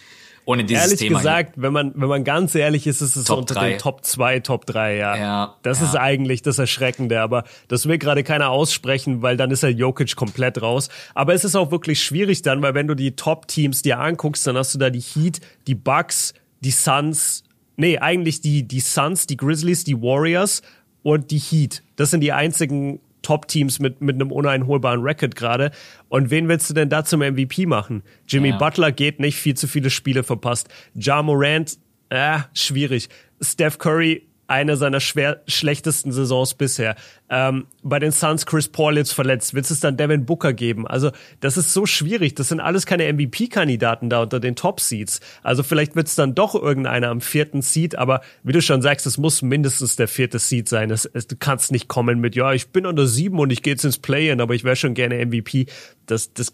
ohne 0.45 0.65
dieses 0.65 0.85
ehrlich 0.85 0.99
Thema. 0.99 1.19
Ehrlich 1.19 1.23
gesagt, 1.23 1.53
wenn 1.57 1.73
man, 1.73 1.93
wenn 1.95 2.09
man 2.09 2.25
ganz 2.25 2.55
ehrlich 2.55 2.87
ist, 2.87 3.01
ist 3.01 3.17
es 3.17 3.25
Top 3.25 3.39
unter 3.39 3.55
3. 3.55 3.71
den 3.71 3.79
Top 3.79 4.05
2, 4.05 4.41
Top 4.41 4.67
3, 4.67 4.97
ja. 4.97 5.17
ja 5.17 5.57
das 5.63 5.81
ja. 5.81 5.87
ist 5.87 5.97
eigentlich 5.97 6.43
das 6.43 6.59
Erschreckende, 6.59 7.21
aber 7.21 7.45
das 7.69 7.87
will 7.87 7.99
gerade 7.99 8.25
keiner 8.25 8.51
aussprechen, 8.51 9.23
weil 9.23 9.37
dann 9.37 9.51
ist 9.51 9.63
er 9.63 9.71
Jokic 9.71 10.17
komplett 10.17 10.61
raus. 10.61 10.89
Aber 11.15 11.35
es 11.35 11.45
ist 11.45 11.55
auch 11.55 11.71
wirklich 11.71 12.03
schwierig 12.03 12.43
dann, 12.43 12.63
weil 12.63 12.75
wenn 12.75 12.87
du 12.87 12.95
die 12.95 13.15
Top-Teams 13.15 13.83
dir 13.83 14.01
anguckst, 14.01 14.47
dann 14.47 14.57
hast 14.57 14.75
du 14.75 14.79
da 14.79 14.91
die 14.91 15.01
Heat, 15.01 15.41
die 15.67 15.75
Bucks, 15.75 16.35
die 16.61 16.71
Suns, 16.71 17.45
nee, 17.77 17.99
eigentlich 17.99 18.41
die, 18.41 18.67
die 18.67 18.81
Suns, 18.81 19.27
die 19.27 19.37
Grizzlies, 19.37 19.85
die 19.85 20.01
Warriors 20.01 20.63
und 21.03 21.31
die 21.31 21.39
Heat. 21.39 21.83
Das 21.97 22.11
sind 22.11 22.21
die 22.21 22.33
einzigen 22.33 23.01
Top-Teams 23.23 23.79
mit, 23.79 24.01
mit 24.01 24.17
einem 24.17 24.33
uneinholbaren 24.33 25.01
Record 25.01 25.37
gerade. 25.37 25.71
Und 26.09 26.31
wen 26.31 26.49
willst 26.49 26.69
du 26.71 26.75
denn 26.75 26.89
da 26.89 27.05
zum 27.05 27.21
MVP 27.21 27.67
machen? 27.67 28.03
Jimmy 28.29 28.51
ja. 28.51 28.59
Butler 28.59 28.93
geht 28.93 29.21
nicht, 29.21 29.39
viel 29.39 29.55
zu 29.55 29.67
viele 29.67 29.91
Spiele 29.91 30.23
verpasst. 30.23 30.69
Ja 30.95 31.23
Morant, 31.23 31.79
äh, 32.11 32.39
schwierig. 32.55 33.09
Steph 33.41 33.79
Curry 33.79 34.29
eine 34.53 34.77
seiner 34.77 35.01
schwer, 35.01 35.43
schlechtesten 35.47 36.13
Saisons 36.13 36.55
bisher. 36.55 36.95
Ähm, 37.31 37.67
bei 37.83 37.99
den 37.99 38.13
Suns 38.13 38.45
Chris 38.45 38.69
Paul 38.69 38.99
jetzt 38.99 39.13
verletzt. 39.13 39.55
Wird 39.55 39.71
es 39.71 39.81
dann 39.81 39.97
Devin 39.97 40.27
Booker 40.27 40.53
geben? 40.53 40.87
Also 40.87 41.11
das 41.41 41.57
ist 41.57 41.73
so 41.73 41.87
schwierig. 41.87 42.35
Das 42.35 42.49
sind 42.49 42.61
alles 42.61 42.85
keine 42.85 43.11
MVP-Kandidaten 43.11 44.11
da 44.11 44.23
unter 44.23 44.39
den 44.39 44.55
Top-Seeds. 44.55 45.21
Also 45.43 45.63
vielleicht 45.63 45.97
wird 45.97 46.09
es 46.09 46.15
dann 46.15 46.35
doch 46.35 46.55
irgendeiner 46.55 47.09
am 47.09 47.23
vierten 47.23 47.63
Seed. 47.63 47.97
Aber 47.97 48.21
wie 48.43 48.53
du 48.53 48.61
schon 48.61 48.83
sagst, 48.83 49.07
es 49.07 49.17
muss 49.17 49.41
mindestens 49.41 49.97
der 49.97 50.09
vierte 50.09 50.39
Seed 50.39 50.69
sein. 50.69 50.91
Es, 50.91 51.07
es, 51.07 51.27
du 51.27 51.37
kannst 51.37 51.73
nicht 51.73 51.89
kommen 51.89 52.21
mit, 52.21 52.37
ja, 52.37 52.53
ich 52.53 52.69
bin 52.69 52.85
unter 52.85 53.07
sieben 53.07 53.39
und 53.39 53.51
ich 53.51 53.63
gehe 53.63 53.73
jetzt 53.73 53.85
ins 53.85 53.99
Play-In, 53.99 54.41
aber 54.41 54.55
ich 54.55 54.65
wäre 54.65 54.77
schon 54.77 54.93
gerne 54.93 55.25
MVP. 55.25 55.67
Das, 56.07 56.35
das 56.35 56.53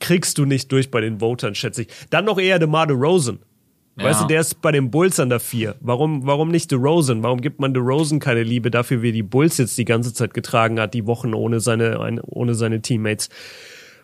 kriegst 0.00 0.38
du 0.38 0.44
nicht 0.44 0.70
durch 0.72 0.90
bei 0.90 1.00
den 1.00 1.20
Votern, 1.20 1.54
schätze 1.54 1.82
ich. 1.82 1.88
Dann 2.10 2.24
noch 2.26 2.38
eher 2.38 2.58
DeMar 2.58 2.86
DeRozan. 2.86 3.40
Ja. 3.96 4.04
Weißt 4.04 4.22
du, 4.22 4.26
der 4.26 4.40
ist 4.40 4.62
bei 4.62 4.72
den 4.72 4.90
Bulls 4.90 5.20
an 5.20 5.28
der 5.28 5.40
4. 5.40 5.76
Warum, 5.80 6.26
warum 6.26 6.50
nicht 6.50 6.70
DeRozan? 6.70 7.22
Warum 7.22 7.40
gibt 7.40 7.60
man 7.60 7.74
DeRozan 7.74 8.18
keine 8.18 8.42
Liebe 8.42 8.70
dafür, 8.70 9.02
wie 9.02 9.12
die 9.12 9.22
Bulls 9.22 9.58
jetzt 9.58 9.76
die 9.76 9.84
ganze 9.84 10.14
Zeit 10.14 10.32
getragen 10.32 10.80
hat, 10.80 10.94
die 10.94 11.06
Wochen 11.06 11.34
ohne 11.34 11.60
seine, 11.60 12.22
ohne 12.26 12.54
seine 12.54 12.80
Teammates? 12.80 13.28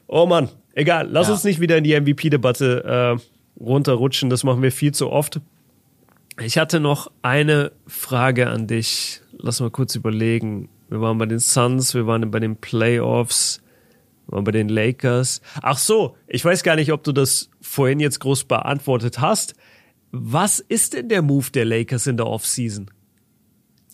Oh 0.06 0.26
Mann, 0.26 0.48
egal. 0.74 1.08
Lass 1.10 1.28
ja. 1.28 1.34
uns 1.34 1.44
nicht 1.44 1.60
wieder 1.60 1.76
in 1.78 1.84
die 1.84 1.98
MVP-Debatte 1.98 3.18
äh, 3.18 3.62
runterrutschen. 3.62 4.28
Das 4.28 4.44
machen 4.44 4.62
wir 4.62 4.72
viel 4.72 4.92
zu 4.92 5.10
oft. 5.10 5.40
Ich 6.40 6.58
hatte 6.58 6.80
noch 6.80 7.10
eine 7.22 7.72
Frage 7.86 8.48
an 8.48 8.66
dich. 8.66 9.22
Lass 9.38 9.60
mal 9.60 9.70
kurz 9.70 9.94
überlegen. 9.94 10.68
Wir 10.88 11.00
waren 11.00 11.18
bei 11.18 11.26
den 11.26 11.38
Suns, 11.38 11.94
wir 11.94 12.06
waren 12.06 12.30
bei 12.30 12.38
den 12.38 12.56
Playoffs, 12.56 13.62
wir 14.26 14.36
waren 14.36 14.44
bei 14.44 14.52
den 14.52 14.68
Lakers. 14.68 15.40
Ach 15.62 15.78
so, 15.78 16.16
ich 16.28 16.44
weiß 16.44 16.62
gar 16.62 16.76
nicht, 16.76 16.92
ob 16.92 17.02
du 17.02 17.12
das 17.12 17.50
vorhin 17.60 17.98
jetzt 17.98 18.20
groß 18.20 18.44
beantwortet 18.44 19.20
hast. 19.20 19.54
Was 20.22 20.60
ist 20.60 20.94
denn 20.94 21.08
der 21.08 21.22
Move 21.22 21.50
der 21.50 21.64
Lakers 21.64 22.06
in 22.06 22.16
der 22.16 22.26
Offseason? 22.26 22.90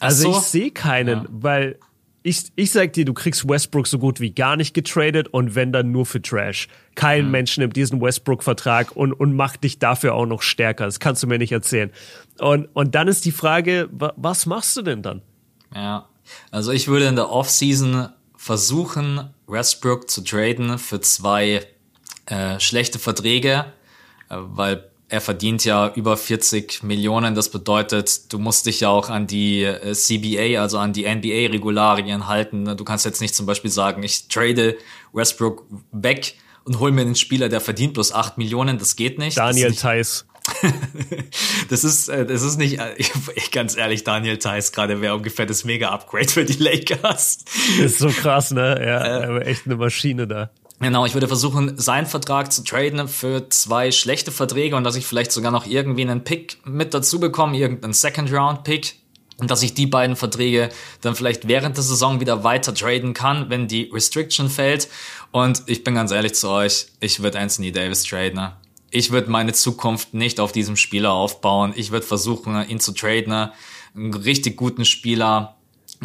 Also 0.01 0.33
so. 0.33 0.39
ich 0.39 0.45
sehe 0.45 0.71
keinen, 0.71 1.23
ja. 1.23 1.27
weil 1.31 1.79
ich, 2.23 2.53
ich 2.57 2.71
sag 2.71 2.93
dir, 2.93 3.05
du 3.05 3.15
kriegst 3.15 3.49
Westbrook 3.49 3.87
so 3.87 3.99
gut 3.99 4.21
wie 4.21 4.31
gar 4.31 4.57
nicht 4.57 4.75
getradet 4.75 5.29
und 5.29 5.55
wenn 5.55 5.73
dann 5.73 5.91
nur 5.91 6.07
für 6.07 6.23
Trash. 6.23 6.69
Kein 6.95 7.27
mhm. 7.27 7.31
Mensch 7.33 7.59
nimmt 7.59 7.77
diesen 7.77 8.01
Westbrook-Vertrag 8.01 8.93
und, 8.97 9.13
und 9.13 9.35
macht 9.35 9.65
dich 9.65 9.79
dafür 9.79 10.15
auch 10.15 10.27
noch 10.27 10.43
stärker. 10.43 10.85
Das 10.85 11.01
kannst 11.01 11.23
du 11.23 11.27
mir 11.27 11.39
nicht 11.39 11.53
erzählen. 11.53 11.91
Und, 12.39 12.67
und 12.75 12.95
dann 12.95 13.09
ist 13.09 13.25
die 13.25 13.33
Frage, 13.33 13.89
was 13.91 14.47
machst 14.47 14.77
du 14.77 14.83
denn 14.83 15.03
dann? 15.03 15.23
Ja, 15.75 16.09
also 16.51 16.71
ich 16.71 16.89
würde 16.89 17.07
in 17.07 17.17
der 17.17 17.31
Offseason 17.31 18.09
versuchen, 18.37 19.31
Westbrook 19.47 20.09
zu 20.09 20.23
traden 20.23 20.79
für 20.79 21.01
zwei 21.01 21.67
äh, 22.27 22.61
schlechte 22.61 22.99
Verträge, 22.99 23.67
äh, 24.29 24.37
weil 24.37 24.92
er 25.13 25.21
verdient 25.21 25.67
ja 25.67 25.93
über 25.95 26.17
40 26.17 26.83
Millionen. 26.83 27.35
Das 27.35 27.51
bedeutet, 27.51 28.33
du 28.33 28.39
musst 28.39 28.65
dich 28.65 28.81
ja 28.81 28.89
auch 28.89 29.11
an 29.11 29.27
die 29.27 29.63
äh, 29.63 29.93
CBA, 29.93 30.59
also 30.59 30.79
an 30.79 30.95
die 30.95 31.05
NBA-Regularien 31.05 32.29
halten. 32.29 32.77
Du 32.79 32.85
kannst 32.85 33.05
jetzt 33.05 33.21
nicht 33.21 33.35
zum 33.35 33.45
Beispiel 33.45 33.71
sagen, 33.71 34.03
ich 34.03 34.29
trade 34.29 34.79
Westbrook 35.13 35.67
weg 35.93 36.37
und 36.65 36.81
hol 36.81 36.93
mir 36.93 37.03
einen 37.03 37.15
Spieler, 37.15 37.51
der 37.51 37.61
verdient 37.61 37.93
bloß 37.93 38.13
8 38.13 38.39
Millionen. 38.39 38.79
Das 38.79 38.97
geht 38.97 39.19
nicht. 39.19 39.37
Daniel 39.37 39.75
Theiss. 39.75 40.25
das 41.69 41.85
ist, 41.85 42.09
äh, 42.09 42.25
das 42.25 42.41
ist 42.41 42.57
nicht, 42.57 42.81
ganz 43.53 43.77
ehrlich, 43.77 44.05
Daniel 44.05 44.39
Theiss 44.39 44.73
gerade 44.73 45.03
wäre 45.03 45.15
ungefähr 45.15 45.45
das 45.45 45.65
Mega-Upgrade 45.65 46.29
für 46.29 46.45
die 46.47 46.61
Lakers. 46.61 47.45
Das 47.79 47.93
ist 47.93 47.99
so 47.99 48.09
krass, 48.09 48.51
ne? 48.51 48.83
Ja, 48.83 49.37
äh, 49.37 49.43
echt 49.43 49.67
eine 49.67 49.77
Maschine 49.77 50.27
da. 50.27 50.51
Genau, 50.83 51.07
ich 51.07 51.15
würde 51.15 51.29
versuchen, 51.29 51.79
seinen 51.79 52.07
Vertrag 52.07 52.53
zu 52.53 52.65
traden 52.65 53.07
für 53.07 53.49
zwei 53.51 53.93
schlechte 53.93 54.33
Verträge 54.33 54.75
und 54.75 54.83
dass 54.83 54.97
ich 54.97 55.07
vielleicht 55.07 55.31
sogar 55.31 55.53
noch 55.53 55.65
irgendwie 55.65 56.03
einen 56.03 56.25
Pick 56.25 56.59
mit 56.67 56.93
dazu 56.93 57.21
bekomme, 57.21 57.57
irgendeinen 57.57 57.93
Second-Round-Pick. 57.93 58.97
Und 59.39 59.51
dass 59.51 59.63
ich 59.63 59.75
die 59.75 59.87
beiden 59.87 60.17
Verträge 60.17 60.71
dann 61.01 61.15
vielleicht 61.15 61.47
während 61.47 61.77
der 61.77 61.85
Saison 61.85 62.21
wieder 62.21 62.43
weiter 62.43 62.75
traden 62.75 63.15
kann, 63.15 63.49
wenn 63.49 63.69
die 63.69 63.91
Restriction 63.93 64.51
fällt. 64.51 64.89
Und 65.31 65.63
ich 65.67 65.85
bin 65.85 65.95
ganz 65.95 66.11
ehrlich 66.11 66.35
zu 66.35 66.49
euch, 66.49 66.87
ich 66.99 67.23
würde 67.23 67.39
Anthony 67.39 67.71
Davis 67.71 68.03
traden. 68.03 68.51
Ich 68.91 69.13
würde 69.13 69.31
meine 69.31 69.53
Zukunft 69.53 70.15
nicht 70.15 70.41
auf 70.41 70.51
diesem 70.51 70.77
Spieler 70.77 71.13
aufbauen. 71.13 71.73
Ich 71.77 71.93
würde 71.93 72.07
versuchen, 72.07 72.69
ihn 72.69 72.81
zu 72.81 72.93
traden, 72.93 73.51
einen 73.95 74.15
richtig 74.15 74.57
guten 74.57 74.85
Spieler 74.85 75.57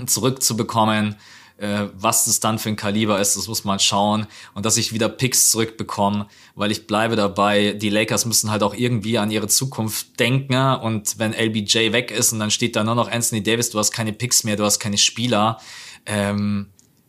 zurückzubekommen 0.05 1.15
äh, 1.57 1.87
was 1.93 2.25
das 2.25 2.39
dann 2.39 2.59
für 2.59 2.69
ein 2.69 2.75
Kaliber 2.75 3.19
ist, 3.19 3.35
das 3.35 3.47
muss 3.47 3.63
man 3.63 3.79
schauen. 3.79 4.27
Und 4.53 4.65
dass 4.65 4.77
ich 4.77 4.93
wieder 4.93 5.09
Picks 5.09 5.51
zurückbekomme, 5.51 6.27
weil 6.55 6.71
ich 6.71 6.87
bleibe 6.87 7.15
dabei, 7.15 7.73
die 7.73 7.89
Lakers 7.89 8.25
müssen 8.25 8.51
halt 8.51 8.63
auch 8.63 8.75
irgendwie 8.75 9.17
an 9.17 9.31
ihre 9.31 9.47
Zukunft 9.47 10.19
denken. 10.19 10.55
Und 10.55 11.17
wenn 11.17 11.33
LBJ 11.33 11.91
weg 11.91 12.11
ist 12.11 12.31
und 12.31 12.39
dann 12.39 12.51
steht 12.51 12.75
da 12.75 12.83
nur 12.83 12.95
noch 12.95 13.11
Anthony 13.11 13.41
Davis, 13.41 13.69
du 13.71 13.79
hast 13.79 13.91
keine 13.91 14.13
Picks 14.13 14.43
mehr, 14.43 14.55
du 14.55 14.63
hast 14.63 14.79
keine 14.79 14.97
Spieler. 14.97 15.59
Ähm, 16.05 16.67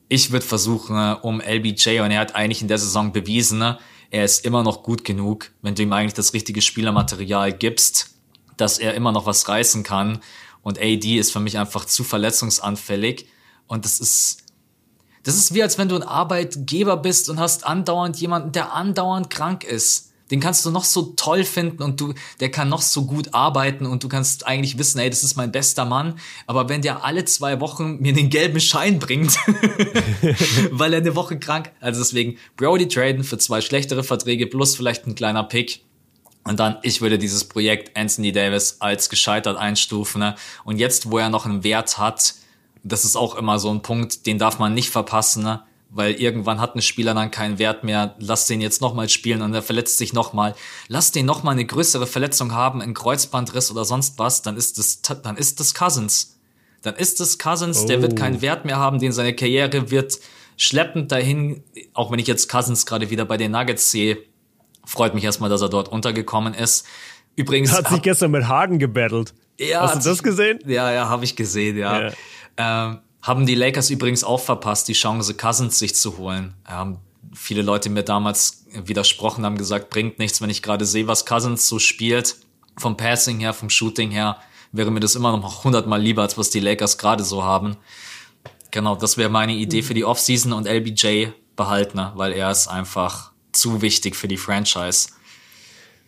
ich 0.08 0.30
würde 0.30 0.46
versuchen, 0.46 0.96
um 1.16 1.40
LBJ, 1.40 2.00
und 2.00 2.10
er 2.10 2.20
hat 2.20 2.34
eigentlich 2.34 2.62
in 2.62 2.68
der 2.68 2.78
Saison 2.78 3.12
bewiesen, 3.12 3.76
er 4.10 4.24
ist 4.24 4.46
immer 4.46 4.62
noch 4.62 4.82
gut 4.82 5.04
genug, 5.04 5.50
wenn 5.60 5.74
du 5.74 5.82
ihm 5.82 5.92
eigentlich 5.92 6.14
das 6.14 6.32
richtige 6.32 6.62
Spielermaterial 6.62 7.52
gibst, 7.52 8.14
dass 8.56 8.78
er 8.78 8.94
immer 8.94 9.12
noch 9.12 9.26
was 9.26 9.48
reißen 9.48 9.82
kann. 9.82 10.20
Und 10.62 10.78
AD 10.78 11.18
ist 11.18 11.32
für 11.32 11.40
mich 11.40 11.58
einfach 11.58 11.84
zu 11.84 12.04
verletzungsanfällig. 12.04 13.26
Und 13.68 13.84
das 13.84 14.00
ist, 14.00 14.38
das 15.22 15.36
ist 15.36 15.54
wie 15.54 15.62
als 15.62 15.78
wenn 15.78 15.88
du 15.88 15.94
ein 15.94 16.02
Arbeitgeber 16.02 16.96
bist 16.96 17.28
und 17.28 17.38
hast 17.38 17.64
andauernd 17.64 18.16
jemanden, 18.16 18.50
der 18.52 18.72
andauernd 18.72 19.30
krank 19.30 19.62
ist. 19.62 20.08
Den 20.30 20.40
kannst 20.40 20.64
du 20.66 20.70
noch 20.70 20.84
so 20.84 21.14
toll 21.16 21.44
finden 21.44 21.82
und 21.82 22.00
du, 22.00 22.12
der 22.40 22.50
kann 22.50 22.68
noch 22.68 22.82
so 22.82 23.06
gut 23.06 23.32
arbeiten 23.32 23.86
und 23.86 24.04
du 24.04 24.08
kannst 24.08 24.46
eigentlich 24.46 24.76
wissen, 24.76 24.98
ey, 24.98 25.08
das 25.08 25.24
ist 25.24 25.36
mein 25.36 25.52
bester 25.52 25.84
Mann. 25.84 26.18
Aber 26.46 26.68
wenn 26.68 26.82
der 26.82 27.04
alle 27.04 27.24
zwei 27.24 27.60
Wochen 27.60 27.98
mir 28.00 28.12
den 28.12 28.28
gelben 28.28 28.60
Schein 28.60 28.98
bringt, 28.98 29.38
weil 30.70 30.92
er 30.92 31.00
eine 31.00 31.14
Woche 31.14 31.38
krank, 31.38 31.72
also 31.80 32.00
deswegen 32.00 32.36
Brody 32.56 32.88
traden 32.88 33.24
für 33.24 33.38
zwei 33.38 33.60
schlechtere 33.60 34.04
Verträge 34.04 34.46
plus 34.46 34.76
vielleicht 34.76 35.06
ein 35.06 35.14
kleiner 35.14 35.44
Pick 35.44 35.80
Und 36.44 36.60
dann, 36.60 36.76
ich 36.82 37.00
würde 37.00 37.18
dieses 37.18 37.44
Projekt 37.44 37.96
Anthony 37.96 38.32
Davis 38.32 38.76
als 38.80 39.08
gescheitert 39.08 39.56
einstufen. 39.56 40.20
Ne? 40.20 40.34
Und 40.64 40.78
jetzt, 40.78 41.10
wo 41.10 41.18
er 41.18 41.30
noch 41.30 41.46
einen 41.46 41.64
Wert 41.64 41.96
hat, 41.96 42.34
das 42.88 43.04
ist 43.04 43.16
auch 43.16 43.34
immer 43.34 43.58
so 43.58 43.70
ein 43.70 43.82
Punkt, 43.82 44.26
den 44.26 44.38
darf 44.38 44.58
man 44.58 44.74
nicht 44.74 44.90
verpassen, 44.90 45.42
ne? 45.42 45.62
weil 45.90 46.14
irgendwann 46.14 46.60
hat 46.60 46.74
ein 46.74 46.82
Spieler 46.82 47.14
dann 47.14 47.30
keinen 47.30 47.58
Wert 47.58 47.82
mehr. 47.82 48.14
Lass 48.18 48.46
den 48.46 48.60
jetzt 48.60 48.80
nochmal 48.80 49.08
spielen 49.08 49.42
und 49.42 49.54
er 49.54 49.62
verletzt 49.62 49.98
sich 49.98 50.12
nochmal. 50.12 50.54
Lass 50.86 51.12
den 51.12 51.26
nochmal 51.26 51.52
eine 51.52 51.64
größere 51.64 52.06
Verletzung 52.06 52.52
haben, 52.52 52.82
einen 52.82 52.94
Kreuzbandriss 52.94 53.70
oder 53.70 53.84
sonst 53.84 54.18
was, 54.18 54.42
dann 54.42 54.56
ist 54.56 54.78
das, 54.78 55.00
dann 55.22 55.36
ist 55.36 55.60
das 55.60 55.74
Cousins. 55.74 56.38
Dann 56.82 56.94
ist 56.94 57.20
das 57.20 57.38
Cousins, 57.38 57.82
oh. 57.82 57.86
der 57.86 58.02
wird 58.02 58.16
keinen 58.16 58.36
oh. 58.36 58.42
Wert 58.42 58.64
mehr 58.64 58.76
haben, 58.76 58.98
den 58.98 59.12
seine 59.12 59.34
Karriere 59.34 59.90
wird 59.90 60.18
schleppend 60.56 61.10
dahin, 61.10 61.62
auch 61.94 62.10
wenn 62.10 62.18
ich 62.18 62.26
jetzt 62.26 62.48
Cousins 62.48 62.84
gerade 62.84 63.10
wieder 63.10 63.24
bei 63.24 63.36
den 63.36 63.52
Nuggets 63.52 63.90
sehe, 63.90 64.18
freut 64.84 65.14
mich 65.14 65.24
erstmal, 65.24 65.50
dass 65.50 65.62
er 65.62 65.68
dort 65.68 65.88
untergekommen 65.88 66.54
ist. 66.54 66.86
Übrigens. 67.36 67.72
Hat 67.72 67.88
sich 67.88 68.02
gestern 68.02 68.32
mit 68.32 68.48
Harden 68.48 68.78
gebettelt. 68.78 69.32
Ja, 69.60 69.82
Hast 69.82 70.04
du 70.04 70.10
das 70.10 70.22
gesehen? 70.22 70.60
Ja, 70.66 70.92
ja, 70.92 71.08
habe 71.08 71.24
ich 71.24 71.34
gesehen, 71.34 71.76
ja. 71.76 72.08
ja. 72.08 72.12
Ähm, 72.58 72.98
haben 73.22 73.46
die 73.46 73.54
Lakers 73.54 73.90
übrigens 73.90 74.24
auch 74.24 74.40
verpasst, 74.40 74.88
die 74.88 74.92
Chance, 74.92 75.34
Cousins 75.34 75.78
sich 75.78 75.94
zu 75.94 76.18
holen. 76.18 76.54
Ähm, 76.68 76.98
viele 77.32 77.62
Leute 77.62 77.88
mir 77.88 78.02
damals 78.02 78.66
widersprochen, 78.72 79.44
haben 79.44 79.56
gesagt, 79.56 79.90
bringt 79.90 80.18
nichts, 80.18 80.42
wenn 80.42 80.50
ich 80.50 80.62
gerade 80.62 80.84
sehe, 80.84 81.06
was 81.06 81.24
Cousins 81.24 81.68
so 81.68 81.78
spielt. 81.78 82.36
Vom 82.76 82.96
Passing 82.96 83.40
her, 83.40 83.54
vom 83.54 83.70
Shooting 83.70 84.10
her, 84.10 84.38
wäre 84.72 84.90
mir 84.90 85.00
das 85.00 85.14
immer 85.14 85.36
noch 85.36 85.64
hundertmal 85.64 86.00
lieber, 86.00 86.22
als 86.22 86.36
was 86.36 86.50
die 86.50 86.60
Lakers 86.60 86.98
gerade 86.98 87.24
so 87.24 87.44
haben. 87.44 87.76
Genau, 88.70 88.96
das 88.96 89.16
wäre 89.16 89.30
meine 89.30 89.54
Idee 89.54 89.82
für 89.82 89.94
die 89.94 90.04
Offseason 90.04 90.52
und 90.52 90.66
LBJ 90.66 91.28
behalten, 91.56 92.00
weil 92.14 92.32
er 92.32 92.50
ist 92.50 92.68
einfach 92.68 93.32
zu 93.52 93.82
wichtig 93.82 94.14
für 94.14 94.28
die 94.28 94.36
Franchise. 94.36 95.08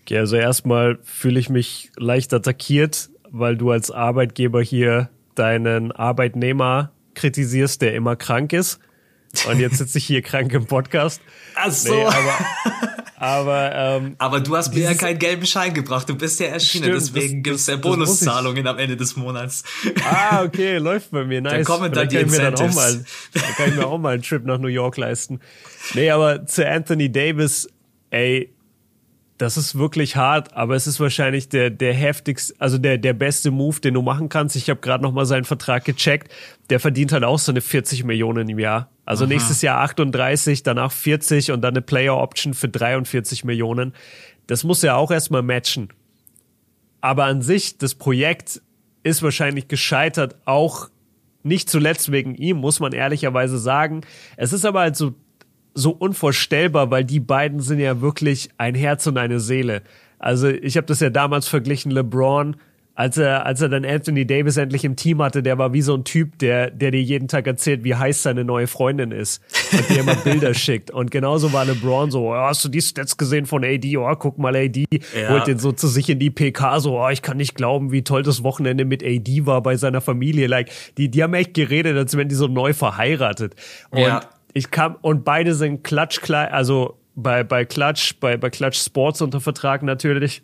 Okay, 0.03 0.19
also 0.19 0.37
erstmal 0.37 0.99
fühle 1.03 1.41
ich 1.41 1.49
mich 1.49 1.91
leicht 1.97 2.33
attackiert, 2.33 3.11
weil 3.31 3.57
du 3.57 3.71
als 3.71 3.91
Arbeitgeber 3.91 4.63
hier 4.63 5.11
deinen 5.41 5.91
Arbeitnehmer 5.91 6.93
kritisierst, 7.15 7.81
der 7.83 7.95
immer 7.95 8.15
krank 8.15 8.53
ist. 8.53 8.79
Und 9.49 9.59
jetzt 9.61 9.79
sitze 9.79 9.99
ich 9.99 10.05
hier 10.05 10.23
krank 10.23 10.53
im 10.53 10.67
Podcast. 10.67 11.23
Ach 11.55 11.71
so. 11.71 11.95
Nee, 11.95 12.05
aber, 12.05 12.39
aber, 13.17 13.75
ähm, 13.75 14.17
aber 14.19 14.41
du 14.41 14.57
hast 14.57 14.75
mir 14.75 14.83
ja 14.83 14.95
keinen 14.95 15.19
gelben 15.19 15.47
Schein 15.47 15.73
gebracht. 15.73 16.09
Du 16.09 16.17
bist 16.17 16.41
ja 16.41 16.47
erschienen, 16.47 16.85
stimmt, 16.85 17.01
deswegen 17.01 17.43
gibt 17.43 17.57
es 17.57 17.67
ja 17.69 17.77
Bonuszahlungen 17.77 18.67
am 18.67 18.79
Ende 18.79 18.97
des 18.97 19.17
Monats. 19.17 19.63
Ah, 20.05 20.43
okay, 20.43 20.79
läuft 20.79 21.13
bei 21.13 21.25
mir. 21.25 21.41
Nice. 21.41 21.53
Dann 21.53 21.65
kommen 21.65 21.93
dann, 21.93 21.93
dann 21.93 22.09
die 22.09 22.17
kann 22.17 22.25
Incentives. 22.25 22.71
Ich 22.71 22.71
mir 22.71 22.71
dann, 22.71 22.71
auch 22.71 22.75
mal, 22.75 23.05
dann 23.33 23.55
kann 23.55 23.69
ich 23.69 23.77
mir 23.77 23.87
auch 23.87 23.99
mal 23.99 24.15
einen 24.15 24.23
Trip 24.23 24.45
nach 24.45 24.59
New 24.59 24.69
York 24.69 24.97
leisten. 24.97 25.41
Nee, 25.95 26.11
aber 26.11 26.45
zu 26.47 26.67
Anthony 26.67 27.11
Davis, 27.11 27.69
ey, 28.11 28.53
das 29.41 29.57
ist 29.57 29.79
wirklich 29.79 30.17
hart, 30.17 30.53
aber 30.53 30.77
es 30.77 30.87
ist 30.87 31.01
wahrscheinlich 31.01 31.49
der, 31.49 31.71
der 31.71 31.95
heftigste, 31.95 32.55
also 32.59 32.77
der, 32.77 32.99
der 32.99 33.15
beste 33.15 33.51
Move, 33.51 33.81
den 33.81 33.95
du 33.95 34.03
machen 34.03 34.29
kannst. 34.29 34.55
Ich 34.55 34.69
habe 34.69 34.81
gerade 34.81 35.03
noch 35.03 35.13
mal 35.13 35.25
seinen 35.25 35.45
Vertrag 35.45 35.87
gecheckt. 35.87 36.31
Der 36.69 36.79
verdient 36.79 37.11
halt 37.13 37.25
auch 37.25 37.39
so 37.39 37.51
eine 37.51 37.63
40 37.63 38.05
Millionen 38.05 38.51
im 38.51 38.59
Jahr. 38.59 38.91
Also 39.07 39.25
Aha. 39.25 39.33
nächstes 39.33 39.63
Jahr 39.63 39.81
38, 39.81 40.63
danach 40.63 40.93
40 40.93 41.53
und 41.53 41.63
dann 41.63 41.73
eine 41.73 41.81
Player 41.81 42.19
Option 42.19 42.53
für 42.53 42.69
43 42.69 43.45
Millionen. 43.45 43.95
Das 44.47 44.63
muss 44.63 44.85
er 44.85 44.99
auch 44.99 45.11
erstmal 45.11 45.43
matchen. 45.43 45.89
Aber 47.01 47.25
an 47.25 47.41
sich, 47.41 47.79
das 47.79 47.95
Projekt 47.95 48.61
ist 49.05 49.23
wahrscheinlich 49.23 49.69
gescheitert, 49.69 50.37
auch 50.45 50.91
nicht 51.43 51.71
zuletzt 51.71 52.13
wegen 52.13 52.35
ihm, 52.35 52.59
muss 52.59 52.79
man 52.79 52.93
ehrlicherweise 52.93 53.57
sagen. 53.57 54.03
Es 54.37 54.53
ist 54.53 54.67
aber 54.67 54.81
halt 54.81 54.97
so 54.97 55.15
so 55.81 55.91
unvorstellbar, 55.91 56.91
weil 56.91 57.05
die 57.05 57.21
beiden 57.21 57.61
sind 57.61 57.81
ja 57.81 58.01
wirklich 58.01 58.51
ein 58.59 58.75
Herz 58.75 59.07
und 59.07 59.19
eine 59.19 59.41
Seele. 59.41 59.83
Also 60.19 60.49
ich 60.49 60.77
habe 60.77 60.87
das 60.87 61.01
ja 61.01 61.11
damals 61.11 61.49
verglichen, 61.49 61.91
LeBron, 61.91 62.57
als 63.01 63.17
er, 63.17 63.47
als 63.47 63.63
er 63.63 63.71
dann 63.71 63.87
Anthony 63.87 64.27
Davis 64.27 64.59
endlich 64.59 64.85
im 64.85 64.95
Team 64.95 65.23
hatte, 65.23 65.43
der 65.43 65.57
war 65.57 65.73
wie 65.73 65.81
so 65.81 65.95
ein 65.95 66.05
Typ, 66.05 66.39
der, 66.39 66.71
der 66.71 66.91
dir 66.91 67.01
jeden 67.01 67.29
Tag 67.29 67.47
erzählt, 67.47 67.83
wie 67.83 67.95
heiß 67.95 68.23
seine 68.23 68.45
neue 68.45 68.67
Freundin 68.67 69.11
ist 69.11 69.41
und 69.73 69.89
dir 69.89 70.01
immer 70.01 70.17
Bilder 70.17 70.53
schickt. 70.55 70.91
Und 70.91 71.11
genauso 71.11 71.55
war 71.55 71.65
LeBron 71.65 72.11
so, 72.11 72.33
oh, 72.33 72.35
hast 72.35 72.63
du 72.63 72.69
die 72.69 72.83
Stats 72.83 73.17
gesehen 73.17 73.47
von 73.47 73.65
AD? 73.65 73.97
Oh, 73.97 74.15
guck 74.17 74.37
mal, 74.37 74.55
AD 74.55 74.85
ja. 74.91 75.31
holt 75.31 75.47
den 75.47 75.59
so 75.59 75.73
zu 75.73 75.89
sich 75.89 76.11
in 76.11 76.19
die 76.19 76.29
PK, 76.29 76.81
so, 76.81 77.01
oh, 77.01 77.09
ich 77.09 77.23
kann 77.23 77.39
nicht 77.39 77.55
glauben, 77.55 77.91
wie 77.91 78.03
toll 78.05 78.23
das 78.23 78.43
Wochenende 78.43 78.85
mit 78.85 79.03
AD 79.03 79.47
war 79.47 79.63
bei 79.63 79.77
seiner 79.77 80.03
Familie. 80.03 80.47
Like, 80.47 80.71
die, 80.99 81.09
die 81.11 81.23
haben 81.23 81.33
echt 81.33 81.55
geredet, 81.55 81.97
als 81.97 82.15
wenn 82.19 82.29
die 82.29 82.35
so 82.35 82.49
neu 82.49 82.75
verheiratet. 82.75 83.55
Und 83.91 84.01
ja 84.01 84.21
ich 84.53 84.71
kam 84.71 84.97
und 85.01 85.25
beide 85.25 85.55
sind 85.55 85.85
Klatsch 85.85 86.21
also 86.31 86.99
bei 87.15 87.45
bei 87.45 87.65
Klatsch, 87.65 88.15
bei 88.21 88.37
bei 88.37 88.51
Klatsch 88.51 88.85
Sports 88.85 89.23
unter 89.23 89.41
Vertrag 89.41 89.83
natürlich. 89.83 90.43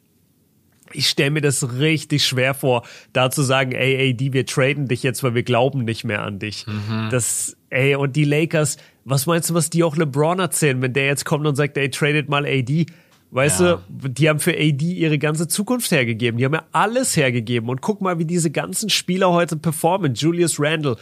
Ich 0.92 1.08
stelle 1.08 1.32
mir 1.32 1.40
das 1.40 1.78
richtig 1.78 2.24
schwer 2.24 2.54
vor, 2.54 2.84
da 3.12 3.28
zu 3.28 3.42
sagen, 3.42 3.72
ey, 3.72 4.12
AD, 4.12 4.32
wir 4.32 4.46
traden 4.46 4.86
dich 4.86 5.02
jetzt, 5.02 5.24
weil 5.24 5.34
wir 5.34 5.42
glauben 5.42 5.84
nicht 5.84 6.04
mehr 6.04 6.22
an 6.22 6.38
dich. 6.38 6.64
Mhm. 6.68 7.08
Das, 7.10 7.56
ey, 7.70 7.96
und 7.96 8.14
die 8.14 8.24
Lakers, 8.24 8.76
was 9.04 9.26
meinst 9.26 9.50
du, 9.50 9.54
was 9.54 9.68
die 9.68 9.82
auch 9.82 9.96
LeBron 9.96 10.38
erzählen, 10.38 10.80
wenn 10.82 10.92
der 10.92 11.06
jetzt 11.06 11.24
kommt 11.24 11.44
und 11.44 11.56
sagt, 11.56 11.76
ey, 11.76 11.90
tradet 11.90 12.28
mal 12.28 12.46
AD? 12.46 12.86
Weißt 13.32 13.60
ja. 13.60 13.82
du, 13.88 14.08
die 14.08 14.28
haben 14.28 14.38
für 14.38 14.52
AD 14.52 14.82
ihre 14.84 15.18
ganze 15.18 15.48
Zukunft 15.48 15.90
hergegeben. 15.90 16.38
Die 16.38 16.44
haben 16.44 16.54
ja 16.54 16.64
alles 16.72 17.16
hergegeben. 17.16 17.68
Und 17.68 17.82
guck 17.82 18.00
mal, 18.00 18.18
wie 18.18 18.24
diese 18.24 18.50
ganzen 18.50 18.88
Spieler 18.88 19.32
heute 19.32 19.56
performen. 19.56 20.14
Julius 20.14 20.60
Randle. 20.60 20.96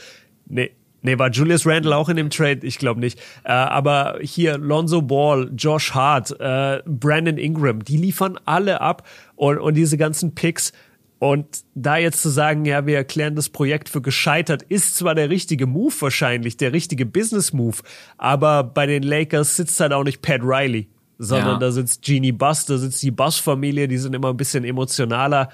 Nee, 0.47 0.73
Nee, 1.05 1.19
war 1.19 1.31
Julius 1.31 1.67
Randle 1.67 1.95
auch 1.95 2.09
in 2.09 2.17
dem 2.17 2.31
Trade? 2.31 2.61
Ich 2.63 2.79
glaube 2.79 2.99
nicht. 2.99 3.21
Äh, 3.45 3.53
aber 3.53 4.19
hier 4.23 4.57
Lonzo 4.57 5.03
Ball, 5.03 5.51
Josh 5.55 5.93
Hart, 5.93 6.35
äh, 6.41 6.83
Brandon 6.87 7.37
Ingram, 7.37 7.85
die 7.85 7.99
liefern 7.99 8.41
alle 8.47 8.81
ab 8.81 9.07
und, 9.37 9.59
und 9.59 9.75
diese 9.75 9.99
ganzen 9.99 10.35
Picks. 10.35 10.73
Und 11.19 11.65
da 11.75 11.99
jetzt 11.99 12.23
zu 12.23 12.31
sagen, 12.31 12.65
ja, 12.65 12.87
wir 12.87 12.97
erklären 12.97 13.37
das 13.37 13.51
Projekt 13.51 13.91
für 13.91 14.01
gescheitert, 14.01 14.63
ist 14.63 14.97
zwar 14.97 15.15
der 15.15 15.29
richtige 15.29 15.67
Move 15.67 15.95
wahrscheinlich, 16.01 16.57
der 16.57 16.73
richtige 16.73 17.05
Business-Move, 17.05 17.77
aber 18.17 18.65
bei 18.65 18.87
den 18.87 19.03
Lakers 19.03 19.57
sitzt 19.57 19.79
halt 19.81 19.93
auch 19.93 20.05
nicht 20.05 20.23
Pat 20.23 20.41
Riley, 20.43 20.89
sondern 21.19 21.53
ja. 21.53 21.59
da 21.59 21.71
sitzt 21.71 22.03
Genie 22.03 22.33
Buss, 22.33 22.65
da 22.65 22.79
sitzt 22.79 23.03
die 23.03 23.11
Buss-Familie, 23.11 23.89
die 23.89 23.99
sind 23.99 24.15
immer 24.15 24.31
ein 24.31 24.37
bisschen 24.37 24.65
emotionaler. 24.65 25.51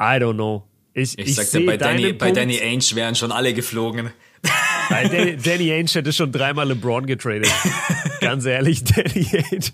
I 0.00 0.18
don't 0.18 0.34
know. 0.34 0.64
Ich, 0.94 1.18
ich, 1.18 1.26
ich 1.26 1.34
sagte, 1.34 1.60
bei 1.60 1.76
Danny, 1.76 2.12
bei 2.12 2.30
Danny 2.30 2.60
Ainge 2.60 2.94
wären 2.94 3.14
schon 3.14 3.30
alle 3.30 3.52
geflogen. 3.52 4.10
Danny, 4.88 5.72
Ainge 5.72 5.90
hätte 5.90 6.12
schon 6.12 6.32
dreimal 6.32 6.68
LeBron 6.68 7.06
getradet. 7.06 7.50
Ganz 8.20 8.44
ehrlich, 8.46 8.84
Danny 8.84 9.26
Ainge. 9.32 9.70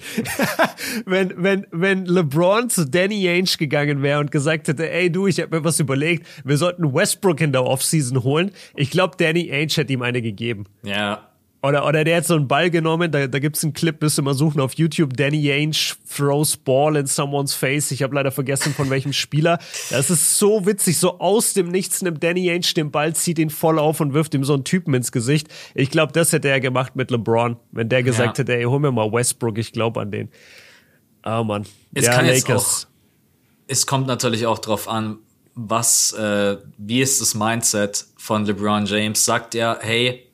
wenn, 1.06 1.32
wenn, 1.36 1.66
wenn 1.70 2.06
LeBron 2.06 2.70
zu 2.70 2.86
Danny 2.86 3.28
Ainge 3.28 3.50
gegangen 3.58 4.02
wäre 4.02 4.20
und 4.20 4.30
gesagt 4.30 4.68
hätte, 4.68 4.90
ey 4.90 5.10
du, 5.10 5.26
ich 5.26 5.40
habe 5.40 5.58
mir 5.58 5.64
was 5.64 5.80
überlegt, 5.80 6.26
wir 6.44 6.56
sollten 6.56 6.92
Westbrook 6.94 7.40
in 7.40 7.52
der 7.52 7.64
Offseason 7.64 8.22
holen, 8.22 8.52
ich 8.74 8.90
glaube, 8.90 9.16
Danny 9.16 9.50
Ainge 9.52 9.72
hätte 9.72 9.92
ihm 9.92 10.02
eine 10.02 10.22
gegeben. 10.22 10.64
Ja, 10.82 11.31
oder, 11.62 11.86
oder 11.86 12.02
der 12.02 12.16
hat 12.16 12.26
so 12.26 12.34
einen 12.34 12.48
Ball 12.48 12.70
genommen, 12.70 13.12
da, 13.12 13.28
da 13.28 13.38
gibt's 13.38 13.62
einen 13.62 13.72
Clip, 13.72 14.00
müsst 14.02 14.18
ihr 14.18 14.22
mal 14.22 14.34
suchen 14.34 14.60
auf 14.60 14.74
YouTube. 14.74 15.16
Danny 15.16 15.50
Ainge 15.52 15.94
throws 16.12 16.56
ball 16.56 16.96
in 16.96 17.06
someone's 17.06 17.54
face. 17.54 17.92
Ich 17.92 18.02
habe 18.02 18.16
leider 18.16 18.32
vergessen, 18.32 18.74
von 18.74 18.90
welchem 18.90 19.12
Spieler. 19.12 19.60
Das 19.90 20.10
ist 20.10 20.38
so 20.38 20.66
witzig. 20.66 20.98
So 20.98 21.20
aus 21.20 21.54
dem 21.54 21.68
Nichts 21.68 22.02
nimmt 22.02 22.22
Danny 22.24 22.50
Ainge 22.50 22.74
den 22.74 22.90
Ball, 22.90 23.14
zieht 23.14 23.38
ihn 23.38 23.48
voll 23.50 23.78
auf 23.78 24.00
und 24.00 24.12
wirft 24.12 24.34
ihm 24.34 24.42
so 24.42 24.54
einen 24.54 24.64
Typen 24.64 24.92
ins 24.94 25.12
Gesicht. 25.12 25.48
Ich 25.76 25.90
glaube, 25.90 26.12
das 26.12 26.32
hätte 26.32 26.48
er 26.48 26.58
gemacht 26.58 26.96
mit 26.96 27.12
LeBron, 27.12 27.56
wenn 27.70 27.88
der 27.88 28.02
gesagt 28.02 28.38
ja. 28.38 28.42
hätte, 28.42 28.56
ey, 28.56 28.64
hol 28.64 28.80
mir 28.80 28.90
mal 28.90 29.12
Westbrook, 29.12 29.56
ich 29.56 29.72
glaube 29.72 30.00
an 30.00 30.10
den. 30.10 30.30
Oh 31.24 31.44
Mann. 31.44 31.64
Es 31.94 32.06
ja, 32.06 32.14
kann 32.14 32.26
Lakers. 32.26 32.38
Jetzt 32.38 32.52
auch, 32.52 32.86
es 33.68 33.86
kommt 33.86 34.08
natürlich 34.08 34.46
auch 34.46 34.58
drauf 34.58 34.88
an, 34.88 35.18
was, 35.54 36.12
äh, 36.14 36.56
wie 36.78 37.02
ist 37.02 37.20
das 37.20 37.34
Mindset 37.34 38.06
von 38.16 38.46
LeBron 38.46 38.86
James? 38.86 39.24
Sagt 39.24 39.54
er, 39.54 39.78
hey, 39.80 40.31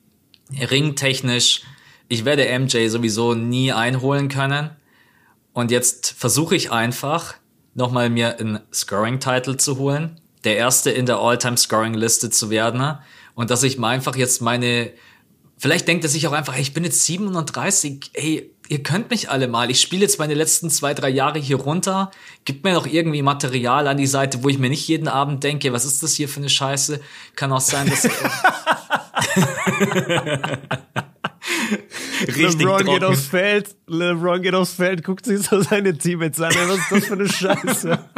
ringtechnisch, 0.51 1.61
ich 2.07 2.25
werde 2.25 2.47
MJ 2.59 2.87
sowieso 2.87 3.35
nie 3.35 3.71
einholen 3.71 4.29
können. 4.29 4.71
Und 5.53 5.71
jetzt 5.71 6.15
versuche 6.17 6.55
ich 6.55 6.71
einfach, 6.71 7.35
nochmal 7.75 8.09
mir 8.09 8.39
einen 8.39 8.59
Scoring-Title 8.73 9.57
zu 9.57 9.77
holen. 9.77 10.19
Der 10.43 10.57
erste 10.57 10.89
in 10.89 11.05
der 11.05 11.17
All-Time-Scoring-Liste 11.17 12.29
zu 12.29 12.49
werden. 12.49 12.97
Und 13.35 13.51
dass 13.51 13.63
ich 13.63 13.77
mal 13.77 13.89
einfach 13.89 14.15
jetzt 14.15 14.41
meine, 14.41 14.91
vielleicht 15.57 15.87
denkt 15.87 16.03
er 16.03 16.09
sich 16.09 16.27
auch 16.27 16.31
einfach, 16.31 16.53
hey, 16.53 16.61
ich 16.61 16.73
bin 16.73 16.83
jetzt 16.83 17.05
37, 17.05 18.11
ey, 18.13 18.51
ihr 18.69 18.83
könnt 18.83 19.09
mich 19.09 19.29
alle 19.29 19.47
mal. 19.47 19.69
Ich 19.69 19.81
spiele 19.81 20.03
jetzt 20.03 20.19
meine 20.19 20.33
letzten 20.33 20.69
zwei, 20.69 20.93
drei 20.93 21.09
Jahre 21.09 21.39
hier 21.39 21.57
runter. 21.57 22.11
Gibt 22.45 22.63
mir 22.63 22.73
noch 22.73 22.87
irgendwie 22.87 23.21
Material 23.21 23.87
an 23.87 23.97
die 23.97 24.07
Seite, 24.07 24.43
wo 24.43 24.49
ich 24.49 24.59
mir 24.59 24.69
nicht 24.69 24.87
jeden 24.87 25.07
Abend 25.07 25.43
denke, 25.43 25.73
was 25.73 25.85
ist 25.85 26.01
das 26.03 26.13
hier 26.13 26.29
für 26.29 26.39
eine 26.39 26.49
Scheiße? 26.49 27.01
Kann 27.35 27.51
auch 27.51 27.61
sein, 27.61 27.89
dass 27.89 28.03
Richtig 32.27 32.57
LeBron 32.57 32.79
trocken. 32.79 32.85
geht 32.85 33.03
aufs 33.03 33.27
Feld, 33.27 33.75
LeBron 33.87 34.41
geht 34.41 34.55
aufs 34.55 34.73
Feld, 34.73 35.03
guckt 35.03 35.25
sich 35.25 35.41
so 35.41 35.61
seine 35.61 35.97
Teammates 35.97 36.41
an. 36.41 36.53
Was 36.53 36.79
ist 36.79 36.91
das 36.91 37.05
für 37.05 37.13
eine 37.13 37.29
Scheiße? 37.29 37.99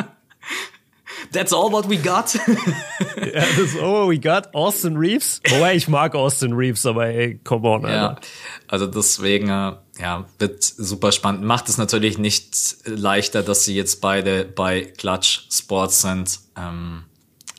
That's 1.31 1.53
all 1.53 1.71
what 1.71 1.89
we 1.89 1.97
got. 1.97 2.33
ja, 2.33 3.45
that's 3.55 3.77
all 3.77 4.09
we 4.09 4.19
got. 4.19 4.53
Austin 4.53 4.97
Reeves. 4.97 5.39
Wobei, 5.49 5.75
ich 5.75 5.87
mag 5.87 6.13
Austin 6.13 6.51
Reeves, 6.53 6.85
aber 6.85 7.07
ey, 7.07 7.39
come 7.43 7.67
on, 7.69 7.85
Alter. 7.85 7.95
Ja, 7.95 8.19
also 8.67 8.87
deswegen, 8.87 9.47
äh, 9.47 9.73
ja, 9.99 10.25
wird 10.39 10.63
super 10.63 11.13
spannend. 11.13 11.43
Macht 11.43 11.69
es 11.69 11.77
natürlich 11.77 12.17
nicht 12.17 12.75
leichter, 12.85 13.43
dass 13.43 13.63
sie 13.63 13.75
jetzt 13.75 14.01
beide 14.01 14.43
bei 14.43 14.91
Clutch 14.97 15.47
Sports 15.49 16.01
sind. 16.01 16.39
Ähm, 16.57 17.03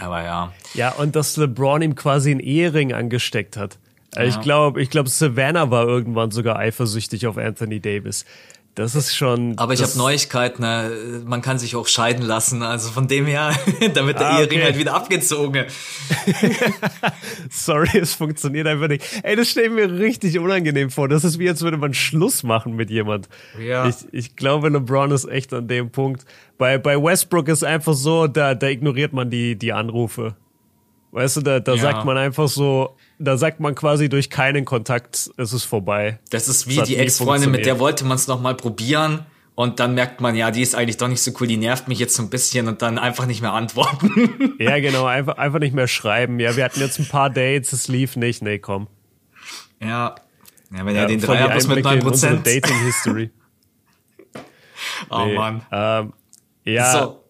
aber 0.03 0.23
ja. 0.23 0.53
Ja, 0.75 0.91
und 0.91 1.17
dass 1.17 1.37
LeBron 1.37 1.83
ihm 1.83 1.95
quasi 1.95 2.31
einen 2.31 2.41
Ehering 2.41 2.93
angesteckt 2.93 3.57
hat. 3.57 3.79
Ja. 4.15 4.25
Ich 4.25 4.41
glaube, 4.41 4.83
ich 4.83 4.91
glaube, 4.91 5.09
Savannah 5.09 5.71
war 5.71 5.87
irgendwann 5.87 6.31
sogar 6.31 6.57
eifersüchtig 6.59 7.27
auf 7.27 7.39
Anthony 7.39 7.81
Davis. 7.81 8.25
Das 8.75 8.95
ist 8.95 9.15
schon. 9.15 9.59
Aber 9.59 9.75
ich 9.75 9.83
habe 9.83 9.99
Neuigkeiten, 9.99 10.63
ne? 10.63 11.23
man 11.27 11.43
kann 11.43 11.59
sich 11.59 11.77
auch 11.77 11.87
scheiden 11.87 12.25
lassen. 12.25 12.63
Also 12.63 12.91
von 12.91 13.07
dem 13.07 13.27
her, 13.27 13.55
da 13.95 14.07
wird 14.07 14.19
der 14.19 14.31
ah, 14.31 14.39
Ehering 14.39 14.59
okay. 14.59 14.65
halt 14.65 14.79
wieder 14.79 14.95
abgezogen. 14.95 15.67
Sorry, 17.51 17.99
es 17.99 18.15
funktioniert 18.15 18.67
einfach 18.67 18.89
nicht. 18.89 19.05
Ey, 19.23 19.37
das 19.37 19.51
stelle 19.51 19.67
ich 19.67 19.73
mir 19.73 20.01
richtig 20.01 20.39
unangenehm 20.39 20.91
vor. 20.91 21.07
Das 21.09 21.23
ist 21.23 21.39
wie, 21.39 21.51
als 21.51 21.61
würde 21.61 21.77
man 21.77 21.93
Schluss 21.93 22.45
machen 22.45 22.75
mit 22.75 22.89
jemand. 22.89 23.29
Ja. 23.63 23.87
Ich, 23.89 23.97
ich 24.11 24.37
glaube, 24.37 24.71
LeBron 24.71 25.11
ist 25.11 25.27
echt 25.27 25.53
an 25.53 25.69
dem 25.69 25.91
Punkt. 25.91 26.25
Bei, 26.57 26.79
bei 26.79 26.97
Westbrook 26.97 27.49
ist 27.49 27.65
einfach 27.65 27.95
so, 27.95 28.27
da, 28.27 28.55
da 28.55 28.69
ignoriert 28.69 29.13
man 29.13 29.29
die, 29.29 29.57
die 29.57 29.75
Anrufe. 29.75 30.35
Weißt 31.13 31.37
du, 31.37 31.41
da, 31.43 31.61
da 31.61 31.75
ja. 31.75 31.83
sagt 31.83 32.07
man 32.07 32.17
einfach 32.17 32.49
so, 32.49 32.97
da 33.19 33.37
sagt 33.37 33.61
man 33.61 33.75
quasi 33.75 34.09
durch 34.09 34.31
keinen 34.31 34.65
Kontakt, 34.65 35.31
es 35.37 35.53
ist 35.53 35.65
vorbei. 35.65 36.19
Das 36.31 36.49
ist 36.49 36.69
wie 36.69 36.77
das 36.77 36.89
die 36.89 36.97
Ex-Freundin, 36.97 37.51
mit 37.51 37.67
der 37.67 37.79
wollte 37.79 38.05
man 38.05 38.17
es 38.17 38.27
nochmal 38.27 38.55
probieren. 38.55 39.27
Und 39.55 39.79
dann 39.79 39.95
merkt 39.95 40.23
man, 40.23 40.35
ja, 40.35 40.51
die 40.51 40.63
ist 40.63 40.75
eigentlich 40.75 40.97
doch 40.97 41.09
nicht 41.09 41.21
so 41.21 41.31
cool, 41.39 41.47
die 41.47 41.59
nervt 41.59 41.87
mich 41.87 41.99
jetzt 41.99 42.15
so 42.15 42.23
ein 42.23 42.31
bisschen 42.31 42.67
und 42.69 42.81
dann 42.81 42.99
einfach 42.99 43.27
nicht 43.27 43.43
mehr 43.43 43.53
antworten. 43.53 44.55
ja, 44.59 44.81
genau, 44.81 45.05
einfach, 45.07 45.37
einfach 45.37 45.59
nicht 45.59 45.75
mehr 45.75 45.87
schreiben. 45.87 46.41
Ja, 46.41 46.57
wir 46.57 46.65
hatten 46.65 46.81
jetzt 46.81 46.99
ein 46.99 47.07
paar 47.07 47.29
Dates, 47.29 47.75
es 47.75 47.89
lief 47.89 48.17
nicht. 48.17 48.41
Nee, 48.41 48.59
komm. 48.59 48.89
Ja. 49.81 50.15
Ja, 50.75 50.87
wenn 50.87 50.95
ja, 50.95 51.03
er 51.03 51.09
den 51.09 51.21
Dreier 51.21 51.51
plus 51.51 51.69
mit 51.69 51.85
9%. 51.85 52.37
Dating 52.37 52.79
History. 52.85 53.31
oh 55.11 55.27
nee, 55.27 55.35
Mann. 55.35 55.67
Ähm, 55.71 56.15
ja. 56.65 56.91
So. 56.91 57.25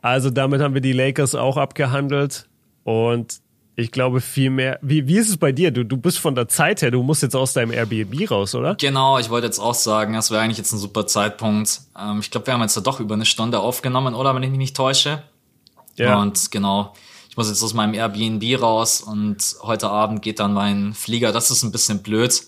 Also 0.00 0.30
damit 0.30 0.62
haben 0.62 0.72
wir 0.72 0.80
die 0.80 0.92
Lakers 0.92 1.34
auch 1.34 1.58
abgehandelt. 1.58 2.48
Und 2.84 3.40
ich 3.76 3.90
glaube 3.90 4.20
viel 4.20 4.50
mehr. 4.50 4.78
Wie, 4.82 5.06
wie 5.08 5.16
ist 5.16 5.28
es 5.28 5.36
bei 5.36 5.50
dir? 5.50 5.72
Du, 5.72 5.84
du 5.84 5.96
bist 5.96 6.18
von 6.18 6.34
der 6.34 6.46
Zeit 6.46 6.82
her, 6.82 6.90
du 6.90 7.02
musst 7.02 7.22
jetzt 7.22 7.34
aus 7.34 7.54
deinem 7.54 7.72
Airbnb 7.72 8.30
raus, 8.30 8.54
oder? 8.54 8.76
Genau, 8.76 9.18
ich 9.18 9.30
wollte 9.30 9.46
jetzt 9.46 9.58
auch 9.58 9.74
sagen, 9.74 10.14
das 10.14 10.30
wäre 10.30 10.42
eigentlich 10.42 10.58
jetzt 10.58 10.72
ein 10.72 10.78
super 10.78 11.06
Zeitpunkt. 11.06 11.80
Ähm, 11.98 12.20
ich 12.20 12.30
glaube, 12.30 12.46
wir 12.46 12.54
haben 12.54 12.60
jetzt 12.62 12.76
ja 12.76 12.82
doch 12.82 13.00
über 13.00 13.14
eine 13.14 13.26
Stunde 13.26 13.58
aufgenommen, 13.58 14.14
oder? 14.14 14.34
Wenn 14.34 14.44
ich 14.44 14.50
mich 14.50 14.58
nicht 14.58 14.76
täusche. 14.76 15.24
Ja. 15.96 16.20
Und 16.20 16.50
genau, 16.52 16.94
ich 17.28 17.36
muss 17.36 17.48
jetzt 17.48 17.62
aus 17.62 17.74
meinem 17.74 17.94
Airbnb 17.94 18.62
raus 18.62 19.00
und 19.00 19.56
heute 19.62 19.88
Abend 19.90 20.22
geht 20.22 20.38
dann 20.38 20.52
mein 20.52 20.94
Flieger. 20.94 21.32
Das 21.32 21.50
ist 21.50 21.64
ein 21.64 21.72
bisschen 21.72 22.00
blöd. 22.02 22.44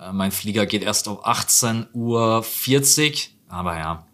Äh, 0.00 0.12
mein 0.12 0.30
Flieger 0.30 0.66
geht 0.66 0.84
erst 0.84 1.08
um 1.08 1.18
18.40 1.18 1.88
Uhr. 1.92 2.44
Aber 3.48 3.76
ja, 3.78 4.06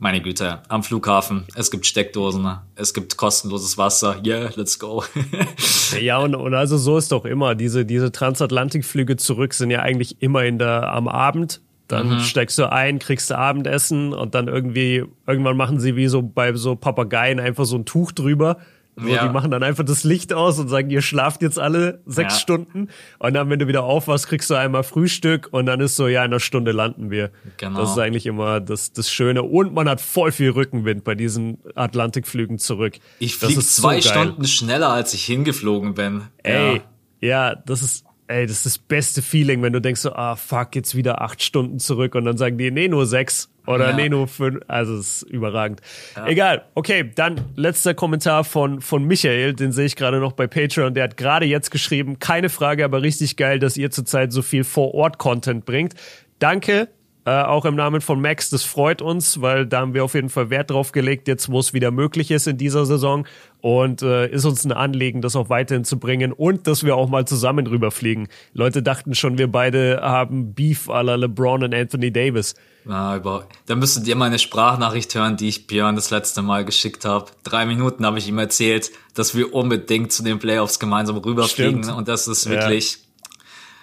meine 0.00 0.22
Güte, 0.22 0.60
am 0.68 0.82
Flughafen, 0.82 1.44
es 1.54 1.70
gibt 1.70 1.84
Steckdosen, 1.84 2.58
es 2.74 2.94
gibt 2.94 3.18
kostenloses 3.18 3.76
Wasser, 3.76 4.16
yeah, 4.26 4.50
let's 4.56 4.78
go. 4.78 5.04
ja, 6.00 6.18
und, 6.18 6.34
und 6.34 6.54
also 6.54 6.78
so 6.78 6.96
ist 6.96 7.12
doch 7.12 7.26
immer, 7.26 7.54
diese, 7.54 7.84
diese 7.84 8.10
Transatlantikflüge 8.10 9.18
zurück 9.18 9.52
sind 9.52 9.70
ja 9.70 9.80
eigentlich 9.80 10.22
immer 10.22 10.42
in 10.44 10.58
der, 10.58 10.90
am 10.90 11.06
Abend, 11.06 11.60
dann 11.86 12.14
mhm. 12.14 12.20
steigst 12.20 12.58
du 12.58 12.72
ein, 12.72 12.98
kriegst 12.98 13.30
du 13.30 13.36
Abendessen 13.36 14.14
und 14.14 14.34
dann 14.34 14.48
irgendwie, 14.48 15.04
irgendwann 15.26 15.58
machen 15.58 15.78
sie 15.80 15.96
wie 15.96 16.08
so 16.08 16.22
bei 16.22 16.54
so 16.54 16.76
Papageien 16.76 17.38
einfach 17.38 17.66
so 17.66 17.76
ein 17.76 17.84
Tuch 17.84 18.12
drüber 18.12 18.56
so, 18.96 19.08
ja. 19.08 19.26
Die 19.26 19.32
machen 19.32 19.50
dann 19.50 19.62
einfach 19.62 19.84
das 19.84 20.04
Licht 20.04 20.32
aus 20.32 20.58
und 20.58 20.68
sagen, 20.68 20.90
ihr 20.90 21.00
schlaft 21.00 21.42
jetzt 21.42 21.58
alle 21.58 22.02
sechs 22.06 22.34
ja. 22.34 22.40
Stunden. 22.40 22.88
Und 23.18 23.34
dann, 23.34 23.48
wenn 23.48 23.58
du 23.58 23.66
wieder 23.66 23.84
aufwachst, 23.84 24.28
kriegst 24.28 24.50
du 24.50 24.54
einmal 24.54 24.82
Frühstück 24.82 25.48
und 25.52 25.66
dann 25.66 25.80
ist 25.80 25.96
so, 25.96 26.06
ja, 26.08 26.24
in 26.24 26.32
einer 26.32 26.40
Stunde 26.40 26.72
landen 26.72 27.10
wir. 27.10 27.30
Genau. 27.56 27.80
Das 27.80 27.92
ist 27.92 27.98
eigentlich 27.98 28.26
immer 28.26 28.60
das, 28.60 28.92
das 28.92 29.10
Schöne. 29.10 29.42
Und 29.42 29.72
man 29.72 29.88
hat 29.88 30.00
voll 30.00 30.32
viel 30.32 30.50
Rückenwind 30.50 31.04
bei 31.04 31.14
diesen 31.14 31.58
Atlantikflügen 31.74 32.58
zurück. 32.58 32.98
Ich 33.20 33.36
fliege 33.36 33.60
zwei 33.60 34.00
so 34.00 34.10
Stunden 34.10 34.44
schneller, 34.46 34.90
als 34.90 35.14
ich 35.14 35.24
hingeflogen 35.24 35.94
bin. 35.94 36.22
Ey, 36.42 36.82
ja, 37.20 37.28
ja 37.50 37.54
das 37.54 37.82
ist, 37.82 38.04
ey, 38.30 38.46
das 38.46 38.58
ist 38.58 38.66
das 38.66 38.78
beste 38.78 39.22
Feeling, 39.22 39.62
wenn 39.62 39.72
du 39.72 39.80
denkst 39.80 40.00
so, 40.00 40.12
ah, 40.12 40.36
fuck, 40.36 40.76
jetzt 40.76 40.94
wieder 40.94 41.20
acht 41.20 41.42
Stunden 41.42 41.78
zurück 41.78 42.14
und 42.14 42.24
dann 42.24 42.36
sagen 42.36 42.56
die, 42.58 42.70
nee, 42.70 42.88
nur 42.88 43.06
sechs. 43.06 43.50
Oder 43.66 43.90
ja. 43.90 43.96
nee, 43.96 44.08
nur 44.08 44.26
fünf. 44.26 44.60
Also 44.68 44.96
es 44.96 45.22
ist 45.22 45.30
überragend. 45.30 45.80
Ja. 46.16 46.26
Egal. 46.26 46.64
Okay, 46.74 47.10
dann 47.14 47.40
letzter 47.56 47.92
Kommentar 47.94 48.44
von, 48.44 48.80
von 48.80 49.04
Michael, 49.04 49.54
den 49.54 49.72
sehe 49.72 49.86
ich 49.86 49.96
gerade 49.96 50.18
noch 50.18 50.32
bei 50.32 50.46
Patreon. 50.46 50.94
Der 50.94 51.04
hat 51.04 51.16
gerade 51.16 51.44
jetzt 51.46 51.70
geschrieben, 51.70 52.18
keine 52.18 52.48
Frage, 52.48 52.84
aber 52.84 53.02
richtig 53.02 53.36
geil, 53.36 53.58
dass 53.58 53.76
ihr 53.76 53.90
zurzeit 53.90 54.32
so 54.32 54.42
viel 54.42 54.64
Vor-Ort-Content 54.64 55.66
bringt. 55.66 55.94
Danke, 56.38 56.88
äh, 57.26 57.42
auch 57.42 57.66
im 57.66 57.74
Namen 57.74 58.00
von 58.00 58.20
Max, 58.20 58.48
das 58.48 58.62
freut 58.64 59.02
uns, 59.02 59.42
weil 59.42 59.66
da 59.66 59.80
haben 59.80 59.92
wir 59.92 60.04
auf 60.04 60.14
jeden 60.14 60.30
Fall 60.30 60.48
Wert 60.48 60.70
drauf 60.70 60.92
gelegt, 60.92 61.28
jetzt 61.28 61.50
wo 61.50 61.58
es 61.58 61.74
wieder 61.74 61.90
möglich 61.90 62.30
ist 62.30 62.46
in 62.46 62.56
dieser 62.56 62.86
Saison. 62.86 63.26
Und 63.60 64.00
äh, 64.00 64.30
ist 64.30 64.46
uns 64.46 64.64
ein 64.64 64.72
Anliegen, 64.72 65.20
das 65.20 65.36
auch 65.36 65.50
weiterhin 65.50 65.84
zu 65.84 65.98
bringen 65.98 66.32
und 66.32 66.66
dass 66.66 66.82
wir 66.82 66.96
auch 66.96 67.10
mal 67.10 67.26
zusammen 67.26 67.66
rüberfliegen. 67.66 68.28
Leute 68.54 68.82
dachten 68.82 69.14
schon, 69.14 69.36
wir 69.36 69.48
beide 69.48 70.00
haben 70.02 70.54
Beef 70.54 70.88
à 70.88 71.02
la 71.02 71.16
LeBron 71.16 71.62
und 71.64 71.74
Anthony 71.74 72.10
Davis. 72.10 72.54
Na, 72.86 73.16
über, 73.16 73.46
da 73.66 73.76
müsstet 73.76 74.06
ihr 74.06 74.16
meine 74.16 74.38
Sprachnachricht 74.38 75.14
hören, 75.14 75.36
die 75.36 75.48
ich 75.48 75.66
Björn 75.66 75.96
das 75.96 76.10
letzte 76.10 76.40
Mal 76.40 76.64
geschickt 76.64 77.04
habe. 77.04 77.26
Drei 77.44 77.66
Minuten 77.66 78.06
habe 78.06 78.18
ich 78.18 78.26
ihm 78.28 78.38
erzählt, 78.38 78.90
dass 79.14 79.34
wir 79.34 79.52
unbedingt 79.52 80.10
zu 80.12 80.22
den 80.22 80.38
Playoffs 80.38 80.78
gemeinsam 80.78 81.18
rüberfliegen. 81.18 81.82
Stimmt. 81.82 81.98
Und 81.98 82.08
das 82.08 82.28
ist 82.28 82.48
wirklich 82.48 82.92
ja. 82.92 82.98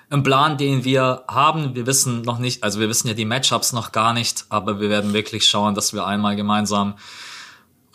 Ein 0.09 0.23
Plan, 0.23 0.57
den 0.57 0.83
wir 0.83 1.23
haben. 1.27 1.75
Wir 1.75 1.85
wissen 1.85 2.21
noch 2.21 2.39
nicht, 2.39 2.63
also 2.63 2.79
wir 2.79 2.89
wissen 2.89 3.07
ja 3.07 3.13
die 3.13 3.25
Matchups 3.25 3.73
noch 3.73 3.91
gar 3.91 4.13
nicht, 4.13 4.45
aber 4.49 4.79
wir 4.79 4.89
werden 4.89 5.13
wirklich 5.13 5.47
schauen, 5.47 5.75
dass 5.75 5.93
wir 5.93 6.05
einmal 6.05 6.35
gemeinsam 6.35 6.95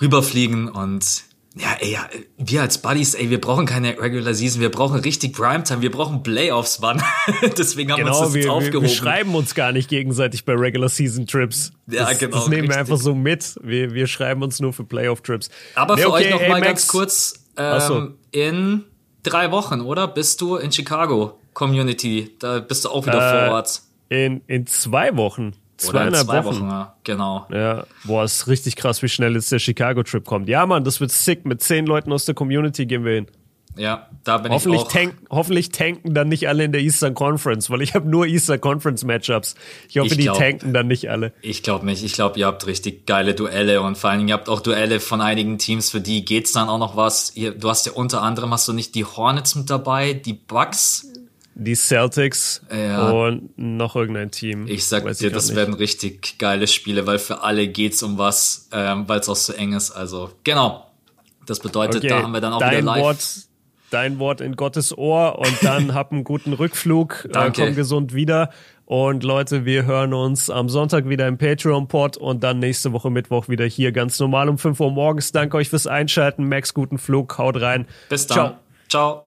rüberfliegen 0.01 0.69
und 0.69 1.25
ja, 1.55 1.77
ey, 1.81 1.93
ja, 1.93 2.09
wir 2.39 2.63
als 2.63 2.79
Buddies, 2.79 3.13
ey, 3.13 3.29
wir 3.29 3.39
brauchen 3.39 3.67
keine 3.67 3.99
Regular 3.99 4.33
Season, 4.33 4.63
wir 4.63 4.71
brauchen 4.71 5.01
richtig 5.01 5.35
Primetime, 5.35 5.83
wir 5.83 5.91
brauchen 5.91 6.23
Playoffs, 6.23 6.81
Mann. 6.81 7.03
Deswegen 7.59 7.93
haben 7.93 7.99
genau, 7.99 8.13
wir 8.13 8.19
uns 8.19 8.27
das 8.29 8.35
wir, 8.35 8.41
jetzt 8.41 8.51
aufgehoben. 8.51 8.73
Wir, 8.73 8.83
wir 8.83 8.97
schreiben 8.97 9.35
uns 9.35 9.55
gar 9.55 9.73
nicht 9.73 9.91
gegenseitig 9.91 10.47
bei 10.47 10.55
Regular 10.55 10.89
Season 10.89 11.27
Trips. 11.27 11.73
Ja, 11.89 12.09
das, 12.09 12.19
genau. 12.19 12.39
Das 12.39 12.49
nehmen 12.49 12.63
richtig. 12.63 12.77
wir 12.77 12.81
einfach 12.81 12.97
so 12.97 13.15
mit. 13.15 13.55
Wir, 13.63 13.93
wir 13.93 14.07
schreiben 14.07 14.43
uns 14.43 14.61
nur 14.61 14.73
für 14.73 14.85
Playoff 14.85 15.21
Trips. 15.21 15.51
Aber 15.75 15.97
nee, 15.97 16.03
für 16.03 16.09
okay, 16.09 16.25
euch 16.25 16.31
noch 16.31 16.41
ey, 16.41 16.49
mal 16.49 16.61
Max. 16.61 16.69
ganz 16.69 16.89
kurz, 16.89 17.35
ähm, 17.59 17.81
so. 17.81 18.09
in 18.31 18.85
drei 19.23 19.51
Wochen, 19.51 19.81
oder? 19.81 20.09
Bist 20.09 20.41
du 20.41 20.57
in 20.57 20.73
Chicago 20.73 21.39
Community? 21.55 22.35
Da 22.39 22.61
bist 22.61 22.85
du 22.85 22.91
auch 22.91 23.07
wieder 23.07 23.19
äh, 23.19 23.47
vor 23.47 23.57
Ort. 23.57 23.83
In, 24.09 24.43
in 24.47 24.67
zwei 24.67 25.17
Wochen. 25.17 25.53
Zweieinhalb 25.79 26.27
zwei 26.27 26.45
Wochen. 26.45 26.61
Wochen. 26.61 26.69
ja. 26.69 26.97
Genau. 27.05 27.47
Ja, 27.51 27.85
boah, 28.05 28.25
ist 28.25 28.47
richtig 28.47 28.77
krass, 28.77 29.03
wie 29.03 29.09
schnell 29.09 29.35
jetzt 29.35 29.51
der 29.51 29.59
Chicago-Trip 29.59 30.25
kommt. 30.25 30.49
Ja, 30.49 30.65
Mann, 30.67 30.85
das 30.85 31.01
wird 31.01 31.11
sick. 31.11 31.45
Mit 31.45 31.61
zehn 31.63 31.87
Leuten 31.87 32.13
aus 32.13 32.25
der 32.25 32.35
Community 32.35 32.87
gehen 32.87 33.05
wir 33.05 33.15
hin. 33.15 33.27
Ja, 33.77 34.09
da 34.25 34.39
bin 34.39 34.53
hoffentlich 34.53 34.83
ich 34.83 34.87
auch. 34.87 34.93
Tank, 34.93 35.15
hoffentlich 35.31 35.71
tanken 35.71 36.13
dann 36.13 36.29
nicht 36.29 36.49
alle 36.49 36.65
in 36.65 36.73
der 36.73 36.83
Eastern 36.83 37.15
Conference, 37.15 37.71
weil 37.71 37.81
ich 37.81 37.95
habe 37.95 38.09
nur 38.09 38.27
Eastern 38.27 38.61
Conference 38.61 39.05
Matchups. 39.05 39.55
Ich 39.89 39.99
hoffe, 39.99 40.15
ich 40.15 40.19
glaub, 40.19 40.37
die 40.37 40.43
tanken 40.43 40.75
dann 40.75 40.89
nicht 40.89 41.09
alle. 41.09 41.33
Ich 41.41 41.63
glaube 41.63 41.87
nicht. 41.87 42.05
Ich 42.05 42.13
glaube, 42.13 42.39
ihr 42.39 42.47
habt 42.47 42.67
richtig 42.67 43.07
geile 43.07 43.35
Duelle 43.35 43.81
und 43.81 43.97
vor 43.97 44.11
allen 44.11 44.21
Dingen 44.21 44.29
ihr 44.29 44.35
habt 44.35 44.49
auch 44.49 44.61
Duelle 44.61 45.01
von 45.01 45.21
einigen 45.21 45.59
Teams, 45.59 45.91
für 45.91 46.01
die 46.01 46.25
geht's 46.25 46.53
dann 46.53 46.69
auch 46.69 46.79
noch 46.79 46.97
was. 46.97 47.35
Ihr, 47.35 47.53
du 47.53 47.71
hast 47.71 47.87
ja 47.87 47.93
unter 47.93 48.23
anderem 48.23 48.53
hast 48.53 48.69
du 48.69 48.73
nicht 48.73 48.95
die 48.95 49.05
Hornets 49.05 49.55
mit 49.55 49.71
dabei, 49.71 50.13
die 50.13 50.35
Bucks 50.35 51.07
die 51.55 51.75
Celtics 51.75 52.63
ja. 52.75 53.11
und 53.11 53.51
noch 53.59 53.95
irgendein 53.95 54.31
Team. 54.31 54.67
Ich 54.67 54.87
sag 54.87 55.05
dir, 55.19 55.31
das 55.31 55.49
nicht. 55.49 55.57
werden 55.57 55.75
richtig 55.75 56.39
geile 56.39 56.67
Spiele, 56.67 57.07
weil 57.07 57.19
für 57.19 57.43
alle 57.43 57.69
geht's 57.69 58.03
um 58.03 58.17
was, 58.19 58.69
ähm, 58.73 59.05
weil 59.07 59.21
es 59.21 59.29
auch 59.29 59.37
so 59.37 59.53
eng 59.53 59.75
ist. 59.75 59.91
Also 59.91 60.31
genau. 60.45 60.87
Das 61.47 61.61
bedeutet, 61.61 61.97
okay. 61.97 62.09
da 62.09 62.23
haben 62.23 62.33
wir 62.33 62.41
dann 62.41 62.53
auch 62.53 62.61
wieder 62.61 62.81
live. 62.81 63.03
Wort, 63.03 63.27
dein 63.93 64.19
Wort 64.19 64.41
in 64.41 64.57
Gottes 64.57 64.97
Ohr 64.97 65.39
und 65.39 65.63
dann 65.63 65.95
hab 65.95 66.13
einen 66.13 66.25
guten 66.25 66.53
Rückflug. 66.53 67.29
äh, 67.59 67.65
komm 67.67 67.75
gesund 67.75 68.15
wieder. 68.15 68.51
Und 68.85 69.25
Leute, 69.25 69.65
wir 69.65 69.87
hören 69.87 70.13
uns 70.13 70.51
am 70.51 70.69
Sonntag 70.69 71.09
wieder 71.09 71.27
im 71.27 71.39
Patreon-Pod 71.39 72.17
und 72.17 72.43
dann 72.43 72.59
nächste 72.59 72.93
Woche 72.93 73.11
Mittwoch 73.11 73.49
wieder 73.49 73.65
hier 73.65 73.93
ganz 73.93 74.19
normal 74.21 74.49
um 74.49 74.59
5 74.59 74.79
Uhr 74.81 74.91
morgens. 74.91 75.33
Danke 75.33 75.57
euch 75.57 75.71
fürs 75.71 75.87
Einschalten. 75.87 76.49
Max, 76.49 76.75
guten 76.75 76.99
Flug. 76.99 77.39
Haut 77.39 77.61
rein. 77.61 77.87
Bis 78.09 78.27
dann. 78.27 78.37
Ciao. 78.37 78.57
Ciao. 78.89 79.21